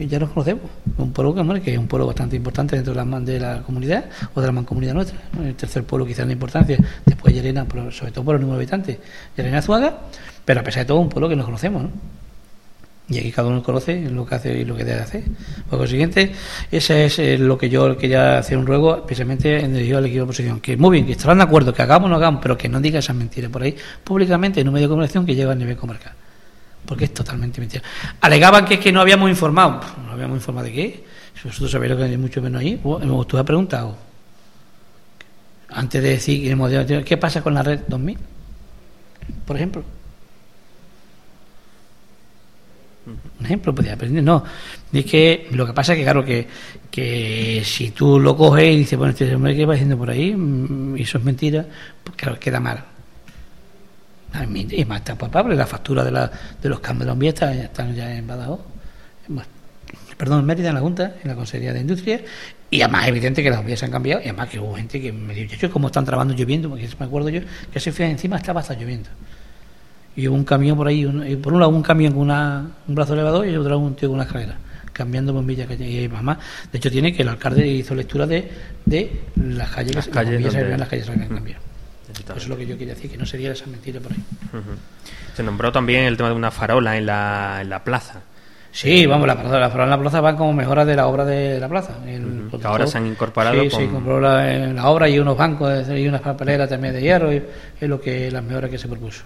y 0.00 0.06
ya 0.08 0.18
nos 0.18 0.30
conocemos. 0.30 0.64
Un 0.98 1.12
pueblo 1.12 1.32
que, 1.32 1.60
que 1.62 1.72
es 1.74 1.78
un 1.78 1.86
pueblo 1.86 2.04
bastante 2.04 2.34
importante 2.34 2.74
dentro 2.74 2.92
de 2.92 3.04
la, 3.04 3.20
de 3.20 3.38
la 3.38 3.62
comunidad 3.62 4.06
o 4.34 4.40
de 4.40 4.46
la 4.48 4.52
mancomunidad 4.52 4.94
nuestra. 4.94 5.16
El 5.40 5.54
tercer 5.54 5.84
pueblo 5.84 6.04
quizás 6.04 6.24
en 6.24 6.32
importancia, 6.32 6.78
después 7.04 7.32
Llerena, 7.32 7.64
sobre 7.92 8.10
todo 8.10 8.24
por 8.24 8.34
el 8.34 8.40
número 8.40 8.58
de 8.58 8.64
habitantes, 8.64 8.98
Llerena 9.36 9.58
Azuaga, 9.58 10.00
pero 10.44 10.60
a 10.60 10.64
pesar 10.64 10.82
de 10.82 10.88
todo 10.88 10.98
un 10.98 11.08
pueblo 11.08 11.28
que 11.28 11.36
nos 11.36 11.44
conocemos, 11.44 11.84
¿no? 11.84 11.90
Y 13.08 13.18
aquí 13.18 13.30
cada 13.30 13.48
uno 13.48 13.62
conoce 13.62 14.10
lo 14.10 14.26
que 14.26 14.34
hace 14.34 14.58
y 14.58 14.64
lo 14.64 14.74
que 14.74 14.84
debe 14.84 15.00
hacer. 15.00 15.22
Por 15.70 15.78
consiguiente, 15.78 16.32
ese 16.72 17.04
es 17.04 17.18
eh, 17.20 17.38
lo 17.38 17.56
que 17.56 17.68
yo 17.68 17.96
quería 17.96 18.38
hacer 18.38 18.58
un 18.58 18.66
ruego, 18.66 18.96
especialmente 18.96 19.60
en 19.60 19.72
dirigido 19.72 19.98
al 19.98 20.06
equipo 20.06 20.18
de 20.18 20.24
oposición. 20.24 20.60
Que 20.60 20.76
muy 20.76 20.90
bien, 20.90 21.06
que 21.06 21.12
estarán 21.12 21.38
de 21.38 21.44
acuerdo, 21.44 21.72
que 21.72 21.82
hagamos 21.82 22.06
o 22.06 22.10
no 22.10 22.16
hagamos, 22.16 22.40
pero 22.42 22.58
que 22.58 22.68
no 22.68 22.80
diga 22.80 22.98
esas 22.98 23.14
mentiras 23.14 23.50
por 23.50 23.62
ahí 23.62 23.76
públicamente 24.02 24.60
en 24.60 24.66
un 24.66 24.74
medio 24.74 24.88
de 24.88 24.90
comunicación 24.90 25.24
que 25.24 25.36
lleva 25.36 25.52
a 25.52 25.54
nivel 25.54 25.76
comarcal. 25.76 26.14
Porque 26.84 27.04
es 27.04 27.14
totalmente 27.14 27.60
mentira. 27.60 27.84
Alegaban 28.20 28.64
que 28.64 28.74
es 28.74 28.80
que 28.80 28.90
no 28.90 29.00
habíamos 29.00 29.30
informado. 29.30 29.80
¿No 30.04 30.12
habíamos 30.12 30.38
informado 30.38 30.66
de 30.66 30.72
qué? 30.72 31.04
Si 31.40 31.46
vosotros 31.46 31.70
sabéis 31.70 31.92
lo 31.92 31.98
que 31.98 32.04
hay 32.04 32.16
mucho 32.16 32.42
menos 32.42 32.60
ahí, 32.60 32.76
pues, 32.76 33.04
tú 33.28 33.38
has 33.38 33.44
preguntado. 33.44 33.96
Antes 35.68 36.02
de 36.02 36.08
decir, 36.10 37.04
¿qué 37.04 37.16
pasa 37.16 37.40
con 37.40 37.54
la 37.54 37.62
red 37.62 37.80
2000? 37.86 38.18
Por 39.44 39.56
ejemplo. 39.56 39.95
Un 43.06 43.44
ejemplo, 43.44 43.72
podía 43.72 43.94
aprender, 43.94 44.22
no. 44.22 44.42
Es 44.92 45.04
que 45.04 45.46
lo 45.52 45.64
que 45.64 45.72
pasa 45.72 45.92
es 45.92 45.98
que, 45.98 46.04
claro, 46.04 46.24
que, 46.24 46.46
que 46.90 47.62
si 47.64 47.92
tú 47.92 48.18
lo 48.18 48.36
coges 48.36 48.74
y 48.74 48.78
dices, 48.78 48.98
bueno, 48.98 49.12
este 49.12 49.32
hombre 49.32 49.54
que 49.54 49.64
va 49.64 49.74
haciendo 49.74 49.96
por 49.96 50.10
ahí, 50.10 50.34
mm, 50.34 50.96
y 50.96 51.02
eso 51.02 51.18
es 51.18 51.24
mentira, 51.24 51.64
pues 52.02 52.16
claro, 52.16 52.38
queda 52.40 52.58
mal. 52.58 52.84
Y 54.70 54.84
más 54.84 54.98
está 54.98 55.14
palpable, 55.14 55.54
la 55.54 55.66
factura 55.66 56.04
de, 56.04 56.10
la, 56.10 56.30
de 56.60 56.68
los 56.68 56.80
cambios 56.80 57.06
de 57.06 57.14
los 57.14 57.34
están, 57.34 57.58
están 57.58 57.94
ya 57.94 58.12
en 58.12 58.26
Badajoz, 58.26 58.60
perdón, 60.18 60.40
en 60.40 60.46
Mérida, 60.46 60.68
en 60.70 60.74
la 60.74 60.80
Junta, 60.80 61.14
en 61.22 61.28
la 61.28 61.36
Consejería 61.36 61.72
de 61.72 61.80
Industria, 61.80 62.20
y 62.70 62.82
además 62.82 63.04
es 63.04 63.08
evidente 63.08 63.42
que 63.42 63.50
las 63.50 63.64
vías 63.64 63.78
se 63.78 63.86
han 63.86 63.92
cambiado, 63.92 64.20
y 64.20 64.24
además 64.24 64.48
que 64.48 64.58
hubo 64.58 64.74
gente 64.74 65.00
que 65.00 65.12
me 65.12 65.32
dijo, 65.32 65.54
yo, 65.54 65.70
¿cómo 65.70 65.86
están 65.86 66.04
trabajando 66.04 66.34
lloviendo? 66.34 66.68
Me 66.68 67.06
acuerdo 67.06 67.28
yo 67.28 67.40
que 67.72 67.80
se 67.80 67.92
fue 67.92 68.10
encima 68.10 68.36
estaba 68.36 68.60
hasta 68.60 68.74
lloviendo 68.74 69.08
y 70.16 70.26
un 70.26 70.44
camión 70.44 70.76
por 70.76 70.88
ahí, 70.88 71.04
por 71.36 71.52
un 71.52 71.60
lado 71.60 71.70
un 71.70 71.82
camión 71.82 72.12
con 72.14 72.22
una, 72.22 72.66
un 72.88 72.94
brazo 72.94 73.12
elevador 73.12 73.46
y 73.46 73.54
otro 73.54 73.70
lado 73.70 73.80
un 73.80 73.94
tío 73.94 74.08
con 74.08 74.16
una 74.16 74.24
escalera, 74.24 74.56
cambiando 74.92 75.32
bombillas 75.32 75.68
que 75.68 75.74
y 75.74 76.08
mamá. 76.08 76.38
De 76.72 76.78
hecho, 76.78 76.90
tiene 76.90 77.12
que 77.12 77.22
el 77.22 77.28
alcalde 77.28 77.66
hizo 77.66 77.94
lectura 77.94 78.26
de, 78.26 78.50
de 78.84 79.20
las 79.36 79.70
calles, 79.70 79.94
las, 79.94 80.08
calles 80.08 80.42
donde... 80.42 80.78
las 80.78 80.88
calles 80.88 81.06
se 81.06 81.12
habían 81.12 81.28
cambiado. 81.28 81.62
Eso 82.18 82.34
es 82.34 82.48
lo 82.48 82.56
que 82.56 82.66
yo 82.66 82.78
quería 82.78 82.94
decir, 82.94 83.10
que 83.10 83.18
no 83.18 83.26
sería 83.26 83.52
esa 83.52 83.66
mentira 83.66 84.00
por 84.00 84.12
ahí. 84.12 84.22
Se 85.34 85.42
nombró 85.42 85.70
también 85.70 86.04
el 86.04 86.16
tema 86.16 86.30
de 86.30 86.34
una 86.34 86.50
farola 86.50 86.96
en 86.96 87.06
la, 87.06 87.58
en 87.60 87.68
la 87.68 87.84
plaza. 87.84 88.22
Sí, 88.72 89.06
vamos, 89.06 89.26
la, 89.26 89.34
la 89.34 89.70
farola 89.70 89.84
en 89.84 89.90
la 89.90 90.00
plaza 90.00 90.20
van 90.20 90.36
como 90.36 90.52
mejoras 90.52 90.86
de 90.86 90.96
la 90.96 91.06
obra 91.06 91.24
de 91.24 91.60
la 91.60 91.68
plaza. 91.68 91.94
ahora 92.62 92.86
se 92.86 92.98
han 92.98 93.06
incorporado. 93.06 93.62
Sí, 93.62 93.70
sí, 93.70 93.86
compró 93.86 94.20
la, 94.20 94.44
la, 94.46 94.88
obra 94.88 95.08
y 95.08 95.18
unos 95.18 95.36
bancos 95.36 95.88
y 95.88 96.08
unas 96.08 96.20
papeleras 96.20 96.68
también 96.68 96.94
de 96.94 97.02
hierro, 97.02 97.32
y 97.32 97.42
es 97.80 97.88
lo 97.88 98.00
que 98.00 98.30
las 98.30 98.42
mejoras 98.42 98.70
que 98.70 98.78
se 98.78 98.88
propuso. 98.88 99.24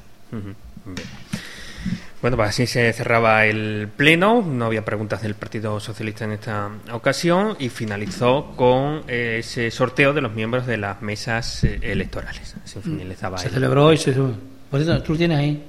Bueno, 2.21 2.37
pues 2.37 2.51
así 2.51 2.67
se 2.67 2.93
cerraba 2.93 3.47
el 3.47 3.89
pleno, 3.97 4.43
no 4.43 4.67
había 4.67 4.85
preguntas 4.85 5.23
del 5.23 5.35
Partido 5.35 5.81
Socialista 5.81 6.27
en 6.27 6.33
esta 6.33 6.71
ocasión 6.93 7.57
y 7.59 7.71
finalizó 7.71 8.53
con 8.57 9.05
eh, 9.09 9.37
ese 9.39 9.71
sorteo 9.71 10.13
de 10.13 10.21
los 10.21 10.35
miembros 10.35 10.67
de 10.67 10.77
las 10.77 11.01
mesas 11.01 11.65
eh, 11.65 11.79
electorales. 11.81 12.57
Se 12.65 12.83
finalizaba. 12.83 13.39
Se 13.39 13.49
celebró 13.49 13.91
y 13.93 13.97
se... 13.97 14.13
¿Tú 14.13 15.17
tienes 15.17 15.39
ahí? 15.39 15.65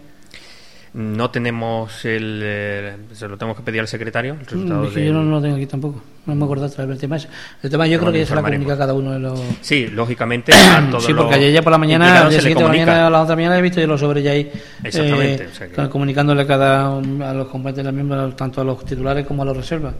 No 0.93 1.31
tenemos 1.31 2.03
el. 2.03 2.41
Eh, 2.43 2.95
se 3.13 3.27
lo 3.27 3.37
tengo 3.37 3.55
que 3.55 3.63
pedir 3.63 3.79
al 3.79 3.87
secretario. 3.87 4.33
El 4.33 4.45
resultado 4.45 4.83
mm, 4.83 4.93
Yo 4.93 5.13
no, 5.13 5.23
lo 5.23 5.41
tengo 5.41 5.55
aquí 5.55 5.65
tampoco. 5.65 6.03
No 6.23 6.35
me 6.35 6.43
acuerdo 6.43 6.67
otra 6.67 6.85
vez 6.85 6.95
el 6.95 7.01
tema 7.01 7.17
El 7.63 7.69
tema 7.69 7.87
yo 7.87 7.99
creo 7.99 8.11
que 8.11 8.19
ya 8.19 8.25
se 8.27 8.35
la 8.35 8.43
comunica 8.43 8.73
a 8.73 8.77
cada 8.77 8.93
uno 8.93 9.13
de 9.13 9.19
los. 9.19 9.39
Sí, 9.61 9.87
lógicamente. 9.87 10.53
A 10.71 10.87
todos 10.89 11.05
sí, 11.05 11.13
porque 11.15 11.35
ayer 11.35 11.51
ya 11.51 11.61
por 11.63 11.71
la 11.71 11.79
mañana, 11.79 12.25
al 12.25 12.31
siguiente 12.31 12.63
mañana, 12.63 13.07
a 13.07 13.09
la 13.09 13.21
otra 13.21 13.35
mañana 13.35 13.57
he 13.57 13.61
visto 13.61 13.81
yo 13.81 13.87
los 13.87 13.99
sobres 13.99 14.23
ya 14.23 14.31
ahí. 14.31 14.51
Exactamente. 14.83 15.47
Eh, 15.59 15.89
comunicándole 15.89 16.43
a 16.43 16.47
cada 16.47 16.97
a 16.97 17.33
los 17.33 17.47
compañeros 17.47 17.91
miembros, 17.91 18.35
tanto 18.35 18.61
a 18.61 18.63
los 18.63 18.85
titulares 18.85 19.25
como 19.25 19.41
a 19.41 19.45
los 19.45 19.57
reservas. 19.57 19.95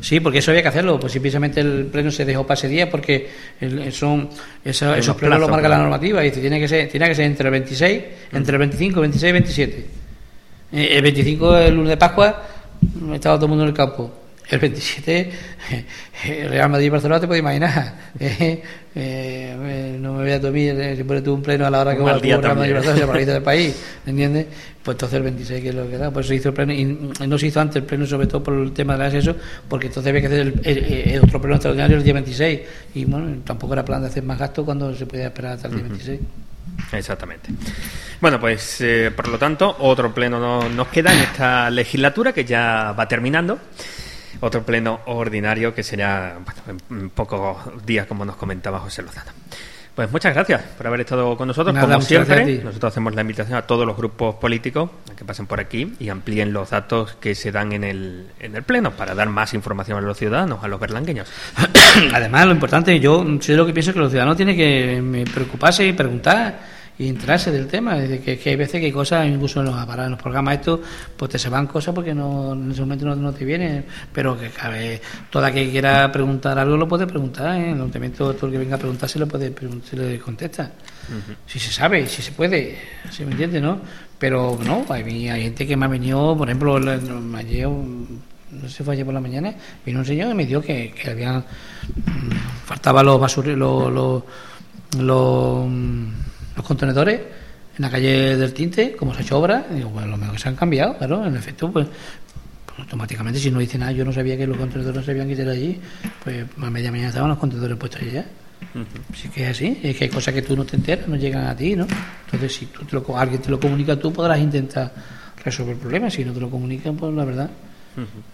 sí, 0.00 0.20
porque 0.20 0.38
eso 0.38 0.52
había 0.52 0.62
que 0.62 0.68
hacerlo. 0.68 1.00
Pues 1.00 1.12
simplemente 1.12 1.60
el 1.60 1.86
pleno 1.86 2.12
se 2.12 2.24
dejó 2.24 2.46
para 2.46 2.56
ese 2.56 2.68
día 2.68 2.88
porque 2.88 3.28
el, 3.60 3.92
son, 3.92 4.28
esos 4.64 5.16
plenos 5.16 5.40
lo 5.40 5.48
marca 5.48 5.68
la 5.68 5.78
normativa 5.78 6.24
y 6.24 6.30
tiene 6.30 6.60
que 6.60 6.68
ser, 6.68 6.88
tiene 6.88 7.08
que 7.08 7.14
ser 7.16 7.24
entre 7.24 7.48
el 7.48 7.52
26, 7.52 8.02
entre 8.32 8.52
el 8.52 8.58
25, 8.58 9.00
26 9.00 9.30
y 9.30 9.32
27. 9.32 9.86
Eh, 10.70 10.88
el 10.92 11.02
25, 11.02 11.58
el 11.58 11.74
lunes 11.74 11.90
de 11.90 11.96
Pascua, 11.96 12.42
estaba 13.12 13.36
todo 13.36 13.46
el 13.46 13.50
mundo 13.50 13.64
en 13.64 13.70
el 13.70 13.74
campo. 13.74 14.27
El 14.50 14.60
27, 14.60 15.30
el 16.24 16.48
Real 16.48 16.70
Madrid 16.70 16.86
y 16.86 16.88
Barcelona 16.88 17.20
te 17.20 17.26
puedes 17.26 17.40
imaginar. 17.40 17.94
Eh, 19.00 19.54
eh, 19.60 19.96
no 20.00 20.14
me 20.14 20.24
voy 20.24 20.32
a 20.32 20.40
tomar, 20.40 20.96
si 20.96 21.04
pones 21.04 21.22
tú 21.22 21.32
un 21.32 21.40
pleno 21.40 21.64
a 21.66 21.70
la 21.70 21.82
hora 21.82 21.94
que 21.94 22.02
va 22.02 22.16
a 22.16 22.18
Real 22.18 22.56
Madrid 22.56 22.70
y 22.70 22.72
Barcelona, 22.72 23.32
del 23.32 23.42
país, 23.42 23.76
¿entiendes? 24.06 24.46
Pues 24.82 24.96
entonces 24.96 25.16
el 25.18 25.22
26, 25.22 25.62
que 25.62 25.68
es 25.68 25.74
lo 25.76 25.88
que 25.88 25.98
da. 25.98 26.10
Pues 26.10 26.26
se 26.26 26.34
hizo 26.34 26.48
el 26.48 26.54
pleno, 26.54 26.72
y 26.72 26.84
no 26.84 27.38
se 27.38 27.46
hizo 27.46 27.60
antes 27.60 27.76
el 27.76 27.84
pleno, 27.84 28.06
sobre 28.06 28.26
todo 28.26 28.42
por 28.42 28.54
el 28.54 28.72
tema 28.72 28.94
del 28.94 29.02
acceso, 29.02 29.36
porque 29.68 29.86
entonces 29.86 30.10
había 30.10 30.22
que 30.22 30.26
hacer 30.26 30.52
el, 30.64 31.20
otro 31.22 31.40
pleno 31.40 31.54
extraordinario 31.54 31.96
el 31.96 32.02
día 32.02 32.14
26. 32.14 32.60
Y 32.94 33.04
bueno, 33.04 33.36
tampoco 33.44 33.74
era 33.74 33.84
plan 33.84 34.00
de 34.00 34.08
hacer 34.08 34.24
más 34.24 34.38
gasto 34.38 34.64
cuando 34.64 34.92
se 34.96 35.06
podía 35.06 35.26
esperar 35.26 35.52
hasta 35.52 35.68
el 35.68 35.74
día 35.74 35.82
26. 35.84 36.20
Exactamente. 36.92 37.50
Bueno, 38.20 38.40
pues 38.40 38.80
eh, 38.80 39.12
por 39.14 39.28
lo 39.28 39.38
tanto, 39.38 39.76
otro 39.78 40.12
pleno 40.12 40.40
no, 40.40 40.68
nos 40.68 40.88
queda 40.88 41.12
en 41.12 41.20
esta 41.20 41.70
legislatura 41.70 42.32
que 42.32 42.44
ya 42.44 42.96
va 42.98 43.06
terminando. 43.06 43.60
Otro 44.40 44.62
pleno 44.62 45.00
ordinario 45.06 45.74
que 45.74 45.82
será 45.82 46.38
en 46.90 47.10
pocos 47.10 47.56
días, 47.84 48.06
como 48.06 48.24
nos 48.24 48.36
comentaba 48.36 48.78
José 48.80 49.02
Lozano. 49.02 49.32
Pues 49.98 50.12
muchas 50.12 50.32
gracias 50.32 50.62
por 50.76 50.86
haber 50.86 51.00
estado 51.00 51.36
con 51.36 51.48
nosotros. 51.48 51.76
como 51.76 52.00
siempre, 52.00 52.62
nosotros 52.62 52.92
hacemos 52.92 53.16
la 53.16 53.22
invitación 53.22 53.58
a 53.58 53.62
todos 53.62 53.84
los 53.84 53.96
grupos 53.96 54.36
políticos 54.36 54.90
a 55.10 55.16
que 55.16 55.24
pasen 55.24 55.46
por 55.48 55.58
aquí 55.58 55.92
y 55.98 56.08
amplíen 56.08 56.52
los 56.52 56.70
datos 56.70 57.16
que 57.20 57.34
se 57.34 57.50
dan 57.50 57.72
en 57.72 57.82
el, 57.82 58.28
en 58.38 58.54
el 58.54 58.62
Pleno 58.62 58.92
para 58.92 59.16
dar 59.16 59.28
más 59.28 59.54
información 59.54 59.98
a 59.98 60.00
los 60.02 60.16
ciudadanos, 60.16 60.62
a 60.62 60.68
los 60.68 60.78
berlangueños. 60.78 61.28
Además, 62.14 62.46
lo 62.46 62.52
importante, 62.52 63.00
yo 63.00 63.26
soy 63.40 63.56
lo 63.56 63.66
que 63.66 63.72
pienso 63.72 63.92
que 63.92 63.98
los 63.98 64.10
ciudadanos 64.10 64.36
tienen 64.36 64.56
que 64.56 65.24
preocuparse 65.34 65.84
y 65.84 65.92
preguntar 65.92 66.77
y 66.98 67.08
enterarse 67.08 67.50
del 67.50 67.66
tema. 67.66 67.94
De 67.96 68.20
que, 68.20 68.38
que, 68.38 68.50
hay 68.50 68.56
veces 68.56 68.80
que 68.80 68.86
hay 68.86 68.92
cosas, 68.92 69.26
incluso 69.26 69.60
en 69.60 69.66
los, 69.66 69.76
en 69.76 70.10
los 70.10 70.20
programas 70.20 70.54
estos, 70.54 70.80
pues 71.16 71.30
te 71.30 71.38
se 71.38 71.48
van 71.48 71.66
cosas 71.66 71.94
porque 71.94 72.14
no, 72.14 72.52
en 72.52 72.72
ese 72.72 72.80
momento 72.80 73.14
no, 73.14 73.32
te 73.32 73.44
vienen, 73.44 73.84
pero 74.12 74.38
que 74.38 74.50
cabe, 74.50 75.00
toda 75.30 75.52
que 75.52 75.70
quiera 75.70 76.10
preguntar 76.10 76.58
algo 76.58 76.76
lo 76.76 76.88
puede 76.88 77.06
preguntar, 77.06 77.56
¿eh? 77.56 77.70
en 77.70 77.80
el 77.80 78.12
todo 78.12 78.46
el 78.46 78.52
que 78.52 78.58
venga 78.58 78.76
a 78.76 78.78
preguntar 78.78 79.08
se 79.08 79.18
le 79.18 79.26
puede 79.26 79.52
se 79.88 79.96
le 79.96 80.18
contesta. 80.18 80.72
Si 81.46 81.58
se 81.58 81.72
sabe, 81.72 82.06
si 82.06 82.20
se 82.20 82.32
puede, 82.32 82.78
si 83.10 83.24
me 83.24 83.32
entiende, 83.32 83.60
¿no? 83.60 83.80
Pero 84.18 84.58
no, 84.64 84.84
hay, 84.90 85.28
hay 85.28 85.42
gente 85.44 85.66
que 85.66 85.76
me 85.76 85.86
ha 85.86 85.88
venido, 85.88 86.36
por 86.36 86.48
ejemplo, 86.48 86.76
ayer 87.36 87.68
no 88.50 88.68
sé, 88.68 88.82
fue 88.82 88.94
ayer 88.94 89.04
por 89.04 89.14
la 89.14 89.20
mañana, 89.20 89.54
vino 89.84 90.00
un 90.00 90.06
señor 90.06 90.30
y 90.30 90.34
me 90.34 90.46
dijo 90.46 90.60
que, 90.60 90.92
que 90.92 91.10
habían 91.10 91.38
mm, 91.38 92.30
faltaban 92.64 93.04
los 93.04 93.20
basureros, 93.20 93.58
los, 93.58 93.92
los, 93.92 94.22
los, 94.98 95.66
contenedores 96.64 97.20
en 97.76 97.82
la 97.82 97.90
calle 97.90 98.36
del 98.36 98.52
Tinte, 98.52 98.96
como 98.96 99.14
se 99.14 99.20
ha 99.20 99.22
hecho 99.22 99.38
obra, 99.38 99.66
y 99.70 99.76
digo, 99.76 99.90
bueno, 99.90 100.08
lo 100.08 100.16
mejor 100.16 100.34
que 100.34 100.42
se 100.42 100.48
han 100.48 100.56
cambiado, 100.56 100.96
claro, 100.98 101.24
en 101.24 101.36
efecto, 101.36 101.70
pues, 101.70 101.86
pues, 102.66 102.78
automáticamente 102.80 103.38
si 103.38 103.50
no 103.50 103.60
dice 103.60 103.78
nada, 103.78 103.92
yo 103.92 104.04
no 104.04 104.12
sabía 104.12 104.36
que 104.36 104.46
los 104.46 104.56
contenedores 104.56 104.96
no 104.96 105.02
se 105.02 105.10
habían 105.12 105.28
quitado 105.28 105.50
allí, 105.50 105.80
pues 106.22 106.44
a 106.60 106.70
media 106.70 106.90
mañana 106.90 107.08
estaban 107.08 107.28
los 107.28 107.38
contenedores 107.38 107.76
puestos 107.76 108.02
allí 108.02 108.12
ya. 108.12 108.26
Sí 109.14 109.28
que 109.28 109.44
es 109.44 109.50
así, 109.50 109.78
es 109.82 109.96
que 109.96 110.04
hay 110.04 110.10
cosas 110.10 110.34
que 110.34 110.42
tú 110.42 110.56
no 110.56 110.64
te 110.64 110.76
enteras, 110.76 111.06
no 111.06 111.16
llegan 111.16 111.46
a 111.46 111.56
ti, 111.56 111.76
¿no? 111.76 111.86
Entonces, 112.24 112.54
si 112.54 112.66
tú 112.66 112.84
te 112.84 112.96
lo, 112.96 113.16
alguien 113.16 113.40
te 113.40 113.50
lo 113.50 113.60
comunica, 113.60 113.96
tú 113.96 114.12
podrás 114.12 114.38
intentar 114.40 114.92
resolver 115.44 115.74
el 115.74 115.80
problema, 115.80 116.10
si 116.10 116.24
no 116.24 116.32
te 116.32 116.40
lo 116.40 116.50
comunican, 116.50 116.96
pues 116.96 117.14
la 117.14 117.24
verdad 117.24 117.50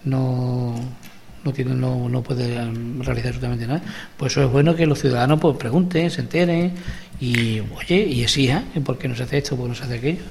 no 0.05 0.75
no 1.45 1.53
tiene, 1.53 1.75
no, 1.75 2.09
no 2.09 2.23
puede 2.23 2.55
realizar 2.55 3.29
absolutamente 3.29 3.67
nada. 3.67 3.83
Pues 4.17 4.33
eso 4.33 4.45
es 4.45 4.51
bueno 4.51 4.75
que 4.75 4.87
los 4.87 4.99
ciudadanos 4.99 5.39
pues 5.39 5.57
pregunten, 5.57 6.11
se 6.11 6.23
enteren 6.23 6.73
y 7.21 7.61
oye 7.61 7.97
y 7.97 8.23
exijan 8.23 8.65
por 8.85 8.99
qué 8.99 9.09
no 9.09 9.15
se 9.15 9.23
hace 9.23 9.39
esto, 9.39 9.57
por 9.57 9.67
qué 9.67 9.69
no 9.71 9.75
se 9.75 9.85
hace 9.85 9.95
aquello. 9.95 10.23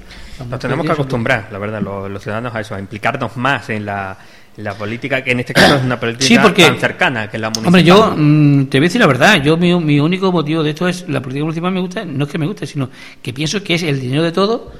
Nos 0.48 0.60
tenemos 0.60 0.84
que 0.84 0.92
acostumbrar, 0.92 1.48
la 1.50 1.58
verdad, 1.58 1.80
los, 1.80 2.22
ciudadanos 2.22 2.54
a 2.54 2.60
eso, 2.60 2.74
a 2.74 2.80
implicarnos 2.80 3.36
más 3.36 3.70
en 3.70 3.84
la, 3.84 4.16
la 4.56 4.74
política, 4.74 5.22
que 5.22 5.32
en 5.32 5.40
este 5.40 5.54
caso 5.54 5.76
es 5.76 5.82
una 5.82 5.98
política 6.00 6.52
tan 6.52 6.78
cercana 6.78 7.30
que 7.30 7.38
la 7.38 7.48
municipal. 7.48 7.68
Hombre, 7.68 7.84
yo 7.84 8.14
mm, 8.16 8.66
te 8.66 8.78
voy 8.78 8.86
a 8.86 8.88
decir 8.88 9.00
la 9.00 9.06
verdad, 9.06 9.42
yo 9.42 9.56
mi, 9.56 9.74
mi, 9.80 10.00
único 10.00 10.30
motivo 10.32 10.62
de 10.62 10.70
esto 10.70 10.88
es 10.88 11.08
la 11.08 11.20
política 11.20 11.44
municipal 11.44 11.72
me 11.72 11.80
gusta, 11.80 12.04
no 12.04 12.24
es 12.24 12.30
que 12.30 12.38
me 12.38 12.46
guste, 12.46 12.66
sino 12.66 12.90
que 13.22 13.32
pienso 13.32 13.62
que 13.62 13.74
es 13.74 13.82
el 13.82 14.00
dinero 14.00 14.22
de 14.22 14.32
todo 14.32 14.72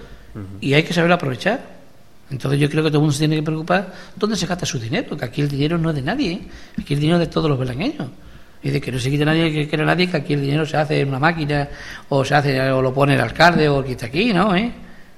y 0.61 0.75
hay 0.75 0.83
que 0.83 0.93
saberlo 0.93 1.15
aprovechar. 1.15 1.75
Entonces 2.31 2.59
yo 2.59 2.69
creo 2.71 2.83
que 2.83 2.89
todo 2.89 2.99
el 2.99 3.03
mundo 3.03 3.13
se 3.13 3.21
tiene 3.21 3.37
que 3.37 3.43
preocupar 3.43 3.93
dónde 4.17 4.37
se 4.37 4.47
gasta 4.47 4.67
su 4.67 4.79
dinero, 4.79 5.17
que 5.17 5.25
aquí 5.25 5.41
el 5.41 5.49
dinero 5.49 5.79
no 5.79 5.91
es 5.91 5.97
de 5.97 6.03
nadie, 6.03 6.33
¿eh? 6.33 6.43
aquí 6.81 6.95
el 6.95 7.01
dinero 7.01 7.21
es 7.21 7.29
de 7.29 7.33
todos 7.33 7.49
los 7.49 7.59
belañeños. 7.59 8.09
Y 8.65 8.71
de 8.71 8.81
que 8.81 8.91
no 8.91 8.99
se 8.99 9.11
quite 9.11 9.25
nadie, 9.25 9.53
que 9.53 9.69
quiera 9.69 9.85
nadie, 9.85 10.09
que 10.09 10.17
aquí 10.17 10.33
el 10.33 10.41
dinero 10.41 10.65
se 10.65 10.77
hace 10.77 11.01
en 11.01 11.09
una 11.09 11.19
máquina, 11.19 11.69
o 12.09 12.25
se 12.25 12.35
hace, 12.35 12.61
o 12.71 12.81
lo 12.81 12.93
pone 12.93 13.15
el 13.15 13.21
alcalde, 13.21 13.69
o 13.69 13.81
el 13.81 13.85
que 13.85 13.93
está 13.93 14.07
aquí, 14.07 14.33
¿no? 14.33 14.57
¿Eh? 14.57 14.73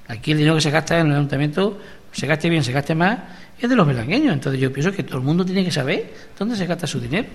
Aquí 0.09 0.31
el 0.33 0.37
dinero 0.37 0.55
que 0.55 0.61
se 0.61 0.69
gasta 0.69 0.99
en 0.99 1.07
el 1.07 1.13
ayuntamiento, 1.13 1.79
se 2.11 2.27
gaste 2.27 2.49
bien, 2.49 2.63
se 2.63 2.73
gaste 2.73 2.93
más, 2.93 3.17
es 3.59 3.69
de 3.69 3.75
los 3.75 3.87
belangueños. 3.87 4.33
Entonces 4.33 4.59
yo 4.59 4.71
pienso 4.71 4.91
que 4.91 5.03
todo 5.03 5.17
el 5.17 5.23
mundo 5.23 5.45
tiene 5.45 5.63
que 5.63 5.71
saber 5.71 6.13
dónde 6.37 6.55
se 6.55 6.65
gasta 6.65 6.85
su 6.85 6.99
dinero. 6.99 7.27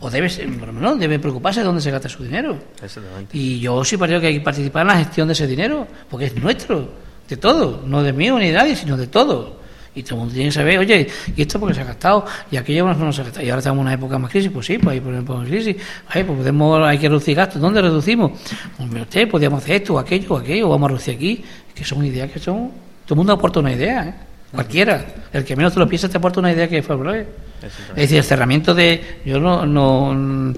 O 0.00 0.10
debe, 0.10 0.28
por 0.58 0.66
lo 0.68 0.72
menos, 0.74 0.98
debe 0.98 1.18
preocuparse 1.18 1.60
de 1.60 1.66
dónde 1.66 1.80
se 1.80 1.90
gasta 1.90 2.08
su 2.08 2.22
dinero. 2.22 2.58
Y 3.32 3.60
yo 3.60 3.82
sí 3.84 3.96
parece 3.96 4.20
que 4.20 4.26
hay 4.26 4.34
que 4.34 4.40
participar 4.40 4.82
en 4.82 4.88
la 4.88 4.98
gestión 4.98 5.28
de 5.28 5.32
ese 5.32 5.46
dinero, 5.46 5.86
porque 6.10 6.26
es 6.26 6.36
nuestro 6.36 6.90
de 7.28 7.36
todo, 7.38 7.82
no 7.86 8.02
de 8.02 8.12
mío 8.12 8.38
ni 8.38 8.48
de 8.48 8.52
nadie, 8.52 8.76
sino 8.76 8.96
de 8.96 9.06
todo. 9.06 9.61
Y 9.94 10.02
todo 10.02 10.14
el 10.14 10.18
mundo 10.20 10.34
tiene 10.34 10.48
que 10.48 10.54
saber, 10.54 10.78
oye, 10.78 11.06
¿y 11.36 11.42
esto 11.42 11.60
porque 11.60 11.74
se 11.74 11.82
ha 11.82 11.84
gastado? 11.84 12.24
¿Y 12.50 12.56
aquello 12.56 12.86
no 12.94 13.12
se 13.12 13.20
ha 13.20 13.24
gastado? 13.24 13.44
Y 13.44 13.50
ahora 13.50 13.58
estamos 13.58 13.78
en 13.78 13.82
una 13.82 13.92
época 13.92 14.18
más 14.18 14.30
crisis, 14.30 14.50
pues 14.50 14.66
sí, 14.66 14.78
pues 14.78 14.94
ahí 14.94 15.00
por 15.00 15.12
ejemplo 15.12 15.42
crisis, 15.44 15.76
pues 16.10 16.24
podemos, 16.24 16.82
hay 16.82 16.98
que 16.98 17.08
reducir 17.08 17.36
gastos, 17.36 17.60
¿dónde 17.60 17.82
reducimos? 17.82 18.32
Pues 18.76 19.02
usted, 19.02 19.28
podríamos 19.28 19.62
hacer 19.62 19.76
esto 19.76 19.94
o 19.94 19.98
aquello 19.98 20.34
o 20.34 20.36
aquello, 20.38 20.68
vamos 20.70 20.86
a 20.86 20.88
reducir 20.88 21.14
aquí, 21.14 21.44
que 21.74 21.84
son 21.84 22.04
ideas 22.06 22.30
que 22.30 22.38
son, 22.38 22.70
todo 23.04 23.14
el 23.14 23.16
mundo 23.16 23.34
aporta 23.34 23.60
una 23.60 23.72
idea, 23.72 24.08
¿eh? 24.08 24.14
cualquiera, 24.50 25.04
el 25.32 25.44
que 25.44 25.56
menos 25.56 25.74
te 25.74 25.80
lo 25.80 25.88
piensa 25.88 26.08
te 26.08 26.16
aporta 26.16 26.40
una 26.40 26.52
idea 26.52 26.68
que 26.68 26.78
es 26.78 26.86
favorable. 26.86 27.26
Es 27.90 27.96
decir, 27.96 28.18
el 28.18 28.24
cerramiento 28.24 28.74
de, 28.74 29.20
yo 29.26 29.38
no, 29.40 29.66
no, 29.66 30.54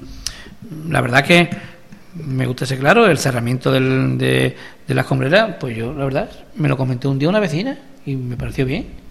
la 0.88 1.00
verdad 1.00 1.24
que 1.24 1.50
me 2.14 2.46
gusta 2.46 2.66
ser 2.66 2.78
claro, 2.78 3.06
el 3.06 3.18
cerramiento 3.18 3.72
del, 3.72 4.16
de, 4.16 4.56
de 4.86 4.94
la 4.94 5.00
escombrera, 5.00 5.58
pues 5.58 5.76
yo, 5.76 5.92
la 5.92 6.04
verdad, 6.04 6.30
me 6.54 6.68
lo 6.68 6.76
comentó 6.76 7.10
un 7.10 7.18
día 7.18 7.28
una 7.28 7.40
vecina 7.40 7.76
y 8.06 8.16
me 8.16 8.36
pareció 8.36 8.64
bien. 8.64 9.03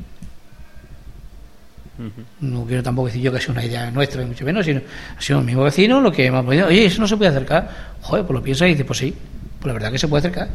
No 2.41 2.65
quiero 2.65 2.81
tampoco 2.81 3.07
decir 3.07 3.21
yo 3.21 3.31
que 3.31 3.39
sea 3.39 3.51
una 3.51 3.63
idea 3.63 3.91
nuestra, 3.91 4.25
mucho 4.25 4.43
menos, 4.45 4.65
sino 4.65 4.81
ha 5.15 5.21
sido 5.21 5.39
el 5.39 5.45
mismo 5.45 5.63
vecino 5.63 6.01
lo 6.01 6.11
que 6.11 6.29
me 6.31 6.37
ha 6.37 6.43
podido, 6.43 6.67
oye, 6.67 6.85
eso 6.85 6.99
no 7.01 7.07
se 7.07 7.15
puede 7.17 7.29
acercar. 7.29 7.69
Joder, 8.01 8.25
pues 8.25 8.33
lo 8.33 8.43
piensa 8.43 8.67
y 8.67 8.71
dice, 8.71 8.85
pues 8.85 8.99
sí, 8.99 9.13
pues 9.59 9.67
la 9.67 9.73
verdad 9.73 9.91
que 9.91 9.99
se 9.99 10.07
puede 10.07 10.19
acercar. 10.19 10.49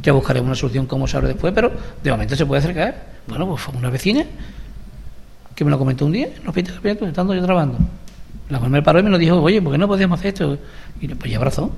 Ya 0.00 0.12
buscaremos 0.12 0.46
una 0.46 0.54
solución 0.54 0.86
como 0.86 1.08
se 1.08 1.16
abre 1.16 1.28
después, 1.28 1.52
pero 1.52 1.72
de 2.02 2.10
momento 2.10 2.36
se 2.36 2.46
puede 2.46 2.60
acercar. 2.60 3.04
Bueno, 3.26 3.48
pues 3.48 3.62
fue 3.62 3.74
una 3.74 3.90
vecina 3.90 4.24
que 5.54 5.64
me 5.64 5.72
lo 5.72 5.78
comentó 5.78 6.06
un 6.06 6.12
día, 6.12 6.28
no 6.44 6.52
pinta 6.52 6.72
estando 6.72 7.34
yo 7.34 7.42
trabajando. 7.42 7.78
La 8.48 8.58
cual 8.58 8.70
me 8.70 8.80
paró 8.80 9.00
y 9.00 9.02
me 9.02 9.10
lo 9.10 9.18
dijo, 9.18 9.42
oye, 9.42 9.60
¿por 9.60 9.72
qué 9.72 9.78
no 9.78 9.88
podíamos 9.88 10.20
hacer 10.20 10.32
esto? 10.32 10.58
Y 11.00 11.08
pues 11.08 11.30
ya 11.30 11.36
abrazó. 11.36 11.72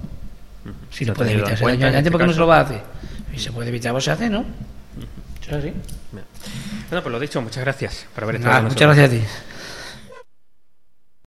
Si 0.91 1.07
lo 1.07 1.15
puede 1.15 1.33
evitar 1.33 1.55
ese 1.55 1.65
daño 1.65 2.11
¿por 2.11 2.21
qué 2.21 2.27
no 2.27 2.33
se 2.35 2.39
lo 2.39 2.47
va 2.47 2.59
a 2.59 2.61
hacer? 2.61 2.83
Si 3.33 3.39
se 3.39 3.53
puede 3.53 3.71
evitar, 3.71 3.93
pues 3.93 4.05
se 4.05 4.11
hace, 4.11 4.29
¿no? 4.29 4.45
Eso 5.41 5.51
es 5.51 5.57
así. 5.57 5.73
Bueno, 6.89 7.03
pues 7.03 7.13
lo 7.13 7.21
dicho, 7.21 7.41
muchas 7.41 7.63
gracias 7.63 8.07
por 8.15 8.25
haber 8.25 8.37
estado 8.37 8.63
Muchas 8.63 8.81
gracias 8.81 9.09
a 9.09 9.11
ti. 9.11 9.23